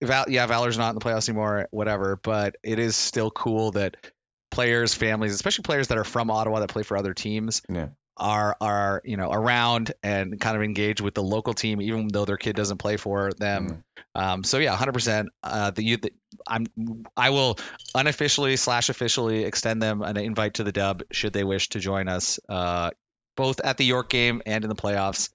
Val, 0.02 0.24
yeah, 0.28 0.46
Valor's 0.46 0.78
not 0.78 0.90
in 0.90 0.94
the 0.94 1.00
playoffs 1.00 1.28
anymore, 1.28 1.68
whatever. 1.70 2.18
But 2.22 2.56
it 2.62 2.78
is 2.78 2.96
still 2.96 3.30
cool 3.30 3.72
that 3.72 3.96
players, 4.50 4.94
families, 4.94 5.34
especially 5.34 5.62
players 5.62 5.88
that 5.88 5.98
are 5.98 6.04
from 6.04 6.30
Ottawa 6.30 6.60
that 6.60 6.70
play 6.70 6.82
for 6.82 6.96
other 6.96 7.12
teams, 7.12 7.62
yeah 7.68 7.88
are 8.16 8.56
are 8.60 9.02
you 9.04 9.16
know 9.16 9.30
around 9.32 9.92
and 10.02 10.40
kind 10.40 10.56
of 10.56 10.62
engage 10.62 11.00
with 11.00 11.14
the 11.14 11.22
local 11.22 11.54
team 11.54 11.80
even 11.80 12.08
though 12.08 12.24
their 12.24 12.36
kid 12.36 12.56
doesn't 12.56 12.78
play 12.78 12.96
for 12.96 13.32
them. 13.38 13.68
Mm 13.68 13.82
um, 14.14 14.44
so 14.44 14.58
yeah 14.58 14.76
100% 14.76 15.28
uh, 15.42 15.70
the 15.70 15.82
youth 15.82 16.04
i'm 16.46 16.66
i 17.16 17.30
will 17.30 17.58
unofficially 17.94 18.56
slash 18.56 18.88
officially 18.88 19.44
extend 19.44 19.82
them 19.82 20.02
an 20.02 20.16
invite 20.16 20.54
to 20.54 20.64
the 20.64 20.72
dub 20.72 21.02
should 21.12 21.32
they 21.32 21.44
wish 21.44 21.68
to 21.70 21.78
join 21.80 22.08
us 22.08 22.40
uh, 22.48 22.90
both 23.36 23.60
at 23.60 23.76
the 23.76 23.84
york 23.84 24.08
game 24.08 24.42
and 24.46 24.64
in 24.64 24.68
the 24.68 24.76
playoffs 24.76 25.30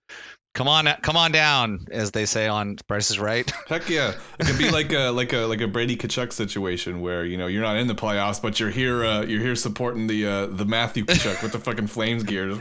come 0.58 0.68
on 0.68 0.88
come 1.04 1.16
on 1.16 1.32
down 1.32 1.86
as 1.92 2.12
they 2.12 2.26
say 2.26 2.48
on 2.48 2.78
price 2.88 3.12
is 3.12 3.20
right. 3.20 3.50
Heck 3.68 3.90
yeah. 3.90 4.14
It 4.40 4.48
could 4.48 4.58
be 4.58 4.72
like 4.72 4.92
a 4.92 5.12
like 5.12 5.32
a 5.32 5.46
like 5.46 5.62
a 5.62 5.68
brady 5.68 5.96
Tkachuk 5.96 6.34
situation 6.34 7.00
where 7.02 7.24
you 7.24 7.38
know 7.38 7.46
you're 7.46 7.62
not 7.62 7.78
in 7.78 7.86
the 7.88 7.96
playoffs 7.96 8.42
but 8.42 8.60
you're 8.60 8.72
here 8.72 9.06
uh, 9.06 9.22
you're 9.22 9.42
here 9.42 9.56
supporting 9.56 10.08
the 10.08 10.26
uh, 10.26 10.46
the 10.48 10.66
matthew 10.66 11.06
Tkachuk 11.06 11.44
with 11.44 11.52
the 11.52 11.60
fucking 11.60 11.88
flames 11.88 12.24
gear. 12.24 12.48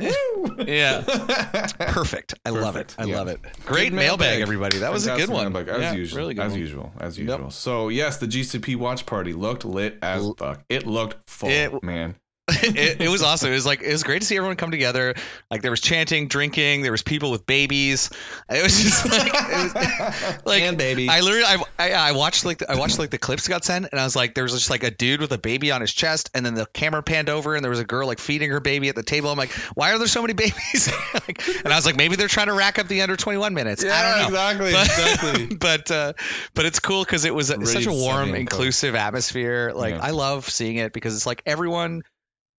Yeah. 0.67 1.03
Perfect. 1.03 2.35
I 2.45 2.51
perfect. 2.51 2.55
love 2.55 2.77
it. 2.77 2.95
I 2.99 3.05
yeah. 3.05 3.17
love 3.17 3.29
it. 3.29 3.41
Great 3.65 3.93
mailbag, 3.93 4.41
everybody. 4.41 4.79
That 4.79 4.93
was 4.93 5.07
a 5.07 5.17
good 5.17 5.29
one. 5.29 5.53
mailbag, 5.53 5.69
as 5.69 5.81
yeah, 5.81 5.93
usual 5.93 6.19
really 6.19 6.39
as 6.39 6.53
one. 6.53 6.61
usual 6.61 6.93
as 6.99 7.19
usual. 7.19 7.41
Yep. 7.43 7.53
so 7.53 7.89
yes 7.89 8.17
the 8.17 8.27
gcp 8.27 8.77
watch 8.77 9.07
party 9.07 9.33
looked 9.33 9.65
lit 9.65 9.99
as 10.03 10.29
fuck. 10.39 10.65
It 10.69 10.87
looked 10.87 11.29
full 11.29 11.51
it, 11.51 11.83
man 11.83 12.17
it, 12.49 13.01
it, 13.01 13.09
was 13.09 13.23
awesome. 13.23 13.51
It 13.51 13.55
was 13.55 13.67
like 13.67 13.83
it 13.83 13.91
was 13.91 14.05
great 14.05 14.21
to 14.21 14.27
see 14.27 14.37
everyone 14.37 14.57
come 14.57 14.71
together. 14.71 15.15
Like 15.51 15.63
there 15.63 15.71
was 15.73 15.81
chanting, 15.81 16.29
drinking. 16.29 16.83
There 16.83 16.93
was 16.93 17.03
people 17.03 17.33
with 17.33 17.45
babies. 17.45 18.11
It 18.49 18.63
was 18.63 18.81
just 18.81 19.05
like, 19.11 19.33
it 19.35 19.75
was, 19.75 20.47
like 20.47 20.63
and 20.63 20.79
baby. 20.79 21.09
I 21.09 21.21
literally 21.21 21.45
I, 21.45 21.65
I, 21.77 21.93
I 21.93 22.13
watched 22.13 22.45
like 22.45 22.59
the, 22.59 22.71
I 22.71 22.77
watched 22.77 23.01
like 23.01 23.11
the 23.11 23.19
clips 23.19 23.49
got 23.49 23.65
sent, 23.65 23.89
and 23.91 24.01
I 24.01 24.05
was 24.05 24.15
like, 24.15 24.35
there 24.35 24.45
was 24.45 24.53
just 24.53 24.71
like 24.71 24.85
a 24.85 24.93
dude 24.93 25.21
with 25.21 25.33
a 25.33 25.39
baby 25.39 25.73
on 25.73 25.81
his 25.81 25.93
chest, 25.93 26.31
and 26.35 26.47
then 26.47 26.55
the 26.55 26.67
camera 26.67 27.03
panned 27.03 27.29
over, 27.29 27.57
and 27.57 27.65
there 27.65 27.71
was 27.71 27.81
a 27.81 27.85
girl 27.85 28.07
like 28.07 28.21
feeding 28.21 28.51
her 28.51 28.61
baby 28.61 28.89
at 28.91 28.95
the 28.95 29.03
table. 29.03 29.31
I'm 29.31 29.39
like, 29.39 29.53
why 29.75 29.93
are 29.93 29.99
there 29.99 30.07
so 30.07 30.23
many 30.23 30.33
babies? 30.35 30.89
like, 31.15 31.45
and 31.65 31.73
I 31.73 31.77
was 31.77 31.85
like, 31.85 31.97
maybe 31.97 32.15
they're 32.15 32.29
trying 32.29 32.47
to 32.47 32.55
rack 32.55 32.79
up 32.79 32.87
the 32.87 33.03
under 33.03 33.17
21 33.17 33.55
minutes. 33.55 33.83
Yeah, 33.83 33.93
I 33.93 34.03
don't 34.03 34.19
know. 34.21 34.39
exactly, 34.39 34.73
but, 34.73 34.87
exactly. 34.87 35.57
but 35.57 35.91
uh, 35.91 36.13
but 36.55 36.65
it's 36.65 36.79
cool 36.79 37.03
because 37.03 37.25
it 37.25 37.35
was 37.35 37.51
really 37.51 37.67
such 37.67 37.87
a 37.87 37.93
warm, 37.93 38.37
inclusive 38.37 38.95
atmosphere. 38.95 39.73
Like 39.75 39.95
yeah. 39.95 40.05
I 40.05 40.11
love 40.11 40.49
seeing 40.49 40.77
it 40.77 40.93
because 40.93 41.17
it's 41.17 41.27
like 41.27 41.43
everyone 41.45 42.05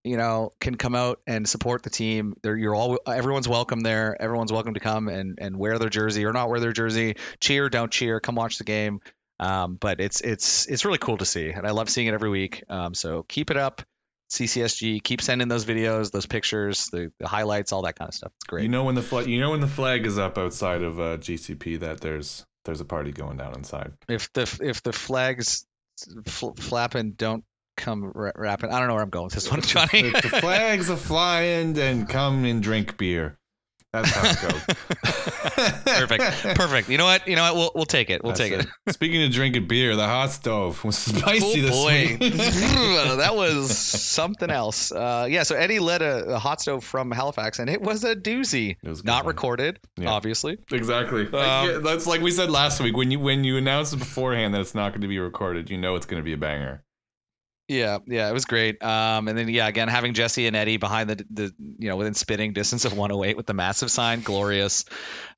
you 0.03 0.17
know, 0.17 0.51
can 0.59 0.75
come 0.75 0.95
out 0.95 1.19
and 1.27 1.47
support 1.47 1.83
the 1.83 1.89
team. 1.89 2.35
They're, 2.41 2.55
you're 2.55 2.75
all 2.75 2.97
everyone's 3.07 3.47
welcome 3.47 3.81
there. 3.81 4.19
Everyone's 4.19 4.51
welcome 4.51 4.73
to 4.73 4.79
come 4.79 5.07
and 5.07 5.37
and 5.39 5.57
wear 5.57 5.79
their 5.79 5.89
jersey 5.89 6.25
or 6.25 6.33
not 6.33 6.49
wear 6.49 6.59
their 6.59 6.71
jersey. 6.71 7.15
Cheer, 7.39 7.69
don't 7.69 7.91
cheer. 7.91 8.19
Come 8.19 8.35
watch 8.35 8.57
the 8.57 8.63
game. 8.63 8.99
Um, 9.39 9.75
but 9.75 9.99
it's 9.99 10.21
it's 10.21 10.65
it's 10.67 10.85
really 10.85 10.97
cool 10.97 11.17
to 11.17 11.25
see, 11.25 11.49
and 11.49 11.67
I 11.67 11.71
love 11.71 11.89
seeing 11.89 12.07
it 12.07 12.13
every 12.13 12.29
week. 12.29 12.63
Um, 12.69 12.93
so 12.93 13.23
keep 13.23 13.51
it 13.51 13.57
up. 13.57 13.81
CCSG, 14.29 15.01
keep 15.01 15.21
sending 15.21 15.47
those 15.47 15.63
videos, 15.65 16.11
those 16.11 16.25
pictures, 16.25 16.87
the, 16.91 17.13
the, 17.17 17.29
highlights, 17.29 17.71
all 17.71 17.83
that 17.83 17.97
kind 17.97 18.09
of 18.09 18.13
stuff. 18.13 18.33
It's 18.35 18.45
great. 18.45 18.63
You 18.63 18.69
know 18.69 18.83
when 18.83 18.95
the 18.95 19.01
flag, 19.01 19.25
you 19.27 19.39
know 19.39 19.51
when 19.51 19.61
the 19.61 19.67
flag 19.67 20.05
is 20.05 20.17
up 20.17 20.37
outside 20.37 20.81
of 20.81 20.99
uh, 20.99 21.17
GCP 21.17 21.79
that 21.79 22.01
there's 22.01 22.45
there's 22.65 22.81
a 22.81 22.85
party 22.85 23.11
going 23.11 23.37
down 23.37 23.55
inside. 23.55 23.93
If 24.09 24.31
the 24.33 24.59
if 24.61 24.83
the 24.83 24.91
flags 24.91 25.65
fl- 26.25 26.51
flapping, 26.57 27.11
don't 27.11 27.45
come 27.77 28.11
ra- 28.13 28.31
rapping. 28.35 28.71
I 28.71 28.79
don't 28.79 28.89
know 28.89 28.95
where 28.95 29.03
I'm 29.03 29.09
going 29.09 29.25
with 29.25 29.35
this 29.35 29.49
one, 29.49 29.61
Johnny. 29.61 30.09
the 30.11 30.37
flags 30.41 30.89
are 30.89 30.97
flying, 30.97 31.77
and 31.77 32.09
come 32.09 32.43
and 32.43 32.61
drink 32.61 32.97
beer. 32.97 33.37
That's 33.93 34.11
how 34.11 34.29
it 34.29 34.41
goes. 34.41 34.65
Perfect. 35.85 36.57
Perfect. 36.57 36.89
You 36.89 36.97
know 36.97 37.05
what? 37.05 37.25
You 37.27 37.37
know 37.37 37.43
what? 37.43 37.55
We'll, 37.55 37.71
we'll 37.73 37.85
take 37.85 38.09
it. 38.09 38.21
We'll 38.21 38.33
That's 38.33 38.49
take 38.49 38.59
it. 38.59 38.67
it. 38.85 38.93
Speaking 38.93 39.23
of 39.23 39.31
drinking 39.31 39.67
beer, 39.67 39.95
the 39.95 40.05
hot 40.05 40.31
stove 40.31 40.83
was 40.83 40.97
spicy 40.97 41.61
oh, 41.61 41.61
this 41.61 41.71
boy. 41.71 42.17
week. 42.19 42.33
that 42.33 43.35
was 43.35 43.75
something 43.77 44.49
else. 44.49 44.91
Uh, 44.91 45.27
yeah, 45.29 45.43
so 45.43 45.55
Eddie 45.55 45.79
led 45.79 46.01
a, 46.01 46.35
a, 46.35 46.39
hot 46.39 46.59
stove 46.59 46.83
from 46.83 47.11
Halifax, 47.11 47.59
and 47.59 47.69
it 47.69 47.81
was 47.81 48.03
a 48.03 48.15
doozy. 48.15 48.75
It 48.83 48.89
was 48.89 49.05
Not 49.05 49.25
recorded, 49.25 49.79
yeah. 49.95 50.09
obviously. 50.09 50.57
Exactly. 50.69 51.25
Um, 51.31 51.81
That's 51.81 52.05
like 52.05 52.21
we 52.21 52.31
said 52.31 52.51
last 52.51 52.81
week. 52.81 52.95
When 52.95 53.09
you 53.09 53.19
when 53.19 53.45
you 53.45 53.55
announce 53.55 53.93
it 53.93 53.97
beforehand 53.97 54.53
that 54.53 54.61
it's 54.61 54.75
not 54.75 54.91
going 54.91 55.01
to 55.01 55.07
be 55.07 55.19
recorded, 55.19 55.69
you 55.69 55.77
know 55.77 55.95
it's 55.95 56.05
going 56.05 56.21
to 56.21 56.25
be 56.25 56.33
a 56.33 56.37
banger. 56.37 56.83
Yeah, 57.67 57.97
yeah, 58.07 58.29
it 58.29 58.33
was 58.33 58.45
great. 58.45 58.81
Um, 58.81 59.27
and 59.27 59.37
then 59.37 59.49
yeah, 59.49 59.67
again 59.67 59.89
having 59.89 60.13
Jesse 60.13 60.47
and 60.47 60.55
Eddie 60.55 60.77
behind 60.77 61.09
the 61.09 61.25
the 61.29 61.53
you 61.59 61.89
know 61.89 61.97
within 61.97 62.13
spitting 62.13 62.53
distance 62.53 62.85
of 62.85 62.95
108 62.95 63.35
with 63.35 63.45
the 63.45 63.53
massive 63.53 63.91
sign, 63.91 64.21
glorious. 64.21 64.85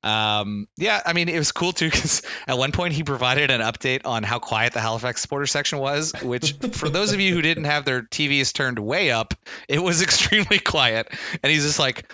Um, 0.04 0.68
yeah, 0.76 1.00
I 1.04 1.12
mean 1.12 1.28
it 1.28 1.38
was 1.38 1.50
cool 1.50 1.72
too 1.72 1.90
because 1.90 2.22
at 2.46 2.56
one 2.56 2.70
point 2.70 2.94
he 2.94 3.02
provided 3.02 3.50
an 3.50 3.60
update 3.60 4.02
on 4.04 4.22
how 4.22 4.38
quiet 4.38 4.74
the 4.74 4.80
Halifax 4.80 5.22
supporter 5.22 5.46
section 5.46 5.80
was, 5.80 6.12
which 6.22 6.52
for 6.72 6.88
those 6.88 7.12
of 7.12 7.18
you 7.18 7.34
who 7.34 7.42
didn't 7.42 7.64
have 7.64 7.84
their 7.84 8.02
TVs 8.02 8.52
turned 8.52 8.78
way 8.78 9.10
up, 9.10 9.34
it 9.68 9.82
was 9.82 10.00
extremely 10.02 10.60
quiet. 10.60 11.08
And 11.42 11.50
he's 11.50 11.64
just 11.64 11.80
like, 11.80 12.12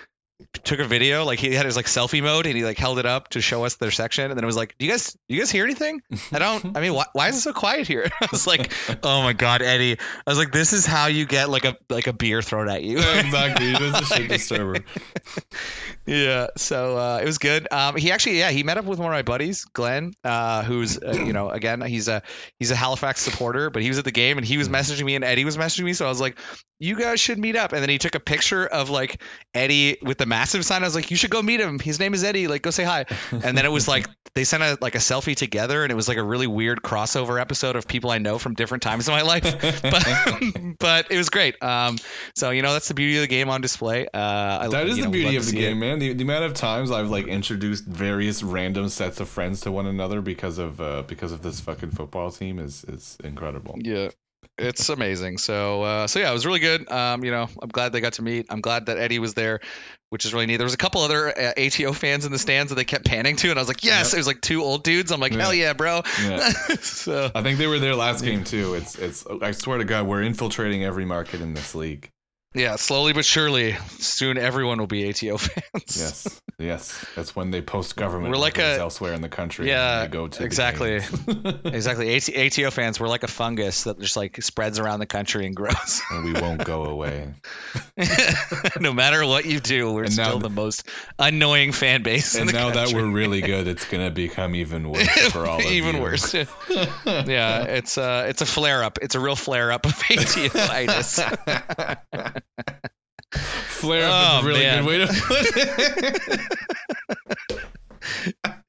took 0.64 0.80
a 0.80 0.84
video 0.84 1.24
like 1.24 1.39
he 1.39 1.55
had 1.55 1.64
his 1.64 1.76
like 1.76 1.87
selfie 1.87 2.22
mode 2.22 2.47
and 2.47 2.57
he 2.57 2.64
like 2.64 2.76
held 2.76 2.99
it 2.99 3.07
up 3.07 3.28
to 3.28 3.41
show 3.41 3.64
us 3.64 3.76
their 3.76 3.91
section. 3.91 4.30
And 4.30 4.37
then 4.37 4.45
it 4.45 4.47
was 4.47 4.57
like 4.57 4.76
do 4.78 4.84
you 4.84 4.93
guys 4.93 5.12
do 5.12 5.34
you 5.34 5.41
guys 5.41 5.51
hear 5.51 5.64
anything? 5.64 6.03
I 6.32 6.39
don't 6.39 6.76
i 6.76 6.80
mean 6.80 6.93
why, 6.93 7.07
why 7.12 7.28
is 7.28 7.37
it 7.37 7.41
so 7.41 7.53
quiet 7.53 7.87
here? 7.87 8.11
I 8.20 8.28
was 8.30 8.47
like 8.47 8.72
oh 9.03 9.22
my 9.22 9.32
god 9.32 9.62
eddie. 9.62 9.99
I 9.99 10.30
was 10.30 10.39
like 10.39 10.53
this 10.53 10.72
is 10.72 10.84
how 10.84 11.07
you 11.07 11.24
get 11.24 11.49
like 11.49 11.64
a 11.64 11.76
like 11.89 12.07
a 12.07 12.12
beer 12.12 12.43
thrown 12.43 12.68
at 12.68 12.82
you. 12.82 12.99
Exactly. 13.26 13.72
It 13.72 13.80
is 13.80 13.95
a 13.95 14.05
shit 14.05 14.28
disturber. 14.28 14.84
Yeah 16.05 16.49
so 16.57 16.99
uh, 16.99 17.18
it 17.22 17.26
was 17.26 17.39
good. 17.39 17.66
Um, 17.72 17.97
he 17.97 18.12
actually 18.12 18.39
yeah 18.39 18.51
he 18.51 18.62
met 18.62 18.78
up 18.78 18.84
with 18.84 18.99
one 18.99 19.09
of 19.09 19.12
my 19.12 19.22
buddies 19.22 19.64
glenn 19.64 20.13
uh, 20.22 20.63
who's 20.64 21.03
uh, 21.03 21.13
you 21.13 21.33
know 21.33 21.49
again 21.49 21.80
he's 21.80 22.08
a 22.08 22.22
he's 22.58 22.71
a 22.71 22.76
halifax 22.76 23.22
supporter 23.22 23.71
but 23.71 23.83
he 23.83 23.88
was 23.88 23.99
at 23.99 24.04
the 24.04 24.13
game 24.13 24.37
and 24.38 24.46
he 24.46 24.58
was 24.58 24.68
hmm. 24.68 24.75
messaging 24.75 25.04
me 25.04 25.14
and 25.14 25.25
eddie 25.25 25.45
was 25.45 25.57
messaging 25.57 25.84
me. 25.84 25.92
So 25.95 26.04
i 26.04 26.08
was 26.08 26.21
like 26.21 26.38
you 26.79 26.99
guys 26.99 27.21
should 27.21 27.38
meet 27.38 27.57
up. 27.57 27.72
And 27.72 27.83
then 27.83 27.88
he 27.88 27.99
took 27.99 28.14
a 28.14 28.21
picture 28.21 28.67
of 28.67 28.91
like 28.91 29.22
eddie 29.54 29.99
with 30.03 30.18
the 30.18 30.25
the 30.26 30.28
massive 30.28 30.64
sign. 30.64 30.82
I 30.82 30.86
was 30.86 30.94
like, 30.94 31.11
you 31.11 31.16
should 31.16 31.30
go 31.30 31.40
meet 31.40 31.61
him. 31.61 31.78
His 31.78 31.98
name 31.98 32.14
is 32.14 32.24
Eddie. 32.24 32.48
Like, 32.48 32.62
go 32.62 32.70
say 32.70 32.84
hi. 32.84 33.07
And 33.30 33.57
then 33.57 33.64
it 33.64 33.70
was 33.70 33.88
like 33.88 34.07
they 34.34 34.44
sent 34.44 34.62
a 34.62 34.76
like 34.80 34.94
a 34.94 34.98
selfie 34.98 35.36
together, 35.36 35.82
and 35.82 35.90
it 35.90 35.94
was 35.94 36.08
like 36.08 36.18
a 36.18 36.22
really 36.22 36.46
weird 36.46 36.82
crossover 36.82 37.40
episode 37.40 37.76
of 37.76 37.86
people 37.86 38.11
I 38.11 38.18
know 38.18 38.38
from 38.38 38.54
different 38.54 38.82
times 38.82 39.08
in 39.08 39.14
my 39.14 39.22
life. 39.22 39.42
but 39.82 40.07
but 40.78 41.11
it 41.11 41.16
was 41.16 41.30
great. 41.30 41.62
Um, 41.62 41.98
so 42.34 42.50
you 42.50 42.62
know 42.62 42.72
that's 42.72 42.88
the 42.88 42.94
beauty 42.94 43.16
of 43.16 43.22
the 43.22 43.28
game 43.28 43.48
on 43.48 43.61
display. 43.61 44.07
Uh, 44.07 44.58
I, 44.62 44.68
that 44.68 44.88
is 44.88 44.98
you 44.98 45.04
the 45.04 45.08
know, 45.08 45.12
beauty 45.12 45.36
of 45.36 45.44
the 45.44 45.50
see 45.50 45.58
it. 45.58 45.61
game, 45.61 45.78
man. 45.78 45.98
The, 45.98 46.12
the 46.12 46.24
amount 46.24 46.44
of 46.44 46.54
times 46.54 46.90
I've 46.90 47.08
like 47.11 47.26
introduced 47.26 47.84
various 47.86 48.42
random 48.42 48.88
sets 48.88 49.20
of 49.20 49.28
friends 49.28 49.61
to 49.62 49.72
one 49.72 49.86
another 49.86 50.20
because 50.20 50.58
of 50.58 50.80
uh, 50.80 51.03
because 51.03 51.32
of 51.32 51.42
this 51.42 51.61
fucking 51.61 51.92
football 51.92 52.30
team 52.30 52.58
is 52.58 52.84
is 52.84 53.16
incredible. 53.22 53.76
Yeah. 53.78 54.11
It's 54.58 54.88
amazing. 54.88 55.36
So, 55.36 55.82
uh, 55.82 56.07
so 56.07 56.18
yeah, 56.18 56.30
it 56.30 56.32
was 56.32 56.46
really 56.46 56.61
good. 56.61 56.90
Um, 56.90 57.24
you 57.24 57.30
know, 57.30 57.46
I'm 57.61 57.68
glad 57.68 57.92
they 57.92 58.00
got 58.00 58.14
to 58.14 58.22
meet. 58.22 58.46
I'm 58.48 58.62
glad 58.62 58.86
that 58.86 58.96
Eddie 58.96 59.18
was 59.18 59.34
there, 59.34 59.61
which 60.11 60.24
is 60.24 60.33
really 60.33 60.46
neat. 60.46 60.57
There 60.57 60.64
was 60.64 60.74
a 60.74 60.78
couple 60.78 61.03
other 61.03 61.28
uh, 61.28 61.53
ATO 61.57 61.92
fans 61.92 62.24
in 62.26 62.33
the 62.33 62.38
stands 62.38 62.70
that 62.70 62.76
they 62.76 62.84
kept 62.84 63.04
panning 63.04 63.37
to, 63.37 63.50
and 63.50 63.58
I 63.58 63.62
was 63.62 63.68
like, 63.68 63.84
yes. 63.84 64.12
Yep. 64.12 64.14
It 64.14 64.18
was 64.18 64.26
like 64.26 64.41
two 64.41 64.62
old 64.62 64.84
dudes. 64.84 65.11
I'm 65.11 65.20
like, 65.20 65.33
hell 65.33 65.54
yeah, 65.54 65.72
bro. 65.72 66.03
Yeah. 66.22 66.49
so, 66.80 67.30
I 67.34 67.42
think 67.42 67.58
they 67.58 67.66
were 67.66 67.78
there 67.78 67.95
last 67.95 68.24
game 68.24 68.45
too. 68.45 68.74
It's 68.74 68.96
it's. 68.96 69.26
I 69.26 69.53
swear 69.53 69.78
to 69.78 69.84
God, 69.84 70.07
we're 70.07 70.22
infiltrating 70.22 70.84
every 70.84 71.04
market 71.04 71.41
in 71.41 71.54
this 71.54 71.74
league. 71.74 72.11
Yeah, 72.57 72.76
slowly 72.76 73.12
but 73.12 73.24
surely, 73.24 73.72
soon 73.99 74.38
everyone 74.38 74.78
will 74.78 74.87
be 74.87 75.08
ATO 75.08 75.37
fans. 75.38 75.96
Yes, 75.96 76.41
yes. 76.58 77.04
That's 77.14 77.37
when 77.37 77.50
they 77.50 77.61
post 77.62 77.96
government 77.96 78.30
We're 78.33 78.38
like 78.41 78.58
a- 78.58 78.78
elsewhere 78.78 79.12
in 79.12 79.20
the 79.20 79.28
country. 79.28 79.68
Yeah, 79.68 80.07
go 80.07 80.28
to 80.28 80.45
exactly. 80.45 80.95
exactly. 81.64 82.14
AT- 82.16 82.37
ATO 82.58 82.70
fans, 82.70 82.99
we're 82.99 83.08
like 83.08 83.22
a 83.22 83.28
fungus 83.28 83.84
that 83.84 84.00
just 84.00 84.16
like 84.16 84.42
spreads 84.42 84.78
around 84.78 84.99
the 85.00 85.07
country 85.07 85.46
and 85.46 85.54
grows. 85.54 86.03
and 86.11 86.24
we 86.24 86.33
won't 86.41 86.64
go 86.64 86.84
away. 86.87 87.34
no 88.80 88.92
matter 88.92 89.24
what 89.26 89.45
you 89.45 89.61
do, 89.61 89.92
we're 89.92 90.04
And 90.04 90.12
still 90.12 90.33
th- 90.33 90.42
the 90.42 90.50
most 90.50 90.88
annoying 91.18 91.72
fan 91.72 92.03
base. 92.03 92.34
in 92.34 92.42
And 92.42 92.53
now 92.53 92.70
that 92.70 92.92
we're 92.92 93.07
really 93.11 93.41
good, 93.41 93.66
it's 93.68 93.84
gonna 93.87 94.11
become 94.11 94.54
even 94.54 94.91
worse 94.91 95.28
for 95.33 95.46
all 95.46 95.58
of 95.58 95.64
us. 95.66 95.70
even 95.70 95.96
you. 95.96 96.03
worse. 96.03 96.34
yeah, 96.34 97.62
it's 97.64 97.99
uh 97.99 98.26
it's 98.28 98.42
a 98.42 98.46
flare 98.46 98.83
up. 98.84 98.99
It's 99.03 99.14
a 99.14 99.20
real 99.20 99.37
flare 99.37 99.72
up 99.72 99.87
of 99.87 99.92
ATOitis. 99.95 101.22
Flare 103.32 104.08
up 104.08 104.12
Oh, 104.12 104.38
is 104.38 104.44
a 104.44 104.48
really 104.48 104.60
man. 104.60 104.84
good 104.84 104.88
way 104.88 104.98
to 104.98 105.06
put 105.06 105.46
it. 105.56 106.40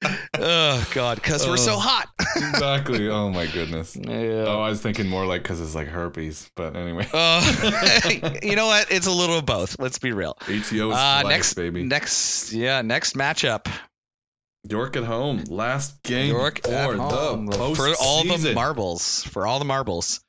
oh 0.39 0.87
god, 0.93 1.15
because 1.15 1.47
we're 1.47 1.57
so 1.57 1.75
Oh. 1.75 1.79
hot. 1.79 2.07
exactly. 2.35 3.07
Oh 3.09 3.29
my 3.29 3.45
goodness. 3.47 3.95
Yeah. 4.07 4.45
Oh. 4.47 4.61
I 4.61 4.69
was 4.69 4.81
thinking 4.81 5.07
more 5.07 5.25
like 5.25 5.43
because 5.43 5.61
it's 5.61 5.75
like 5.75 5.87
herpes, 5.87 6.49
but 6.55 6.75
anyway. 6.75 7.07
Uh, 7.13 8.19
you 8.43 8.55
know 8.55 8.67
what? 8.67 8.91
It's 8.91 9.07
a 9.07 9.11
little 9.11 9.37
of 9.37 9.45
both. 9.45 9.79
Let's 9.79 9.99
be 9.99 10.11
real. 10.11 10.37
ATO 10.41 10.51
is 10.91 10.95
Uh, 10.95 11.19
flex, 11.21 11.29
next, 11.29 11.53
baby. 11.55 11.83
next, 11.83 12.53
yeah, 12.53 12.81
next 12.81 13.15
matchup. 13.15 13.67
York 14.69 14.95
at 14.97 15.03
home, 15.03 15.43
last 15.47 16.01
game 16.03 16.29
York 16.29 16.61
for 16.63 16.71
at 16.73 16.91
the 16.91 16.97
home 16.97 17.51
for 17.51 17.89
all 18.01 18.23
the 18.23 18.53
marbles. 18.53 19.23
For 19.23 19.47
all 19.47 19.59
the 19.59 19.65
marbles. 19.65 20.19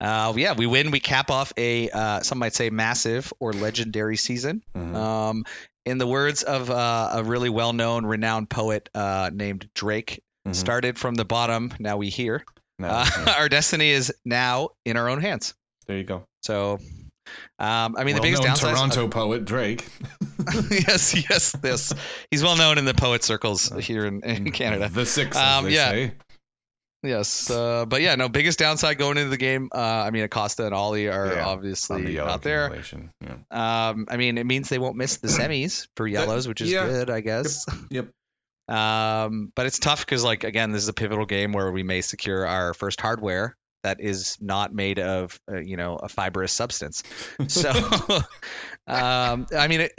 Uh, 0.00 0.32
yeah, 0.36 0.52
we 0.52 0.66
win. 0.66 0.90
We 0.90 1.00
cap 1.00 1.30
off 1.30 1.52
a 1.56 1.90
uh, 1.90 2.20
some 2.20 2.38
might 2.38 2.54
say 2.54 2.70
massive 2.70 3.32
or 3.40 3.52
legendary 3.52 4.16
season. 4.16 4.62
Mhm. 4.76 4.94
Um, 4.94 5.44
in 5.84 5.98
the 5.98 6.06
words 6.06 6.42
of 6.42 6.70
uh, 6.70 7.10
a 7.14 7.24
really 7.24 7.48
well-known, 7.48 8.04
renowned 8.06 8.50
poet 8.50 8.88
uh, 8.94 9.30
named 9.32 9.68
Drake, 9.74 10.22
Mhm. 10.46 10.54
started 10.54 10.98
from 10.98 11.14
the 11.14 11.24
bottom. 11.24 11.72
Now 11.78 11.96
we 11.96 12.10
here. 12.10 12.44
No, 12.78 12.88
Uh, 12.88 13.06
yeah. 13.26 13.34
our 13.38 13.48
destiny 13.48 13.90
is 13.90 14.12
now 14.24 14.68
in 14.84 14.96
our 14.96 15.08
own 15.08 15.20
hands. 15.20 15.54
there 15.86 15.96
you 15.96 16.04
go. 16.04 16.24
So, 16.42 16.78
um, 17.58 17.96
I 17.98 18.04
mean, 18.04 18.14
the 18.14 18.22
biggest 18.22 18.42
downside. 18.42 18.74
Toronto 18.74 19.08
poet 19.08 19.44
Drake. 19.46 19.84
yes, 20.70 21.14
yes, 21.28 21.52
this. 21.52 21.92
He's 22.30 22.42
well 22.42 22.56
known 22.56 22.78
in 22.78 22.84
the 22.84 22.94
poet 22.94 23.24
circles 23.24 23.68
here 23.80 24.06
in, 24.06 24.22
in 24.22 24.52
Canada. 24.52 24.88
The 24.88 25.06
six, 25.06 25.36
Um, 25.36 25.68
yeah. 25.68 25.90
say. 25.90 26.12
Yes, 27.02 27.48
uh, 27.48 27.86
but 27.86 28.02
yeah, 28.02 28.16
no. 28.16 28.28
Biggest 28.28 28.58
downside 28.58 28.98
going 28.98 29.18
into 29.18 29.30
the 29.30 29.36
game. 29.36 29.68
Uh, 29.72 29.78
I 29.78 30.10
mean, 30.10 30.24
Acosta 30.24 30.66
and 30.66 30.74
Ollie 30.74 31.08
are 31.08 31.26
Yeah, 31.26 31.34
the 31.34 31.42
obviously 31.44 32.14
yellow 32.14 32.30
not 32.30 32.42
there. 32.42 32.82
Yeah. 33.20 33.36
Um, 33.50 34.06
I 34.08 34.16
mean, 34.16 34.36
it 34.36 34.44
means 34.44 34.68
they 34.68 34.78
won't 34.78 34.96
miss 34.96 35.18
the 35.18 35.28
semis 35.28 35.86
for 35.94 36.06
yellows, 36.06 36.48
which 36.48 36.60
is 36.60 36.72
yeah. 36.72 36.86
good, 36.86 37.10
I 37.10 37.20
guess. 37.20 37.66
Yep. 37.90 38.08
Um, 38.68 39.50
but 39.56 39.64
it's 39.64 39.78
tough 39.78 40.00
because, 40.00 40.22
like, 40.22 40.44
again, 40.44 40.72
this 40.72 40.82
is 40.82 40.90
a 40.90 40.92
pivotal 40.92 41.24
game 41.24 41.52
where 41.52 41.72
we 41.72 41.82
may 41.82 42.02
secure 42.02 42.46
our 42.46 42.74
first 42.74 43.00
hardware 43.00 43.56
that 43.82 43.98
is 43.98 44.36
not 44.42 44.74
made 44.74 44.98
of, 44.98 45.40
uh, 45.50 45.56
you 45.58 45.78
know, 45.78 45.96
a 45.96 46.06
fibrous 46.06 46.52
substance. 46.52 47.02
So, 47.46 47.70
um, 48.86 49.46
I 49.56 49.68
mean, 49.68 49.80
it. 49.80 49.92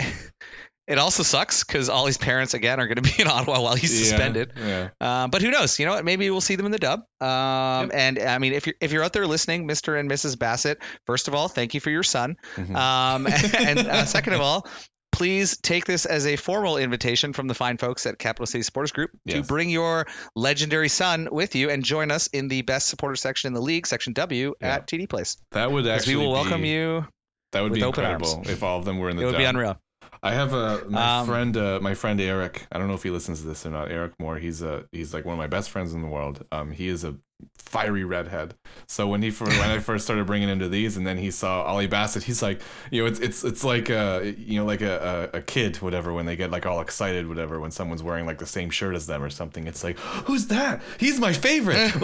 It 0.90 0.98
also 0.98 1.22
sucks 1.24 1.64
because 1.64 1.88
Ollie's 1.88 2.18
parents 2.18 2.56
again 2.56 2.80
are 2.80 2.88
going 2.88 2.96
to 2.96 3.02
be 3.04 3.14
in 3.22 3.28
Ottawa 3.28 3.62
while 3.62 3.76
he's 3.76 3.96
suspended. 3.98 4.54
Yeah. 4.58 4.90
Um, 5.00 5.30
but 5.30 5.42
who 5.44 5.52
knows? 5.52 5.78
You 5.80 5.86
know 5.86 5.94
what? 5.94 6.04
Maybe 6.04 6.30
we'll 6.32 6.42
see 6.42 6.56
them 6.56 6.66
in 6.66 6.72
the 6.72 6.80
dub. 6.80 7.02
Um, 7.22 7.92
And 7.94 8.18
I 8.20 8.40
mean, 8.40 8.54
if 8.54 8.66
you're 8.66 8.76
if 8.82 8.92
you're 8.92 9.04
out 9.04 9.14
there 9.14 9.28
listening, 9.28 9.68
Mr. 9.68 10.00
and 10.00 10.10
Mrs. 10.10 10.38
Bassett, 10.38 10.80
first 11.06 11.28
of 11.28 11.36
all, 11.36 11.48
thank 11.48 11.76
you 11.76 11.80
for 11.80 11.92
your 11.92 12.04
son. 12.04 12.38
Mhm. 12.56 12.76
Um, 12.76 13.28
and 13.60 13.80
uh, 13.80 14.06
second 14.06 14.34
of 14.34 14.42
all, 14.42 14.68
please 15.12 15.58
take 15.58 15.86
this 15.86 16.06
as 16.08 16.26
a 16.26 16.36
formal 16.38 16.78
invitation 16.78 17.34
from 17.34 17.48
the 17.48 17.54
fine 17.54 17.78
folks 17.78 18.06
at 18.08 18.18
Capital 18.18 18.46
City 18.48 18.64
Supporters 18.64 18.92
Group 18.92 19.12
to 19.28 19.44
bring 19.44 19.70
your 19.70 20.08
legendary 20.36 20.90
son 20.90 21.28
with 21.32 21.56
you 21.56 21.70
and 21.70 21.84
join 21.84 22.10
us 22.10 22.28
in 22.28 22.48
the 22.48 22.64
best 22.64 22.88
supporter 22.88 23.16
section 23.16 23.48
in 23.50 23.54
the 23.54 23.62
league, 23.62 23.86
Section 23.86 24.14
W, 24.14 24.56
Yeah. 24.60 24.76
at 24.76 24.88
TD 24.88 25.08
Place. 25.08 25.38
That 25.52 25.72
would 25.72 25.86
actually 25.88 26.16
we 26.16 26.26
will 26.26 26.32
welcome 26.32 26.62
be, 26.64 26.70
you. 26.70 27.06
That 27.52 27.62
would 27.62 27.74
be 27.74 27.82
incredible 27.82 28.44
if 28.46 28.64
all 28.64 28.80
of 28.80 28.86
them 28.86 28.98
were 28.98 29.10
in 29.10 29.18
the 29.18 29.24
It 29.24 29.26
would 29.28 29.38
be 29.38 29.44
unreal. 29.44 29.80
I 30.22 30.34
have 30.34 30.54
a 30.54 30.84
my 30.90 31.20
Um, 31.20 31.26
friend, 31.28 31.56
uh, 31.58 31.80
my 31.82 31.94
friend 31.94 32.20
Eric. 32.20 32.68
I 32.72 32.78
don't 32.78 32.88
know 32.88 32.94
if 32.94 33.04
he 33.04 33.10
listens 33.10 33.42
to 33.42 33.48
this 33.48 33.66
or 33.66 33.70
not. 33.70 33.90
Eric 33.92 34.20
Moore. 34.20 34.38
He's 34.38 34.62
a 34.62 34.86
he's 34.92 35.14
like 35.14 35.26
one 35.26 35.34
of 35.34 35.38
my 35.40 35.48
best 35.48 35.70
friends 35.70 35.94
in 35.94 36.02
the 36.02 36.08
world. 36.08 36.46
Um, 36.52 36.72
he 36.72 36.88
is 36.90 37.04
a 37.04 37.16
fiery 37.58 38.04
redhead. 38.04 38.56
So 38.88 39.08
when 39.08 39.22
he 39.22 39.30
when 39.30 39.52
I 39.60 39.80
first 39.90 40.06
started 40.06 40.26
bringing 40.26 40.50
him 40.50 40.60
to 40.60 40.70
these, 40.70 40.98
and 40.98 41.06
then 41.06 41.18
he 41.18 41.30
saw 41.32 41.64
Ollie 41.64 41.88
Bassett, 41.88 42.24
he's 42.24 42.42
like, 42.42 42.62
you 42.92 43.02
know, 43.02 43.08
it's 43.08 43.20
it's 43.20 43.44
it's 43.44 43.64
like 43.64 43.90
a 43.90 44.34
you 44.38 44.60
know 44.60 44.66
like 44.66 44.82
a, 44.82 45.30
a, 45.34 45.38
a 45.38 45.42
kid, 45.42 45.78
whatever. 45.78 46.12
When 46.14 46.26
they 46.26 46.36
get 46.36 46.52
like 46.52 46.66
all 46.66 46.82
excited, 46.82 47.28
whatever, 47.28 47.60
when 47.60 47.72
someone's 47.72 48.02
wearing 48.04 48.26
like 48.26 48.40
the 48.40 48.46
same 48.48 48.70
shirt 48.70 48.96
as 48.96 49.06
them 49.08 49.22
or 49.24 49.30
something, 49.30 49.68
it's 49.68 49.84
like, 49.84 50.00
who's 50.00 50.48
that? 50.48 50.82
He's 51.00 51.20
my 51.20 51.34
favorite. 51.34 51.94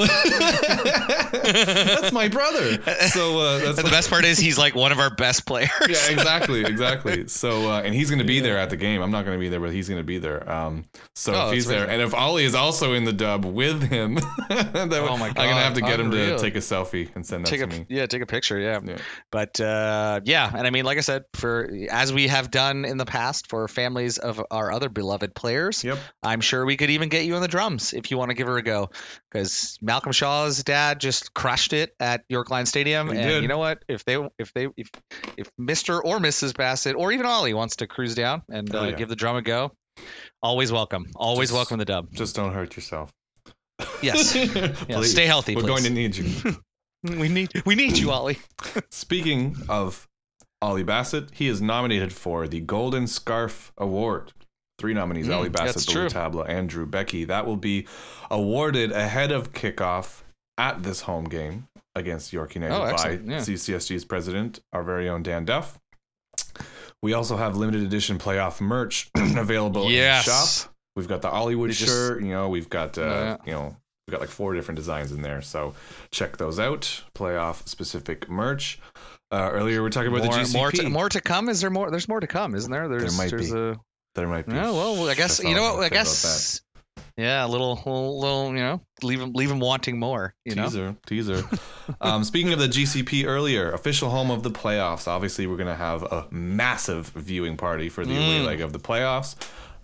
that's 1.44 2.12
my 2.12 2.28
brother. 2.28 2.82
So 3.08 3.40
uh, 3.40 3.58
that's 3.60 3.82
the 3.84 3.90
best 3.90 4.10
part 4.10 4.26
is 4.26 4.38
he's 4.38 4.58
like 4.58 4.76
one 4.76 4.92
of 4.92 5.00
our 5.00 5.14
best 5.16 5.46
players. 5.46 5.70
yeah, 5.88 6.10
exactly, 6.10 6.64
exactly. 6.66 7.26
So, 7.36 7.70
uh, 7.72 7.82
and 7.82 7.94
he's 7.94 8.10
going 8.10 8.20
to 8.20 8.26
be 8.26 8.40
there 8.40 8.58
at 8.58 8.70
the 8.70 8.78
game. 8.78 9.02
I'm 9.02 9.12
not 9.12 9.26
going 9.26 9.38
to 9.38 9.40
be 9.40 9.50
there, 9.50 9.60
but 9.60 9.72
he's 9.72 9.90
going 9.90 10.00
to 10.00 10.06
be 10.06 10.18
there. 10.20 10.50
Um, 10.50 10.86
so 11.16 11.34
Oh, 11.34 11.48
if 11.48 11.54
he's 11.54 11.66
there, 11.66 11.88
and 11.90 12.02
if 12.02 12.14
Ollie 12.14 12.46
is 12.46 12.56
also 12.56 12.94
in 12.94 13.04
the 13.04 13.14
dub 13.14 13.46
with 13.46 13.84
him, 13.84 14.16
then 14.50 14.94
Oh 14.94 15.18
my 15.34 15.42
I'm 15.42 15.48
going 15.48 15.56
to 15.58 15.64
have 15.64 15.74
to 15.76 15.82
God, 15.82 15.88
get 15.88 16.00
him 16.00 16.12
to 16.12 16.38
take 16.38 16.56
a 16.56 16.60
selfie 16.60 17.10
and 17.16 17.26
send 17.26 17.46
that 17.46 17.50
take 17.50 17.60
to 17.62 17.66
a 17.66 17.68
me. 17.68 17.86
yeah, 17.90 18.06
take 18.06 18.22
a 18.22 18.26
picture, 18.26 18.58
yeah. 18.60 18.80
Yeah. 18.84 18.98
But 19.32 19.60
uh, 19.60 20.22
yeah, 20.26 20.52
and 20.56 20.66
I 20.68 20.70
mean, 20.70 20.86
like 20.86 20.98
I 20.98 21.02
said, 21.02 21.24
for 21.34 21.70
as 21.90 22.14
we 22.14 22.28
have 22.28 22.52
done 22.52 22.86
in 22.86 22.98
the 22.98 23.06
past 23.06 23.48
for 23.50 23.68
families 23.68 24.18
of 24.18 24.42
our 24.52 24.72
other 24.72 24.90
beloved 24.90 25.34
players, 25.36 25.84
Yep. 25.84 25.98
I'm 26.24 26.42
sure 26.42 26.66
we 26.66 26.78
could 26.78 26.90
even 26.90 27.10
get 27.10 27.26
you 27.26 27.36
on 27.36 27.42
the 27.42 27.48
drums 27.48 27.94
if 27.94 28.12
you 28.12 28.18
want 28.18 28.30
to 28.30 28.36
give 28.36 28.48
her 28.48 28.58
a 28.58 28.62
go. 28.64 28.90
Because 29.32 29.78
Malcolm 29.82 30.12
Shaw's 30.12 30.64
dad 30.64 31.00
just 31.00 31.34
crushed 31.34 31.74
it 31.74 31.94
at 32.00 32.24
York 32.30 32.50
Lions 32.50 32.70
Stadium, 32.70 33.10
He 33.12 33.18
and 33.18 33.28
did. 33.28 33.42
you 33.42 33.48
know 33.48 33.58
what? 33.58 33.84
If 33.88 34.06
they 34.06 34.18
if 34.40 34.54
they 34.54 34.68
if 34.78 34.90
if 35.38 35.50
Mr. 35.60 36.00
or 36.04 36.20
Mrs. 36.20 36.56
Bassett 36.56 36.96
or 36.96 37.12
even 37.12 37.26
Ollie 37.26 37.54
wants 37.54 37.78
to 37.78 37.88
cruise 37.88 38.16
down 38.16 38.44
and 38.50 38.74
Oh, 38.74 38.80
uh, 38.80 38.86
yeah. 38.88 38.92
give 38.96 39.10
the 39.10 39.16
drum 39.16 39.36
a 39.36 39.42
go, 39.42 39.72
always 40.42 40.72
welcome. 40.72 41.06
Always 41.16 41.50
Just- 41.50 41.56
welcome 41.58 41.78
the 41.80 41.86
dub. 41.86 42.12
Just 42.14 42.36
don't 42.36 42.54
hurt 42.54 42.76
yourself. 42.76 43.12
Yes. 44.02 44.36
Yeah, 44.90 45.02
stay 45.02 45.26
healthy. 45.26 45.56
We're 45.56 45.62
please. 45.64 45.68
going 45.68 45.84
to 45.84 45.90
need 45.90 46.16
you. 46.16 46.56
we 47.20 47.28
need 47.30 47.52
we 47.66 47.76
need 47.76 47.98
you, 47.98 48.12
Ollie. 48.12 48.38
Speaking 48.90 49.56
of 49.70 50.08
Ollie 50.62 50.84
Bassett, 50.84 51.30
he 51.34 51.48
is 51.48 51.62
nominated 51.62 52.14
for 52.14 52.48
the 52.48 52.62
Golden 52.62 53.08
Scarf 53.08 53.72
Award. 53.78 54.34
Three 54.80 54.94
nominees: 54.94 55.28
Mm, 55.28 55.36
Ollie 55.38 55.50
Bassett, 55.50 55.86
Ballou. 55.94 56.10
Tabla, 56.10 56.46
and 56.50 56.68
Drew 56.70 56.86
Beckie. 56.86 57.26
That 57.28 57.46
will 57.46 57.58
be 57.58 57.88
awarded 58.30 58.92
ahead 58.92 59.32
of 59.32 59.54
kickoff 59.54 60.22
at 60.58 60.84
this 60.84 61.02
home 61.02 61.26
game 61.26 61.68
against 61.96 62.34
York 62.34 62.56
United 62.56 62.76
Oh, 62.76 62.80
by 62.82 62.92
excellent, 62.92 63.28
yeah. 63.28 63.38
CCSG's 63.40 64.04
president, 64.06 64.60
our 64.74 64.84
very 64.84 65.08
own 65.08 65.24
Dan 65.24 65.46
Duff. 65.46 65.80
We 67.02 67.14
also 67.14 67.38
have 67.38 67.56
limited 67.56 67.84
edition 67.84 68.18
playoff 68.18 68.60
merch 68.60 69.10
available 69.16 69.90
Yes. 69.92 70.26
in 70.28 70.32
the 70.32 70.38
shop. 70.68 70.75
We've 70.96 71.08
got 71.08 71.22
the 71.22 71.30
Hollywood 71.30 71.72
just- 71.72 71.86
shirt. 71.86 72.22
You 72.24 72.30
know, 72.30 72.50
we've 72.50 72.70
got 72.70 72.98
uh, 72.98 73.02
Yeah. 73.02 73.38
you 73.46 73.52
know 73.54 73.76
we've 74.08 74.12
got 74.12 74.22
like 74.22 74.30
four 74.30 74.54
different 74.54 74.78
designs 74.78 75.12
in 75.12 75.22
there. 75.22 75.42
So 75.42 75.74
check 76.12 76.38
those 76.38 76.60
out. 76.60 77.04
Playoff 77.16 77.68
specific 77.68 78.30
merch. 78.30 78.80
Uh, 79.32 79.50
earlier 79.52 79.78
we 79.78 79.82
were 79.82 79.90
talking 79.90 80.10
about 80.14 80.24
more, 80.24 80.34
the 80.34 80.40
GCP. 80.44 80.54
more 80.54 80.72
to, 80.72 80.90
more 80.90 81.10
to 81.10 81.22
come. 81.22 81.50
Is 81.50 81.60
there 81.62 81.70
more? 81.72 81.90
There's 81.92 82.08
more 82.08 82.20
to 82.20 82.28
come, 82.28 82.56
isn't 82.56 82.72
there? 82.72 82.88
There's 82.88 83.18
might 83.18 83.30
there's 83.32 83.52
be. 83.52 83.58
a 83.60 83.76
there 84.14 84.28
might 84.28 84.46
be. 84.48 84.54
yeah. 84.54 84.72
Well, 84.72 85.10
I 85.10 85.16
guess 85.16 85.44
you 85.44 85.54
know 85.56 85.76
what? 85.76 85.84
I 85.84 85.90
gonna 85.90 85.90
say 85.90 85.90
about 85.90 85.92
guess 85.92 86.62
Yeah, 87.18 87.46
a 87.46 87.48
little, 87.48 87.76
little, 87.76 88.20
little, 88.20 88.48
you 88.50 88.60
know, 88.60 88.82
leave 89.02 89.20
them, 89.20 89.34
leave 89.34 89.50
them 89.50 89.60
wanting 89.60 89.98
more. 90.00 90.34
You 90.46 90.54
teaser, 90.56 90.86
know? 90.92 90.96
teaser. 91.06 91.44
um, 92.02 92.24
speaking 92.24 92.54
of 92.54 92.60
the 92.60 92.68
GCP 92.68 93.26
earlier, 93.26 93.72
official 93.72 94.10
home 94.10 94.32
of 94.32 94.44
the 94.44 94.52
playoffs. 94.52 95.08
Obviously, 95.08 95.48
we're 95.48 95.58
gonna 95.58 95.76
have 95.76 96.04
a 96.04 96.28
massive 96.32 97.08
viewing 97.10 97.58
party 97.58 97.90
for 97.90 98.06
the 98.06 98.14
Mm. 98.14 98.18
away 98.18 98.42
leg 98.42 98.62
of 98.62 98.72
the 98.74 98.80
playoffs. 98.80 99.36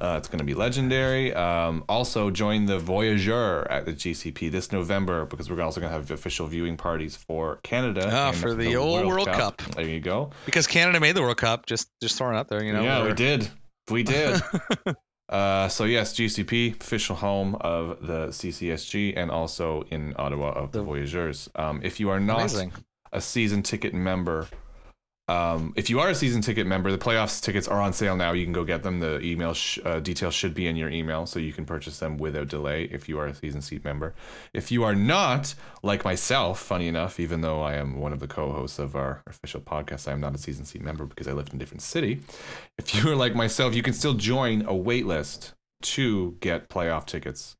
Uh, 0.01 0.17
it's 0.17 0.27
going 0.27 0.39
to 0.39 0.43
be 0.43 0.55
legendary. 0.55 1.31
Um, 1.35 1.83
also, 1.87 2.31
join 2.31 2.65
the 2.65 2.79
Voyageur 2.79 3.67
at 3.69 3.85
the 3.85 3.93
GCP 3.93 4.49
this 4.51 4.71
November 4.71 5.25
because 5.25 5.47
we're 5.47 5.61
also 5.61 5.79
going 5.79 5.91
to 5.91 5.95
have 5.95 6.09
official 6.09 6.47
viewing 6.47 6.75
parties 6.75 7.15
for 7.15 7.57
Canada. 7.57 8.09
Ah, 8.11 8.29
and 8.29 8.37
for 8.37 8.55
the 8.55 8.75
old 8.77 9.05
World 9.05 9.27
Cup. 9.27 9.61
There 9.75 9.87
you 9.87 9.99
go. 9.99 10.31
Because 10.47 10.65
Canada 10.65 10.99
made 10.99 11.15
the 11.15 11.21
World 11.21 11.37
Cup. 11.37 11.67
Just, 11.67 11.87
just 12.01 12.17
throwing 12.17 12.35
out 12.35 12.47
there. 12.47 12.63
You 12.63 12.73
know. 12.73 12.81
yeah, 12.81 13.05
we 13.05 13.13
did. 13.13 13.47
We 13.91 14.01
did. 14.01 14.41
uh, 15.29 15.67
so 15.67 15.83
yes, 15.83 16.13
GCP, 16.13 16.81
official 16.81 17.15
home 17.15 17.53
of 17.61 17.99
the 18.01 18.29
CCSG, 18.29 19.13
and 19.15 19.29
also 19.29 19.83
in 19.91 20.15
Ottawa 20.17 20.49
of 20.53 20.71
the, 20.71 20.79
The- 20.79 20.85
Voyageurs. 20.85 21.47
Um, 21.55 21.79
if 21.83 21.99
you 21.99 22.09
are 22.09 22.19
not 22.19 22.39
Amazing. 22.39 22.73
a 23.13 23.21
season 23.21 23.61
ticket 23.61 23.93
member, 23.93 24.47
um, 25.31 25.71
if 25.77 25.89
you 25.89 26.01
are 26.01 26.09
a 26.09 26.15
season 26.15 26.41
ticket 26.41 26.67
member, 26.67 26.91
the 26.91 26.97
playoffs 26.97 27.41
tickets 27.41 27.65
are 27.65 27.79
on 27.79 27.93
sale 27.93 28.17
now. 28.17 28.33
You 28.33 28.43
can 28.43 28.51
go 28.51 28.65
get 28.65 28.83
them. 28.83 28.99
The 28.99 29.21
email 29.21 29.53
sh- 29.53 29.79
uh, 29.85 30.01
details 30.01 30.33
should 30.33 30.53
be 30.53 30.67
in 30.67 30.75
your 30.75 30.89
email, 30.89 31.25
so 31.25 31.39
you 31.39 31.53
can 31.53 31.65
purchase 31.65 31.99
them 31.99 32.17
without 32.17 32.49
delay 32.49 32.89
if 32.91 33.07
you 33.07 33.17
are 33.17 33.27
a 33.27 33.33
season 33.33 33.61
seat 33.61 33.85
member. 33.85 34.13
If 34.53 34.73
you 34.73 34.83
are 34.83 34.93
not, 34.93 35.55
like 35.83 36.03
myself, 36.03 36.59
funny 36.59 36.89
enough, 36.89 37.17
even 37.17 37.39
though 37.39 37.61
I 37.61 37.75
am 37.75 37.97
one 37.97 38.11
of 38.11 38.19
the 38.19 38.27
co-hosts 38.27 38.77
of 38.77 38.93
our 38.93 39.23
official 39.25 39.61
podcast, 39.61 40.05
I 40.05 40.11
am 40.11 40.19
not 40.19 40.35
a 40.35 40.37
season 40.37 40.65
seat 40.65 40.81
member 40.81 41.05
because 41.05 41.29
I 41.29 41.31
live 41.31 41.47
in 41.47 41.55
a 41.55 41.59
different 41.59 41.81
city. 41.81 42.21
If 42.77 42.93
you 42.93 43.09
are 43.09 43.15
like 43.15 43.33
myself, 43.33 43.73
you 43.73 43.83
can 43.83 43.93
still 43.93 44.15
join 44.15 44.65
a 44.65 44.75
wait 44.75 45.05
list 45.05 45.53
to 45.83 46.35
get 46.41 46.67
playoff 46.67 47.05
tickets, 47.05 47.55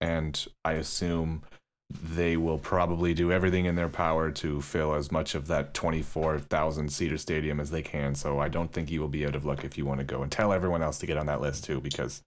and 0.00 0.46
I 0.64 0.74
assume 0.74 1.42
they 1.90 2.36
will 2.36 2.58
probably 2.58 3.14
do 3.14 3.30
everything 3.30 3.64
in 3.64 3.76
their 3.76 3.88
power 3.88 4.30
to 4.30 4.60
fill 4.60 4.94
as 4.94 5.12
much 5.12 5.34
of 5.34 5.46
that 5.46 5.72
24,000 5.72 6.90
seater 6.90 7.18
stadium 7.18 7.60
as 7.60 7.70
they 7.70 7.82
can. 7.82 8.14
So 8.14 8.40
I 8.40 8.48
don't 8.48 8.72
think 8.72 8.90
you 8.90 9.00
will 9.00 9.08
be 9.08 9.26
out 9.26 9.36
of 9.36 9.44
luck 9.44 9.64
if 9.64 9.78
you 9.78 9.86
want 9.86 10.00
to 10.00 10.04
go 10.04 10.22
and 10.22 10.30
tell 10.30 10.52
everyone 10.52 10.82
else 10.82 10.98
to 10.98 11.06
get 11.06 11.16
on 11.16 11.26
that 11.26 11.40
list 11.40 11.64
too, 11.64 11.80
because 11.80 12.22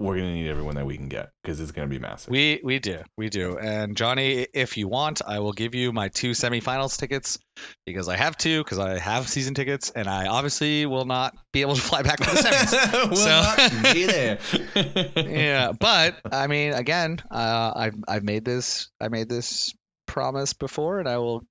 we're 0.00 0.16
going 0.16 0.28
to 0.28 0.34
need 0.34 0.48
everyone 0.48 0.76
that 0.76 0.86
we 0.86 0.96
can 0.96 1.08
get 1.08 1.30
because 1.42 1.60
it's 1.60 1.72
going 1.72 1.86
to 1.86 1.92
be 1.94 1.98
massive. 2.00 2.30
We 2.30 2.60
we 2.64 2.78
do 2.78 3.02
we 3.18 3.28
do. 3.28 3.58
And 3.58 3.96
Johnny, 3.96 4.46
if 4.54 4.76
you 4.78 4.88
want, 4.88 5.20
I 5.24 5.40
will 5.40 5.52
give 5.52 5.74
you 5.74 5.92
my 5.92 6.08
two 6.08 6.30
semifinals 6.30 6.98
tickets 6.98 7.38
because 7.84 8.08
I 8.08 8.16
have 8.16 8.36
two 8.38 8.64
because 8.64 8.78
I 8.78 8.98
have 8.98 9.28
season 9.28 9.52
tickets, 9.54 9.90
and 9.90 10.08
I 10.08 10.26
obviously 10.28 10.86
will 10.86 11.04
not 11.04 11.36
be 11.52 11.60
able 11.60 11.74
to 11.76 11.80
fly 11.90 12.02
back 12.02 12.18
for 12.18 12.34
the 12.34 12.40
semis. 12.40 13.16
So- 13.16 13.82
not 13.82 13.94
be 13.94 14.06
there. 14.06 14.38
yeah, 15.16 15.72
but 15.78 16.16
I 16.32 16.46
mean, 16.46 16.72
again, 16.72 17.18
uh, 17.30 17.72
I've 17.76 17.94
I've 18.08 18.24
made 18.24 18.44
this 18.44 18.88
I 19.00 19.08
made 19.08 19.28
this 19.28 19.74
promise 20.06 20.54
before, 20.54 20.98
and 20.98 21.08
I 21.08 21.18
will 21.18 21.44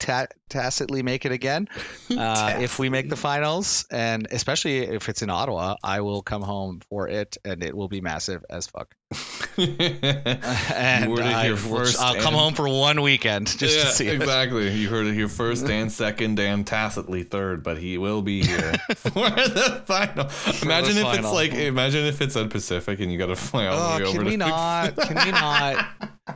ta- 0.00 0.26
tacitly 0.48 1.02
make 1.04 1.24
it 1.24 1.32
again. 1.32 1.68
Uh, 2.10 2.58
if 2.60 2.76
we 2.80 2.88
make 2.88 3.08
the 3.08 3.14
finals, 3.16 3.86
and 3.88 4.26
especially 4.32 4.78
if 4.78 5.08
it's 5.08 5.22
in 5.22 5.30
Ottawa, 5.30 5.76
I 5.82 6.00
will 6.00 6.22
come 6.22 6.42
home 6.42 6.80
for 6.90 7.06
it, 7.06 7.36
and 7.44 7.62
it 7.62 7.74
will 7.76 7.86
be 7.86 8.00
massive 8.00 8.44
as 8.50 8.66
fuck. 8.66 8.96
and 9.56 11.08
You 11.08 11.16
heard 11.16 11.26
it 11.26 11.34
I 11.34 11.52
will- 11.52 11.86
I'll 12.00 12.16
come 12.16 12.34
home 12.34 12.54
for 12.54 12.68
one 12.68 13.00
weekend 13.02 13.46
just 13.58 13.76
yeah, 13.76 13.84
to 13.84 13.90
see 13.90 14.08
it. 14.08 14.14
exactly. 14.16 14.70
You 14.72 14.88
heard 14.88 15.06
it 15.06 15.14
here 15.14 15.28
first 15.28 15.68
and 15.68 15.90
second 15.92 16.38
and 16.40 16.66
tacitly 16.66 17.22
third, 17.22 17.62
but 17.62 17.78
he 17.78 17.96
will 17.98 18.22
be 18.22 18.42
here 18.42 18.72
for 18.96 19.10
the 19.30 19.82
final. 19.86 20.28
imagine 20.62 20.96
if 20.98 21.18
it's 21.18 21.32
like 21.32 21.54
imagine 21.54 22.04
if 22.06 22.20
it's 22.20 22.36
at 22.36 22.50
Pacific 22.50 22.98
and 23.00 23.12
you 23.12 23.18
got 23.18 23.26
to 23.26 23.36
fly 23.36 23.66
all 23.66 23.76
the 23.78 23.84
Oh, 23.94 23.98
way 23.98 24.04
over 24.04 24.18
can 24.18 24.26
we 24.26 24.36
not? 24.36 24.96
Can 24.96 25.26
we 25.26 25.30
not? 25.32 25.86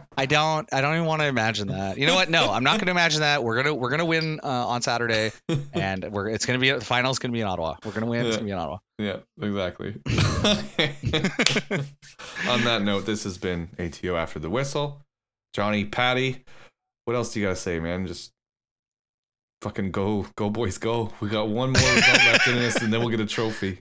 I 0.17 0.27
don't. 0.27 0.69
I 0.73 0.81
don't 0.81 0.95
even 0.95 1.07
want 1.07 1.23
to 1.23 1.27
imagine 1.27 1.69
that. 1.69 1.99
You 1.99 2.07
know 2.07 2.15
what? 2.15 2.31
No, 2.31 2.51
I'm 2.51 2.65
not 2.65 2.79
going 2.79 2.87
to 2.87 2.93
imagine 2.93 3.21
that. 3.21 3.43
We're 3.43 3.57
gonna 3.57 3.75
we're 3.75 3.91
gonna 3.91 4.05
win 4.05 4.41
uh, 4.43 4.69
on 4.69 4.83
Saturday, 4.83 5.33
and 5.73 6.11
we're 6.11 6.29
it's 6.29 6.47
gonna 6.47 6.59
be 6.59 6.71
the 6.71 6.81
finals. 6.81 7.19
Gonna 7.19 7.33
be 7.33 7.41
in 7.41 7.47
Ottawa. 7.47 7.77
We're 7.85 7.93
gonna 7.93 8.07
win. 8.07 8.27
It's 8.27 8.37
gonna 8.37 8.47
be 8.47 8.53
in 8.53 8.59
Ottawa. 8.59 8.79
Yeah, 8.99 9.19
exactly. 9.41 9.95
On 12.49 12.63
that 12.65 12.83
note, 12.83 13.07
this 13.07 13.25
has 13.25 13.39
been 13.39 13.69
ATO 13.79 14.17
after 14.17 14.39
the 14.39 14.51
whistle. 14.51 15.03
Johnny, 15.53 15.85
Patty, 15.85 16.45
what 17.05 17.15
else 17.15 17.33
do 17.33 17.41
you 17.41 17.47
gotta 17.47 17.57
say, 17.57 17.81
man? 17.81 18.07
Just 18.07 18.33
fucking 19.63 19.91
go, 19.91 20.27
go, 20.37 20.51
boys, 20.51 20.79
go. 20.79 21.13
We 21.21 21.29
got 21.29 21.49
one 21.49 21.73
more 21.73 21.83
left 21.83 22.47
in 22.47 22.59
us, 22.59 22.83
and 22.83 22.93
then 22.93 23.01
we'll 23.01 23.11
get 23.11 23.21
a 23.21 23.27
trophy. 23.27 23.81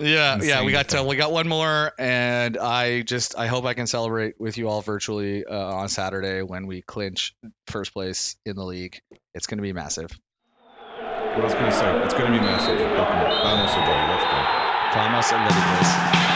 Yeah, 0.00 0.38
yeah. 0.42 0.64
We 0.64 0.72
got 0.72 0.88
to 0.90 1.02
we 1.02 1.16
got 1.16 1.30
one 1.30 1.46
more, 1.46 1.92
and 1.98 2.56
I 2.56 3.02
just 3.02 3.36
I 3.36 3.46
hope 3.46 3.64
I 3.66 3.74
can 3.74 3.86
celebrate 3.86 4.40
with 4.40 4.56
you 4.56 4.68
all 4.68 4.80
virtually 4.80 5.44
uh, 5.44 5.54
on 5.54 5.88
Saturday 5.88 6.42
when 6.42 6.66
we 6.66 6.82
clinch 6.82 7.34
first 7.66 7.92
place 7.92 8.36
in 8.46 8.56
the 8.56 8.64
league. 8.64 9.00
It's 9.34 9.46
gonna 9.46 9.62
be 9.62 9.72
massive. 9.72 10.10
What 11.34 11.44
else 11.44 11.54
can 11.54 11.64
we 11.64 11.70
say? 11.70 12.04
It's 12.04 12.14
gonna 12.14 12.30
be 12.30 12.40
massive. 12.40 12.78
Vamos 12.78 13.72
a. 13.74 13.80
Let's 14.08 15.32
go. 15.32 15.40
Vamos 15.40 16.26
a. 16.26 16.29